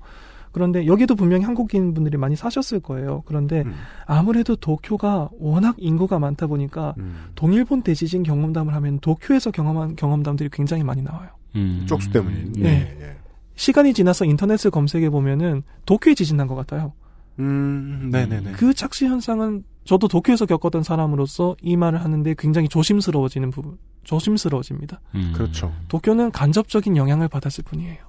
그런데 0.52 0.86
여기도 0.88 1.16
분명히 1.16 1.44
한국인 1.44 1.94
분들이 1.94 2.16
많이 2.18 2.38
사셨을 2.38 2.80
거예요. 2.80 3.24
그런데 3.26 3.64
음. 3.66 3.74
아무래도 4.06 4.56
도쿄가 4.56 5.30
워낙 5.38 5.76
인구가 5.78 6.18
많다 6.18 6.48
보니까 6.48 6.96
음. 6.98 7.26
동일본 7.36 7.82
대지진 7.82 8.24
경험담을 8.24 8.74
하면 8.74 9.00
도쿄에서 9.00 9.52
경험한 9.52 9.98
경험담들이 9.98 10.50
굉장히 10.54 10.84
많이 10.84 11.02
나와요. 11.02 11.28
음. 11.56 11.84
쪽수 11.88 12.10
때문에. 12.12 12.52
네. 12.56 13.18
시간이 13.58 13.94
지나서 13.94 14.24
인터넷을 14.26 14.72
검색해 14.72 15.10
보면은 15.10 15.64
도쿄에 15.86 16.14
지진 16.14 16.38
난 16.38 16.48
것 16.48 16.56
같아요. 16.56 16.94
음, 17.40 18.10
네네네. 18.14 18.54
그 18.54 18.74
착시 18.74 19.06
현상은 19.08 19.64
저도 19.86 20.08
도쿄에서 20.08 20.46
겪었던 20.46 20.84
사람으로서 20.84 21.56
이 21.62 21.78
말을 21.78 22.04
하는데 22.04 22.36
굉장히 22.38 22.68
조심스러워지는 22.68 23.52
부분, 23.52 23.78
조심스러워집니다. 24.04 25.00
음. 25.16 25.32
그렇죠. 25.36 25.72
도쿄는 25.88 26.32
간접적인 26.32 26.98
영향을 26.98 27.28
받았을 27.28 27.64
뿐이에요. 27.64 28.06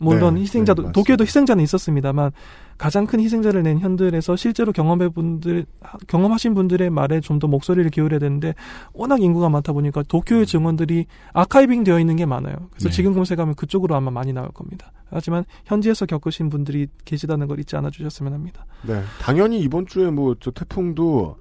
물론 0.00 0.34
네, 0.34 0.42
희생자도 0.42 0.82
네, 0.82 0.92
도쿄에도 0.92 1.24
희생자는 1.24 1.62
있었습니다만 1.64 2.32
가장 2.78 3.06
큰 3.06 3.20
희생자를 3.20 3.62
낸 3.62 3.78
현들에서 3.78 4.36
실제로 4.36 4.72
경험해 4.72 5.08
분들 5.10 5.66
경험하신 6.08 6.54
분들의 6.54 6.90
말에 6.90 7.20
좀 7.20 7.38
더 7.38 7.48
목소리를 7.48 7.90
기울여야 7.90 8.20
되는데 8.20 8.54
워낙 8.92 9.20
인구가 9.20 9.48
많다 9.48 9.72
보니까 9.72 10.02
도쿄의 10.04 10.46
증언들이 10.46 11.06
아카이빙 11.32 11.82
되어 11.84 11.98
있는 11.98 12.14
게 12.16 12.26
많아요. 12.26 12.54
그래서 12.70 12.88
네. 12.88 12.94
지금 12.94 13.12
검색하면 13.12 13.54
그쪽으로 13.56 13.94
아마 13.96 14.10
많이 14.12 14.32
나올 14.32 14.48
겁니다. 14.50 14.92
하지만 15.10 15.44
현지에서 15.64 16.06
겪으신 16.06 16.50
분들이 16.50 16.86
계시다는 17.04 17.46
걸 17.48 17.58
잊지 17.60 17.76
않아 17.76 17.90
주셨으면 17.90 18.32
합니다. 18.32 18.64
네. 18.82 19.02
당연히 19.20 19.60
이번 19.60 19.86
주에 19.86 20.10
뭐 20.10 20.34
저 20.40 20.50
태풍도 20.52 21.36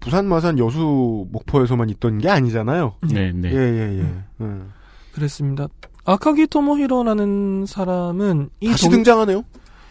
부산, 0.00 0.26
마산, 0.28 0.58
여수, 0.58 1.26
목포에서만 1.32 1.90
있던 1.90 2.18
게 2.18 2.28
아니잖아요. 2.28 2.94
네, 3.10 3.32
네. 3.32 3.50
예, 3.50 3.56
예, 3.56 3.98
예. 4.00 4.22
음. 4.40 4.72
그랬습니다. 5.12 5.66
아카기 6.04 6.46
토모히로라는 6.46 7.66
사람은 7.66 8.50
이 8.60 8.68
다시 8.68 8.88
등장하네요. 8.88 9.42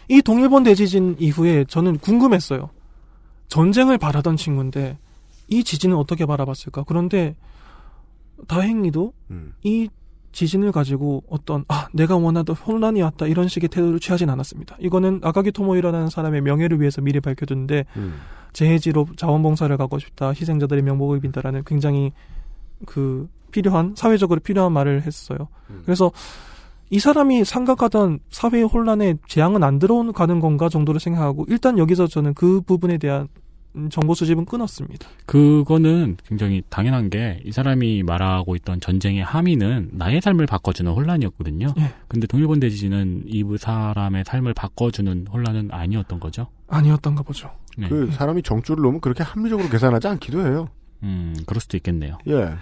이 0.08 0.22
동일본 0.22 0.64
대지진 0.64 1.16
이후에 1.18 1.64
저는 1.64 1.98
궁금했어요. 1.98 2.70
전쟁을 3.48 3.98
바라던 3.98 4.36
친구인데 4.36 4.98
이 5.48 5.64
지진을 5.64 5.96
어떻게 5.96 6.26
바라봤을까? 6.26 6.84
그런데 6.84 7.36
다행히도 8.46 9.12
음. 9.30 9.54
이 9.62 9.88
지진을 10.32 10.72
가지고 10.72 11.24
어떤 11.28 11.64
아 11.68 11.88
내가 11.92 12.16
원하던 12.16 12.54
혼란이 12.54 13.02
왔다 13.02 13.26
이런 13.26 13.48
식의 13.48 13.68
태도를 13.70 13.98
취하진 13.98 14.30
않았습니다. 14.30 14.76
이거는 14.78 15.20
아카기 15.22 15.52
토모히로라는 15.52 16.10
사람의 16.10 16.42
명예를 16.42 16.80
위해서 16.80 17.00
미리 17.00 17.20
밝혀둔데 17.20 17.84
음. 17.96 18.20
재해지로 18.52 19.08
자원봉사를 19.16 19.76
가고 19.76 19.98
싶다 19.98 20.30
희생자들의 20.30 20.82
명복을 20.82 21.20
빈다라는 21.20 21.64
굉장히 21.64 22.12
그 22.86 23.28
필요한 23.50 23.94
사회적으로 23.96 24.40
필요한 24.40 24.72
말을 24.72 25.02
했어요. 25.02 25.48
그래서 25.84 26.10
이 26.90 26.98
사람이 26.98 27.44
생각하던 27.44 28.20
사회의 28.30 28.64
혼란에 28.64 29.14
재앙은 29.28 29.62
안 29.62 29.78
들어가는 29.78 30.40
건가 30.40 30.68
정도로 30.68 30.98
생각하고 30.98 31.44
일단 31.48 31.78
여기서 31.78 32.06
저는 32.06 32.34
그 32.34 32.60
부분에 32.62 32.98
대한 32.98 33.28
음, 33.76 33.90
정보 33.90 34.14
수집은 34.14 34.46
끊었습니다. 34.46 35.06
그거는 35.26 36.16
굉장히 36.26 36.62
당연한 36.70 37.10
게 37.10 37.38
이 37.44 37.52
사람이 37.52 38.02
말하고 38.02 38.56
있던 38.56 38.80
전쟁의 38.80 39.22
함의는 39.22 39.90
나의 39.92 40.20
삶을 40.20 40.46
바꿔주는 40.46 40.90
혼란이었거든요. 40.90 41.74
예. 41.78 41.94
근데 42.08 42.26
동일본 42.26 42.60
대지진은 42.60 43.24
이 43.26 43.44
사람의 43.58 44.24
삶을 44.26 44.54
바꿔주는 44.54 45.26
혼란은 45.32 45.68
아니었던 45.70 46.18
거죠. 46.20 46.48
아니었던가 46.68 47.22
보죠. 47.22 47.50
네. 47.76 47.88
그 47.88 48.10
사람이 48.10 48.42
정줄을 48.42 48.82
놓으면 48.82 49.00
그렇게 49.00 49.22
합리적으로 49.22 49.68
계산하지 49.68 50.08
않기도 50.08 50.46
해요. 50.46 50.68
음, 51.02 51.34
그럴 51.46 51.60
수도 51.60 51.76
있겠네요. 51.76 52.18
예. 52.28 52.54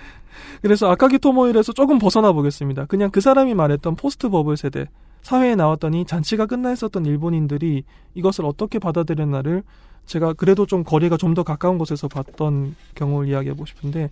그래서 0.61 0.91
아카기 0.91 1.19
토모일에서 1.19 1.73
조금 1.73 1.99
벗어나 1.99 2.33
보겠습니다. 2.33 2.85
그냥 2.87 3.11
그 3.11 3.21
사람이 3.21 3.55
말했던 3.55 3.97
포스트 3.97 4.29
버블 4.29 4.57
세대 4.57 4.87
사회에 5.23 5.55
나왔더니 5.57 6.05
잔치가 6.05 6.47
끝나 6.47 6.73
있었던 6.73 7.05
일본인들이 7.07 7.85
이것을 8.15 8.45
어떻게 8.45 8.79
받아들였나를 8.79 9.63
제가 10.07 10.35
그래도 10.35 10.67
좀 10.67 10.85
거리가 10.85 11.17
좀 11.17 11.35
더 11.35 11.43
가까운 11.43 11.79
곳에서 11.79 12.07
봤던 12.09 12.77
경우를 12.95 13.29
이야기해보고 13.31 13.67
싶은데 13.67 14.11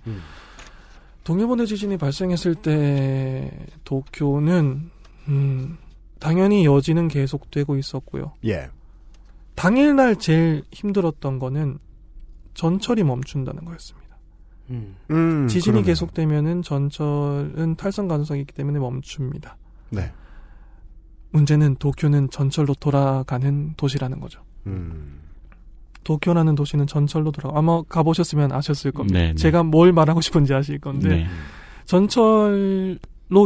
동일본의 1.24 1.66
지진이 1.66 1.96
발생했을 1.98 2.54
때 2.56 3.50
도쿄는 3.84 4.90
음, 5.28 5.78
당연히 6.18 6.64
여지는 6.66 7.08
계속되고 7.08 7.76
있었고요. 7.76 8.32
예. 8.46 8.68
당일날 9.54 10.16
제일 10.16 10.64
힘들었던 10.72 11.38
거는 11.38 11.78
전철이 12.54 13.04
멈춘다는 13.04 13.64
거였습니다. 13.64 14.03
음, 14.70 15.46
지진이 15.48 15.72
그러네요. 15.74 15.86
계속되면은 15.86 16.62
전철은 16.62 17.76
탈선 17.76 18.08
가능성이 18.08 18.40
있기 18.40 18.54
때문에 18.54 18.78
멈춥니다. 18.78 19.56
네. 19.90 20.12
문제는 21.32 21.76
도쿄는 21.76 22.30
전철로 22.30 22.74
돌아가는 22.74 23.74
도시라는 23.76 24.20
거죠. 24.20 24.40
음. 24.66 25.20
도쿄라는 26.04 26.54
도시는 26.54 26.86
전철로 26.86 27.32
돌아가. 27.32 27.58
아마 27.58 27.82
가보셨으면 27.82 28.52
아셨을 28.52 28.92
겁니다. 28.92 29.18
네, 29.18 29.28
네. 29.28 29.34
제가 29.34 29.62
뭘 29.62 29.92
말하고 29.92 30.20
싶은지 30.20 30.54
아실 30.54 30.78
건데 30.78 31.08
네. 31.08 31.26
전철로 31.86 32.98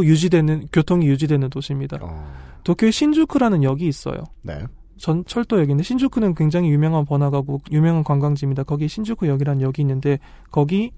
유지되는 0.05 0.67
교통이 0.71 1.07
유지되는 1.07 1.49
도시입니다. 1.49 1.97
어. 2.01 2.33
도쿄에 2.63 2.91
신주쿠라는 2.91 3.63
역이 3.63 3.87
있어요. 3.87 4.23
네. 4.41 4.65
전철도역인데 4.97 5.81
신주쿠는 5.83 6.35
굉장히 6.35 6.69
유명한 6.69 7.05
번화가고 7.05 7.61
유명한 7.71 8.03
관광지입니다. 8.03 8.63
거기 8.63 8.87
신주쿠역이라는 8.87 9.61
역이 9.61 9.81
있는데 9.81 10.19
거기 10.51 10.91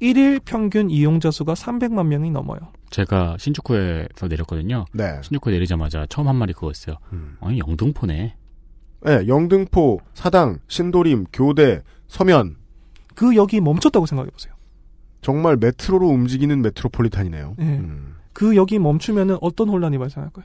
1일 0.00 0.42
평균 0.44 0.90
이용자 0.90 1.30
수가 1.30 1.54
300만 1.54 2.06
명이 2.06 2.30
넘어요. 2.30 2.60
제가 2.90 3.36
신주쿠에서 3.38 4.28
내렸거든요. 4.28 4.84
네. 4.92 5.20
신주쿠에 5.22 5.52
내리자마자 5.54 6.06
처음 6.08 6.28
한 6.28 6.36
말이 6.36 6.52
그거였어요. 6.52 6.96
아니 7.40 7.58
영등포네. 7.58 8.36
네, 9.02 9.28
영등포, 9.28 10.00
사당, 10.14 10.58
신도림, 10.68 11.26
교대, 11.32 11.82
서면. 12.08 12.56
그 13.14 13.36
역이 13.36 13.60
멈췄다고 13.60 14.06
생각해 14.06 14.30
보세요. 14.30 14.54
정말 15.22 15.56
메트로로 15.56 16.06
움직이는 16.08 16.60
메트로폴리탄이네요. 16.62 17.56
예. 17.58 17.62
음. 17.62 18.16
그 18.32 18.54
역이 18.56 18.78
멈추면은 18.78 19.38
어떤 19.40 19.68
혼란이 19.68 19.98
발생할까요? 19.98 20.44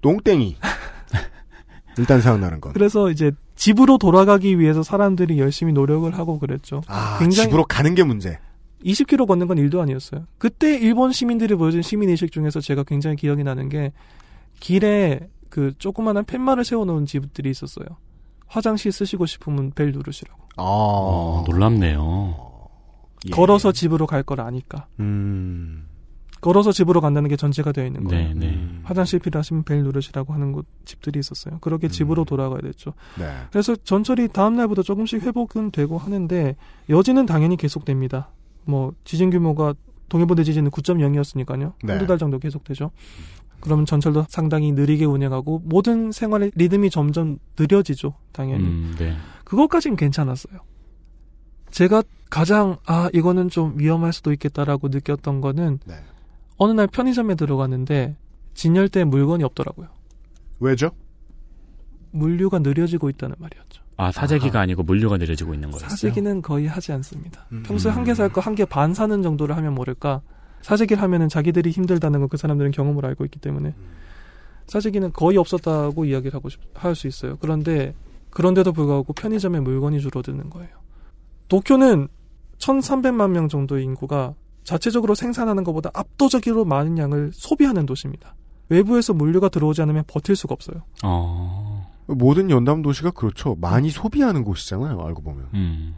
똥땡이. 0.00 0.56
일단 1.98 2.20
생각나는 2.20 2.60
건. 2.60 2.72
그래서 2.72 3.10
이제 3.10 3.30
집으로 3.62 3.96
돌아가기 3.96 4.58
위해서 4.58 4.82
사람들이 4.82 5.38
열심히 5.38 5.72
노력을 5.72 6.12
하고 6.18 6.40
그랬죠. 6.40 6.82
아, 6.88 7.24
집으로 7.30 7.64
가는 7.64 7.94
게 7.94 8.02
문제. 8.02 8.40
20km 8.84 9.28
걷는 9.28 9.46
건 9.46 9.56
일도 9.56 9.80
아니었어요. 9.80 10.26
그때 10.38 10.76
일본 10.76 11.12
시민들이 11.12 11.54
보여준 11.54 11.80
시민의식 11.80 12.32
중에서 12.32 12.60
제가 12.60 12.82
굉장히 12.82 13.14
기억이 13.14 13.44
나는 13.44 13.68
게 13.68 13.92
길에 14.58 15.28
그 15.48 15.72
조그마한 15.78 16.24
팻말을 16.24 16.64
세워놓은 16.64 17.06
집들이 17.06 17.50
있었어요. 17.50 17.86
화장실 18.48 18.90
쓰시고 18.90 19.26
싶으면 19.26 19.70
벨 19.76 19.92
누르시라고. 19.92 20.40
아, 20.56 20.62
어, 20.64 21.44
놀랍네요. 21.48 22.50
걸어서 23.30 23.70
집으로 23.70 24.08
갈 24.08 24.24
걸 24.24 24.40
아니까. 24.40 24.86
음. 24.98 25.86
걸어서 26.42 26.72
집으로 26.72 27.00
간다는 27.00 27.30
게 27.30 27.36
전제가 27.36 27.70
되어 27.70 27.86
있는 27.86 28.02
거예요. 28.04 28.34
네, 28.34 28.34
네. 28.34 28.68
화장실 28.82 29.20
필요하시면 29.20 29.62
벨 29.62 29.84
누르시라고 29.84 30.34
하는 30.34 30.50
곳 30.50 30.66
집들이 30.84 31.20
있었어요. 31.20 31.58
그렇게 31.60 31.86
집으로 31.86 32.24
돌아가야 32.24 32.60
됐죠. 32.60 32.94
네. 33.16 33.32
그래서 33.52 33.76
전철이 33.76 34.28
다음 34.28 34.56
날부터 34.56 34.82
조금씩 34.82 35.22
회복은 35.22 35.70
되고 35.70 35.98
하는데 35.98 36.56
여진은 36.90 37.26
당연히 37.26 37.56
계속됩니다. 37.56 38.28
뭐 38.64 38.92
지진 39.04 39.30
규모가 39.30 39.74
동해부대 40.08 40.42
지진은 40.42 40.72
9.0이었으니까요. 40.72 41.74
네. 41.84 41.92
한두 41.92 42.08
달 42.08 42.18
정도 42.18 42.40
계속되죠. 42.40 42.90
그러면 43.60 43.86
전철도 43.86 44.26
상당히 44.28 44.72
느리게 44.72 45.04
운행하고 45.04 45.62
모든 45.64 46.10
생활의 46.10 46.50
리듬이 46.56 46.90
점점 46.90 47.38
느려지죠. 47.56 48.14
당연히. 48.32 48.64
음, 48.64 48.96
네. 48.98 49.16
그것까진 49.44 49.94
괜찮았어요. 49.94 50.58
제가 51.70 52.02
가장 52.28 52.78
아 52.84 53.08
이거는 53.12 53.48
좀 53.48 53.74
위험할 53.78 54.12
수도 54.12 54.32
있겠다라고 54.32 54.88
느꼈던 54.88 55.40
거는 55.40 55.78
네. 55.86 55.94
어느 56.56 56.72
날 56.72 56.86
편의점에 56.86 57.34
들어갔는데 57.34 58.16
진열대에 58.54 59.04
물건이 59.04 59.42
없더라고요. 59.44 59.88
왜죠? 60.60 60.90
물류가 62.12 62.58
느려지고 62.58 63.08
있다는 63.10 63.36
말이었죠. 63.38 63.82
아 63.96 64.10
사재기가 64.12 64.60
아니고 64.60 64.82
물류가 64.82 65.16
느려지고 65.18 65.54
있는 65.54 65.70
거였어요. 65.70 65.88
사재기는 65.90 66.42
거의 66.42 66.66
하지 66.66 66.92
않습니다. 66.92 67.46
음. 67.52 67.62
평소에 67.64 67.92
한 67.92 68.04
개 68.04 68.12
살 68.12 68.28
거 68.30 68.40
한 68.40 68.54
개 68.54 68.64
반 68.64 68.94
사는 68.94 69.22
정도를 69.22 69.56
하면 69.56 69.74
모를까. 69.74 70.22
사재기를 70.62 71.02
하면은 71.02 71.28
자기들이 71.28 71.70
힘들다는 71.70 72.20
걸 72.20 72.28
그 72.28 72.36
사람들은 72.36 72.70
경험을 72.70 73.04
알고 73.06 73.24
있기 73.24 73.38
때문에 73.40 73.74
사재기는 74.68 75.12
거의 75.12 75.36
없었다고 75.38 76.04
이야기를 76.04 76.34
하고 76.34 76.48
할 76.74 76.94
수 76.94 77.06
있어요. 77.08 77.36
그런데 77.40 77.94
그런데도 78.30 78.72
불구하고 78.72 79.12
편의점에 79.12 79.60
물건이 79.60 80.00
줄어드는 80.00 80.50
거예요. 80.50 80.70
도쿄는 81.48 82.08
1,300만 82.58 83.30
명 83.30 83.48
정도의 83.48 83.84
인구가 83.84 84.34
자체적으로 84.64 85.14
생산하는 85.14 85.64
것보다 85.64 85.90
압도적으로 85.94 86.64
많은 86.64 86.98
양을 86.98 87.30
소비하는 87.32 87.86
도시입니다. 87.86 88.34
외부에서 88.68 89.12
물류가 89.12 89.48
들어오지 89.48 89.82
않으면 89.82 90.04
버틸 90.06 90.36
수가 90.36 90.54
없어요. 90.54 90.82
어. 91.02 91.90
모든 92.06 92.50
연담 92.50 92.82
도시가 92.82 93.10
그렇죠. 93.12 93.56
많이 93.60 93.90
소비하는 93.90 94.44
곳이잖아요. 94.44 95.00
알고 95.00 95.22
보면. 95.22 95.48
음. 95.54 95.94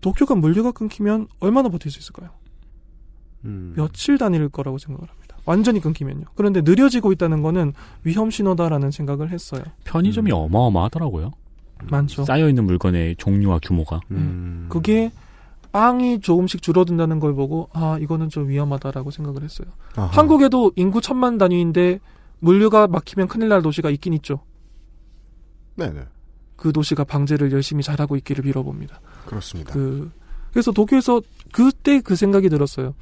도쿄가 0.00 0.34
물류가 0.34 0.72
끊기면 0.72 1.28
얼마나 1.40 1.68
버틸 1.68 1.90
수 1.90 1.98
있을까요? 1.98 2.30
음. 3.44 3.72
며칠 3.76 4.18
다닐 4.18 4.48
거라고 4.48 4.78
생각을 4.78 5.08
합니다. 5.08 5.36
완전히 5.46 5.80
끊기면요. 5.80 6.24
그런데 6.34 6.60
느려지고 6.62 7.12
있다는 7.12 7.42
거는 7.42 7.72
위험 8.02 8.30
신호다라는 8.30 8.90
생각을 8.90 9.30
했어요. 9.30 9.62
편의점이 9.84 10.30
어마어마하더라고요. 10.32 11.32
많죠. 11.90 12.24
쌓여 12.24 12.48
있는 12.48 12.64
물건의 12.64 13.16
종류와 13.16 13.60
규모가. 13.62 14.00
음. 14.10 14.66
그게 14.70 15.10
빵이 15.74 16.20
조금씩 16.20 16.62
줄어든다는 16.62 17.18
걸 17.18 17.34
보고 17.34 17.68
아 17.72 17.98
이거는 18.00 18.28
좀 18.28 18.48
위험하다라고 18.48 19.10
생각을 19.10 19.42
했어요. 19.42 19.66
아하. 19.96 20.06
한국에도 20.06 20.70
인구 20.76 21.00
천만 21.00 21.36
단위인데 21.36 21.98
물류가 22.38 22.86
막히면 22.86 23.26
큰일 23.26 23.48
날 23.48 23.60
도시가 23.60 23.90
있긴 23.90 24.12
있죠. 24.14 24.38
네네. 25.74 26.04
그 26.54 26.72
도시가 26.72 27.02
방제를 27.02 27.50
열심히 27.50 27.82
잘하고 27.82 28.14
있기를 28.14 28.44
빌어봅니다. 28.44 29.00
그렇습니다. 29.26 29.72
그 29.74 30.12
그래서 30.52 30.70
도쿄에서 30.70 31.20
그때 31.52 32.00
그 32.00 32.14
생각이 32.14 32.48
들었어요. 32.48 32.94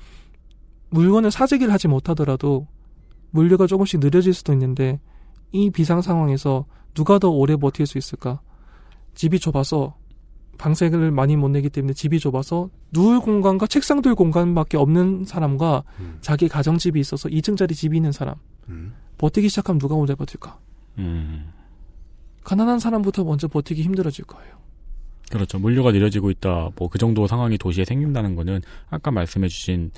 물건을 0.89 1.31
사재기를 1.31 1.71
하지 1.75 1.89
못하더라도 1.89 2.69
물류가 3.33 3.67
조금씩 3.67 4.01
느려질 4.01 4.33
수도 4.33 4.55
있는데 4.55 4.99
이 5.51 5.69
비상 5.69 6.01
상황에서 6.01 6.65
누가 6.95 7.19
더 7.19 7.29
오래 7.29 7.55
버틸 7.55 7.87
수 7.87 7.99
있을까? 7.99 8.41
집이 9.15 9.41
좁아서 9.41 9.95
방색을 10.63 11.11
많이 11.11 11.35
못 11.35 11.49
내기 11.49 11.69
때문에 11.69 11.93
집이 11.93 12.21
좁아서 12.21 12.71
누울 12.93 13.19
공간과 13.19 13.67
책상 13.67 14.01
둘 14.01 14.15
공간밖에 14.15 14.77
없는 14.77 15.25
사람과 15.25 15.83
자기 16.21 16.49
가정집이 16.49 17.01
있어서 17.01 17.29
2층짜리 17.29 17.75
집이 17.75 17.97
있는 17.97 18.13
사람 18.13 18.37
음. 18.69 18.95
버티기 19.19 19.49
시작하면 19.49 19.81
누가 19.81 19.97
먼저 19.97 20.15
버틸까? 20.15 20.57
음. 20.99 21.53
가난한 22.45 22.79
사람부터 22.79 23.25
먼저 23.25 23.49
버티기 23.49 23.83
힘들어질 23.83 24.25
거예요. 24.25 24.55
그렇죠. 25.31 25.59
물류가 25.59 25.91
느려지고 25.91 26.31
있다. 26.31 26.71
뭐 26.77 26.89
그 26.89 26.99
정도 26.99 27.27
상황이 27.27 27.59
도시에 27.59 27.85
생긴다는 27.85 28.37
거는 28.37 28.61
아까 28.89 29.11
말씀해주신 29.11 29.91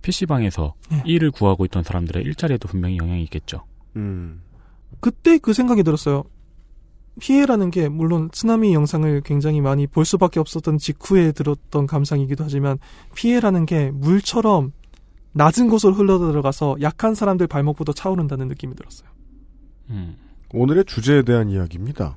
PC방에서 0.00 0.74
예. 0.92 1.02
일을 1.04 1.30
구하고 1.30 1.66
있던 1.66 1.82
사람들의 1.82 2.22
일자리에도 2.22 2.66
분명히 2.66 2.96
영향이 2.96 3.22
있겠죠. 3.24 3.64
음. 3.96 4.40
그때 5.00 5.36
그 5.36 5.52
생각이 5.52 5.82
들었어요. 5.82 6.24
피해라는 7.18 7.70
게 7.70 7.88
물론 7.88 8.30
쓰나미 8.32 8.74
영상을 8.74 9.20
굉장히 9.22 9.60
많이 9.60 9.86
볼 9.86 10.04
수밖에 10.04 10.40
없었던 10.40 10.78
직후에 10.78 11.32
들었던 11.32 11.86
감상이기도 11.86 12.44
하지만 12.44 12.78
피해라는 13.14 13.66
게 13.66 13.90
물처럼 13.90 14.72
낮은 15.32 15.68
곳으로 15.68 15.94
흘러들어가서 15.94 16.78
약한 16.80 17.14
사람들 17.14 17.46
발목부터 17.46 17.92
차오른다는 17.92 18.48
느낌이 18.48 18.74
들었어요. 18.74 19.08
음. 19.90 20.16
오늘의 20.52 20.84
주제에 20.86 21.22
대한 21.22 21.50
이야기입니다. 21.50 22.16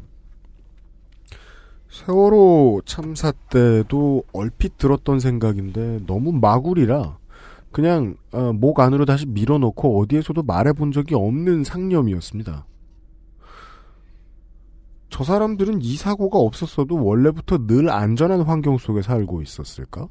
세월호 1.90 2.82
참사 2.86 3.34
때도 3.50 4.24
얼핏 4.32 4.78
들었던 4.78 5.20
생각인데 5.20 6.00
너무 6.08 6.32
마구리라 6.32 7.18
그냥 7.72 8.16
어, 8.32 8.54
목 8.54 8.80
안으로 8.80 9.06
다시 9.06 9.26
밀어넣고 9.26 10.00
어디에서도 10.00 10.42
말해본 10.44 10.94
적이 10.94 11.16
없는 11.16 11.64
상념이었습니다. 11.64 12.66
저 15.12 15.26
사람들은 15.26 15.82
이 15.82 15.98
사고가 15.98 16.40
없었어도 16.40 17.04
원래부터 17.04 17.68
늘 17.68 17.90
안전한 17.90 18.42
환경 18.42 18.78
속에 18.78 19.02
살고 19.02 19.42
있었을까? 19.42 20.08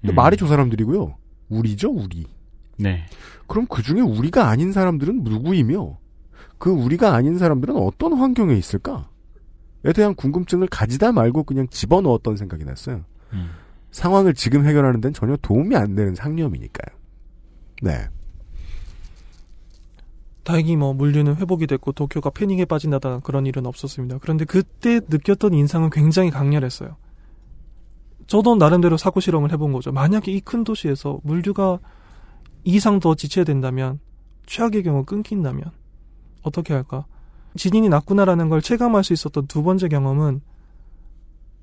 근데 0.00 0.12
음. 0.12 0.16
말이 0.16 0.36
저 0.38 0.46
사람들이고요. 0.46 1.14
우리죠, 1.50 1.90
우리. 1.90 2.26
네. 2.78 3.04
그럼 3.46 3.66
그 3.68 3.82
중에 3.82 4.00
우리가 4.00 4.48
아닌 4.48 4.72
사람들은 4.72 5.24
누구이며 5.24 5.98
그 6.58 6.70
우리가 6.70 7.14
아닌 7.14 7.36
사람들은 7.38 7.76
어떤 7.76 8.14
환경에 8.14 8.54
있을까? 8.54 9.10
에 9.84 9.92
대한 9.92 10.14
궁금증을 10.14 10.68
가지다 10.68 11.12
말고 11.12 11.42
그냥 11.42 11.68
집어넣었던 11.68 12.36
생각이 12.36 12.64
났어요. 12.64 13.04
음. 13.34 13.50
상황을 13.90 14.32
지금 14.32 14.64
해결하는 14.64 15.02
데는 15.02 15.12
전혀 15.12 15.36
도움이 15.36 15.76
안 15.76 15.94
되는 15.94 16.14
상념이니까요. 16.14 16.96
네. 17.82 18.08
다행히 20.44 20.76
뭐 20.76 20.92
물류는 20.92 21.36
회복이 21.36 21.66
됐고 21.66 21.92
도쿄가 21.92 22.30
패닉에 22.30 22.64
빠진다던 22.64 23.20
그런 23.20 23.46
일은 23.46 23.64
없었습니다. 23.66 24.18
그런데 24.18 24.44
그때 24.44 25.00
느꼈던 25.08 25.54
인상은 25.54 25.90
굉장히 25.90 26.30
강렬했어요. 26.30 26.96
저도 28.26 28.56
나름대로 28.56 28.96
사고 28.96 29.20
실험을 29.20 29.52
해본 29.52 29.72
거죠. 29.72 29.92
만약에 29.92 30.32
이 30.32 30.40
큰 30.40 30.64
도시에서 30.64 31.20
물류가 31.22 31.78
이상 32.64 32.98
더 33.00 33.14
지체된다면 33.14 34.00
최악의 34.46 34.82
경우 34.82 35.04
끊긴다면 35.04 35.64
어떻게 36.42 36.74
할까? 36.74 37.06
지진이 37.56 37.88
났구나라는 37.88 38.48
걸 38.48 38.62
체감할 38.62 39.04
수 39.04 39.12
있었던 39.12 39.46
두 39.46 39.62
번째 39.62 39.88
경험은 39.88 40.40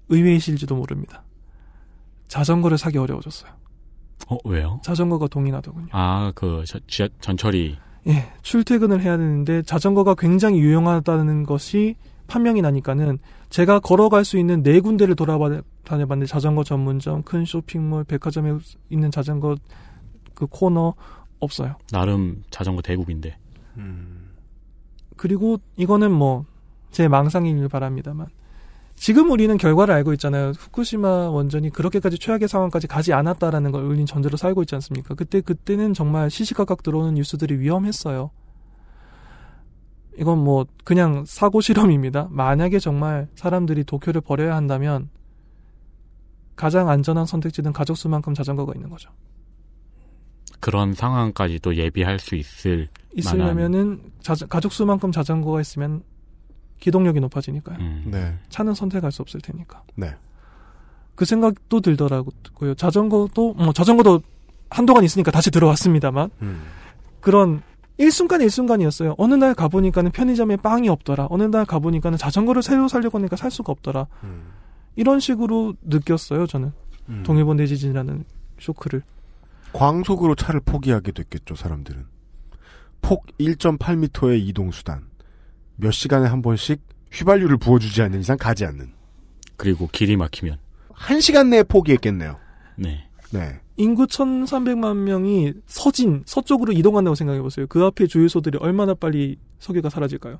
의외이실지도 0.09 0.75
모릅니다. 0.75 1.23
자전거를 2.27 2.77
사기 2.77 2.97
어려워졌어요. 2.97 3.51
어, 4.27 4.37
왜요? 4.45 4.79
자전거가 4.83 5.27
동이 5.27 5.51
나더군요. 5.51 5.87
아, 5.91 6.31
그, 6.35 6.63
저, 6.87 7.07
전철이. 7.21 7.77
예, 8.09 8.25
출퇴근을 8.41 9.01
해야 9.01 9.17
되는데 9.17 9.61
자전거가 9.61 10.15
굉장히 10.15 10.59
유용하다는 10.59 11.43
것이 11.43 11.95
판명이 12.27 12.61
나니까는 12.61 13.19
제가 13.49 13.79
걸어갈 13.79 14.25
수 14.25 14.37
있는 14.37 14.61
네 14.63 14.79
군데를 14.79 15.15
돌아다녀봤는데 15.15 16.25
자전거 16.25 16.63
전문점, 16.63 17.23
큰 17.23 17.45
쇼핑몰, 17.45 18.03
백화점에 18.03 18.57
있는 18.89 19.11
자전거 19.11 19.55
그 20.33 20.45
코너 20.47 20.93
없어요. 21.39 21.75
나름 21.91 22.43
자전거 22.51 22.81
대국인데. 22.81 23.37
그리고 25.15 25.57
이거는 25.77 26.11
뭐 26.11 26.45
제 26.91 27.07
망상이길 27.07 27.67
바랍니다만 27.69 28.27
지금 28.99 29.31
우리는 29.31 29.55
결과를 29.57 29.93
알고 29.95 30.11
있잖아요. 30.13 30.51
후쿠시마 30.59 31.29
원전이 31.29 31.69
그렇게까지 31.69 32.19
최악의 32.19 32.49
상황까지 32.49 32.87
가지 32.87 33.13
않았다라는 33.13 33.71
걸 33.71 33.83
우린 33.85 34.05
전제로 34.05 34.35
살고 34.35 34.63
있지 34.63 34.75
않습니까? 34.75 35.15
그때 35.15 35.39
그때는 35.39 35.93
정말 35.93 36.29
시시각각 36.29 36.83
들어오는 36.83 37.13
뉴스들이 37.13 37.59
위험했어요. 37.59 38.29
이건 40.17 40.39
뭐 40.43 40.65
그냥 40.83 41.23
사고 41.25 41.61
실험입니다. 41.61 42.27
만약에 42.29 42.77
정말 42.79 43.29
사람들이 43.35 43.85
도쿄를 43.85 44.19
버려야 44.19 44.57
한다면 44.57 45.09
가장 46.57 46.89
안전한 46.89 47.25
선택지는 47.25 47.71
가족 47.71 47.95
수만큼 47.95 48.33
자전거가 48.33 48.73
있는 48.75 48.89
거죠. 48.89 49.09
그런 50.59 50.93
상황까지 50.93 51.59
또 51.59 51.73
예비할 51.77 52.19
수 52.19 52.35
있을 52.35 52.89
만한. 53.15 53.15
있으려면은 53.15 54.11
자전- 54.21 54.49
가족 54.49 54.73
수만큼 54.73 55.13
자전거가 55.13 55.61
있으면 55.61 56.03
기동력이 56.79 57.19
높아지니까요. 57.19 57.77
음. 57.79 58.03
네. 58.07 58.37
차는 58.49 58.73
선택할 58.73 59.11
수 59.11 59.21
없을 59.21 59.41
테니까. 59.41 59.83
네. 59.95 60.15
그 61.15 61.25
생각도 61.25 61.81
들더라고요. 61.81 62.75
자전거도 62.75 63.53
뭐 63.55 63.73
자전거도 63.73 64.21
한동안 64.69 65.03
있으니까 65.03 65.31
다시 65.31 65.51
들어왔습니다만 65.51 66.29
음. 66.41 66.61
그런 67.19 67.61
일순간 67.97 68.39
일순간이었어요. 68.41 69.15
어느 69.17 69.33
날 69.33 69.53
가보니까는 69.53 70.11
편의점에 70.11 70.55
빵이 70.55 70.87
없더라. 70.87 71.27
어느 71.29 71.43
날 71.43 71.65
가보니까는 71.65 72.17
자전거를 72.17 72.63
새로 72.63 72.87
살려고 72.87 73.17
하니까 73.17 73.35
살 73.35 73.51
수가 73.51 73.73
없더라. 73.73 74.07
이런 74.95 75.19
식으로 75.19 75.73
느꼈어요. 75.81 76.47
저는 76.47 76.71
음. 77.09 77.23
동일본 77.25 77.57
대지진이라는 77.57 78.23
쇼크를. 78.59 79.03
광속으로 79.73 80.35
차를 80.35 80.61
포기하게 80.61 81.11
됐겠죠, 81.11 81.55
사람들은. 81.55 82.05
폭 83.01 83.25
1.8m의 83.37 84.39
이동 84.47 84.71
수단. 84.71 85.08
몇 85.79 85.91
시간에 85.91 86.27
한 86.27 86.41
번씩 86.41 86.81
휘발유를 87.11 87.57
부어주지 87.57 88.01
않는 88.03 88.19
이상 88.19 88.37
가지 88.37 88.65
않는. 88.65 88.91
그리고 89.57 89.87
길이 89.91 90.15
막히면. 90.17 90.57
한 90.93 91.21
시간 91.21 91.49
내에 91.49 91.63
포기했겠네요. 91.63 92.37
네. 92.75 93.05
네. 93.31 93.59
인구 93.77 94.05
1,300만 94.07 94.95
명이 94.97 95.53
서진 95.65 96.23
서쪽으로 96.25 96.73
이동한다고 96.73 97.15
생각해 97.15 97.41
보세요. 97.41 97.65
그 97.67 97.83
앞에 97.85 98.07
주유소들이 98.07 98.57
얼마나 98.61 98.93
빨리 98.93 99.37
석유가 99.59 99.89
사라질까요? 99.89 100.39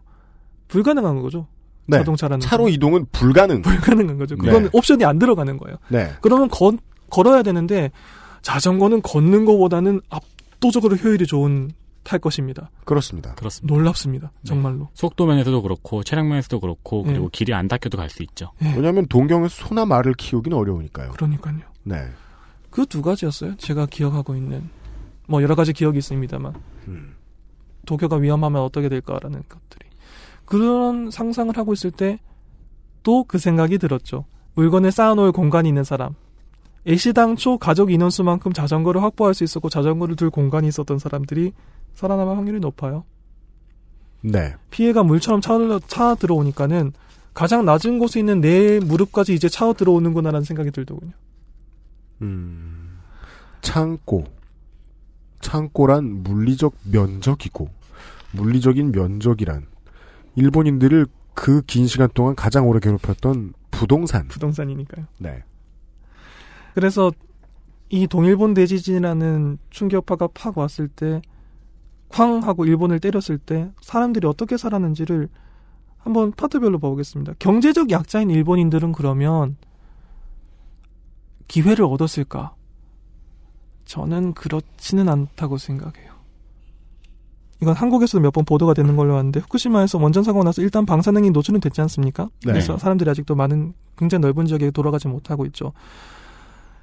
불가능한 0.68 1.22
거죠. 1.22 1.48
네. 1.88 1.98
자동차라는 1.98 2.41
차로 2.41 2.66
건. 2.66 2.74
이동은 2.74 3.06
불가능. 3.11 3.61
불가능한 3.61 4.18
거죠. 4.18 4.36
그건 4.38 4.64
네. 4.64 4.70
옵션이 4.74 5.06
안 5.06 5.18
들어가는 5.20 5.57
거예요. 5.57 5.78
네. 5.88 6.11
그러면 6.22 6.49
거- 6.49 6.74
걸어야 7.10 7.41
되는데 7.41 7.91
자전거는 8.41 9.02
걷는 9.02 9.45
것보다는 9.45 10.02
압도적으로 10.10 10.95
효율이 10.98 11.26
좋은 11.26 11.72
탈 12.10 12.18
것입니다. 12.19 12.72
그렇습니다. 12.86 13.36
그렇습니다. 13.36 13.72
놀랍습니다. 13.73 14.31
정말로. 14.44 14.90
속도면에서도 14.95 15.61
그렇고 15.61 16.03
차량면에서도 16.03 16.60
그렇고 16.60 17.03
그리고 17.03 17.26
예. 17.26 17.30
길이 17.31 17.53
안 17.53 17.68
닦여도 17.68 17.98
갈 17.98 18.10
수 18.10 18.23
있죠. 18.23 18.52
왜냐하면 18.60 19.06
동경에서 19.07 19.68
소나 19.68 19.86
말을 19.86 20.15
키우기는 20.15 20.57
어려우니까요. 20.57 21.11
그러니까요. 21.11 21.60
네. 21.84 22.07
그 22.72 22.86
두 22.88 23.03
가지였어요. 23.03 23.56
제가 23.57 23.86
기억하고 23.86 24.36
있는 24.36 24.69
뭐 25.27 25.44
여러 25.44 25.53
가지 25.53 25.72
기억이 25.73 25.99
있습니다만 25.99 26.53
음. 26.88 27.15
도쿄가 27.86 28.15
위험하면 28.15 28.61
어떻게 28.64 28.90
될까라는 28.90 29.44
것들이 29.48 29.88
그런 30.45 31.11
상상을 31.11 31.56
하고 31.57 31.73
있을 31.73 31.91
때 31.91 32.18
또 33.03 33.23
그 33.23 33.38
생각이 33.38 33.77
들었죠. 33.77 34.26
물건을 34.56 34.91
쌓아놓을 34.91 35.31
공간이 35.31 35.69
있는 35.69 35.84
사람. 35.84 36.15
애시당초 36.88 37.57
가족 37.57 37.91
인원수만큼 37.91 38.52
자전거를 38.53 39.02
확보할 39.03 39.34
수 39.34 39.44
있었고 39.44 39.69
자전거를 39.69 40.15
둘 40.15 40.30
공간이 40.30 40.68
있었던 40.68 40.98
사람들이 40.99 41.53
살아남을 41.99 42.38
확률이 42.38 42.59
높아요. 42.61 43.03
네. 44.21 44.55
피해가 44.71 45.03
물처럼 45.03 45.41
차, 45.41 45.57
차 45.88 46.15
들어오니까는 46.15 46.93
가장 47.34 47.65
낮은 47.65 47.99
곳에 47.99 48.19
있는 48.19 48.39
내 48.39 48.80
무릎까지 48.80 49.34
이제 49.34 49.49
차 49.49 49.73
들어오는구나라는 49.73 50.45
생각이 50.45 50.71
들더군요. 50.71 51.11
음. 52.21 52.99
창고. 53.61 54.23
창고란 55.41 56.23
물리적 56.23 56.73
면적이고, 56.91 57.69
물리적인 58.34 58.91
면적이란 58.91 59.67
일본인들을 60.35 61.07
그 61.34 61.61
긴 61.65 61.88
시간 61.88 62.09
동안 62.13 62.35
가장 62.35 62.67
오래 62.67 62.80
괴롭혔던 62.81 63.53
부동산. 63.71 64.27
부동산이니까요. 64.27 65.05
네. 65.19 65.43
그래서 66.76 67.11
이 67.89 68.05
동일본 68.07 68.53
대지진이라는 68.53 69.57
충격파가 69.69 70.27
팍 70.34 70.57
왔을 70.57 70.89
때, 70.89 71.21
쾅 72.10 72.44
하고 72.44 72.65
일본을 72.65 72.99
때렸을 72.99 73.38
때 73.38 73.72
사람들이 73.81 74.27
어떻게 74.27 74.57
살았는지를 74.57 75.30
한번 75.98 76.31
파트별로 76.31 76.80
봐보겠습니다. 76.80 77.34
경제적 77.40 77.91
약자인 77.91 78.30
일본인들은 78.30 78.91
그러면 78.94 79.57
기회를 81.48 81.86
얻었을까? 81.86 82.56
저는 83.86 84.34
그렇지는 84.34 85.10
않다고 85.10 85.57
생각해요. 85.57 86.10
이건 87.61 87.76
한국에서도 87.76 88.22
몇 88.22 88.31
번 88.31 88.45
보도가 88.45 88.73
되는 88.73 88.95
걸로 88.95 89.18
아는데 89.18 89.41
후쿠시마에서 89.41 89.98
원전 89.98 90.23
사고가 90.23 90.45
나서 90.45 90.61
일단 90.61 90.86
방사능이 90.86 91.31
노출은 91.31 91.60
됐지 91.60 91.81
않습니까? 91.81 92.26
네. 92.45 92.53
그래서 92.53 92.77
사람들이 92.77 93.10
아직도 93.10 93.36
많은 93.36 93.73
굉장히 93.98 94.22
넓은 94.22 94.45
지역에 94.45 94.72
돌아가지 94.72 95.07
못하고 95.10 95.45
있죠. 95.48 95.73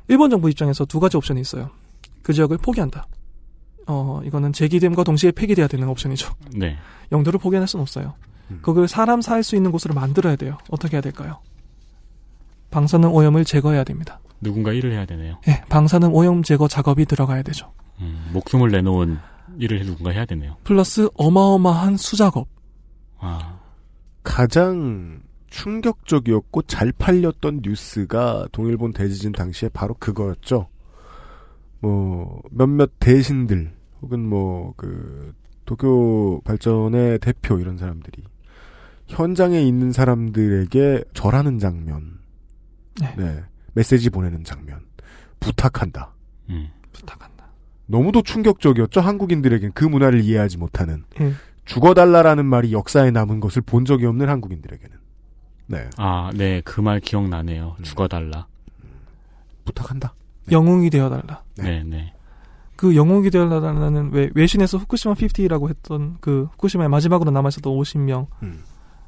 일본 0.09 0.29
정부 0.31 0.51
입장에서 0.51 0.85
두 0.85 1.01
가지 1.01 1.17
옵션이 1.17 1.41
있어요. 1.41 1.71
그 2.23 2.33
지역을 2.33 2.59
포기한다. 2.59 3.07
어, 3.87 4.21
이거는 4.25 4.53
재기됨과 4.53 5.05
동시에 5.05 5.31
폐기돼야 5.33 5.69
되는 5.69 5.89
옵션이죠. 5.89 6.35
네. 6.57 6.77
영도를 7.13 7.39
포기할 7.39 7.67
수는 7.69 7.83
없어요. 7.83 8.15
그걸 8.63 8.87
사람 8.87 9.21
살 9.23 9.43
수 9.43 9.57
있는 9.57 9.73
곳으로 9.73 9.95
만들어야 9.95 10.37
돼요. 10.37 10.57
어떻게 10.71 10.97
해야 10.97 11.01
될까요? 11.01 11.39
방사능 12.71 13.13
오염을 13.15 13.45
제거해야 13.45 13.85
됩니다. 13.85 14.21
누군가 14.41 14.73
일을 14.73 14.93
해야 14.93 15.05
되네요. 15.07 15.39
예, 15.49 15.63
방사능 15.69 16.15
오염 16.15 16.43
제거 16.43 16.69
작업이 16.69 17.07
들어가야 17.07 17.43
되죠. 17.43 17.73
음, 18.01 18.29
목숨을 18.33 18.71
내놓은 18.71 19.19
일을 19.59 19.85
누군가 19.87 20.11
해야 20.11 20.25
되네요. 20.27 20.57
플러스 20.65 21.09
어마어마한 21.15 21.97
수작업. 21.97 22.47
아, 23.19 23.59
가장 24.23 25.21
충격적이었고 25.51 26.63
잘 26.63 26.93
팔렸던 26.93 27.61
뉴스가 27.65 28.49
동일본 28.53 28.93
대지진 28.93 29.33
당시에 29.33 29.69
바로 29.71 29.95
그거였죠. 29.95 30.69
뭐 31.81 32.43
몇몇 32.51 32.91
대신들 32.99 33.73
혹은 34.07 34.21
뭐 34.29 34.73
그 34.77 35.35
도쿄 35.65 36.41
발전의 36.45 37.19
대표 37.19 37.59
이런 37.59 37.77
사람들이 37.77 38.23
현장에 39.09 39.61
있는 39.61 39.91
사람들에게 39.91 41.05
절하는 41.13 41.59
장면, 41.59 42.19
네. 43.01 43.43
메시지 43.75 44.11
보내는 44.11 44.45
장면, 44.45 44.81
부탁한다. 45.41 46.13
음. 46.51 46.69
부탁한다. 46.93 47.47
너무도 47.87 48.23
충격적이었죠 48.23 49.01
한국인들에겐 49.01 49.73
그 49.75 49.85
문화를 49.85 50.21
이해하지 50.21 50.59
못하는 50.59 51.05
예. 51.21 51.33
죽어달라라는 51.67 52.45
말이 52.47 52.73
역사에 52.73 53.11
남은 53.11 53.39
것을 53.41 53.63
본 53.63 53.85
적이 53.85 54.07
없는 54.07 54.29
한국인들에게는 54.29 54.97
네 55.69 55.91
아, 55.97 56.31
네, 56.35 56.61
그 56.63 56.81
말 56.81 57.01
기억나네요. 57.01 57.77
죽어달라. 57.83 58.47
부탁한다. 59.65 60.15
영웅이 60.53 60.91
되어달라. 60.91 61.43
네, 61.59 61.83
네. 61.85 62.13
그 62.77 62.95
영웅이 62.95 63.31
되어달라는 63.31 64.11
왜 64.13 64.31
외신에서 64.35 64.79
후쿠시마 64.79 65.15
50라고 65.15 65.69
했던 65.69 66.17
그 66.21 66.49
후쿠시마의 66.53 66.89
마지막으로 66.89 67.31
남아있었던 67.31 67.73
50명 67.73 68.27
음. 68.43 68.63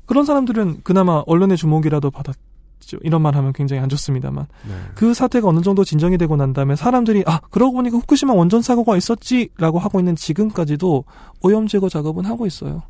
그런 0.06 0.24
사람들은 0.24 0.80
그나마 0.84 1.22
언론의 1.26 1.56
주목이라도 1.58 2.10
받았죠. 2.10 2.98
이런 3.02 3.20
말 3.20 3.36
하면 3.36 3.52
굉장히 3.52 3.82
안 3.82 3.90
좋습니다만 3.90 4.46
네. 4.66 4.74
그 4.94 5.12
사태가 5.12 5.46
어느 5.46 5.60
정도 5.60 5.84
진정이 5.84 6.16
되고 6.16 6.34
난 6.36 6.54
다음에 6.54 6.76
사람들이 6.76 7.24
아 7.26 7.40
그러고 7.50 7.74
보니까 7.74 7.98
후쿠시마 7.98 8.32
원전 8.32 8.62
사고가 8.62 8.96
있었지라고 8.96 9.78
하고 9.78 9.98
있는 9.98 10.16
지금까지도 10.16 11.04
오염 11.42 11.66
제거 11.66 11.88
작업은 11.90 12.24
하고 12.24 12.46
있어요. 12.46 12.82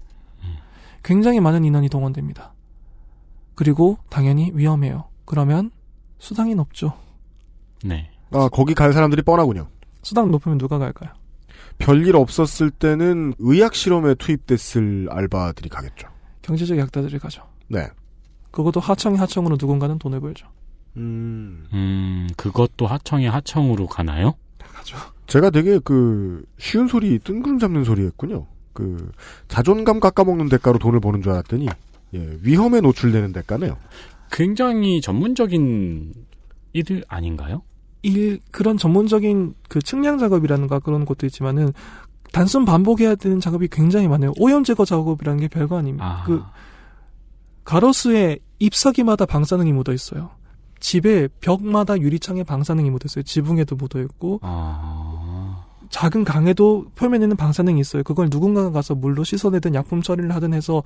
굉장히 1.02 1.40
많은 1.40 1.64
인원이 1.64 1.88
동원됩니다. 1.88 2.52
그리고 3.54 3.98
당연히 4.08 4.52
위험해요. 4.54 5.08
그러면 5.24 5.70
수당이 6.18 6.54
높죠. 6.54 6.92
네. 7.82 8.10
아 8.30 8.48
거기 8.52 8.74
갈 8.74 8.92
사람들이 8.92 9.22
뻔하군요. 9.22 9.68
수당 10.08 10.30
높으면 10.30 10.56
누가 10.56 10.78
갈까요? 10.78 11.12
별일 11.76 12.16
없었을 12.16 12.70
때는 12.70 13.34
의학 13.38 13.74
실험에 13.74 14.14
투입됐을 14.14 15.08
알바들이 15.10 15.68
가겠죠. 15.68 16.08
경제적 16.40 16.78
약자들이 16.78 17.18
가죠. 17.18 17.42
네. 17.68 17.86
그것도 18.50 18.80
하청이 18.80 19.18
하청으로 19.18 19.58
누군가는 19.60 19.98
돈을 19.98 20.20
벌죠. 20.20 20.48
음. 20.96 21.66
음, 21.74 22.26
그것도 22.38 22.86
하청이 22.86 23.26
하청으로 23.26 23.86
가나요? 23.86 24.34
제가 25.26 25.50
되게 25.50 25.78
그 25.78 26.42
쉬운 26.56 26.88
소리 26.88 27.18
뜬구름 27.18 27.58
잡는 27.58 27.84
소리 27.84 28.06
했군요. 28.06 28.46
그 28.72 29.12
자존감 29.48 30.00
깎아먹는 30.00 30.48
대가로 30.48 30.78
돈을 30.78 31.00
버는 31.00 31.20
줄 31.20 31.32
알았더니 31.32 31.68
예, 32.14 32.38
위험에 32.42 32.80
노출되는 32.80 33.34
대가네요. 33.34 33.76
굉장히 34.32 35.02
전문적인 35.02 36.14
일을 36.72 37.04
아닌가요? 37.08 37.62
일 38.02 38.40
그런 38.50 38.76
전문적인 38.76 39.54
그 39.68 39.80
측량 39.80 40.18
작업이라는가 40.18 40.78
그런 40.80 41.04
것도 41.04 41.26
있지만은 41.26 41.72
단순 42.32 42.64
반복해야 42.64 43.14
되는 43.14 43.40
작업이 43.40 43.68
굉장히 43.68 44.08
많아요. 44.08 44.32
오염 44.38 44.64
제거 44.64 44.84
작업이라는 44.84 45.40
게 45.40 45.48
별거 45.48 45.78
아닙니다. 45.78 46.22
그 46.26 46.42
가로수에 47.64 48.38
잎사귀마다 48.58 49.26
방사능이 49.26 49.72
묻어 49.72 49.92
있어요. 49.92 50.30
집에 50.80 51.28
벽마다 51.40 51.98
유리창에 51.98 52.44
방사능이 52.44 52.90
묻어 52.90 53.02
있어요. 53.06 53.22
지붕에도 53.24 53.76
묻어 53.76 54.00
있고 54.00 54.40
작은 55.90 56.24
강에도 56.24 56.86
표면에는 56.96 57.36
방사능이 57.36 57.80
있어요. 57.80 58.02
그걸 58.02 58.28
누군가가 58.30 58.70
가서 58.70 58.94
물로 58.94 59.24
씻어내든 59.24 59.74
약품 59.74 60.02
처리를 60.02 60.34
하든 60.34 60.52
해서 60.52 60.82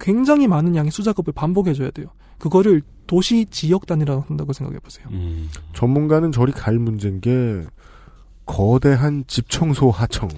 굉장히 0.00 0.48
많은 0.48 0.74
양의 0.74 0.90
수작업을 0.90 1.32
반복해줘야 1.34 1.90
돼요. 1.90 2.06
그거를 2.38 2.82
도시 3.06 3.46
지역 3.50 3.86
단위라고 3.86 4.22
한다고 4.28 4.52
생각해 4.52 4.78
보세요. 4.80 5.06
음. 5.10 5.48
전문가는 5.74 6.30
저리 6.32 6.52
갈 6.52 6.78
문제인 6.78 7.20
게 7.20 7.62
거대한 8.44 9.24
집 9.26 9.48
청소 9.50 9.90
하청. 9.90 10.28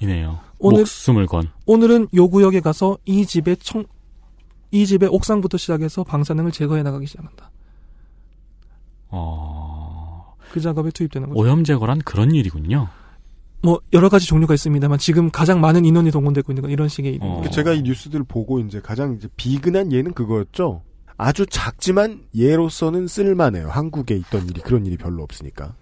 이네요. 0.00 0.38
오늘- 0.58 0.80
목숨을 0.80 1.26
건. 1.26 1.50
오늘은 1.66 2.08
요 2.14 2.28
구역에 2.28 2.60
가서 2.60 2.98
이 3.04 3.24
집의 3.26 3.56
청, 3.58 3.84
이 4.70 4.86
집의 4.86 5.08
옥상부터 5.10 5.56
시작해서 5.58 6.04
방사능을 6.04 6.52
제거해 6.52 6.82
나가기 6.82 7.06
시작한다. 7.06 7.50
어, 9.10 10.34
그 10.52 10.60
작업에 10.60 10.90
투입되는 10.90 11.28
거죠. 11.28 11.40
오염 11.40 11.64
제거란 11.64 12.00
그런 12.00 12.32
일이군요. 12.32 12.88
뭐 13.62 13.80
여러 13.92 14.08
가지 14.08 14.26
종류가 14.26 14.54
있습니다만 14.54 14.98
지금 14.98 15.30
가장 15.30 15.60
많은 15.60 15.84
인원이 15.84 16.10
동원되고 16.10 16.52
있는 16.52 16.62
건 16.62 16.70
이런 16.70 16.88
식의. 16.88 17.18
어. 17.20 17.40
그 17.42 17.50
제가 17.50 17.72
이 17.72 17.82
뉴스들 17.82 18.22
보고 18.24 18.60
이제 18.60 18.80
가장 18.80 19.14
이제 19.14 19.28
비근한 19.36 19.90
예는 19.92 20.12
그거였죠. 20.12 20.82
아주 21.18 21.44
작지만 21.46 22.22
예로서는 22.34 23.08
쓸만해요. 23.08 23.68
한국에 23.68 24.16
있던 24.16 24.48
일이 24.48 24.60
그런 24.60 24.86
일이 24.86 24.96
별로 24.96 25.24
없으니까. 25.24 25.74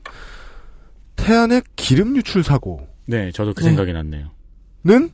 태안의 1.15 1.63
기름 1.77 2.17
유출 2.17 2.43
사고. 2.43 2.89
네, 3.05 3.31
저도 3.31 3.53
그 3.55 3.61
네. 3.61 3.69
생각이 3.69 3.93
났네요. 3.93 4.31
는 4.83 5.11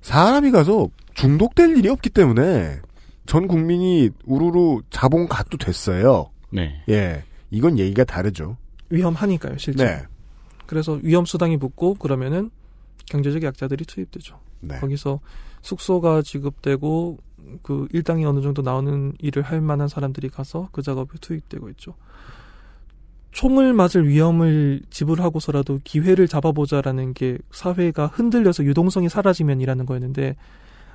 사람이 0.00 0.50
가서 0.50 0.88
중독될 1.14 1.76
일이 1.78 1.88
없기 1.88 2.10
때문에 2.10 2.80
전 3.26 3.46
국민이 3.46 4.10
우르르 4.24 4.82
자봉 4.90 5.28
가도 5.28 5.56
됐어요. 5.56 6.30
네. 6.50 6.82
예. 6.88 7.22
이건 7.50 7.78
얘기가 7.78 8.04
다르죠. 8.04 8.56
위험하니까요, 8.90 9.56
실제. 9.58 9.84
네. 9.84 10.02
그래서 10.66 10.98
위험 11.02 11.24
수당이 11.24 11.58
붙고 11.58 11.94
그러면은 11.94 12.50
경제적 13.06 13.42
약자들이 13.42 13.84
투입되죠. 13.84 14.40
네. 14.60 14.78
거기서 14.80 15.20
숙소가 15.62 16.22
지급되고 16.22 17.18
그 17.62 17.86
일당이 17.92 18.24
어느 18.24 18.40
정도 18.40 18.62
나오는 18.62 19.12
일을 19.18 19.42
할 19.42 19.60
만한 19.60 19.88
사람들이 19.88 20.28
가서 20.28 20.68
그 20.72 20.82
작업에 20.82 21.18
투입되고 21.20 21.68
있죠. 21.70 21.94
총을 23.32 23.72
맞을 23.72 24.08
위험을 24.08 24.82
지불하고서라도 24.90 25.80
기회를 25.82 26.28
잡아보자라는 26.28 27.14
게 27.14 27.38
사회가 27.50 28.06
흔들려서 28.06 28.64
유동성이 28.64 29.08
사라지면이라는 29.08 29.86
거였는데 29.86 30.36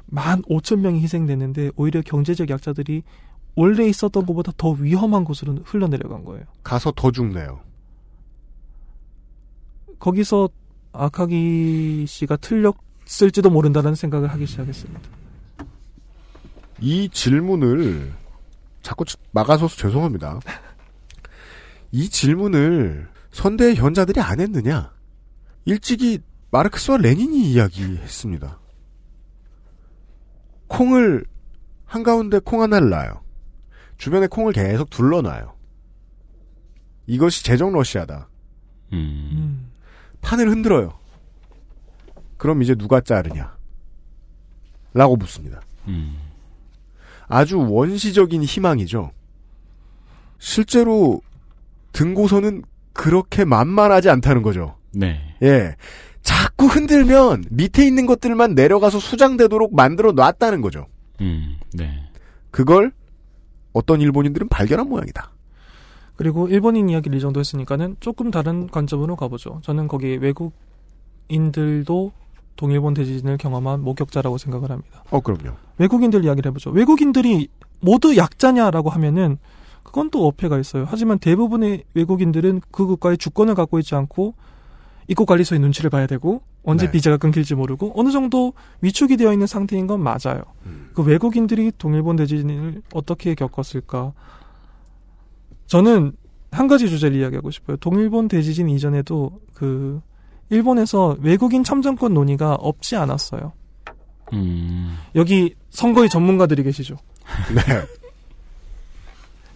만 0.06 0.42
오천 0.48 0.82
명이 0.82 1.02
희생됐는데 1.02 1.72
오히려 1.76 2.02
경제적 2.02 2.50
약자들이 2.50 3.04
원래 3.56 3.86
있었던 3.88 4.26
것보다 4.26 4.54
더 4.56 4.72
위험한 4.72 5.26
곳으로 5.26 5.56
흘러내려간 5.66 6.24
거예요. 6.24 6.46
가서 6.64 6.94
더 6.96 7.12
죽네요. 7.12 7.60
거기서 10.00 10.50
아카기 10.94 12.06
씨가 12.08 12.38
틀렸을지도 12.38 13.50
모른다는 13.50 13.96
생각을 13.96 14.30
하기 14.30 14.46
시작했습니다. 14.46 15.02
이 16.82 17.10
질문을 17.10 18.14
자꾸 18.82 19.06
막아서서 19.32 19.76
죄송합니다. 19.76 20.40
이 21.92 22.10
질문을 22.10 23.08
선대의 23.32 23.76
현자들이 23.76 24.20
안 24.20 24.40
했느냐? 24.40 24.94
일찍이 25.66 26.20
마르크스와 26.52 26.98
레닌이 26.98 27.52
이야기했습니다. 27.52 28.60
콩을 30.68 31.26
한가운데 31.86 32.40
콩 32.40 32.62
하나를 32.62 32.90
놔요. 32.90 33.22
주변에 33.98 34.28
콩을 34.28 34.54
계속 34.54 34.90
둘러놔요. 34.90 35.56
이것이 37.08 37.44
재정 37.44 37.74
러시아다. 37.74 38.30
음. 38.94 39.72
판을 40.22 40.50
흔들어요. 40.50 40.98
그럼 42.38 42.62
이제 42.62 42.76
누가 42.76 43.02
자르냐? 43.02 43.58
라고 44.94 45.16
묻습니다. 45.16 45.62
음. 45.88 46.29
아주 47.30 47.60
원시적인 47.60 48.44
희망이죠. 48.44 49.12
실제로 50.40 51.22
등고선은 51.94 52.64
그렇게 52.92 53.46
만만하지 53.46 54.10
않다는 54.10 54.42
거죠. 54.42 54.76
네. 54.92 55.36
예. 55.42 55.76
자꾸 56.22 56.66
흔들면 56.66 57.46
밑에 57.50 57.86
있는 57.88 58.06
것들만 58.06 58.56
내려가서 58.56 59.00
수장되도록 59.00 59.74
만들어 59.74 60.12
놨다는 60.12 60.62
거죠. 60.62 60.88
음. 61.22 61.58
네. 61.74 62.10
그걸 62.52 62.92
어떤 63.72 64.02
일본인들은 64.02 64.50
발견한 64.50 64.90
모양이다. 64.90 65.32
그리고 66.16 66.50
일본인 66.50 66.90
이야기를 66.90 67.18
이 67.18 67.22
정도 67.22 67.40
했으니까는 67.40 67.96
조금 68.02 68.32
다른 68.32 68.68
관점으로 68.68 69.16
가보죠. 69.16 69.62
저는 69.64 69.88
거기 69.88 70.18
외국인들도 71.28 72.12
동일본 72.60 72.94
대지진을 72.94 73.38
경험한 73.38 73.82
목격자라고 73.84 74.38
생각을 74.38 74.70
합니다. 74.70 75.02
어, 75.12 75.22
그럼요. 75.22 75.56
외국인들 75.78 76.26
이야기를 76.26 76.50
해보죠. 76.50 76.72
외국인들이 76.72 77.48
모두 77.80 78.18
약자냐라고 78.18 78.90
하면은 78.90 79.38
그건 79.84 80.10
또 80.10 80.28
어폐가 80.28 80.60
있어요. 80.60 80.86
하지만 80.86 81.20
대부분의 81.20 81.86
외국인들은 81.94 82.60
그 82.70 82.86
국가의 82.86 83.18
주권을 83.18 83.56
갖고 83.56 83.80
있지 83.80 83.96
않고 83.96 84.34
입국 85.08 85.26
관리소의 85.26 85.62
눈치를 85.62 85.90
봐야 85.90 86.06
되고 86.06 86.42
언제 86.64 86.88
네. 86.88 86.92
비자가 86.92 87.16
끊길지 87.16 87.56
모르고 87.56 87.94
어느 87.96 88.12
정도 88.12 88.52
위축이 88.82 89.16
되어 89.16 89.32
있는 89.32 89.48
상태인 89.48 89.88
건 89.88 90.04
맞아요. 90.04 90.44
그 90.94 91.02
외국인들이 91.02 91.72
동일본 91.78 92.18
대지진을 92.18 92.82
어떻게 92.94 93.36
겪었을까? 93.36 94.12
저는 95.66 96.12
한 96.52 96.68
가지 96.68 96.90
주제를 96.90 97.18
이야기하고 97.18 97.52
싶어요. 97.52 97.78
동일본 97.78 98.28
대지진 98.28 98.68
이전에도 98.68 99.40
그 99.54 100.02
일본에서 100.50 101.18
외국인 101.22 101.64
참정권 101.64 102.14
논의가 102.14 102.56
없지 102.56 102.96
않았어요. 102.96 103.54
음. 104.34 104.98
여기 105.16 105.56
선거의 105.70 106.10
전문가들이 106.10 106.64
계시죠. 106.64 106.98
네. 107.54 107.62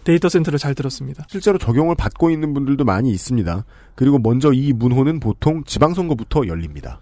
데이터 0.04 0.28
센터를 0.28 0.58
잘 0.58 0.74
들었습니다. 0.74 1.24
실제로 1.28 1.56
적용을 1.58 1.94
받고 1.94 2.30
있는 2.30 2.52
분들도 2.52 2.84
많이 2.84 3.10
있습니다. 3.10 3.64
그리고 3.94 4.18
먼저 4.18 4.52
이 4.52 4.72
문호는 4.72 5.18
보통 5.18 5.64
지방선거부터 5.64 6.46
열립니다. 6.46 7.00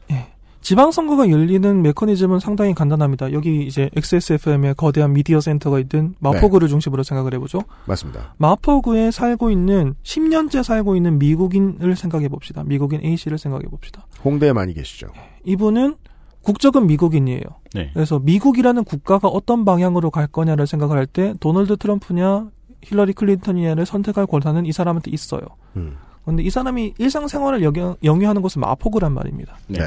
지방선거가 0.63 1.29
열리는 1.31 1.83
메커니즘은 1.83 2.39
상당히 2.39 2.73
간단합니다. 2.73 3.33
여기 3.33 3.67
이제 3.67 3.91
XSFM의 3.97 4.75
거대한 4.77 5.13
미디어 5.13 5.41
센터가 5.41 5.79
있는 5.81 6.15
마포구를 6.21 6.69
중심으로 6.69 7.03
생각을 7.03 7.35
해보죠. 7.35 7.63
맞습니다. 7.87 8.35
마포구에 8.39 9.11
살고 9.11 9.51
있는 9.51 9.95
10년째 10.05 10.63
살고 10.63 10.95
있는 10.97 11.19
미국인을 11.19 11.97
생각해 11.97 12.29
봅시다. 12.29 12.63
미국인 12.65 13.05
A 13.05 13.17
씨를 13.17 13.39
생각해 13.39 13.65
봅시다. 13.65 14.07
홍대에 14.25 14.53
많이 14.53 14.73
계시죠. 14.73 15.09
이분은 15.45 15.97
국적은 16.43 16.87
미국인이에요. 16.87 17.43
네. 17.75 17.91
그래서 17.93 18.19
미국이라는 18.21 18.85
국가가 18.85 19.29
어떤 19.29 19.65
방향으로 19.65 20.11
갈 20.11 20.27
거냐를 20.27 20.67
생각을 20.67 20.97
할 20.97 21.07
때 21.07 21.35
도널드 21.41 21.77
트럼프냐 21.77 22.49
힐러리 22.83 23.13
클린턴이냐를 23.13 23.85
선택할 23.87 24.27
권한은 24.27 24.67
이 24.67 24.73
사람한테 24.73 25.11
있어요. 25.11 25.41
음. 25.77 25.97
근데 26.25 26.43
이 26.43 26.51
사람이 26.51 26.95
일상생활을 26.99 27.63
영유, 27.63 27.97
영유하는 28.05 28.43
것은 28.43 28.61
마포구란 28.61 29.13
말입니다. 29.13 29.57
네. 29.67 29.81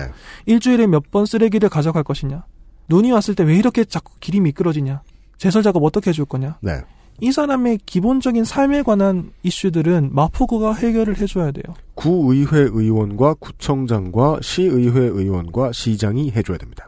일주일에 0.46 0.86
몇 0.88 1.04
번 1.12 1.26
쓰레기를 1.26 1.70
가져갈 1.70 2.04
것이냐. 2.04 2.44
눈이 2.90 3.12
왔을 3.12 3.36
때 3.36 3.44
왜 3.44 3.56
이렇게 3.58 3.86
자꾸 3.86 4.12
길이 4.20 4.40
미끄러지냐. 4.42 5.02
제설 5.38 5.64
작업 5.64 5.84
어떻게 5.84 6.10
해줄 6.10 6.26
거냐. 6.26 6.58
네. 6.62 6.82
이 7.22 7.32
사람의 7.32 7.80
기본적인 7.86 8.44
삶에 8.44 8.84
관한 8.84 9.32
이슈들은 9.44 10.10
마포구가 10.14 10.74
해결을 10.74 11.18
해줘야 11.18 11.52
돼요. 11.52 11.64
구의회 11.96 12.60
의원과 12.72 13.36
구청장과 13.36 14.40
시의회 14.42 15.00
의원과 15.00 15.72
시장이 15.72 16.32
해줘야 16.32 16.58
됩니다. 16.58 16.88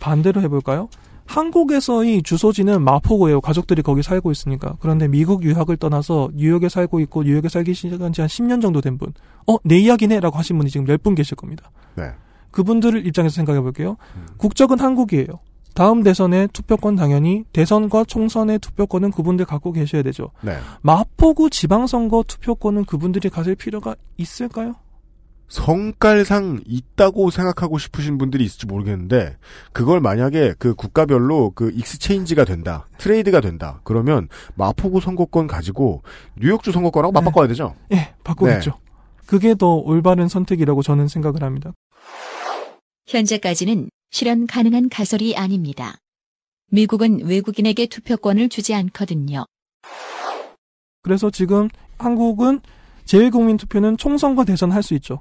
반대로 0.00 0.40
해볼까요? 0.42 0.88
한국에서의 1.28 2.22
주소지는 2.22 2.82
마포구예요. 2.82 3.40
가족들이 3.40 3.82
거기 3.82 4.02
살고 4.02 4.30
있으니까. 4.32 4.76
그런데 4.80 5.06
미국 5.06 5.44
유학을 5.44 5.76
떠나서 5.76 6.30
뉴욕에 6.34 6.68
살고 6.68 7.00
있고 7.00 7.22
뉴욕에 7.22 7.48
살기 7.48 7.74
시작한 7.74 8.12
지 8.12 8.22
한 8.22 8.28
10년 8.28 8.60
정도 8.62 8.80
된 8.80 8.96
분. 8.98 9.12
어, 9.46 9.56
내 9.62 9.78
이야기네? 9.78 10.20
라고 10.20 10.38
하신 10.38 10.56
분이 10.58 10.70
지금 10.70 10.86
몇분 10.86 11.14
계실 11.14 11.36
겁니다. 11.36 11.70
네. 11.94 12.10
그분들 12.50 13.06
입장에서 13.06 13.34
생각해 13.34 13.60
볼게요. 13.60 13.96
국적은 14.38 14.80
한국이에요. 14.80 15.26
다음 15.74 16.02
대선의 16.02 16.48
투표권 16.52 16.96
당연히 16.96 17.44
대선과 17.52 18.04
총선의 18.04 18.58
투표권은 18.58 19.12
그분들 19.12 19.44
갖고 19.44 19.70
계셔야 19.72 20.02
되죠. 20.02 20.30
네. 20.40 20.56
마포구 20.80 21.50
지방선거 21.50 22.24
투표권은 22.26 22.86
그분들이 22.86 23.28
가질 23.28 23.54
필요가 23.54 23.94
있을까요? 24.16 24.74
성깔상 25.48 26.60
있다고 26.66 27.30
생각하고 27.30 27.78
싶으신 27.78 28.18
분들이 28.18 28.44
있을지 28.44 28.66
모르겠는데 28.66 29.36
그걸 29.72 30.00
만약에 30.00 30.54
그 30.58 30.74
국가별로 30.74 31.52
그 31.54 31.70
exchange가 31.74 32.44
된다 32.44 32.86
트레이드가 32.98 33.40
된다 33.40 33.80
그러면 33.84 34.28
마포구 34.54 35.00
선거권 35.00 35.46
가지고 35.46 36.02
뉴욕주 36.36 36.72
선거권하고 36.72 37.12
맞바꿔야 37.12 37.48
되죠 37.48 37.74
예, 37.92 38.14
바꾸겠죠. 38.24 38.78
그게 39.26 39.54
더 39.54 39.74
올바른 39.74 40.28
선택이라고 40.28 40.82
저는 40.82 41.08
생각을 41.08 41.42
합니다. 41.42 41.72
현재까지는 43.06 43.90
실현 44.10 44.46
가능한 44.46 44.88
가설이 44.88 45.36
아닙니다. 45.36 45.96
미국은 46.70 47.26
외국인에게 47.26 47.86
투표권을 47.86 48.48
주지 48.48 48.74
않거든요. 48.74 49.44
그래서 51.02 51.30
지금 51.30 51.68
한국은 51.98 52.60
재외국민 53.04 53.56
투표는 53.56 53.96
총선과 53.96 54.44
대선 54.44 54.70
할 54.72 54.82
수 54.82 54.94
있죠. 54.94 55.20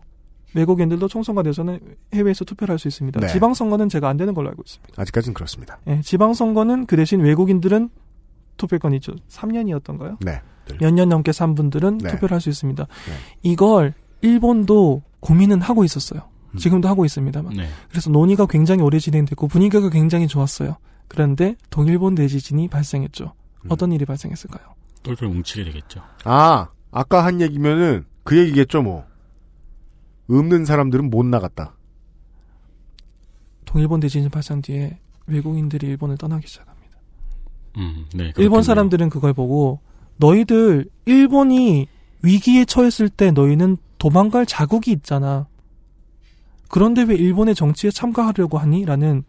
외국인들도 0.53 1.07
총선과 1.07 1.43
대선은 1.43 1.79
해외에서 2.13 2.45
투표를 2.45 2.71
할 2.73 2.79
수 2.79 2.87
있습니다. 2.87 3.19
네. 3.19 3.27
지방선거는 3.27 3.89
제가 3.89 4.07
안 4.09 4.17
되는 4.17 4.33
걸로 4.33 4.49
알고 4.49 4.63
있습니다. 4.65 4.93
아직까지는 5.01 5.33
그렇습니다 5.33 5.77
예, 5.87 6.01
지방선거는 6.01 6.85
그 6.85 6.95
대신 6.95 7.19
외국인들은 7.21 7.89
투표권이 8.57 8.95
있죠. 8.97 9.13
3년이었던가요? 9.29 10.17
네 10.25 10.41
몇 10.81 10.91
년 10.91 11.07
넘게 11.09 11.31
산 11.31 11.55
분들은 11.55 11.99
네. 11.99 12.09
투표를 12.09 12.33
할 12.33 12.41
수 12.41 12.49
있습니다. 12.49 12.85
이걸 13.41 13.93
일본도 14.21 15.01
고민은 15.21 15.61
하고 15.61 15.83
있었어요. 15.85 16.23
음. 16.51 16.57
지금도 16.57 16.87
하고 16.89 17.05
있습니다만. 17.05 17.53
네. 17.53 17.67
그래서 17.89 18.09
논의가 18.09 18.47
굉장히 18.47 18.81
오래 18.83 18.99
진행됐고 18.99 19.47
분위기가 19.47 19.89
굉장히 19.89 20.27
좋았어요. 20.27 20.75
그런데 21.07 21.55
동일본 21.69 22.15
대지진이 22.15 22.67
발생했죠. 22.67 23.33
음. 23.63 23.67
어떤 23.69 23.93
일이 23.93 24.03
발생했을까요? 24.05 24.75
똘똘 25.03 25.29
뭉치게 25.29 25.63
되겠죠. 25.65 26.01
아 26.25 26.67
아까 26.91 27.23
한 27.23 27.39
얘기면은 27.39 28.03
그 28.25 28.37
얘기겠죠 28.37 28.81
뭐 28.81 29.05
없는 30.29 30.65
사람들은 30.65 31.09
못 31.09 31.25
나갔다 31.25 31.75
동일본 33.65 33.99
대지진 33.99 34.29
발생 34.29 34.61
뒤에 34.61 34.97
외국인들이 35.27 35.87
일본을 35.87 36.17
떠나기 36.17 36.47
시작합니다. 36.47 36.97
음, 37.77 38.05
네. 38.15 38.23
일본 38.23 38.33
그렇겠네요. 38.33 38.61
사람들은 38.61 39.09
그걸 39.09 39.33
보고 39.33 39.79
너희들 40.17 40.89
일본이 41.05 41.87
위기에 42.23 42.65
처했을 42.65 43.09
때 43.09 43.31
너희는 43.31 43.77
도망갈 43.97 44.45
자국이 44.45 44.91
있잖아. 44.91 45.47
그런데 46.69 47.03
왜 47.03 47.15
일본의 47.15 47.55
정치에 47.55 47.91
참가하려고 47.91 48.57
하니? 48.57 48.85
라는 48.85 49.23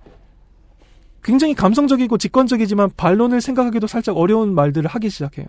굉장히 1.22 1.54
감성적이고 1.54 2.16
직관적이지만 2.16 2.90
반론을 2.96 3.40
생각하기도 3.40 3.86
살짝 3.86 4.16
어려운 4.16 4.54
말들을 4.54 4.88
하기 4.88 5.10
시작해요. 5.10 5.46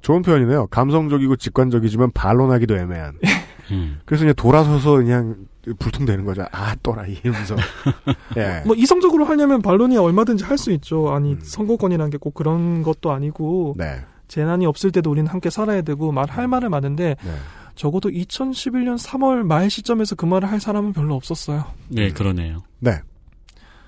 좋은 0.00 0.22
표현이네요 0.22 0.68
감성적이고 0.68 1.36
직관적이지만 1.36 2.12
반론하기도 2.12 2.76
애매한 2.76 3.18
음. 3.70 4.00
그래서 4.04 4.22
그냥 4.22 4.34
돌아서서 4.36 4.92
그냥 4.96 5.36
불통되는 5.78 6.24
거죠 6.24 6.46
아 6.50 6.74
또라이 6.82 7.18
이러면서 7.22 7.56
예. 8.38 8.62
뭐 8.64 8.74
이성적으로 8.76 9.24
하려면 9.26 9.60
반론이 9.62 9.96
얼마든지 9.96 10.44
할 10.44 10.56
수 10.58 10.72
있죠. 10.72 11.12
아니 11.12 11.36
선거권이라는 11.42 12.10
게 12.10 12.18
꼭 12.18 12.34
그런 12.34 12.82
것도 12.82 13.12
아니고 13.12 13.74
네. 13.76 14.00
재난이 14.28 14.66
없을 14.66 14.90
때도 14.92 15.10
우리는 15.10 15.30
함께 15.30 15.50
살아야 15.50 15.82
되고 15.82 16.10
말할 16.12 16.48
말은 16.48 16.70
많은데 16.70 17.16
네. 17.22 17.30
적어도 17.76 18.08
2011년 18.10 18.98
3월 18.98 19.42
말 19.44 19.70
시점에서 19.70 20.16
그 20.16 20.26
말을 20.26 20.50
할 20.50 20.58
사람은 20.60 20.92
별로 20.92 21.14
없었어요. 21.14 21.64
네, 21.88 22.10
그러네요. 22.10 22.62
네. 22.80 23.00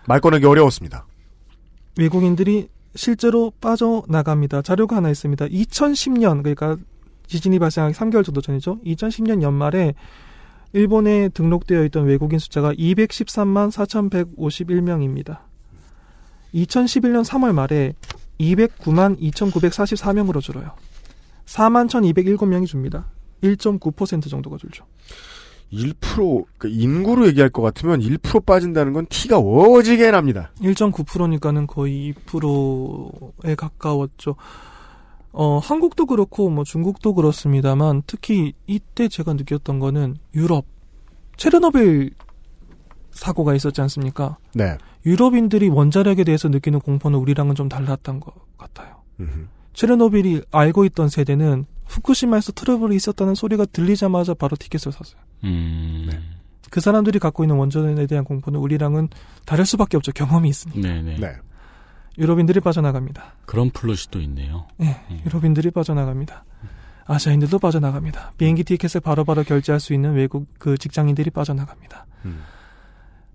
말 0.06 0.20
꺼내기 0.20 0.46
어려웠습니다. 0.46 1.06
외국인들이 1.98 2.68
실제로 2.94 3.52
빠져나갑니다. 3.60 4.62
자료가 4.62 4.96
하나 4.96 5.10
있습니다. 5.10 5.46
2010년 5.46 6.42
그러니까 6.42 6.76
지진이 7.30 7.60
발생하기 7.60 7.94
3개월 7.94 8.24
정도 8.24 8.40
전이죠. 8.40 8.80
2010년 8.84 9.40
연말에 9.40 9.94
일본에 10.72 11.28
등록되어 11.28 11.84
있던 11.84 12.04
외국인 12.04 12.40
숫자가 12.40 12.72
213만 12.74 13.70
4,151명입니다. 13.70 15.38
2011년 16.52 17.24
3월 17.24 17.52
말에 17.52 17.94
209만 18.40 19.20
2,944명으로 19.20 20.40
줄어요. 20.40 20.72
4만 21.46 21.88
1,207명이 21.88 22.66
줍니다. 22.66 23.06
1.9% 23.42 24.28
정도가 24.28 24.56
줄죠. 24.56 24.84
1% 25.72 25.94
그러니까 26.58 26.68
인구로 26.68 27.28
얘기할 27.28 27.50
것 27.50 27.62
같으면 27.62 28.00
1% 28.00 28.44
빠진다는 28.44 28.92
건 28.92 29.06
티가 29.08 29.38
오지게 29.38 30.10
납니다. 30.10 30.50
1.9%니까는 30.60 31.68
거의 31.68 32.12
2%에 32.26 33.54
가까웠죠. 33.54 34.34
어, 35.32 35.58
한국도 35.58 36.06
그렇고 36.06 36.50
뭐 36.50 36.64
중국도 36.64 37.14
그렇습니다만 37.14 38.02
특히 38.06 38.52
이때 38.66 39.08
제가 39.08 39.34
느꼈던 39.34 39.78
거는 39.78 40.16
유럽 40.34 40.64
체르노빌 41.36 42.12
사고가 43.12 43.54
있었지 43.54 43.80
않습니까? 43.82 44.38
네. 44.54 44.76
유럽인들이 45.06 45.68
원자력에 45.68 46.24
대해서 46.24 46.48
느끼는 46.48 46.80
공포는 46.80 47.18
우리랑은 47.18 47.54
좀 47.54 47.68
달랐던 47.68 48.20
것 48.20 48.34
같아요. 48.58 49.02
음흠. 49.18 49.46
체르노빌이 49.72 50.42
알고 50.50 50.84
있던 50.86 51.08
세대는 51.08 51.64
후쿠시마에서 51.86 52.52
트러블이 52.52 52.94
있었다는 52.96 53.34
소리가 53.34 53.64
들리자마자 53.66 54.34
바로 54.34 54.56
티켓을 54.56 54.92
샀어요. 54.92 55.20
음. 55.44 56.10
그 56.70 56.80
사람들이 56.80 57.18
갖고 57.18 57.42
있는 57.42 57.56
원전에 57.56 58.06
대한 58.06 58.24
공포는 58.24 58.60
우리랑은 58.60 59.08
다를 59.44 59.66
수밖에 59.66 59.96
없죠. 59.96 60.12
경험이 60.12 60.50
있으니까. 60.50 60.80
네네. 60.80 61.16
네. 61.16 61.32
유럽인들이 62.18 62.60
빠져나갑니다. 62.60 63.34
그런 63.46 63.70
플롯이 63.70 64.00
또 64.10 64.20
있네요. 64.20 64.66
네, 64.76 64.96
유럽인들이 65.26 65.70
빠져나갑니다. 65.70 66.44
아시아인들도 67.06 67.58
빠져나갑니다. 67.58 68.32
비행기 68.38 68.62
티켓을 68.64 69.00
바로 69.00 69.24
바로 69.24 69.42
결제할 69.42 69.80
수 69.80 69.92
있는 69.94 70.14
외국 70.14 70.46
그 70.58 70.78
직장인들이 70.78 71.30
빠져나갑니다. 71.30 72.06
음. 72.26 72.42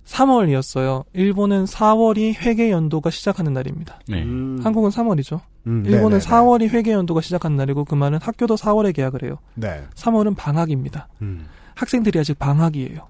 3월이었어요. 0.05 1.03
일본은 1.13 1.65
4월이 1.65 2.35
회계 2.35 2.71
연도가 2.71 3.09
시작하는 3.09 3.53
날입니다. 3.53 3.99
네. 4.07 4.21
한국은 4.21 4.91
3월이죠. 4.91 5.41
음, 5.67 5.83
일본은 5.85 6.19
네네네. 6.19 6.25
4월이 6.25 6.69
회계 6.69 6.91
연도가 6.91 7.21
시작하는 7.21 7.57
날이고 7.57 7.85
그 7.85 7.95
말은 7.95 8.19
학교도 8.21 8.55
4월에 8.55 8.93
개학을 8.93 9.23
해요. 9.23 9.39
네. 9.55 9.83
3월은 9.95 10.35
방학입니다. 10.37 11.07
음. 11.21 11.47
학생들이 11.73 12.19
아직 12.19 12.37
방학이에요. 12.37 13.07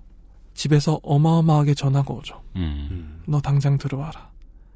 집에서 0.53 0.99
어마어마하게 1.03 1.73
전화가 1.73 2.13
오죠. 2.13 2.41
음. 2.55 3.21
너 3.27 3.41
당장 3.41 3.77
들어와라. 3.77 4.29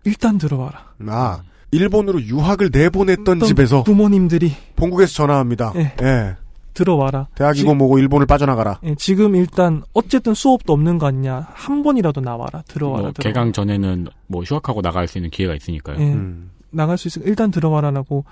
일단 0.05 0.38
들어와라. 0.38 0.93
아, 1.07 1.41
일본으로 1.71 2.21
유학을 2.21 2.69
내보냈던 2.71 3.41
집에서 3.41 3.84
부모님들이 3.84 4.53
본국에서 4.76 5.13
전화합니다. 5.13 5.73
예. 5.76 5.93
예. 6.01 6.35
들어와라. 6.73 7.27
대학이고 7.35 7.76
뭐고 7.76 7.99
일본을 7.99 8.26
빠져나가라. 8.26 8.80
예, 8.84 8.95
지금 8.95 9.35
일단 9.35 9.84
어쨌든 9.93 10.34
수업도 10.34 10.71
없는 10.73 10.97
거 10.97 11.07
아니냐. 11.07 11.47
한 11.51 11.84
번이라도 11.84 12.21
나와라. 12.21 12.63
들어와라. 12.67 13.01
뭐 13.01 13.11
들어와라. 13.11 13.13
개강 13.34 13.51
전에는 13.51 14.07
뭐 14.27 14.43
휴학하고 14.43 14.81
나갈 14.81 15.07
수 15.07 15.17
있는 15.17 15.30
기회가 15.30 15.55
있으니까요. 15.55 15.99
예, 15.99 16.13
음. 16.13 16.51
나갈 16.69 16.97
수 16.97 17.07
있으니까 17.09 17.30
일단 17.30 17.51
들어와라라고 17.51 18.23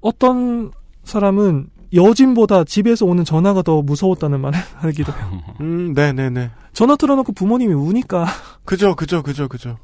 어떤 0.00 0.72
사람은 1.04 1.68
여진보다 1.94 2.64
집에서 2.64 3.06
오는 3.06 3.24
전화가 3.24 3.62
더 3.62 3.80
무서웠다는 3.82 4.40
말을 4.40 4.58
하기도 4.76 5.12
해요. 5.12 5.42
음, 5.60 5.92
네네네. 5.94 6.50
전화 6.72 6.96
틀어놓고 6.96 7.32
부모님이 7.32 7.74
우니까 7.74 8.26
그죠, 8.64 8.96
그죠, 8.96 9.22
그죠, 9.22 9.46
그죠. 9.48 9.78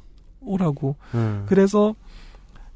오라고. 0.45 0.95
음. 1.15 1.43
그래서 1.47 1.95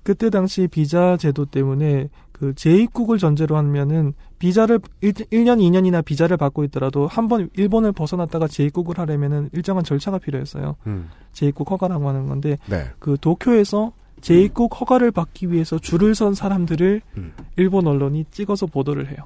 그때 0.04 0.30
당시 0.30 0.68
비자 0.68 1.18
제도 1.18 1.46
때문에 1.46 2.10
그 2.32 2.54
재입국을 2.56 3.18
전제로 3.18 3.58
하면은 3.58 4.14
비자를 4.40 4.80
1, 5.02 5.14
1년, 5.14 5.58
2년이나 5.60 6.06
비자를 6.06 6.38
받고 6.38 6.64
있더라도 6.66 7.08
한 7.08 7.28
번 7.28 7.50
일본을 7.56 7.92
벗어났다가 7.92 8.48
재입국을 8.48 9.00
하려면은 9.00 9.50
일정한 9.54 9.84
절차가 9.84 10.20
필요했어요. 10.20 10.76
음. 10.86 11.10
재입국 11.34 11.70
허가라고 11.72 12.08
하는 12.08 12.28
건데 12.28 12.58
네. 12.68 12.90
그 13.00 13.18
도쿄에서 13.20 13.92
재입국 14.22 14.80
허가를 14.80 15.12
받기 15.12 15.52
위해서 15.52 15.78
줄을 15.80 16.16
선 16.16 16.34
사람들을 16.36 17.02
음. 17.18 17.34
일본 17.56 17.88
언론이 17.88 18.26
찍어서 18.32 18.68
보도를 18.68 19.08
해요. 19.10 19.18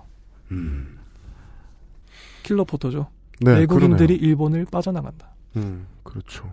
음. 0.51 0.97
킬러 2.43 2.63
포토죠. 2.63 3.07
네, 3.41 3.51
외국인들이 3.59 4.15
그러네요. 4.17 4.29
일본을 4.29 4.65
빠져나간다. 4.71 5.35
음, 5.57 5.85
그렇죠. 6.03 6.51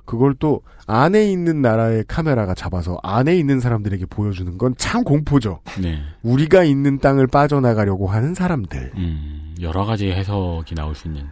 음. 0.00 0.04
그걸 0.06 0.34
또 0.38 0.62
안에 0.86 1.30
있는 1.30 1.62
나라의 1.62 2.04
카메라가 2.08 2.54
잡아서 2.54 2.98
안에 3.02 3.36
있는 3.36 3.60
사람들에게 3.60 4.06
보여주는 4.06 4.56
건 4.58 4.74
참 4.76 5.04
공포죠. 5.04 5.60
네. 5.80 5.98
우리가 6.22 6.64
있는 6.64 6.98
땅을 6.98 7.26
빠져나가려고 7.28 8.06
하는 8.08 8.34
사람들. 8.34 8.92
음, 8.96 9.54
여러 9.60 9.84
가지 9.84 10.10
해석이 10.10 10.74
나올 10.74 10.94
수 10.94 11.06
있는. 11.08 11.26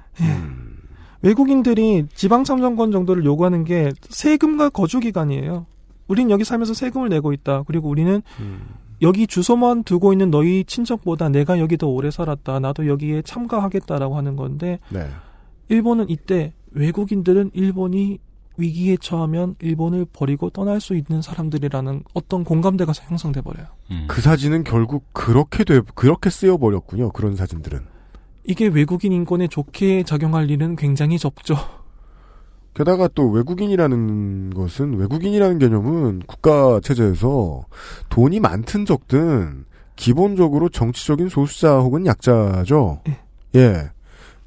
외국인들이 1.22 2.06
지방 2.14 2.44
참정권 2.44 2.92
정도를 2.92 3.24
요구하는 3.24 3.64
게 3.64 3.92
세금과 4.08 4.68
거주 4.70 5.00
기간이에요. 5.00 5.66
우린 6.06 6.30
여기 6.30 6.44
살면서 6.44 6.74
세금을 6.74 7.08
내고 7.08 7.32
있다. 7.32 7.64
그리고 7.66 7.88
우리는 7.88 8.22
여기 9.02 9.26
주소만 9.26 9.84
두고 9.84 10.12
있는 10.12 10.30
너희 10.30 10.64
친척보다 10.64 11.28
내가 11.28 11.58
여기 11.58 11.76
더 11.76 11.88
오래 11.88 12.10
살았다. 12.10 12.60
나도 12.60 12.86
여기에 12.86 13.22
참가하겠다라고 13.22 14.16
하는 14.16 14.36
건데 14.36 14.78
네. 14.90 15.06
일본은 15.68 16.08
이때 16.08 16.52
외국인들은 16.72 17.50
일본이 17.54 18.18
위기에 18.58 18.96
처하면 19.00 19.54
일본을 19.60 20.06
버리고 20.12 20.50
떠날 20.50 20.80
수 20.80 20.94
있는 20.94 21.22
사람들이라는 21.22 22.02
어떤 22.12 22.44
공감대가 22.44 22.92
형성돼 22.92 23.40
버려요. 23.40 23.66
그 24.08 24.20
사진은 24.20 24.64
결국 24.64 25.04
그렇게 25.12 25.64
돼 25.64 25.80
그렇게 25.94 26.28
쓰여 26.28 26.58
버렸군요. 26.58 27.10
그런 27.12 27.36
사진들은. 27.36 27.80
이게 28.44 28.66
외국인 28.66 29.12
인권에 29.12 29.46
좋게 29.46 30.02
작용할 30.02 30.50
일은 30.50 30.76
굉장히 30.76 31.18
적죠. 31.18 31.56
게다가 32.74 33.08
또 33.14 33.28
외국인이라는 33.28 34.54
것은 34.54 34.94
외국인이라는 34.98 35.58
개념은 35.58 36.22
국가 36.26 36.80
체제에서 36.80 37.64
돈이 38.08 38.40
많든 38.40 38.84
적든 38.84 39.64
기본적으로 39.96 40.68
정치적인 40.68 41.28
소수자 41.28 41.78
혹은 41.78 42.06
약자죠. 42.06 43.02
예. 43.56 43.90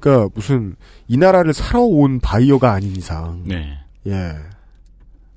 그러니까 0.00 0.30
무슨 0.34 0.76
이 1.06 1.16
나라를 1.16 1.52
살아온 1.52 2.20
바이어가 2.20 2.72
아닌 2.72 2.96
이상. 2.96 3.42
네. 3.44 3.78
예. 4.06 4.34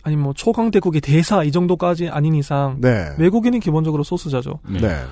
아니 0.03 0.15
뭐 0.15 0.33
초강대국의 0.33 1.01
대사 1.01 1.43
이 1.43 1.51
정도까지 1.51 2.09
아닌 2.09 2.35
이상 2.35 2.77
네. 2.79 3.15
외국인은 3.17 3.59
기본적으로 3.59 4.03
소수자죠. 4.03 4.59
네. 4.69 5.03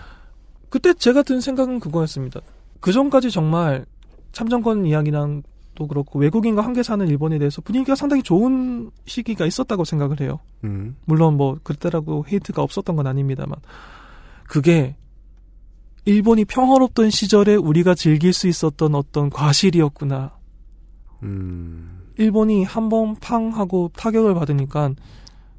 그때 0.69 0.93
제가 0.93 1.23
든 1.23 1.41
생각은 1.41 1.79
그거였습니다. 1.79 2.41
그 2.79 2.91
전까지 2.91 3.31
정말 3.31 3.85
참정권 4.33 4.85
이야기랑 4.85 5.43
또 5.75 5.87
그렇고 5.87 6.19
외국인과 6.19 6.63
함께 6.63 6.83
사는 6.83 7.07
일본에 7.07 7.39
대해서 7.39 7.61
분위기가 7.61 7.95
상당히 7.95 8.21
좋은 8.21 8.91
시기가 9.05 9.45
있었다고 9.45 9.85
생각을 9.85 10.21
해요. 10.21 10.39
음. 10.63 10.95
물론 11.05 11.37
뭐 11.37 11.57
그때라고 11.63 12.25
헤이트가 12.31 12.61
없었던 12.61 12.95
건 12.95 13.07
아닙니다만 13.07 13.57
그게 14.47 14.95
일본이 16.05 16.45
평화롭던 16.45 17.09
시절에 17.09 17.55
우리가 17.55 17.95
즐길 17.95 18.33
수 18.33 18.47
있었던 18.47 18.93
어떤 18.93 19.29
과실이었구나. 19.29 20.37
음. 21.23 22.02
일본이 22.17 22.63
한 22.63 22.89
번 22.89 23.15
팡 23.19 23.49
하고 23.49 23.89
타격을 23.95 24.33
받으니까 24.35 24.91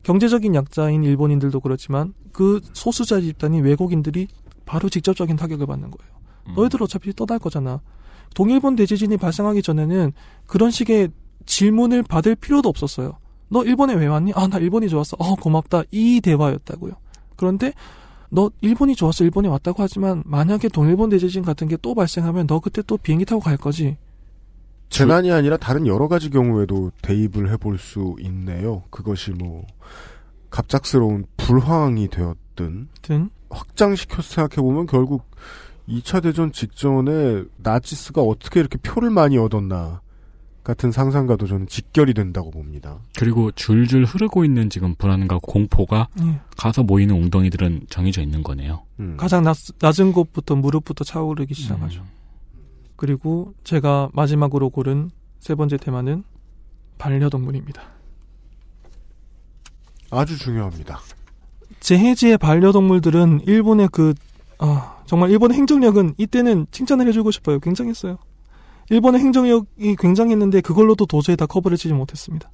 경제적인 0.02 0.55
약자인 0.55 1.02
일본인들도 1.02 1.60
그렇지만 1.60 2.12
그 2.32 2.60
소수자 2.72 3.20
집단인 3.20 3.64
외국인들이 3.64 4.28
바로 4.66 4.89
직접적인 4.89 5.36
타격을 5.36 5.66
받는 5.66 5.90
거예요. 5.90 6.14
너희들 6.55 6.82
어차피 6.82 7.12
떠날 7.14 7.39
거잖아. 7.39 7.81
동일본 8.35 8.76
대지진이 8.76 9.16
발생하기 9.16 9.62
전에는 9.62 10.12
그런 10.47 10.70
식의 10.70 11.10
질문을 11.47 12.02
받을 12.02 12.35
필요도 12.35 12.68
없었어요. 12.68 13.18
너 13.48 13.62
일본에 13.64 13.94
왜 13.94 14.06
왔니? 14.06 14.32
아, 14.35 14.47
나 14.48 14.59
일본이 14.59 14.89
좋았어. 14.89 15.16
어, 15.20 15.36
고맙다. 15.36 15.85
이 15.90 16.20
대화였다고요. 16.20 16.93
그런데 17.36 17.72
너 18.31 18.51
일본이 18.60 18.94
좋았어. 18.97 19.22
일본에 19.24 19.48
왔다고 19.48 19.82
하지만 19.82 20.22
만약에 20.26 20.68
동일본 20.68 21.10
대지진 21.10 21.43
같은 21.43 21.68
게 21.68 21.76
또 21.81 21.94
발생하면 21.94 22.47
너 22.47 22.59
그때 22.60 22.82
또 22.82 22.97
비행기 22.98 23.24
타고 23.24 23.40
갈 23.40 23.56
거지. 23.56 23.97
재난이 24.89 25.32
아니라 25.32 25.56
다른 25.56 25.86
여러 25.86 26.09
가지 26.09 26.31
경우에도 26.31 26.93
대입을 27.02 27.51
해볼 27.51 27.78
수 27.78 28.15
있네요. 28.20 28.82
그것이 28.90 29.32
뭐 29.32 29.66
갑작스러운 30.51 31.27
불황이 31.36 32.09
되었든 32.09 32.89
든 33.02 33.31
확장시켜서 33.51 34.23
생각해보면 34.23 34.86
결국 34.86 35.24
2차 35.89 36.23
대전 36.23 36.52
직전에 36.52 37.44
나치스가 37.59 38.23
어떻게 38.23 38.61
이렇게 38.61 38.78
표를 38.78 39.11
많이 39.11 39.36
얻었나 39.36 40.01
같은 40.62 40.90
상상과도 40.90 41.47
저는 41.47 41.66
직결이 41.66 42.15
된다고 42.15 42.51
봅니다. 42.51 42.98
그리고 43.19 43.51
줄줄 43.52 44.05
흐르고 44.05 44.47
있는 44.47 44.70
지금 44.70 44.94
불안과 44.94 45.39
공포가 45.43 46.09
예. 46.23 46.40
가서 46.56 46.82
모이는 46.82 47.15
웅덩이들은 47.15 47.89
정해져 47.90 48.23
있는 48.23 48.43
거네요. 48.43 48.82
음. 48.98 49.16
가장 49.19 49.44
낮, 49.44 49.56
낮은 49.78 50.12
곳부터 50.12 50.56
무릎부터 50.56 51.05
차오르기 51.05 51.52
시작하죠. 51.52 52.02
그리고 52.96 53.54
제가 53.64 54.08
마지막으로 54.12 54.70
고른 54.70 55.10
세 55.40 55.54
번째 55.54 55.76
테마는 55.76 56.24
반려동물입니다. 56.98 57.82
아주 60.10 60.38
중요합니다. 60.38 61.00
제해지의 61.80 62.38
반려동물들은 62.38 63.42
일본의 63.46 63.88
그, 63.92 64.14
아, 64.58 65.02
정말 65.06 65.30
일본의 65.30 65.56
행정력은 65.58 66.14
이때는 66.16 66.66
칭찬을 66.70 67.06
해주고 67.08 67.30
싶어요. 67.30 67.58
굉장했어요. 67.58 68.16
일본의 68.90 69.20
행정력이 69.20 69.96
굉장했는데 69.98 70.60
그걸로도 70.60 71.06
도저히 71.06 71.36
다 71.36 71.46
커버를 71.46 71.76
치지 71.76 71.94
못했습니다. 71.94 72.50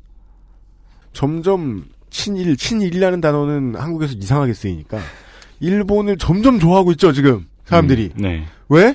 점점 1.13 1.85
친일, 2.09 2.57
친일이라는 2.57 3.21
단어는 3.21 3.77
한국에서 3.77 4.15
이상하게 4.15 4.55
쓰이니까 4.55 4.99
일본을 5.61 6.19
점점 6.19 6.59
좋아하고 6.59 6.93
있죠, 6.93 7.13
지금 7.13 7.47
사람들이. 7.65 8.13
음, 8.17 8.23
네. 8.23 8.47
왜? 8.69 8.95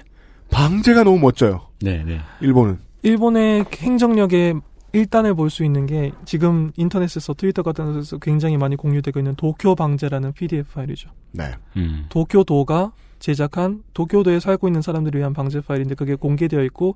방제가 0.51 1.03
너무 1.03 1.19
멋져요. 1.19 1.61
네, 1.81 2.03
네. 2.03 2.19
일본은. 2.41 2.79
일본의 3.03 3.65
행정력의 3.73 4.61
일단을 4.93 5.33
볼 5.35 5.49
수 5.49 5.63
있는 5.65 5.85
게 5.85 6.11
지금 6.23 6.71
인터넷에서 6.77 7.33
트위터 7.33 7.63
같은 7.63 7.93
데서 7.93 8.17
굉장히 8.17 8.57
많이 8.57 8.75
공유되고 8.77 9.19
있는 9.19 9.35
도쿄 9.35 9.75
방제라는 9.75 10.31
PDF 10.33 10.73
파일이죠. 10.73 11.09
네. 11.33 11.51
음. 11.75 12.05
도쿄도가 12.09 12.93
제작한 13.19 13.83
도쿄도에 13.93 14.39
살고 14.39 14.67
있는 14.67 14.81
사람들을 14.81 15.19
위한 15.19 15.33
방제 15.33 15.61
파일인데 15.61 15.95
그게 15.95 16.15
공개되어 16.15 16.63
있고 16.65 16.95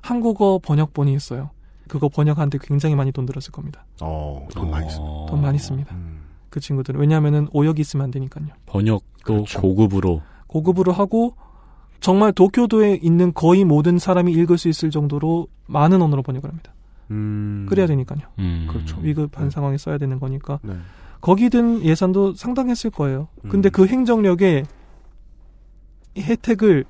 한국어 0.00 0.60
번역본이 0.62 1.12
있어요. 1.14 1.50
그거 1.88 2.08
번역하는데 2.08 2.58
굉장히 2.62 2.94
많이 2.94 3.10
돈 3.12 3.26
들었을 3.26 3.50
겁니다. 3.50 3.84
어, 4.00 4.46
돈 4.54 4.70
많이 4.70 4.88
씁니다. 4.88 5.26
돈 5.28 5.42
많이 5.42 5.58
씁니다. 5.58 5.94
음. 5.96 6.22
그 6.48 6.60
친구들은 6.60 7.00
왜냐하면은 7.00 7.48
오역이 7.52 7.80
있으면 7.80 8.04
안 8.04 8.10
되니까요. 8.12 8.46
번역도 8.66 9.04
그렇죠. 9.24 9.60
고급으로 9.60 10.22
고급으로 10.46 10.92
하고 10.92 11.34
정말 12.02 12.32
도쿄도에 12.32 12.98
있는 13.00 13.32
거의 13.32 13.64
모든 13.64 13.98
사람이 13.98 14.32
읽을 14.32 14.58
수 14.58 14.68
있을 14.68 14.90
정도로 14.90 15.46
많은 15.66 16.02
언어로 16.02 16.22
번역을 16.22 16.50
합니다. 16.50 16.74
음. 17.12 17.64
그래야 17.68 17.86
되니까요. 17.86 18.20
음. 18.40 18.66
그렇죠. 18.68 18.98
위급한 19.00 19.50
상황에 19.50 19.78
써야 19.78 19.98
되는 19.98 20.18
거니까 20.18 20.58
네. 20.62 20.74
거기 21.20 21.48
든 21.48 21.82
예산도 21.82 22.34
상당했을 22.34 22.90
거예요. 22.90 23.28
근데 23.48 23.68
그 23.68 23.86
행정력의 23.86 24.64
혜택을 26.18 26.84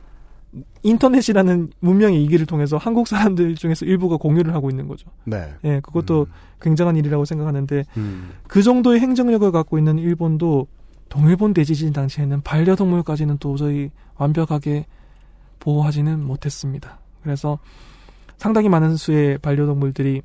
인터넷이라는 0.82 1.72
문명의 1.80 2.24
이기를 2.24 2.46
통해서 2.46 2.78
한국 2.78 3.06
사람들 3.06 3.54
중에서 3.54 3.84
일부가 3.84 4.16
공유를 4.16 4.54
하고 4.54 4.70
있는 4.70 4.88
거죠. 4.88 5.10
네. 5.24 5.54
예, 5.64 5.80
그것도 5.80 6.26
굉장한 6.62 6.96
일이라고 6.96 7.26
생각하는데 7.26 7.84
음. 7.98 8.30
그 8.48 8.62
정도의 8.62 9.00
행정력을 9.00 9.50
갖고 9.52 9.76
있는 9.76 9.98
일본도 9.98 10.66
동일본 11.10 11.52
대지진 11.52 11.92
당시에는 11.92 12.40
반려동물까지는 12.40 13.36
도저히 13.36 13.90
완벽하게 14.16 14.86
보호하지는 15.62 16.24
못했습니다. 16.24 16.98
그래서 17.22 17.58
상당히 18.36 18.68
많은 18.68 18.96
수의 18.96 19.38
반려동물들이 19.38 20.22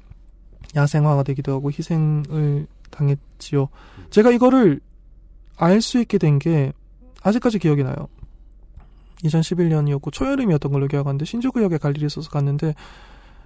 야생화가 0.75 1.23
되기도 1.23 1.53
하고 1.53 1.69
희생을 1.71 2.65
당했지요. 2.89 3.69
제가 4.09 4.31
이거를 4.31 4.81
알 5.57 5.81
수 5.81 5.99
있게 5.99 6.17
된 6.17 6.39
게 6.39 6.73
아직까지 7.23 7.59
기억이 7.59 7.83
나요. 7.83 7.95
2011년이었고 9.23 10.11
초여름이었던 10.11 10.71
걸로 10.71 10.87
기억하는데 10.87 11.25
신주구역에 11.25 11.77
갈 11.77 11.95
일이 11.97 12.05
있어서 12.05 12.29
갔는데 12.29 12.75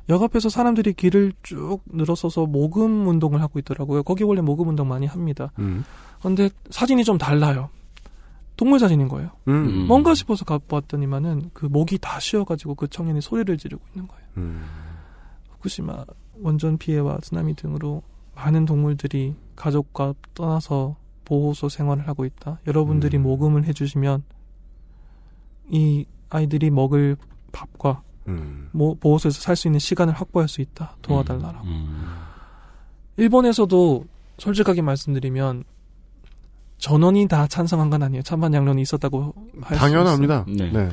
역 0.10 0.22
앞에서 0.24 0.50
사람들이 0.50 0.94
길을 0.94 1.34
쭉 1.44 1.80
늘어서서 1.88 2.46
모금 2.48 3.08
운동을 3.08 3.42
하고 3.42 3.60
있더라고요. 3.60 4.04
거기 4.04 4.24
원래 4.24 4.42
모금 4.42 4.68
운동 4.70 4.88
많이 4.88 5.06
합니다. 5.06 5.52
음. 5.60 5.84
근데 6.22 6.50
사진이 6.70 7.04
좀 7.04 7.18
달라요. 7.18 7.70
동물 8.62 8.78
사진인 8.78 9.08
거예요. 9.08 9.32
음. 9.48 9.88
뭔가 9.88 10.14
싶어서 10.14 10.46
가봤더니만은 10.46 11.50
그 11.52 11.66
목이 11.66 11.98
다 11.98 12.20
쉬어가지고 12.20 12.76
그 12.76 12.88
청년이 12.88 13.20
소리를 13.20 13.58
지르고 13.58 13.82
있는 13.92 14.08
거예요. 14.08 14.24
음. 14.38 14.64
후쿠시마 15.54 16.06
원전 16.44 16.78
피해와 16.78 17.18
쓰나미 17.24 17.56
등으로 17.56 18.04
많은 18.36 18.66
동물들이 18.68 19.34
가족과 19.56 20.14
떠나서 20.36 20.96
보호소 21.26 21.70
생활을 21.70 22.08
하고 22.08 22.24
있다. 22.24 22.60
여러분들이 22.68 23.18
음. 23.18 23.24
모금을 23.24 23.64
해주시면 23.66 24.22
이 25.72 26.06
아이들이 26.30 26.70
먹을 26.70 27.18
밥과 27.52 28.04
음. 28.28 28.70
모- 28.74 28.94
보호소에서 28.94 29.42
살 29.42 29.56
수 29.56 29.70
있는 29.70 29.80
시간을 29.80 30.14
확보할 30.14 30.48
수 30.48 30.62
있다. 30.62 30.98
도와달라고. 31.02 31.66
음. 31.66 32.06
일본에서도 33.18 34.06
솔직하게 34.38 34.84
말씀드리면 34.84 35.64
전원이 36.82 37.28
다 37.28 37.48
찬성한 37.48 37.90
건 37.90 38.04
아니에요. 38.04 38.24
찬반 38.24 38.54
양론이 38.54 38.82
있었다고 38.82 39.34
할 39.62 39.78
수 39.78 39.84
당연합니다. 39.84 40.46
네. 40.48 40.72
네. 40.72 40.90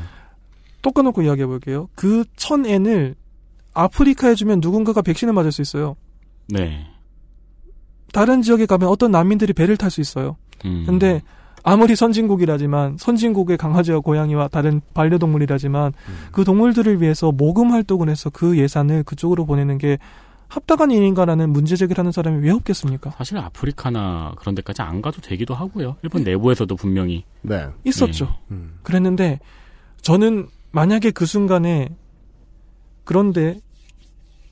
또 0.83 0.93
꺼놓고 0.93 1.23
이야기해 1.23 1.47
볼게요. 1.47 1.89
그 1.97 2.25
천엔을 2.37 3.17
아프리카에 3.75 4.35
주면 4.35 4.61
누군가가 4.61 5.03
백신을 5.03 5.33
맞을 5.33 5.51
수 5.51 5.63
있어요. 5.63 5.97
네. 6.49 6.87
다른 8.13 8.43
지역에 8.43 8.67
가면 8.67 8.89
어떤 8.89 9.11
난민들이 9.11 9.53
배를 9.55 9.77
탈 9.77 9.91
수 9.91 10.01
있어요. 10.01 10.37
음. 10.65 10.85
근데 10.87 11.23
아무리 11.65 11.97
선진국이라지만 11.97 12.97
선진국의 12.99 13.57
강아지와 13.57 14.01
고양이와 14.01 14.49
다른 14.49 14.81
반려동물이라지만 14.95 15.93
그 16.33 16.45
동물들을 16.45 17.03
위해서 17.03 17.33
모금 17.33 17.73
활동을 17.73 18.09
해서 18.09 18.31
그 18.31 18.57
예산을 18.59 19.03
그쪽으로 19.05 19.45
보내는 19.47 19.79
게 19.79 19.99
합당한 20.49 20.91
일인가라는 20.91 21.51
문제 21.51 21.77
제기를 21.77 21.99
하는 21.99 22.11
사람이 22.11 22.43
왜 22.45 22.51
없겠습니까? 22.51 23.11
사실 23.11 23.37
아프리카나 23.37 24.35
그런 24.39 24.55
데까지 24.55 24.83
안 24.83 25.03
가도 25.03 25.21
되기도 25.21 25.55
하고요. 25.55 25.97
일본 26.03 26.25
내부에서도 26.25 26.75
분명히 26.75 27.25
네. 27.43 27.69
있었죠. 27.85 28.35
음. 28.51 28.79
그랬는데 28.83 29.41
저는 30.01 30.49
만약에 30.71 31.11
그 31.11 31.27
순간에 31.27 31.89
그런데 33.05 33.61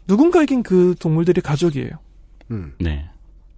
누군가에겐 0.06 0.62
그 0.62 0.94
동물들이 0.98 1.40
가족이에요. 1.40 1.90
음. 2.50 2.74
네. 2.78 3.08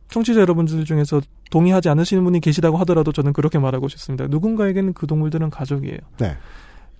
청취자 0.08 0.40
여러분들 0.40 0.84
중에서 0.84 1.20
동의하지 1.50 1.88
않으시는 1.88 2.24
분이 2.24 2.40
계시다고 2.40 2.78
하더라도 2.78 3.12
저는 3.12 3.32
그렇게 3.32 3.58
말하고 3.58 3.88
싶습니다. 3.88 4.26
누군가에게는 4.26 4.92
그 4.94 5.06
동물들은 5.06 5.50
가족이에요. 5.50 5.98
네. 6.18 6.36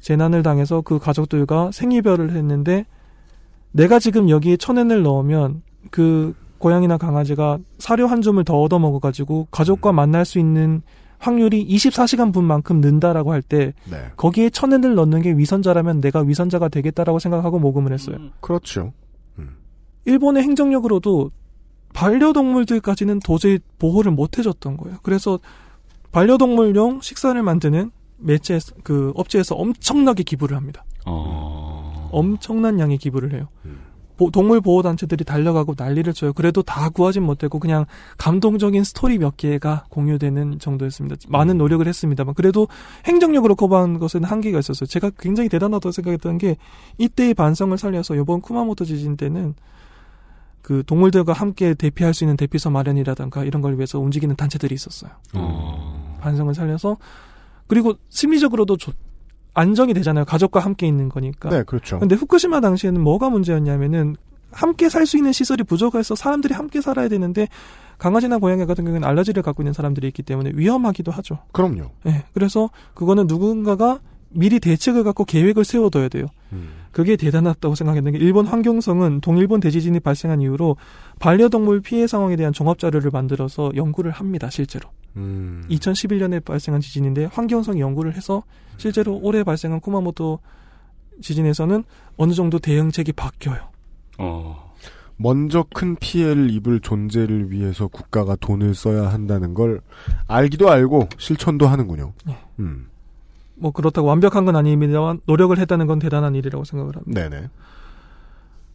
재난을 0.01 0.43
당해서 0.43 0.81
그 0.81 0.99
가족들과 0.99 1.71
생이별을 1.73 2.33
했는데 2.33 2.87
내가 3.73 3.99
지금 3.99 4.29
여기에 4.29 4.57
천엔을 4.57 5.03
넣으면 5.03 5.63
그 5.91 6.35
고양이나 6.59 6.97
강아지가 6.97 7.59
사료 7.79 8.07
한 8.07 8.23
줌을 8.23 8.45
더 8.45 8.61
얻어 8.61 8.79
먹어가지고 8.79 9.49
가족과 9.51 9.93
만날 9.93 10.25
수 10.25 10.39
있는 10.39 10.83
확률이 11.19 11.67
24시간 11.67 12.33
분만큼 12.33 12.81
는다라고 12.81 13.33
할때 13.33 13.75
네. 13.91 13.97
거기에 14.17 14.51
천엔을 14.51 14.95
넣는 14.95 15.23
게 15.23 15.33
위선자라면 15.33 16.01
내가 16.01 16.21
위선자가 16.21 16.69
되겠다라고 16.69 17.19
생각하고 17.19 17.59
모금을 17.59 17.93
했어요. 17.93 18.17
그렇죠. 18.41 18.93
일본의 20.09 20.43
행정력으로도 20.43 21.31
반려동물들까지는 21.93 23.21
도저히 23.21 23.59
보호를 23.79 24.11
못 24.13 24.39
해줬던 24.39 24.79
거예요. 24.79 24.97
그래서 25.03 25.39
반려동물용 26.13 27.01
식사를 27.03 27.41
만드는 27.43 27.91
매체 28.17 28.59
그 28.83 29.13
업체에서 29.15 29.55
엄청나게 29.55 30.23
기부를 30.23 30.57
합니다. 30.57 30.85
어. 31.07 31.48
엄청난 32.11 32.79
양의 32.81 32.99
기부를 32.99 33.33
해요. 33.33 33.49
보- 34.17 34.33
동물 34.33 34.61
보호 34.61 34.83
단체들이 34.83 35.25
달려가고 35.25 35.75
난리를 35.79 36.13
쳐요. 36.13 36.33
그래도 36.33 36.61
다 36.63 36.89
구하진 36.89 37.23
못했고 37.23 37.61
그냥 37.61 37.85
감동적인 38.17 38.83
스토리 38.83 39.17
몇 39.19 39.37
개가 39.37 39.85
공유되는 39.91 40.59
정도였습니다. 40.59 41.15
많은 41.29 41.57
노력을 41.57 41.87
했습니다만 41.87 42.35
그래도 42.35 42.67
행정력으로 43.05 43.55
커버한 43.55 44.01
것은 44.01 44.25
한계가 44.25 44.59
있었어요. 44.59 44.87
제가 44.89 45.11
굉장히 45.21 45.49
대단하다고 45.49 45.93
생각했던 45.93 46.39
게 46.39 46.57
이때의 46.99 47.35
반성을 47.35 47.79
살려서 47.79 48.17
이번 48.17 48.41
쿠마모토 48.41 48.85
지진 48.85 49.17
때는 49.17 49.55
그 50.63 50.83
동물들과 50.85 51.33
함께 51.33 51.75
대피할 51.75 52.13
수 52.13 52.25
있는 52.25 52.37
대피소 52.37 52.71
마련이라든가 52.71 53.45
이런 53.45 53.63
걸 53.63 53.77
위해서 53.77 54.01
움직이는 54.01 54.35
단체들이 54.35 54.75
있었어요. 54.75 55.13
반성을 56.21 56.53
살려서 56.55 56.97
그리고 57.69 57.95
심리적으로도 58.09 58.77
좋- 58.79 58.95
안정이 59.59 59.93
되잖아요. 59.95 60.25
가족과 60.25 60.61
함께 60.61 60.87
있는 60.87 61.09
거니까. 61.09 61.49
네, 61.49 61.63
그렇죠. 61.65 61.99
근데 61.99 62.15
후쿠시마 62.15 62.61
당시에는 62.61 63.01
뭐가 63.01 63.29
문제였냐면은 63.31 64.17
함께 64.51 64.89
살 64.89 65.05
수 65.05 65.17
있는 65.17 65.33
시설이 65.33 65.65
부족해서 65.65 66.15
사람들이 66.15 66.55
함께 66.55 66.81
살아야 66.81 67.09
되는데 67.09 67.49
강아지나 67.99 68.39
고양이 68.39 68.65
같은 68.65 68.85
경우는 68.85 69.07
알러지를 69.07 69.43
갖고 69.43 69.63
있는 69.63 69.73
사람들이 69.73 70.07
있기 70.09 70.23
때문에 70.23 70.53
위험하기도 70.55 71.11
하죠. 71.13 71.39
그럼요. 71.53 71.91
예. 72.07 72.25
그래서 72.33 72.71
그거는 72.95 73.27
누군가가 73.27 74.01
미리 74.31 74.61
대책을 74.61 75.05
갖고 75.05 75.25
계획을 75.25 75.65
세워둬야 75.65 76.09
돼요. 76.09 76.27
그게 76.93 77.17
대단하다고 77.17 77.75
생각했는데 77.75 78.19
일본 78.19 78.47
환경성은 78.47 79.21
동일본 79.21 79.61
대지진이 79.61 80.01
발생한 80.01 80.41
이후로 80.41 80.77
반려동물 81.19 81.81
피해 81.81 82.07
상황에 82.07 82.37
대한 82.37 82.53
종합 82.53 82.79
자료를 82.79 83.11
만들어서 83.13 83.73
연구를 83.75 84.13
합니다. 84.13 84.49
실제로. 84.51 84.89
음. 85.17 85.65
2011년에 85.71 86.45
발생한 86.45 86.81
지진인데 86.81 87.27
환경성 87.27 87.79
연구를 87.79 88.15
해서 88.15 88.43
실제로 88.77 89.19
올해 89.23 89.43
발생한 89.43 89.81
쿠마모토 89.81 90.39
지진에서는 91.21 91.85
어느 92.17 92.33
정도 92.33 92.59
대응책이 92.59 93.13
바뀌어요. 93.13 93.69
어. 94.19 94.69
먼저 95.17 95.65
큰 95.75 95.97
피해를 95.97 96.51
입을 96.51 96.81
존재를 96.81 97.51
위해서 97.51 97.89
국가가 97.89 98.37
돈을 98.37 98.75
써야 98.75 99.09
한다는 99.09 99.53
걸 99.53 99.81
알기도 100.29 100.71
알고 100.71 101.09
실천도 101.19 101.67
하는군요. 101.67 102.13
음. 102.61 102.89
뭐 103.57 103.73
그렇다고 103.73 104.07
완벽한 104.07 104.45
건 104.45 104.55
아닙니다만 104.55 105.21
노력을 105.27 105.57
했다는 105.59 105.89
건 105.89 105.99
대단한 105.99 106.37
일이라고 106.37 106.65
생각을 106.65 106.97
합니다. 106.97 107.29
네네. 107.29 107.49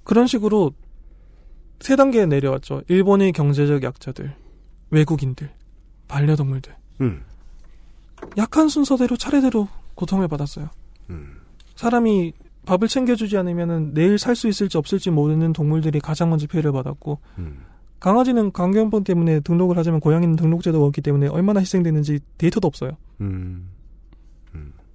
그런 0.03 0.27
식으로 0.27 0.73
세 1.79 1.95
단계 1.95 2.25
내려왔죠. 2.25 2.81
일본의 2.89 3.31
경제적 3.31 3.83
약자들, 3.83 4.35
외국인들, 4.89 5.49
반려동물들. 6.13 6.75
음. 7.01 7.23
약한 8.37 8.69
순서대로 8.69 9.17
차례대로 9.17 9.67
고통을 9.95 10.27
받았어요. 10.27 10.69
음. 11.09 11.37
사람이 11.75 12.33
밥을 12.65 12.87
챙겨주지 12.87 13.35
않으면 13.35 13.93
내일 13.93 14.19
살 14.19 14.35
수 14.35 14.47
있을지 14.47 14.77
없을지 14.77 15.09
모르는 15.09 15.53
동물들이 15.53 15.99
가장 15.99 16.29
먼저 16.29 16.45
피해를 16.47 16.71
받았고 16.71 17.19
음. 17.39 17.65
강아지는 17.99 18.51
강경본 18.51 19.03
때문에 19.03 19.39
등록을 19.39 19.77
하지만 19.77 19.99
고양이는 19.99 20.35
등록제도가 20.35 20.85
없기 20.85 21.01
때문에 21.01 21.27
얼마나 21.27 21.59
희생되는지 21.61 22.19
데이터도 22.37 22.67
없어요. 22.67 22.91
음. 23.21 23.69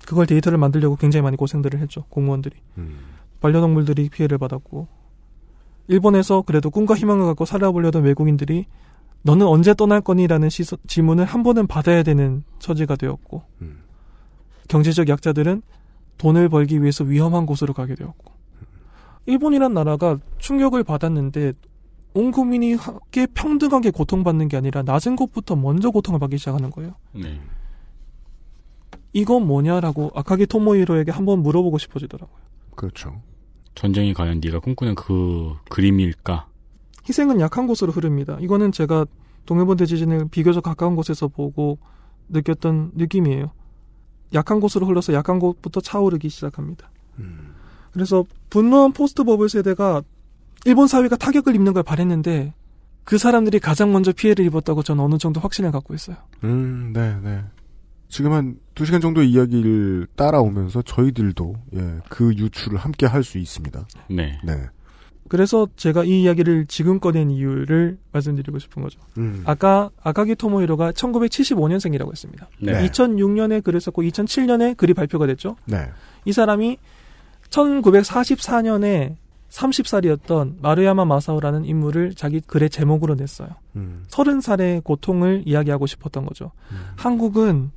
그걸 0.06 0.26
데이터를 0.26 0.56
만들려고 0.56 0.96
굉장히 0.96 1.22
많이 1.22 1.36
고생들을 1.36 1.80
했죠. 1.80 2.04
공무원들이. 2.08 2.56
음. 2.78 2.96
반려동물들이 3.40 4.08
피해를 4.08 4.38
받았고 4.38 4.86
일본에서 5.88 6.42
그래도 6.42 6.70
꿈과 6.70 6.94
희망을 6.94 7.26
갖고 7.26 7.44
살아보려던 7.44 8.04
외국인들이 8.04 8.66
너는 9.22 9.46
언제 9.46 9.74
떠날 9.74 10.00
거니라는 10.00 10.48
시서, 10.48 10.76
질문을 10.86 11.24
한 11.24 11.42
번은 11.42 11.66
받아야 11.66 12.02
되는 12.02 12.44
처지가 12.58 12.96
되었고 12.96 13.42
경제적 14.68 15.08
약자들은 15.08 15.62
돈을 16.18 16.48
벌기 16.48 16.80
위해서 16.80 17.04
위험한 17.04 17.46
곳으로 17.46 17.74
가게 17.74 17.94
되었고 17.94 18.32
일본이란 19.26 19.74
나라가 19.74 20.18
충격을 20.38 20.84
받았는데 20.84 21.52
온 22.14 22.30
국민이 22.30 22.74
함께 22.74 23.26
평등하게 23.26 23.90
고통받는 23.90 24.48
게 24.48 24.56
아니라 24.56 24.82
낮은 24.82 25.16
곳부터 25.16 25.56
먼저 25.56 25.90
고통을 25.90 26.18
받기 26.18 26.38
시작하는 26.38 26.70
거예요. 26.70 26.94
네. 27.12 27.40
이건 29.12 29.46
뭐냐라고 29.46 30.10
아카기 30.14 30.46
토모히로에게 30.46 31.12
한번 31.12 31.42
물어보고 31.42 31.78
싶어지더라고요. 31.78 32.38
그렇죠. 32.74 33.20
전쟁이 33.74 34.14
과연 34.14 34.40
네가 34.42 34.60
꿈꾸는 34.60 34.94
그 34.94 35.54
그림일까? 35.68 36.48
희생은 37.08 37.40
약한 37.40 37.66
곳으로 37.66 37.92
흐릅니다. 37.92 38.36
이거는 38.40 38.72
제가 38.72 39.06
동해본 39.46 39.76
대지진을 39.78 40.28
비교적 40.30 40.62
가까운 40.62 40.94
곳에서 40.94 41.28
보고 41.28 41.78
느꼈던 42.28 42.92
느낌이에요. 42.94 43.50
약한 44.34 44.60
곳으로 44.60 44.86
흘러서 44.86 45.14
약한 45.14 45.38
곳부터 45.38 45.80
차오르기 45.80 46.28
시작합니다. 46.28 46.90
그래서 47.92 48.24
분노한 48.50 48.92
포스트 48.92 49.24
버블 49.24 49.48
세대가 49.48 50.02
일본 50.66 50.86
사회가 50.86 51.16
타격을 51.16 51.54
입는 51.54 51.72
걸 51.72 51.82
바랬는데 51.82 52.52
그 53.04 53.16
사람들이 53.16 53.58
가장 53.58 53.90
먼저 53.92 54.12
피해를 54.12 54.44
입었다고 54.44 54.82
저는 54.82 55.02
어느 55.02 55.16
정도 55.16 55.40
확신을 55.40 55.70
갖고 55.72 55.94
있어요. 55.94 56.16
음, 56.44 56.92
네, 56.92 57.18
네. 57.22 57.42
지금 58.08 58.32
한 58.32 58.58
두 58.78 58.84
시간 58.84 59.00
정도 59.00 59.24
이야기를 59.24 60.06
따라오면서 60.14 60.82
저희들도, 60.82 61.54
예, 61.74 61.98
그 62.08 62.32
유출을 62.32 62.78
함께 62.78 63.06
할 63.06 63.24
수 63.24 63.38
있습니다. 63.38 63.88
네. 64.08 64.38
네. 64.44 64.66
그래서 65.28 65.68
제가 65.76 66.04
이 66.04 66.22
이야기를 66.22 66.66
지금 66.66 67.00
꺼낸 67.00 67.30
이유를 67.30 67.98
말씀드리고 68.12 68.58
싶은 68.58 68.82
거죠. 68.82 69.00
음. 69.18 69.42
아까 69.44 69.90
아카기 70.02 70.34
토모히로가 70.36 70.92
1975년생이라고 70.92 72.10
했습니다. 72.10 72.48
네. 72.60 72.72
2006년에 72.88 73.62
글을 73.62 73.80
썼고 73.80 74.02
2007년에 74.02 74.76
글이 74.76 74.94
발표가 74.94 75.26
됐죠. 75.26 75.56
네. 75.66 75.88
이 76.24 76.32
사람이 76.32 76.78
1944년에 77.50 79.16
30살이었던 79.50 80.56
마루야마 80.60 81.04
마사오라는 81.06 81.64
인물을 81.64 82.14
자기 82.14 82.40
글의 82.40 82.68
제목으로 82.70 83.14
냈어요. 83.14 83.48
음. 83.76 84.04
30살의 84.08 84.84
고통을 84.84 85.44
이야기하고 85.46 85.86
싶었던 85.86 86.26
거죠. 86.26 86.52
한국은 86.96 87.70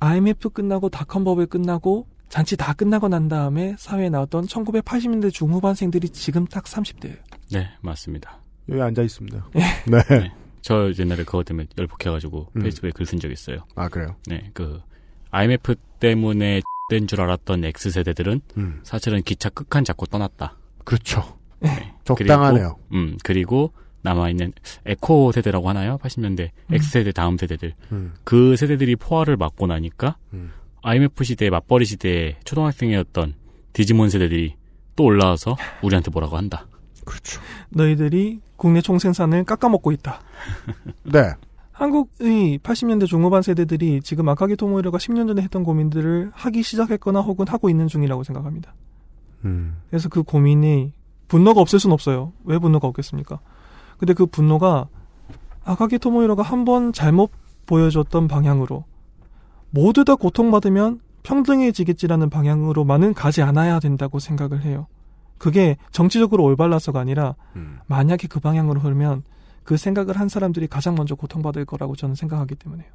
IMF 0.00 0.50
끝나고 0.50 0.88
닷컴 0.88 1.24
버블 1.24 1.46
끝나고 1.46 2.06
잔치 2.28 2.56
다 2.56 2.72
끝나고 2.72 3.08
난 3.08 3.28
다음에 3.28 3.74
사회에 3.78 4.08
나왔던 4.10 4.46
1980년대 4.46 5.32
중후반생들이 5.32 6.08
지금 6.10 6.46
딱 6.46 6.64
30대예요. 6.64 7.16
네, 7.52 7.68
맞습니다. 7.80 8.40
여기 8.68 8.80
앉아 8.82 9.02
있습니다. 9.02 9.48
예. 9.56 9.60
네. 9.90 10.32
저 10.60 10.90
옛날에 10.98 11.22
그것 11.24 11.44
때문에 11.44 11.68
열폭해가지고 11.78 12.48
음. 12.56 12.62
페이스북에 12.62 12.90
글 12.90 13.06
쓴 13.06 13.20
적 13.20 13.30
있어요. 13.30 13.58
아, 13.76 13.88
그래요? 13.88 14.16
네, 14.26 14.50
그 14.52 14.80
IMF 15.30 15.76
때문에 16.00 16.62
된 16.90 17.06
줄 17.08 17.20
알았던 17.20 17.64
X 17.64 17.90
세대들은 17.90 18.40
음. 18.58 18.80
사실은 18.84 19.22
기차 19.22 19.48
끝칸 19.48 19.84
잡고 19.84 20.06
떠났다. 20.06 20.56
그렇죠. 20.84 21.36
네. 21.60 21.92
적당하네요. 22.04 22.76
그리고, 22.76 22.96
음 22.96 23.16
그리고 23.24 23.72
남아 24.02 24.30
있는 24.30 24.52
에코 24.84 25.32
세대라고 25.32 25.68
하나요? 25.68 25.98
80년대 25.98 26.50
음. 26.70 26.74
X 26.74 26.90
세대 26.90 27.10
다음 27.12 27.36
세대들 27.38 27.74
음. 27.90 28.14
그 28.22 28.54
세대들이 28.56 28.94
포화를 28.96 29.36
맞고 29.36 29.66
나니까 29.66 30.16
음. 30.32 30.52
IMF 30.86 31.24
시대 31.24 31.50
맞벌이 31.50 31.84
시대에 31.84 32.36
초등학생이었던 32.44 33.34
디지몬 33.72 34.08
세대들이 34.08 34.54
또 34.94 35.02
올라와서 35.02 35.56
우리한테 35.82 36.12
뭐라고 36.12 36.36
한다. 36.36 36.68
그렇죠. 37.04 37.40
너희들이 37.70 38.40
국내 38.54 38.80
총생산을 38.80 39.42
깎아먹고 39.42 39.90
있다. 39.90 40.20
네. 41.02 41.34
한국의 41.72 42.60
80년대 42.60 43.06
중후반 43.08 43.42
세대들이 43.42 44.00
지금 44.02 44.28
아카기 44.28 44.54
토모히로가 44.54 44.98
10년 44.98 45.26
전에 45.26 45.42
했던 45.42 45.64
고민들을 45.64 46.30
하기 46.32 46.62
시작했거나 46.62 47.20
혹은 47.20 47.48
하고 47.48 47.68
있는 47.68 47.88
중이라고 47.88 48.22
생각합니다. 48.22 48.72
음. 49.44 49.78
그래서 49.90 50.08
그 50.08 50.22
고민이 50.22 50.92
분노가 51.26 51.60
없을 51.60 51.80
순 51.80 51.90
없어요. 51.90 52.32
왜 52.44 52.58
분노가 52.60 52.86
없겠습니까? 52.86 53.40
근데 53.98 54.14
그 54.14 54.24
분노가 54.26 54.86
아카기 55.64 55.98
토모히로가 55.98 56.44
한 56.44 56.64
번 56.64 56.92
잘못 56.92 57.32
보여줬던 57.66 58.28
방향으로 58.28 58.84
모두 59.70 60.04
다 60.04 60.14
고통받으면 60.14 61.00
평등해지겠지라는 61.22 62.30
방향으로만은 62.30 63.14
가지 63.14 63.42
않아야 63.42 63.80
된다고 63.80 64.18
생각을 64.18 64.62
해요. 64.62 64.86
그게 65.38 65.76
정치적으로 65.90 66.44
올바라서가 66.44 67.00
아니라 67.00 67.34
만약에 67.86 68.28
그 68.28 68.40
방향으로 68.40 68.80
흐르면 68.80 69.24
그 69.64 69.76
생각을 69.76 70.18
한 70.18 70.28
사람들이 70.28 70.68
가장 70.68 70.94
먼저 70.94 71.14
고통받을 71.14 71.64
거라고 71.64 71.96
저는 71.96 72.14
생각하기 72.14 72.54
때문에요. 72.54 72.88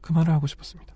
그 0.00 0.12
말을 0.12 0.32
하고 0.32 0.46
싶었습니다. 0.46 0.94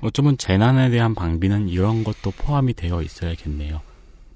어쩌면 0.00 0.36
재난에 0.36 0.90
대한 0.90 1.14
방비는 1.14 1.68
이런 1.68 2.04
것도 2.04 2.30
포함이 2.32 2.74
되어 2.74 3.02
있어야겠네요. 3.02 3.80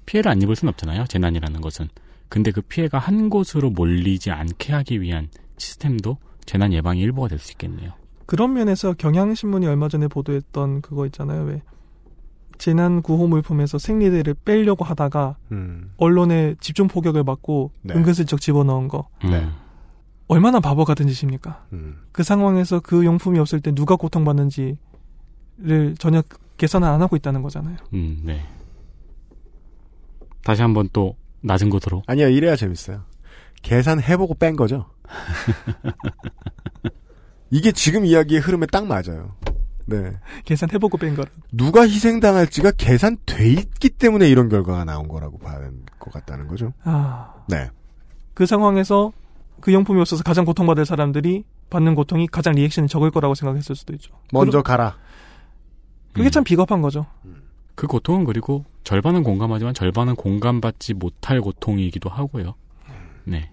피해를 0.05 0.31
안 0.31 0.41
입을 0.41 0.55
순 0.55 0.69
없잖아요. 0.69 1.05
재난이라는 1.07 1.61
것은. 1.61 1.89
근데 2.29 2.51
그 2.51 2.61
피해가 2.61 2.99
한 2.99 3.29
곳으로 3.29 3.69
몰리지 3.69 4.31
않게 4.31 4.73
하기 4.73 5.01
위한 5.01 5.29
시스템도 5.57 6.17
재난 6.45 6.71
예방의 6.73 7.01
일부가 7.01 7.27
될 7.29 7.39
수 7.39 7.51
있겠네요. 7.53 7.93
그런 8.27 8.53
면에서 8.53 8.93
경향신문이 8.93 9.65
얼마 9.65 9.87
전에 9.87 10.07
보도했던 10.07 10.81
그거 10.81 11.05
있잖아요. 11.07 11.45
왜 11.45 11.63
재난 12.57 13.01
구호 13.01 13.27
물품에서 13.27 13.77
생리대를 13.77 14.35
빼려고 14.45 14.83
하다가 14.83 15.37
음. 15.53 15.93
언론에 15.97 16.55
집중 16.59 16.87
포격을 16.87 17.23
받고 17.23 17.71
네. 17.83 17.95
은근슬쩍 17.95 18.41
집어넣은 18.41 18.89
거. 18.89 19.07
네. 19.23 19.47
얼마나 20.27 20.59
바보 20.59 20.83
같은 20.83 21.07
짓입니까? 21.07 21.65
음. 21.71 22.01
그 22.11 22.21
상황에서 22.21 22.81
그 22.81 23.05
용품이 23.05 23.39
없을 23.39 23.61
때 23.61 23.73
누가 23.73 23.95
고통받는지를 23.95 24.75
전혀 25.97 26.21
계산을 26.57 26.85
안 26.85 27.01
하고 27.01 27.15
있다는 27.15 27.41
거잖아요. 27.41 27.77
음, 27.93 28.19
네. 28.23 28.45
다시 30.43 30.61
한번 30.61 30.89
또 30.91 31.15
낮은 31.41 31.69
곳으로. 31.69 32.03
아니요, 32.07 32.27
이래야 32.27 32.57
재밌어요. 32.57 33.03
계산해보고 33.61 34.35
뺀 34.35 34.57
거죠. 34.57 34.89
이게 37.49 37.71
지금 37.71 38.05
이야기의 38.05 38.41
흐름에 38.41 38.65
딱 38.67 38.85
맞아요. 38.85 39.35
네. 39.85 40.11
계산해보고 40.43 40.97
뺀 40.97 41.15
거라. 41.15 41.29
누가 41.51 41.83
희생당할지가 41.83 42.71
계산돼 42.71 43.49
있기 43.51 43.89
때문에 43.89 44.27
이런 44.27 44.49
결과가 44.49 44.83
나온 44.83 45.07
거라고 45.07 45.37
봐야 45.37 45.55
할것 45.55 46.11
같다는 46.11 46.47
거죠. 46.47 46.73
아, 46.83 47.33
네. 47.47 47.69
그 48.33 48.45
상황에서 48.45 49.13
그 49.61 49.73
용품이 49.73 49.99
없어서 50.01 50.23
가장 50.23 50.45
고통받을 50.45 50.85
사람들이 50.85 51.45
받는 51.69 51.95
고통이 51.95 52.27
가장 52.27 52.53
리액션이 52.53 52.87
적을 52.87 53.11
거라고 53.11 53.33
생각했을 53.33 53.75
수도 53.75 53.93
있죠. 53.93 54.13
먼저 54.31 54.61
가라. 54.61 54.97
그게 56.13 56.29
참 56.29 56.43
비겁한 56.43 56.81
거죠. 56.81 57.05
그 57.75 57.87
고통은 57.87 58.25
그리고 58.25 58.65
절반은 58.83 59.23
공감하지만 59.23 59.73
절반은 59.73 60.15
공감받지 60.15 60.95
못할 60.95 61.41
고통이기도 61.41 62.09
하고요. 62.09 62.55
네. 63.23 63.51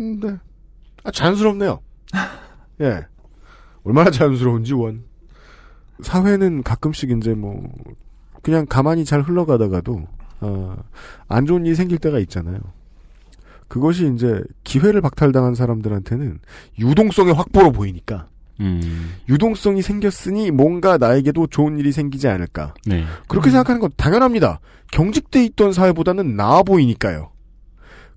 음, 0.00 0.20
네. 0.20 0.36
아, 1.04 1.10
자연스럽네요. 1.10 1.80
예. 2.80 3.06
얼마나 3.84 4.10
자연스러운지 4.10 4.74
원. 4.74 5.04
사회는 6.02 6.62
가끔씩 6.62 7.10
이제 7.10 7.34
뭐 7.34 7.72
그냥 8.42 8.66
가만히 8.66 9.04
잘 9.04 9.22
흘러가다가도 9.22 10.06
어, 10.40 10.76
안 11.28 11.46
좋은 11.46 11.64
일이 11.64 11.74
생길 11.74 11.98
때가 11.98 12.18
있잖아요. 12.20 12.58
그것이 13.68 14.12
이제 14.14 14.42
기회를 14.64 15.00
박탈당한 15.00 15.54
사람들한테는 15.54 16.38
유동성의 16.78 17.34
확보로 17.34 17.72
보이니까 17.72 18.28
음, 18.60 19.14
유동성이 19.28 19.82
생겼으니 19.82 20.50
뭔가 20.50 20.98
나에게도 20.98 21.48
좋은 21.48 21.78
일이 21.78 21.92
생기지 21.92 22.28
않을까. 22.28 22.74
네. 22.86 23.04
그렇게 23.28 23.50
생각하는 23.50 23.80
건 23.80 23.90
당연합니다. 23.96 24.60
경직돼 24.92 25.44
있던 25.46 25.72
사회보다는 25.72 26.36
나아 26.36 26.62
보이니까요. 26.62 27.30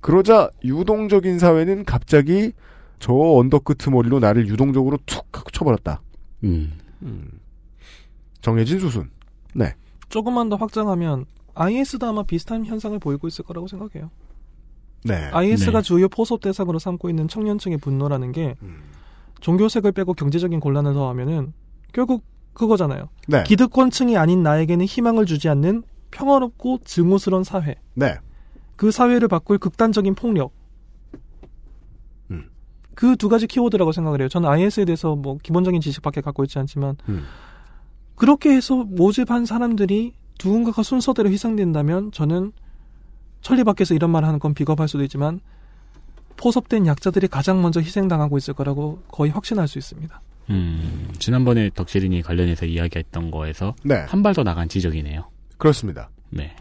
그러자 0.02 0.50
유동적인 0.64 1.40
사회는 1.40 1.84
갑자기 1.84 2.54
저 3.00 3.14
언덕 3.14 3.64
끄트머리로 3.64 4.20
나를 4.20 4.48
유동적으로 4.48 4.98
툭 5.06 5.26
하고 5.38 5.50
쳐버렸다. 5.52 6.02
음. 6.44 6.74
정해진 8.42 8.80
수순. 8.80 9.10
네. 9.54 9.74
조금만 10.10 10.50
더 10.50 10.56
확장하면 10.56 11.26
IS도 11.56 12.06
아마 12.08 12.24
비슷한 12.24 12.66
현상을 12.66 12.98
보이고 13.00 13.28
있을 13.28 13.46
거라고 13.46 13.68
생각해요. 13.68 14.12
네. 15.04 15.16
IS가 15.32 15.82
네. 15.82 15.82
주요 15.82 16.10
포섭 16.10 16.42
대상으로 16.42 16.80
삼고 16.80 17.10
있는 17.10 17.28
청년층의 17.28 17.78
분노라는 17.78 18.32
게 18.32 18.56
음. 18.62 18.82
종교색을 19.40 19.94
빼고 19.94 20.14
경제적인 20.14 20.60
곤란을 20.60 20.94
더하면은 20.94 21.54
결국 21.94 22.24
그거잖아요. 22.54 23.10
네. 23.28 23.44
기득권층이 23.44 24.18
아닌 24.18 24.44
나에게는 24.44 24.86
희망을 24.86 25.26
주지 25.26 25.48
않는 25.48 25.84
평화롭고 26.12 26.80
증오스러운 26.84 27.44
사회. 27.44 27.76
네. 27.94 28.18
그 28.76 28.92
사회를 28.92 29.28
바꿀 29.28 29.58
극단적인 29.58 30.16
폭력. 30.16 30.52
음. 33.00 33.16
그두 33.16 33.30
가지 33.30 33.48
키워드라고 33.48 33.92
생각을 33.94 34.20
해요. 34.22 34.28
저는 34.30 34.50
IS에 34.50 34.86
대해서 34.86 35.16
뭐 35.16 35.38
기본적인 35.42 35.80
지식밖에 35.80 36.22
갖고 36.22 36.44
있지 36.44 36.60
않지만 36.60 36.98
음. 37.08 37.24
그렇게 38.16 38.52
해서 38.52 38.84
모집한 38.84 39.46
사람들이 39.46 40.14
누군가가 40.44 40.84
순서대로 40.84 41.30
희생된다면 41.30 42.12
저는 42.12 42.52
천리 43.42 43.64
밖에서 43.64 43.94
이런 43.94 44.10
말을 44.10 44.28
하는 44.28 44.40
건 44.40 44.54
비겁할 44.54 44.90
수도 44.90 45.04
있지만 45.04 45.40
포섭된 46.36 46.88
약자들이 46.88 47.28
가장 47.28 47.62
먼저 47.62 47.80
희생당하고 47.80 48.38
있을 48.38 48.54
거라고 48.54 49.02
거의 49.10 49.32
확신할 49.32 49.68
수 49.68 49.78
있습니다. 49.78 50.22
음, 50.50 51.14
지난번에 51.20 51.70
덕질인이 51.74 52.22
관련해서 52.22 52.66
이야기했던 52.66 53.32
거에서 53.32 53.76
네. 53.84 53.96
한발 54.08 54.34
더 54.34 54.44
나간 54.44 54.68
지적이네요. 54.68 55.30
그렇습니다. 55.58 56.10
네. 56.30 56.54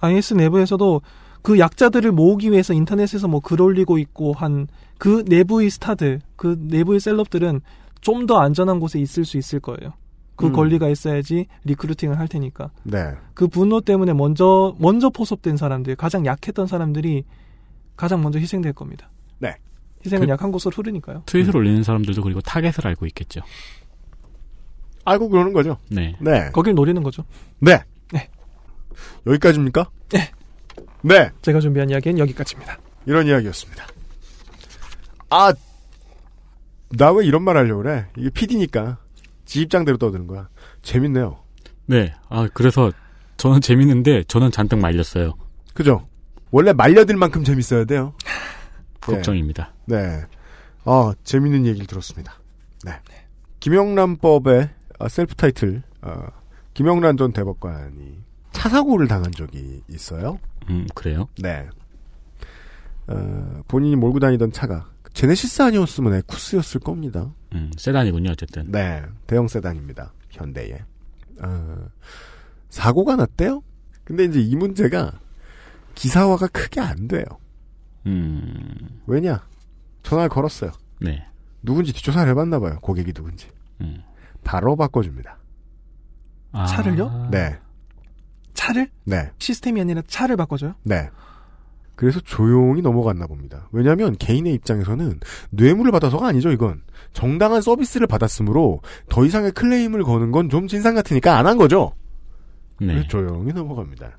IS 0.00 0.34
내부에서도 0.34 1.02
그 1.44 1.58
약자들을 1.58 2.10
모으기 2.12 2.50
위해서 2.50 2.72
인터넷에서 2.72 3.28
뭐 3.28 3.40
글 3.40 3.60
올리고 3.60 3.98
있고 3.98 4.32
한 4.32 4.66
그 4.96 5.24
내부의 5.26 5.68
스타들, 5.70 6.20
그 6.36 6.56
내부의 6.58 7.00
셀럽들은 7.00 7.60
좀 8.00 8.26
더 8.26 8.38
안전한 8.38 8.80
곳에 8.80 8.98
있을 9.00 9.24
수 9.26 9.36
있을 9.36 9.60
거예요. 9.60 9.92
그 10.36 10.46
음. 10.46 10.52
권리가 10.52 10.88
있어야지 10.88 11.46
recruiting을 11.64 12.18
할 12.18 12.28
테니까. 12.28 12.70
네. 12.84 13.12
그 13.34 13.46
분노 13.48 13.80
때문에 13.80 14.12
먼저 14.14 14.74
먼저 14.78 15.10
포섭된 15.10 15.56
사람들, 15.58 15.96
가장 15.96 16.24
약했던 16.24 16.66
사람들이 16.68 17.24
가장 17.96 18.22
먼저 18.22 18.38
희생될 18.38 18.72
겁니다. 18.72 19.10
네. 19.38 19.56
희생은 20.06 20.26
그- 20.26 20.32
약한 20.32 20.50
곳으로 20.52 20.72
흐르니까요. 20.76 21.24
트윗을 21.26 21.56
올리는 21.56 21.82
사람들도 21.82 22.22
그리고 22.22 22.40
타겟을 22.40 22.86
알고 22.86 23.04
있겠죠. 23.06 23.40
알고 25.04 25.28
그러는 25.28 25.52
거죠. 25.52 25.76
네. 25.90 26.14
네. 26.20 26.50
거길 26.52 26.74
노리는 26.74 27.02
거죠. 27.02 27.24
네. 27.58 27.80
네. 28.12 28.28
여기까지입니까? 29.26 29.90
네. 30.10 30.30
네. 31.04 31.30
제가 31.42 31.60
준비한 31.60 31.90
이야기는 31.90 32.18
여기까지입니다. 32.18 32.78
이런 33.06 33.26
이야기였습니다. 33.26 33.86
아, 35.30 35.52
나 36.96 37.12
왜 37.12 37.26
이런 37.26 37.42
말 37.42 37.56
하려고 37.56 37.82
그래? 37.82 38.06
이게 38.16 38.30
PD니까. 38.30 38.98
지 39.44 39.60
입장대로 39.60 39.98
떠드는 39.98 40.26
거야. 40.26 40.48
재밌네요. 40.82 41.38
네. 41.86 42.14
아, 42.30 42.48
그래서 42.54 42.90
저는 43.36 43.60
재밌는데 43.60 44.24
저는 44.24 44.50
잔뜩 44.50 44.78
말렸어요. 44.78 45.34
그죠? 45.74 46.08
원래 46.50 46.72
말려들 46.72 47.16
만큼 47.16 47.44
재밌어야 47.44 47.84
돼요. 47.84 48.14
걱정입니다. 49.02 49.74
네. 49.84 50.22
아, 50.84 51.12
재밌는 51.24 51.66
얘기를 51.66 51.86
들었습니다. 51.86 52.34
네. 52.84 52.92
김영란법의 53.60 54.70
아, 54.98 55.08
셀프 55.08 55.34
타이틀, 55.34 55.82
아, 56.00 56.28
김영란 56.72 57.16
전 57.18 57.32
대법관이 57.32 58.23
차 58.54 58.68
사고를 58.68 59.08
당한 59.08 59.32
적이 59.32 59.82
있어요. 59.90 60.38
음, 60.70 60.86
그래요? 60.94 61.28
네. 61.42 61.68
어, 63.08 63.62
본인이 63.68 63.96
몰고 63.96 64.20
다니던 64.20 64.52
차가 64.52 64.88
제네시스 65.12 65.60
아니었으면 65.62 66.14
에쿠스였을 66.14 66.80
겁니다. 66.80 67.30
음, 67.52 67.70
세단이군요, 67.76 68.30
어쨌든. 68.30 68.70
네, 68.70 69.02
대형 69.26 69.48
세단입니다. 69.48 70.12
현대에. 70.30 70.78
어, 71.42 71.88
사고가 72.70 73.16
났대요? 73.16 73.62
근데 74.04 74.24
이제 74.24 74.40
이 74.40 74.56
문제가 74.56 75.12
기사화가 75.94 76.46
크게 76.46 76.80
안 76.80 77.08
돼요. 77.08 77.24
음, 78.06 79.00
왜냐? 79.06 79.46
전화를 80.02 80.28
걸었어요. 80.28 80.70
네. 81.00 81.26
누군지 81.62 81.92
뒷조사를 81.92 82.30
해봤나 82.30 82.60
봐요. 82.60 82.78
고객이 82.82 83.12
누군지. 83.12 83.48
음. 83.80 84.02
바로 84.44 84.76
바꿔줍니다. 84.76 85.38
아. 86.52 86.66
차를요? 86.66 87.28
네, 87.30 87.58
차를? 88.54 88.88
네, 89.04 89.30
시스템이 89.38 89.80
아니라 89.80 90.02
차를 90.06 90.36
바꿔줘요? 90.36 90.74
네. 90.84 91.08
그래서 91.96 92.18
조용히 92.20 92.82
넘어갔나 92.82 93.26
봅니다. 93.28 93.68
왜냐하면 93.70 94.16
개인의 94.16 94.52
입장에서는 94.54 95.20
뇌물을 95.50 95.92
받아서가 95.92 96.26
아니죠. 96.26 96.50
이건 96.50 96.82
정당한 97.12 97.62
서비스를 97.62 98.06
받았으므로 98.08 98.80
더 99.08 99.24
이상의 99.24 99.52
클레임을 99.52 100.02
거는 100.02 100.32
건 100.32 100.48
좀 100.48 100.66
진상 100.66 100.94
같으니까 100.96 101.38
안 101.38 101.46
한 101.46 101.56
거죠. 101.56 101.92
네. 102.80 103.06
조용히 103.06 103.52
넘어갑니다. 103.52 104.16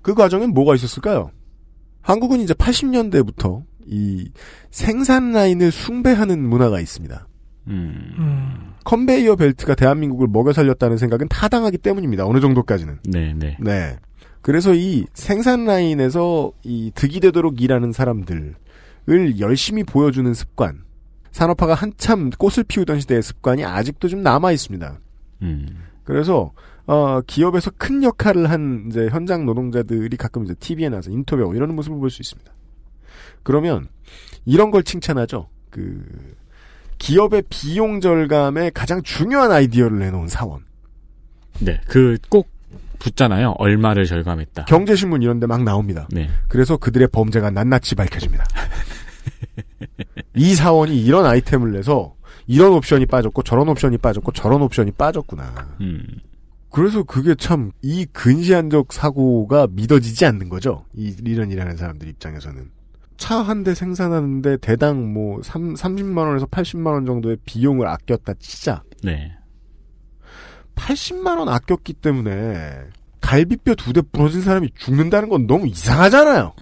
그 0.00 0.14
과정엔 0.14 0.50
뭐가 0.54 0.74
있었을까요? 0.74 1.30
한국은 2.00 2.40
이제 2.40 2.54
80년대부터 2.54 3.64
이 3.84 4.30
생산 4.70 5.32
라인을 5.32 5.70
숭배하는 5.70 6.40
문화가 6.48 6.80
있습니다. 6.80 7.26
음, 7.68 8.74
컨베이어 8.84 9.36
벨트가 9.36 9.74
대한민국을 9.74 10.28
먹여 10.28 10.52
살렸다는 10.52 10.96
생각은 10.96 11.28
타당하기 11.28 11.78
때문입니다. 11.78 12.26
어느 12.26 12.40
정도까지는. 12.40 12.98
네, 13.04 13.34
네. 13.34 13.56
네. 13.60 13.98
그래서 14.40 14.74
이 14.74 15.04
생산 15.12 15.64
라인에서 15.66 16.52
이 16.62 16.90
득이 16.94 17.20
되도록 17.20 17.60
일하는 17.60 17.92
사람들을 17.92 18.54
열심히 19.40 19.84
보여주는 19.84 20.32
습관, 20.32 20.82
산업화가 21.32 21.74
한참 21.74 22.30
꽃을 22.30 22.64
피우던 22.66 23.00
시대의 23.00 23.22
습관이 23.22 23.64
아직도 23.64 24.08
좀 24.08 24.22
남아 24.22 24.52
있습니다. 24.52 24.98
음, 25.42 25.66
그래서 26.04 26.52
어, 26.86 27.20
기업에서 27.26 27.70
큰 27.76 28.02
역할을 28.02 28.48
한 28.50 28.86
이제 28.88 29.08
현장 29.10 29.44
노동자들이 29.44 30.16
가끔 30.16 30.44
이제 30.44 30.54
TV에 30.54 30.88
나와서 30.88 31.10
인터뷰하고 31.10 31.54
이러는 31.54 31.74
모습을 31.74 31.98
볼 31.98 32.08
수 32.10 32.22
있습니다. 32.22 32.50
그러면 33.42 33.88
이런 34.46 34.70
걸 34.70 34.82
칭찬하죠. 34.82 35.48
그 35.70 36.02
기업의 36.98 37.44
비용 37.48 38.00
절감에 38.00 38.70
가장 38.70 39.02
중요한 39.02 39.50
아이디어를 39.52 39.98
내놓은 39.98 40.28
사원. 40.28 40.64
네, 41.60 41.80
그 41.88 42.16
꼭 42.28 42.48
붙잖아요. 42.98 43.54
얼마를 43.58 44.04
절감했다. 44.06 44.64
경제신문 44.64 45.22
이런 45.22 45.38
데 45.38 45.46
막 45.46 45.62
나옵니다. 45.62 46.08
네. 46.10 46.28
그래서 46.48 46.76
그들의 46.76 47.08
범죄가 47.12 47.50
낱낱이 47.50 47.94
밝혀집니다. 47.94 48.44
이 50.34 50.54
사원이 50.54 51.00
이런 51.04 51.24
아이템을 51.26 51.72
내서 51.72 52.14
이런 52.46 52.72
옵션이 52.72 53.06
빠졌고 53.06 53.42
저런 53.42 53.68
옵션이 53.68 53.98
빠졌고 53.98 54.32
저런 54.32 54.62
옵션이 54.62 54.92
빠졌구나. 54.92 55.76
음. 55.80 56.02
그래서 56.70 57.02
그게 57.02 57.34
참 57.34 57.70
이 57.82 58.04
근시안적 58.12 58.92
사고가 58.92 59.68
믿어지지 59.70 60.26
않는 60.26 60.48
거죠. 60.48 60.84
이, 60.94 61.14
이런 61.24 61.50
일하는 61.50 61.76
사람들 61.76 62.08
입장에서는. 62.08 62.70
차 63.18 63.42
한 63.42 63.64
대 63.64 63.74
생산하는데 63.74 64.56
대당 64.58 65.12
뭐 65.12 65.42
3, 65.42 65.74
30만 65.74 66.18
원에서 66.18 66.46
80만 66.46 66.86
원 66.92 67.04
정도의 67.06 67.36
비용을 67.44 67.86
아꼈다 67.86 68.34
치자. 68.38 68.82
네. 69.02 69.32
80만 70.76 71.38
원 71.38 71.48
아꼈기 71.48 71.94
때문에 71.94 72.78
갈비뼈 73.20 73.74
두 73.74 73.92
대 73.92 74.00
부러진 74.12 74.40
사람이 74.42 74.70
죽는다는 74.78 75.28
건 75.28 75.46
너무 75.46 75.66
이상하잖아요. 75.66 76.52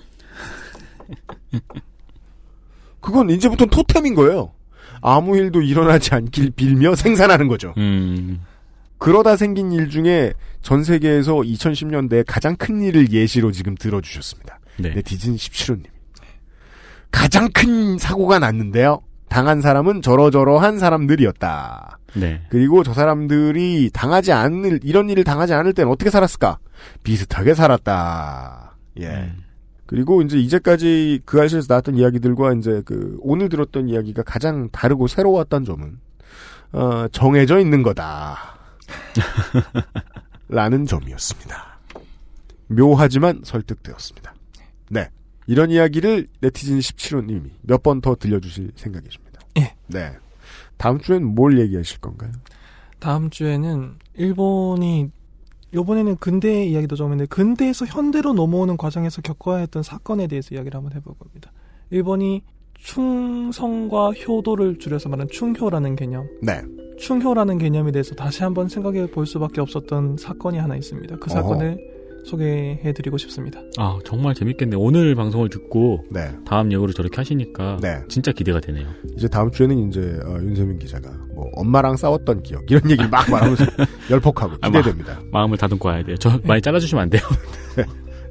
그건 3.01 3.31
이제부터는 3.31 3.71
토템인 3.71 4.15
거예요. 4.15 4.53
아무 5.03 5.37
일도 5.37 5.63
일어나지 5.63 6.15
않길 6.15 6.51
빌며 6.53 6.95
생산하는 6.97 7.47
거죠. 7.49 7.75
음. 7.77 8.41
그러다 8.99 9.37
생긴 9.37 9.71
일 9.73 9.91
중에 9.91 10.33
전 10.63 10.83
세계에서 10.83 11.35
2010년대에 11.37 12.25
가장 12.27 12.57
큰 12.57 12.81
일을 12.83 13.13
예시로 13.13 13.53
지금 13.53 13.75
들어주셨습니다. 13.75 14.59
네. 14.79 14.95
네티즌 14.95 15.37
17호님. 15.37 15.85
가장 17.11 17.49
큰 17.53 17.99
사고가 17.99 18.39
났는데요. 18.39 19.01
당한 19.29 19.61
사람은 19.61 20.03
저러저러한 20.03 20.79
사람들이었다. 20.79 21.99
네. 22.15 22.43
그리고 22.49 22.83
저 22.83 22.95
사람들이 22.95 23.91
당하지 23.93 24.33
않을 24.33 24.81
이런 24.83 25.11
일을 25.11 25.25
당하지 25.25 25.53
않을 25.53 25.73
때는 25.73 25.91
어떻게 25.91 26.11
살았을까? 26.11 26.59
비슷하게 27.03 27.55
살았다. 27.55 28.77
예. 29.01 29.33
그리고 29.87 30.23
이제 30.23 30.39
이제까지 30.39 31.21
그 31.25 31.41
알실에서 31.41 31.67
나왔던 31.69 31.97
이야기들과 31.97 32.55
이제 32.55 32.83
그 32.85 33.19
오늘 33.21 33.49
들었던 33.49 33.89
이야기가 33.89 34.23
가장 34.23 34.69
다르고 34.71 35.07
새로웠던 35.07 35.65
점은 35.65 35.99
어, 36.73 37.07
정해져 37.13 37.59
있는 37.59 37.83
거다. 37.83 38.59
라는 40.49 40.87
점이었습니다. 40.87 41.79
묘하지만 42.69 43.41
설득되었습니다. 43.45 44.35
네. 44.91 45.09
이런 45.47 45.71
이야기를 45.71 46.29
네티즌 46.41 46.79
17호님이 46.79 47.51
몇 47.63 47.83
번 47.83 48.01
더 48.01 48.15
들려주실 48.17 48.73
생각이십니다. 48.77 49.41
예. 49.59 49.75
네. 49.87 50.13
다음 50.77 50.99
주엔 50.99 51.25
뭘 51.25 51.59
얘기하실 51.59 52.01
건가요? 52.01 52.33
다음 52.99 53.31
주에는 53.31 53.95
일본이 54.15 55.11
요번에는 55.75 56.17
근대 56.17 56.65
이야기도 56.67 56.97
좀 56.97 57.13
했는데 57.13 57.27
근대에서 57.29 57.87
현대로 57.87 58.33
넘어오는 58.33 58.77
과정에서 58.77 59.23
겪어야 59.23 59.59
했던 59.59 59.83
사건에 59.83 60.27
대해서 60.27 60.55
이야기를 60.55 60.77
한번 60.77 60.93
해볼 60.95 61.15
겁니다. 61.19 61.53
일본이 61.91 62.43
충성과 62.75 64.13
효도를 64.13 64.79
줄여서 64.79 65.09
말하는 65.09 65.31
충효라는 65.31 65.97
개념. 65.97 66.29
네. 66.43 66.63
충효라는 66.99 67.59
개념에 67.59 67.93
대해서 67.93 68.15
다시 68.15 68.43
한번 68.43 68.69
생각해 68.69 69.07
볼 69.11 69.27
수밖에 69.27 69.61
없었던 69.61 70.17
사건이 70.19 70.59
하나 70.59 70.77
있습니다. 70.77 71.17
그 71.17 71.31
사건을 71.31 71.96
소개해 72.27 72.93
드리고 72.93 73.19
싶습니다. 73.19 73.61
아, 73.79 73.99
정말 74.05 74.35
재밌겠네. 74.35 74.77
오늘 74.77 75.15
방송을 75.15 75.49
듣고 75.49 76.05
네. 76.11 76.31
다음 76.45 76.73
예고를 76.73 76.93
저렇게 76.93 77.17
하시니까 77.17 77.79
네. 77.81 78.03
진짜 78.09 78.33
기대가 78.33 78.61
되네요. 78.61 78.87
이제 79.17 79.29
다음 79.29 79.51
주에는 79.51 79.89
이제 79.89 80.19
어, 80.27 80.37
윤세민 80.41 80.79
기자가 80.79 81.09
뭐 81.35 81.49
엄마랑 81.55 81.97
싸웠던 81.97 82.43
기억 82.43 82.65
이런 82.71 82.83
얘기를 82.91 83.09
막 83.09 83.31
말하면서 83.31 83.65
열폭하고 84.11 84.55
아, 84.61 84.69
마- 84.71 84.79
기대됩니다. 84.81 85.21
마 85.31 85.45
음을 85.45 85.57
다듬고 85.57 85.89
와야 85.89 86.03
돼요. 86.05 86.17
저 86.19 86.39
많이 86.45 86.61
잘라주시면 86.61 87.03
안 87.03 87.11
돼요. 87.11 87.23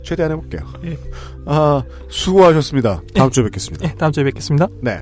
최대한 0.04 0.32
해볼게요. 0.34 0.62
예. 0.86 0.98
아 1.46 1.82
수고하셨습니다. 2.10 3.02
다음 3.16 3.32
주에 3.32 3.44
뵙겠습니다. 3.46 3.90
예, 3.90 3.94
다음 3.96 4.12
주에 4.12 4.24
뵙겠습니다. 4.26 4.68
네. 4.84 5.02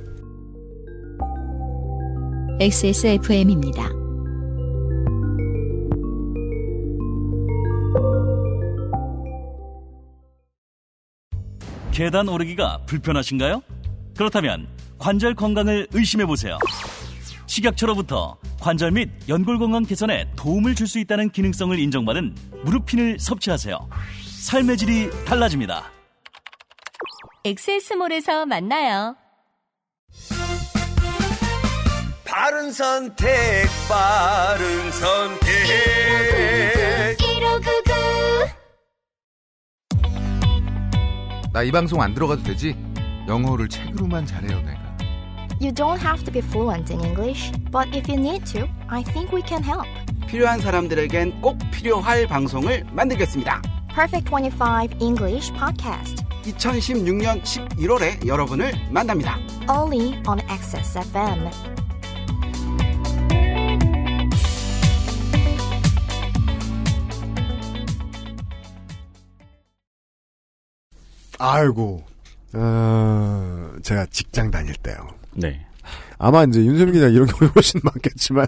XSFM입니다. 2.62 4.03
계단 11.94 12.28
오르기가 12.28 12.80
불편하신가요? 12.88 13.62
그렇다면 14.18 14.68
관절 14.98 15.36
건강을 15.36 15.88
의심해 15.94 16.26
보세요. 16.26 16.58
식약처로부터 17.46 18.36
관절 18.60 18.92
및 18.92 19.10
연골 19.30 19.60
건강 19.60 19.84
개선에 19.84 20.32
도움을 20.36 20.74
줄 20.74 20.88
수 20.88 20.98
있다는 21.00 21.30
기능성을 21.30 21.78
인정받은 21.78 22.36
무릎핀을 22.66 23.20
섭취하세요. 23.20 23.78
삶의 24.26 24.78
질이 24.78 25.10
달라집니다. 25.26 25.92
엑세스몰에서 27.46 28.46
만나요. 28.48 29.16
바른 32.26 32.72
선택, 32.72 33.66
바른 33.88 34.92
선택. 34.92 36.83
나 41.54 41.62
이 41.64 41.72
방송 41.72 42.02
안 42.02 42.14
들어가도 42.14 42.44
되지? 42.44 42.76
영어를 43.28 43.70
책으로만 43.70 44.26
잘해요, 44.26 44.60
내가. 44.62 44.82
You 45.62 45.72
don't 45.72 46.02
have 46.02 46.24
to 46.26 46.32
be 46.34 46.42
fluent 46.42 46.92
in 46.92 47.00
English, 47.06 47.52
but 47.72 47.88
if 47.96 48.10
you 48.12 48.20
need 48.20 48.44
to, 48.52 48.68
I 48.90 49.04
think 49.04 49.32
we 49.34 49.42
can 49.48 49.64
help. 49.64 49.88
필요한 50.28 50.60
사람들에겐 50.60 51.42
꼭 51.42 51.58
필요할 51.72 52.28
방송을 52.28 52.86
만들겠습니다. 52.92 53.62
Perfect 53.94 54.30
25 54.32 54.98
English 55.00 55.54
Podcast, 55.54 56.26
2016년 56.44 57.44
11월에 57.44 58.26
여러분을 58.26 58.74
만납니다. 58.90 59.38
only 59.70 60.20
on 60.28 60.40
Access 60.50 60.98
FM. 60.98 61.50
아이고, 71.46 72.02
어, 72.54 73.72
제가 73.84 74.06
직장 74.10 74.50
다닐 74.50 74.74
때요. 74.76 74.96
네. 75.36 75.66
아마 76.18 76.44
이제 76.46 76.64
윤세민 76.64 76.94
기자 76.94 77.08
이런 77.08 77.28
경우 77.28 77.52
훨씬 77.54 77.82
많겠지만, 77.84 78.48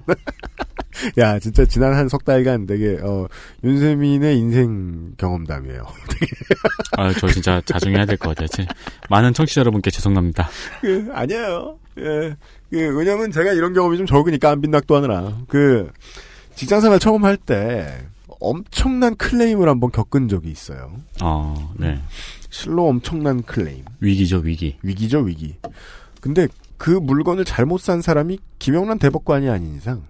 야 1.18 1.38
진짜 1.40 1.66
지난 1.66 1.94
한 1.94 2.08
석 2.08 2.24
달간 2.24 2.66
되게 2.66 2.98
어, 3.04 3.28
윤세민의 3.66 4.38
인생 4.40 5.14
경험담이에요. 5.18 5.86
아, 6.98 7.12
저 7.20 7.28
진짜 7.28 7.62
자중해야 7.66 8.06
될 8.06 8.16
것 8.18 8.30
같아요. 8.30 8.48
제- 8.48 8.66
많은 9.10 9.34
청취자 9.34 9.60
여러분께 9.60 9.92
죄송합니다. 9.92 10.48
그, 10.80 11.10
아니에요. 11.12 11.78
예. 12.00 12.36
그, 12.70 12.98
왜냐면 12.98 13.30
제가 13.32 13.52
이런 13.52 13.74
경험이 13.74 13.98
좀 13.98 14.06
적으니까 14.06 14.52
안 14.52 14.62
빈낙도 14.62 14.96
하느라. 14.96 15.38
그, 15.50 15.92
직장생활 16.56 17.00
처음 17.00 17.26
할 17.26 17.36
때, 17.36 18.06
엄청난 18.50 19.16
클레임을 19.16 19.68
한번 19.68 19.92
겪은 19.92 20.28
적이 20.28 20.52
있어요. 20.52 20.92
어, 21.22 21.74
네. 21.78 22.00
실로 22.50 22.88
엄청난 22.88 23.42
클레임. 23.44 23.86
위기죠, 24.00 24.38
위기. 24.38 24.78
위기죠, 24.84 25.20
위기. 25.20 25.58
근데 26.22 26.48
그 26.78 26.90
물건을 26.92 27.46
잘못 27.46 27.80
산 27.82 28.02
사람이 28.02 28.40
김영란 28.60 29.00
대법관이 29.00 29.50
아닌 29.50 29.76
이상, 29.76 30.04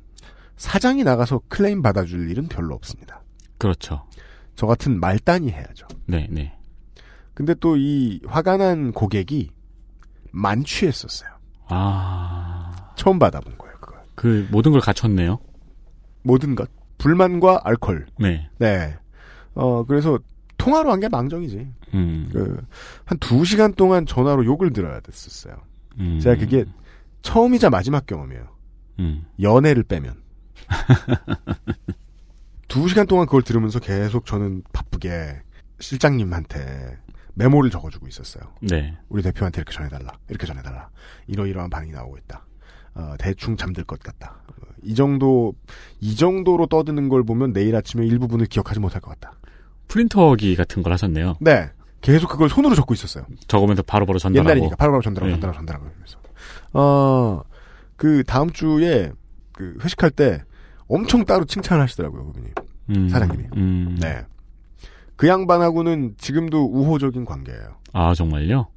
사장이 0.58 1.04
나가서 1.04 1.42
클레임 1.48 1.82
받아줄 1.82 2.30
일은 2.30 2.48
별로 2.48 2.76
없습니다. 2.76 3.22
그렇죠. 3.58 4.06
저 4.56 4.68
같은 4.68 5.00
말단이 5.00 5.50
해야죠. 5.52 5.88
네, 6.06 6.28
네. 6.30 6.54
근데 7.34 7.54
또 7.56 7.76
이 7.78 8.22
화가 8.26 8.58
난 8.58 8.92
고객이 8.94 9.50
만취했었어요. 10.32 11.30
아. 11.68 12.72
처음 12.96 13.20
받아본 13.20 13.58
거예요, 13.58 13.76
그걸. 13.80 14.00
그 14.16 14.48
모든 14.52 14.72
걸 14.72 14.82
갖췄네요. 14.82 15.40
모든 16.24 16.56
것. 16.56 16.70
불만과 16.98 17.62
알콜. 17.64 18.06
네. 18.20 18.50
네. 18.58 18.96
어, 19.54 19.84
그래서 19.86 20.20
통화로 20.58 20.92
한 20.92 21.00
게 21.00 21.10
망정이지. 21.10 21.68
음. 21.94 22.30
그, 22.32 22.66
한 23.06 23.18
두 23.20 23.46
시간 23.46 23.74
동안 23.74 24.06
전화로 24.06 24.46
욕을 24.46 24.74
들어야 24.74 25.00
됐었어요. 25.02 25.56
음. 26.00 26.20
제가 26.20 26.38
그게 26.40 26.66
처음이자 27.22 27.70
마지막 27.70 28.06
경험이에요. 28.06 28.48
음. 29.00 29.26
연애를 29.42 29.84
빼면. 29.84 30.16
두 32.68 32.88
시간 32.88 33.06
동안 33.08 33.26
그걸 33.26 33.42
들으면서 33.44 33.80
계속 33.80 34.26
저는 34.26 34.64
바쁘게 34.74 35.42
실장님한테 35.80 36.98
메모를 37.36 37.70
적어주고 37.70 38.08
있었어요. 38.08 38.44
네. 38.62 38.98
우리 39.10 39.22
대표한테 39.22 39.60
이렇게 39.60 39.74
전해달라. 39.74 40.14
이렇게 40.30 40.46
전해달라. 40.48 40.90
이러이러한 41.28 41.70
반응이 41.70 41.92
나오고 41.92 42.18
있다. 42.18 42.46
어, 42.96 43.14
대충 43.20 43.58
잠들 43.58 43.84
것 43.84 44.00
같다. 44.00 44.38
어, 44.48 44.54
이 44.84 44.96
정도 44.96 45.54
이 46.00 46.16
정도로 46.16 46.68
떠드는 46.68 47.10
걸 47.10 47.24
보면 47.24 47.54
내일 47.54 47.76
아침에 47.76 48.06
일부분을 48.06 48.48
기억하지 48.48 48.80
못할 48.80 49.02
것 49.02 49.12
같다. 49.12 49.38
프린터기 49.88 50.56
같은 50.56 50.82
걸 50.82 50.94
하셨네요. 50.94 51.36
네. 51.42 51.70
계속 52.02 52.30
그걸 52.30 52.50
손으로 52.50 52.76
적고 52.76 52.94
있었어요. 52.94 53.26
적으면서 53.48 53.82
바로바로 53.84 54.20
전달하고. 54.20 54.50
옛날이니까 54.50 54.76
바로바로 54.76 55.02
전달하고 55.02 55.28
네. 55.28 55.34
전달하고 55.34 55.58
전달하고 55.58 55.86
하면서. 55.86 56.20
어, 56.74 57.42
그 57.96 58.24
다음 58.26 58.50
주에 58.52 59.12
그 59.52 59.78
회식할 59.84 60.12
때 60.12 60.44
엄청 60.88 61.26
따로 61.26 61.46
칭찬을 61.46 61.82
하시더라고요, 61.82 62.26
그분이. 62.28 62.48
음, 62.92 63.10
사장님이. 63.10 63.44
음. 63.56 63.98
네. 64.00 64.24
그 65.16 65.28
양반하고는 65.28 66.16
지금도 66.18 66.66
우호적인 66.66 67.26
관계예요. 67.26 67.78
아, 67.94 68.14
정말요? 68.14 68.68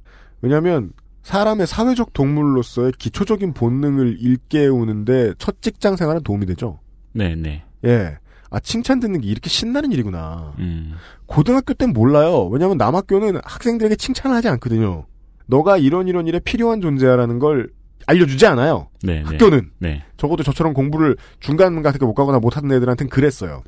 왜냐하면 0.41 0.91
사람의 1.29 1.67
사회적 1.67 2.13
동물로서의 2.13 2.93
기초적인 2.97 3.53
본능을 3.53 4.17
일깨우는데 4.19 5.35
첫 5.37 5.61
직장 5.61 5.95
생활은 5.95 6.23
도움이 6.23 6.47
되죠. 6.47 6.79
네 7.13 7.35
네. 7.35 7.63
예. 7.85 8.17
아 8.49 8.59
칭찬 8.59 8.99
듣는 8.99 9.21
게 9.21 9.27
이렇게 9.27 9.47
신나는 9.47 9.91
일이구나. 9.91 10.55
음. 10.57 10.95
고등학교 11.27 11.75
땐 11.75 11.93
몰라요. 11.93 12.47
왜냐하면 12.47 12.77
남학교는 12.77 13.41
학생들에게 13.43 13.95
칭찬을 13.95 14.35
하지 14.35 14.47
않거든요. 14.47 15.05
너가 15.45 15.77
이런 15.77 16.07
이런 16.07 16.25
일에 16.25 16.39
필요한 16.39 16.81
존재야라는 16.81 17.37
걸 17.37 17.69
알려주지 18.07 18.47
않아요. 18.47 18.87
네, 19.03 19.21
학교는 19.21 19.69
네. 19.77 20.03
적어도 20.17 20.41
저처럼 20.41 20.73
공부를 20.73 21.15
중간 21.39 21.83
같은 21.83 21.99
게 21.99 22.07
못 22.07 22.15
가거나 22.15 22.39
못하는 22.39 22.75
애들한테는 22.75 23.07
그랬어요. 23.11 23.61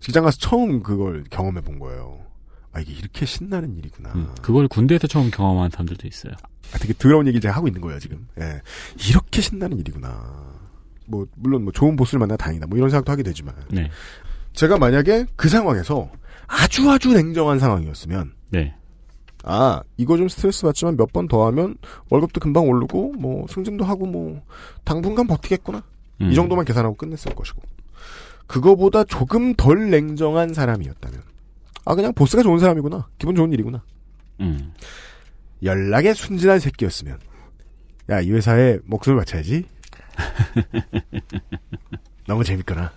직장 0.00 0.24
가서 0.24 0.38
처음 0.38 0.82
그걸 0.82 1.24
경험해 1.28 1.60
본 1.60 1.78
거예요. 1.78 2.20
아 2.74 2.80
이게 2.80 2.92
이렇게 2.92 3.24
신나는 3.24 3.76
일이구나. 3.78 4.10
음, 4.14 4.34
그걸 4.42 4.68
군대에서 4.68 5.06
처음 5.06 5.30
경험한 5.30 5.70
사람들도 5.70 6.06
있어요. 6.08 6.32
아, 6.72 6.78
되게 6.78 6.92
더러운 6.98 7.26
얘기를 7.26 7.40
제가 7.40 7.54
하고 7.54 7.68
있는 7.68 7.80
거예요 7.80 7.98
지금. 8.00 8.26
예. 8.40 8.60
이렇게 9.08 9.40
신나는 9.40 9.78
일이구나. 9.78 10.52
뭐 11.06 11.26
물론 11.36 11.62
뭐 11.64 11.72
좋은 11.72 11.94
보스를 11.96 12.18
만나 12.18 12.36
다행이다. 12.36 12.66
뭐 12.66 12.76
이런 12.76 12.90
생각도 12.90 13.12
하게 13.12 13.22
되지만 13.22 13.54
네. 13.70 13.90
제가 14.54 14.76
만약에 14.78 15.26
그 15.36 15.48
상황에서 15.48 16.10
아주 16.46 16.90
아주 16.90 17.12
냉정한 17.12 17.58
상황이었으면 17.58 18.32
네. 18.50 18.74
아 19.44 19.82
이거 19.96 20.16
좀 20.16 20.28
스트레스 20.28 20.62
받지만 20.62 20.96
몇 20.96 21.12
번 21.12 21.28
더 21.28 21.46
하면 21.46 21.76
월급도 22.10 22.40
금방 22.40 22.66
오르고 22.68 23.12
뭐 23.12 23.46
승진도 23.48 23.84
하고 23.84 24.06
뭐 24.06 24.42
당분간 24.84 25.26
버티겠구나. 25.26 25.82
음. 26.22 26.30
이 26.30 26.34
정도만 26.34 26.64
계산하고 26.64 26.94
끝냈을 26.96 27.34
것이고 27.34 27.60
그거보다 28.46 29.04
조금 29.04 29.54
덜 29.54 29.90
냉정한 29.90 30.54
사람이었다면 30.54 31.22
아 31.84 31.94
그냥 31.94 32.12
보스가 32.14 32.42
좋은 32.42 32.58
사람이구나. 32.58 33.08
기분 33.18 33.34
좋은 33.34 33.52
일이구나. 33.52 33.82
음. 34.40 34.72
연락에 35.62 36.14
순진한 36.14 36.58
새끼였으면. 36.60 37.18
야 38.10 38.20
이 38.20 38.30
회사에 38.32 38.78
목숨을 38.84 39.18
바쳐야지. 39.18 39.66
너무 42.26 42.44
재밌구나. 42.44 42.92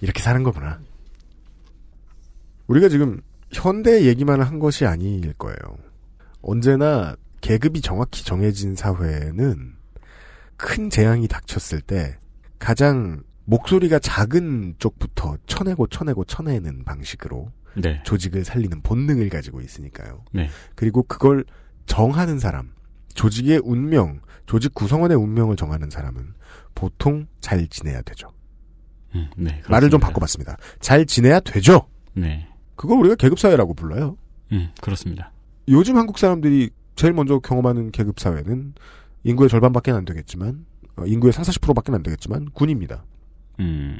이렇게 0.00 0.22
사는 0.22 0.42
거구나. 0.42 0.80
우리가 2.66 2.88
지금 2.88 3.20
현대 3.52 4.04
얘기만 4.04 4.40
한 4.42 4.58
것이 4.58 4.86
아닐 4.86 5.32
거예요. 5.34 5.56
언제나 6.42 7.16
계급이 7.40 7.80
정확히 7.80 8.24
정해진 8.24 8.74
사회는 8.74 9.74
큰 10.56 10.90
재앙이 10.90 11.28
닥쳤을 11.28 11.80
때 11.80 12.18
가장 12.58 13.22
목소리가 13.44 13.98
작은 13.98 14.76
쪽부터 14.78 15.36
쳐내고 15.46 15.86
쳐내고 15.86 16.24
쳐내는 16.24 16.84
방식으로 16.84 17.52
네. 17.76 18.02
조직을 18.04 18.44
살리는 18.44 18.82
본능을 18.82 19.28
가지고 19.28 19.60
있으니까요. 19.60 20.24
네. 20.32 20.48
그리고 20.74 21.02
그걸 21.02 21.44
정하는 21.86 22.38
사람, 22.38 22.72
조직의 23.14 23.62
운명, 23.64 24.20
조직 24.46 24.74
구성원의 24.74 25.16
운명을 25.16 25.56
정하는 25.56 25.90
사람은 25.90 26.34
보통 26.74 27.26
잘 27.40 27.66
지내야 27.68 28.02
되죠. 28.02 28.28
음, 29.14 29.28
네. 29.36 29.62
말을 29.68 29.90
좀. 29.90 30.00
바꿔봤습니다. 30.00 30.56
잘 30.80 31.06
지내야 31.06 31.40
되죠. 31.40 31.88
네. 32.14 32.48
그걸 32.74 32.98
우리가 32.98 33.14
계급 33.14 33.38
사회라고 33.38 33.74
불러요. 33.74 34.16
음, 34.52 34.70
그렇습니다. 34.80 35.32
요즘 35.68 35.96
한국 35.96 36.18
사람들이 36.18 36.70
제일 36.94 37.12
먼저 37.12 37.38
경험하는 37.38 37.90
계급 37.90 38.20
사회는 38.20 38.74
인구의 39.24 39.48
절반밖에 39.48 39.90
안 39.90 40.04
되겠지만, 40.04 40.64
어, 40.96 41.04
인구의 41.06 41.32
3, 41.32 41.42
40%밖에 41.42 41.92
안 41.92 42.02
되겠지만, 42.02 42.50
군입니다. 42.52 43.04
음. 43.60 43.98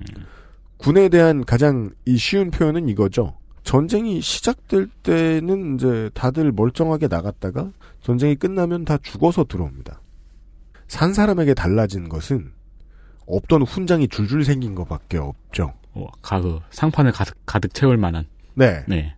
군에 0.76 1.08
대한 1.08 1.44
가장 1.44 1.90
이 2.04 2.16
쉬운 2.16 2.50
표현은 2.50 2.88
이거죠. 2.88 3.38
전쟁이 3.66 4.20
시작될 4.20 4.86
때는 5.02 5.74
이제 5.74 6.08
다들 6.14 6.52
멀쩡하게 6.52 7.08
나갔다가 7.08 7.72
전쟁이 8.00 8.36
끝나면 8.36 8.84
다 8.84 8.96
죽어서 9.02 9.42
들어옵니다. 9.44 10.00
산 10.86 11.12
사람에게 11.12 11.52
달라진 11.52 12.08
것은 12.08 12.52
없던 13.26 13.62
훈장이 13.62 14.06
줄줄 14.08 14.44
생긴 14.44 14.76
것밖에 14.76 15.18
없죠. 15.18 15.72
어, 15.94 16.06
가 16.22 16.40
그 16.40 16.60
상판을 16.70 17.10
가득, 17.10 17.34
가득 17.44 17.74
채울 17.74 17.96
만한. 17.96 18.26
네. 18.54 18.84
네. 18.86 19.14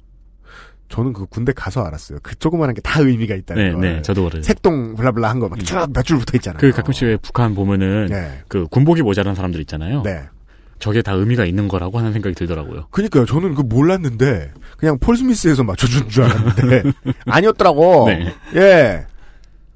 저는 0.89 1.13
그 1.13 1.27
군대 1.27 1.53
가서 1.53 1.83
알았어요. 1.85 2.19
그 2.23 2.35
조그만한 2.39 2.75
게 2.75 2.81
다 2.81 3.01
의미가 3.03 3.35
있다는 3.35 3.63
네, 3.63 3.73
걸. 3.73 3.81
네, 3.83 4.03
저도 4.03 4.25
그래요. 4.25 4.43
색동 4.43 4.95
블라블라 4.95 5.29
한 5.29 5.41
거막쭉몇줄 5.41 6.17
붙어 6.21 6.39
있잖아요. 6.39 6.59
그 6.59 6.71
가끔씩 6.73 7.03
왜 7.07 7.17
북한 7.19 7.55
보면은 7.55 8.07
네. 8.07 8.41
그 8.49 8.67
군복이 8.69 9.03
모자란 9.03 9.35
사람들 9.35 9.61
있잖아요. 9.61 10.01
네. 10.05 10.23
저게 10.79 11.03
다 11.03 11.13
의미가 11.13 11.45
있는 11.45 11.69
거라고 11.69 11.99
하는 11.99 12.13
생각이 12.13 12.35
들더라고요. 12.35 12.89
그니까요. 12.91 13.27
저는 13.27 13.55
그 13.55 13.63
몰랐는데 13.63 14.53
그냥 14.77 14.99
폴 14.99 15.17
스미스에서 15.17 15.65
맞춰준 15.65 16.09
줄 16.09 16.25
알았는데 16.25 16.93
아니었더라고. 17.27 18.09
네. 18.09 18.35
예. 18.55 19.07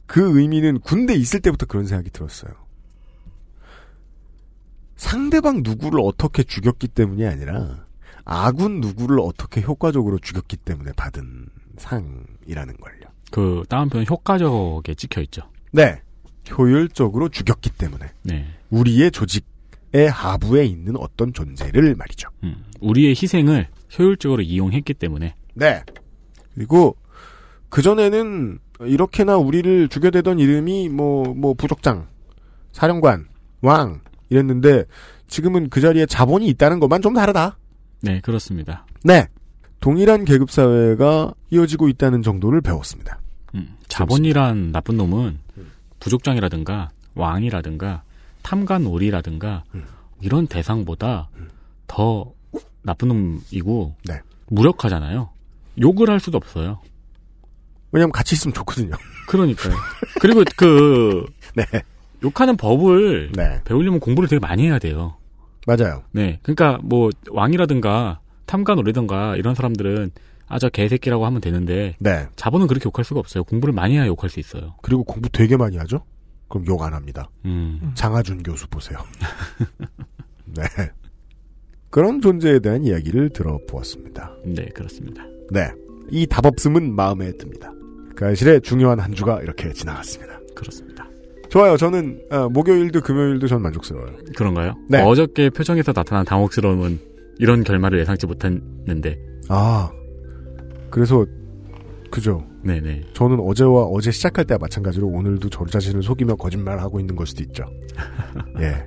그 0.06 0.38
의미는 0.38 0.80
군대 0.80 1.14
있을 1.14 1.40
때부터 1.40 1.66
그런 1.66 1.86
생각이 1.86 2.10
들었어요. 2.10 2.52
상대방 4.96 5.62
누구를 5.64 6.00
어떻게 6.00 6.44
죽였기 6.44 6.88
때문이 6.88 7.26
아니라 7.26 7.86
아군 8.24 8.80
누구를 8.80 9.18
어떻게 9.20 9.60
효과적으로 9.60 10.18
죽였기 10.18 10.56
때문에 10.58 10.92
받은 10.92 11.46
상이라는 11.78 12.76
걸요. 12.76 13.00
그 13.32 13.64
다운표는 13.68 14.06
효과적에 14.08 14.94
찍혀 14.94 15.22
있죠. 15.22 15.42
네. 15.72 16.00
효율적으로 16.56 17.28
죽였기 17.28 17.70
때문에 17.70 18.06
네. 18.22 18.46
우리의 18.70 19.10
조직의 19.10 19.51
하부에 19.94 20.64
있는 20.64 20.96
어떤 20.96 21.32
존재를 21.32 21.94
말이죠. 21.94 22.28
음, 22.44 22.64
우리의 22.80 23.10
희생을 23.10 23.68
효율적으로 23.98 24.42
이용했기 24.42 24.94
때문에. 24.94 25.34
네. 25.54 25.82
그리고 26.54 26.96
그전에는 27.68 28.58
이렇게나 28.80 29.36
우리를 29.36 29.88
죽여대던 29.88 30.38
이름이 30.38 30.88
뭐, 30.88 31.34
뭐, 31.34 31.54
부족장, 31.54 32.08
사령관, 32.72 33.26
왕, 33.60 34.00
이랬는데 34.28 34.84
지금은 35.28 35.68
그 35.70 35.80
자리에 35.80 36.06
자본이 36.06 36.46
있다는 36.48 36.80
것만 36.80 37.02
좀 37.02 37.14
다르다. 37.14 37.58
네, 38.00 38.20
그렇습니다. 38.20 38.86
네. 39.04 39.28
동일한 39.80 40.24
계급사회가 40.24 41.34
이어지고 41.50 41.88
있다는 41.88 42.22
정도를 42.22 42.60
배웠습니다. 42.60 43.20
음, 43.54 43.76
자본이란 43.88 44.72
나쁜 44.72 44.96
놈은 44.96 45.38
부족장이라든가 46.00 46.90
왕이라든가 47.14 48.02
탐관오리라든가 48.42 49.64
이런 50.20 50.46
대상보다 50.46 51.28
더 51.86 52.32
나쁜 52.82 53.08
놈이고 53.08 53.94
네. 54.06 54.20
무력하잖아요. 54.48 55.30
욕을 55.80 56.10
할 56.10 56.20
수도 56.20 56.36
없어요. 56.36 56.80
왜냐면 57.92 58.12
같이 58.12 58.34
있으면 58.34 58.54
좋거든요. 58.54 58.94
그러니까요. 59.28 59.74
그리고 60.20 60.42
그 60.56 61.24
네. 61.54 61.64
욕하는 62.22 62.56
법을 62.56 63.32
네. 63.34 63.60
배우려면 63.64 64.00
공부를 64.00 64.28
되게 64.28 64.38
많이 64.40 64.64
해야 64.66 64.78
돼요. 64.78 65.16
맞아요. 65.66 66.02
네. 66.12 66.38
그러니까 66.42 66.78
뭐 66.82 67.10
왕이라든가 67.30 68.20
탐관오리든가 68.46 69.36
이런 69.36 69.54
사람들은 69.54 70.10
아 70.48 70.58
저 70.58 70.68
개새끼라고 70.68 71.24
하면 71.24 71.40
되는데 71.40 71.96
네. 71.98 72.26
자본은 72.36 72.66
그렇게 72.66 72.84
욕할 72.86 73.04
수가 73.06 73.20
없어요. 73.20 73.42
공부를 73.44 73.72
많이 73.72 73.94
해야 73.94 74.06
욕할 74.06 74.28
수 74.28 74.38
있어요. 74.38 74.74
그리고 74.82 75.02
공부 75.02 75.30
되게 75.30 75.56
많이 75.56 75.78
하죠? 75.78 76.04
그럼 76.52 76.66
욕 76.66 76.82
안 76.82 76.92
합니다. 76.92 77.30
음. 77.46 77.92
장하준 77.94 78.42
교수 78.42 78.68
보세요. 78.68 78.98
네. 80.44 80.62
그런 81.90 82.20
존재에 82.20 82.58
대한 82.58 82.84
이야기를 82.84 83.30
들어보았습니다. 83.30 84.32
네, 84.44 84.66
그렇습니다. 84.74 85.24
네. 85.50 85.70
이 86.10 86.26
답 86.26 86.44
없음은 86.44 86.94
마음에 86.94 87.32
듭니다. 87.38 87.72
그 88.14 88.26
사실에 88.26 88.60
중요한 88.60 89.00
한 89.00 89.12
주가 89.14 89.40
이렇게 89.40 89.72
지나갔습니다. 89.72 90.38
그렇습니다. 90.54 91.06
좋아요. 91.48 91.76
저는 91.78 92.20
어, 92.30 92.48
목요일도 92.50 93.00
금요일도 93.00 93.46
전 93.46 93.62
만족스러워요. 93.62 94.16
그런가요? 94.36 94.74
네. 94.90 95.00
어저께 95.02 95.48
표정에서 95.50 95.92
나타난 95.94 96.24
당혹스러움은 96.26 96.98
이런 97.38 97.64
결말을 97.64 97.98
예상치 98.00 98.26
못했는데. 98.26 99.18
아, 99.48 99.90
그래서 100.90 101.24
그죠. 102.12 102.44
네네. 102.62 103.04
저는 103.14 103.40
어제와 103.40 103.84
어제 103.84 104.10
시작할 104.10 104.44
때와 104.44 104.58
마찬가지로 104.58 105.08
오늘도 105.08 105.48
저 105.48 105.64
자신을 105.64 106.02
속이며 106.02 106.36
거짓말하고 106.36 107.00
있는 107.00 107.16
걸 107.16 107.26
수도 107.26 107.42
있죠. 107.42 107.64
예. 108.60 108.84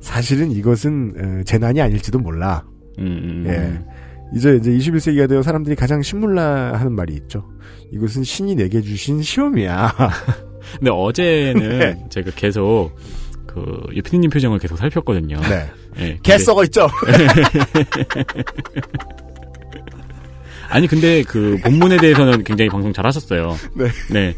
사실은 0.00 0.52
이것은 0.52 1.40
에, 1.40 1.44
재난이 1.44 1.80
아닐지도 1.80 2.18
몰라. 2.18 2.66
음, 2.98 3.44
예. 3.46 3.80
이제 4.36 4.56
이제 4.56 4.70
21세기가 4.70 5.26
되어 5.26 5.42
사람들이 5.42 5.74
가장 5.74 6.02
신물라 6.02 6.74
하는 6.74 6.92
말이 6.92 7.14
있죠. 7.14 7.48
이것은 7.92 8.24
신이 8.24 8.56
내게 8.56 8.82
주신 8.82 9.22
시험이야. 9.22 9.94
근데 10.78 10.90
어제는 10.90 11.78
네. 11.80 12.04
제가 12.10 12.30
계속 12.36 12.90
그 13.46 13.64
유피디님 13.94 14.28
표정을 14.28 14.58
계속 14.58 14.76
살폈거든요. 14.76 15.40
네. 15.40 15.70
예, 15.98 16.18
개 16.22 16.36
썩어 16.36 16.62
있죠? 16.64 16.88
아니 20.70 20.86
근데 20.86 21.22
그 21.24 21.58
본문에 21.64 21.96
대해서는 21.98 22.44
굉장히 22.44 22.68
방송 22.68 22.92
잘하셨어요. 22.92 23.56
네. 23.74 23.88
네. 24.10 24.36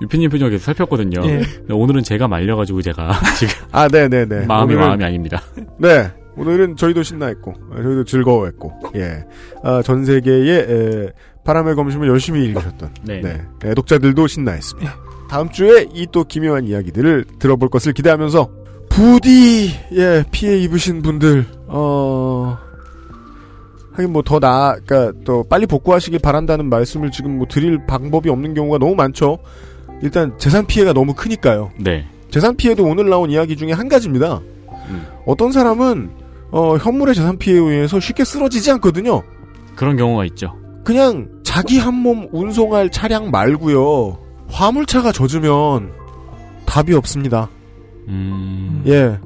유피님 0.00 0.30
표정을 0.30 0.50
계속 0.52 0.64
살폈거든요. 0.64 1.20
예. 1.28 1.42
오늘은 1.70 2.02
제가 2.02 2.26
말려가지고 2.28 2.82
제가 2.82 3.12
지금 3.38 3.54
아, 3.70 3.86
네네네. 3.88 4.46
마음이 4.46 4.74
오늘은- 4.74 4.78
마음이 4.78 5.04
아닙니다. 5.04 5.42
네. 5.78 6.10
오늘은 6.34 6.76
저희도 6.76 7.02
신나했고, 7.02 7.52
아, 7.72 7.82
저희도 7.82 8.04
즐거워했고, 8.04 8.72
예. 8.96 9.22
아, 9.62 9.82
전 9.84 10.04
세계의 10.06 10.48
에, 10.48 11.08
바람의 11.44 11.74
검심을 11.74 12.08
열심히 12.08 12.42
읽으셨던, 12.46 12.94
네. 13.04 13.20
네. 13.20 13.42
애독자들도 13.62 14.26
신나했습니다. 14.26 14.96
다음 15.28 15.50
주에 15.50 15.86
이 15.94 16.06
또 16.10 16.24
기묘한 16.24 16.66
이야기들을 16.66 17.26
들어볼 17.38 17.68
것을 17.68 17.92
기대하면서, 17.92 18.48
부디, 18.88 19.72
예, 19.92 20.24
피해 20.32 20.56
입으신 20.58 21.02
분들, 21.02 21.44
어, 21.66 22.56
하긴 23.92 24.12
뭐 24.12 24.22
더 24.22 24.38
나아, 24.38 24.74
그니까 24.74 25.12
또 25.24 25.44
빨리 25.44 25.66
복구하시길 25.66 26.18
바란다는 26.20 26.68
말씀을 26.70 27.10
지금 27.10 27.38
뭐 27.38 27.46
드릴 27.48 27.84
방법이 27.86 28.30
없는 28.30 28.54
경우가 28.54 28.78
너무 28.78 28.94
많죠. 28.94 29.38
일단 30.02 30.36
재산 30.38 30.66
피해가 30.66 30.92
너무 30.92 31.14
크니까요. 31.14 31.70
네. 31.78 32.06
재산 32.30 32.56
피해도 32.56 32.84
오늘 32.84 33.08
나온 33.10 33.30
이야기 33.30 33.56
중에 33.56 33.72
한 33.72 33.88
가지입니다. 33.88 34.40
음. 34.88 35.06
어떤 35.26 35.52
사람은 35.52 36.10
어, 36.50 36.76
현물의 36.76 37.14
재산 37.14 37.36
피해에 37.38 37.58
의해서 37.58 38.00
쉽게 38.00 38.24
쓰러지지 38.24 38.70
않거든요. 38.72 39.22
그런 39.76 39.96
경우가 39.96 40.24
있죠. 40.26 40.54
그냥 40.84 41.28
자기 41.44 41.78
한 41.78 41.94
몸 41.94 42.28
운송할 42.32 42.90
차량 42.90 43.30
말고요. 43.30 44.18
화물차가 44.48 45.12
젖으면 45.12 45.92
답이 46.66 46.94
없습니다. 46.94 47.48
음. 48.08 48.82
예. 48.86 49.18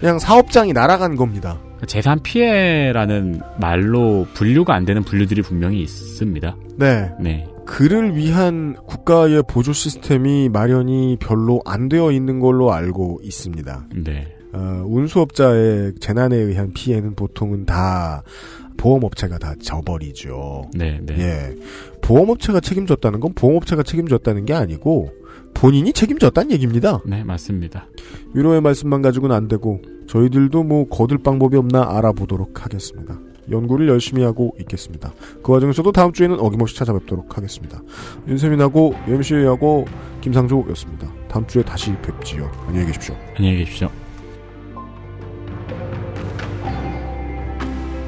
그냥 0.00 0.18
사업장이 0.18 0.72
날아간 0.72 1.14
겁니다. 1.16 1.58
재산 1.86 2.20
피해라는 2.22 3.40
말로 3.60 4.26
분류가 4.34 4.74
안 4.74 4.84
되는 4.84 5.02
분류들이 5.02 5.42
분명히 5.42 5.82
있습니다. 5.82 6.56
네. 6.76 7.10
네. 7.20 7.46
그를 7.66 8.16
위한 8.16 8.74
국가의 8.86 9.42
보조 9.48 9.72
시스템이 9.72 10.48
마련이 10.48 11.16
별로 11.20 11.60
안 11.64 11.88
되어 11.88 12.12
있는 12.12 12.40
걸로 12.40 12.72
알고 12.72 13.20
있습니다. 13.22 13.86
네. 14.04 14.34
어, 14.52 14.84
운수업자의 14.86 15.94
재난에 16.00 16.36
의한 16.36 16.72
피해는 16.72 17.14
보통은 17.14 17.64
다 17.64 18.22
보험업체가 18.76 19.38
다 19.38 19.54
져버리죠. 19.62 20.70
네, 20.74 20.98
네. 21.02 21.18
예. 21.18 21.56
보험업체가 22.02 22.60
책임졌다는 22.60 23.20
건 23.20 23.32
보험업체가 23.34 23.82
책임졌다는 23.82 24.44
게 24.44 24.54
아니고 24.54 25.12
본인이 25.54 25.92
책임졌다는 25.92 26.50
얘기입니다. 26.52 27.00
네, 27.06 27.24
맞습니다. 27.24 27.86
위로의 28.34 28.60
말씀만 28.60 29.02
가지고는 29.02 29.34
안 29.34 29.48
되고 29.48 29.80
저희들도 30.08 30.64
뭐 30.64 30.88
거둘 30.88 31.18
방법이 31.18 31.56
없나 31.56 31.96
알아보도록 31.96 32.64
하겠습니다. 32.64 33.18
연구를 33.50 33.88
열심히 33.88 34.22
하고 34.22 34.54
있겠습니다. 34.60 35.12
그 35.42 35.52
과정에서도 35.52 35.90
다음 35.92 36.12
주에는 36.12 36.38
어김없이 36.38 36.76
찾아뵙도록 36.76 37.36
하겠습니다. 37.36 37.82
윤세민하고 38.28 38.94
UMC하고 39.08 39.86
김상조였습니다. 40.20 41.12
다음 41.28 41.46
주에 41.46 41.62
다시 41.62 41.92
뵙지요. 42.02 42.50
안녕히 42.68 42.86
계십시오. 42.86 43.16
안녕히 43.36 43.58
계십시오. 43.58 43.90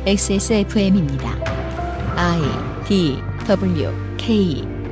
XSFM입니다. 0.06 1.30
I 2.16 2.40
D 2.86 3.16
W 3.48 3.90
K 4.18 4.83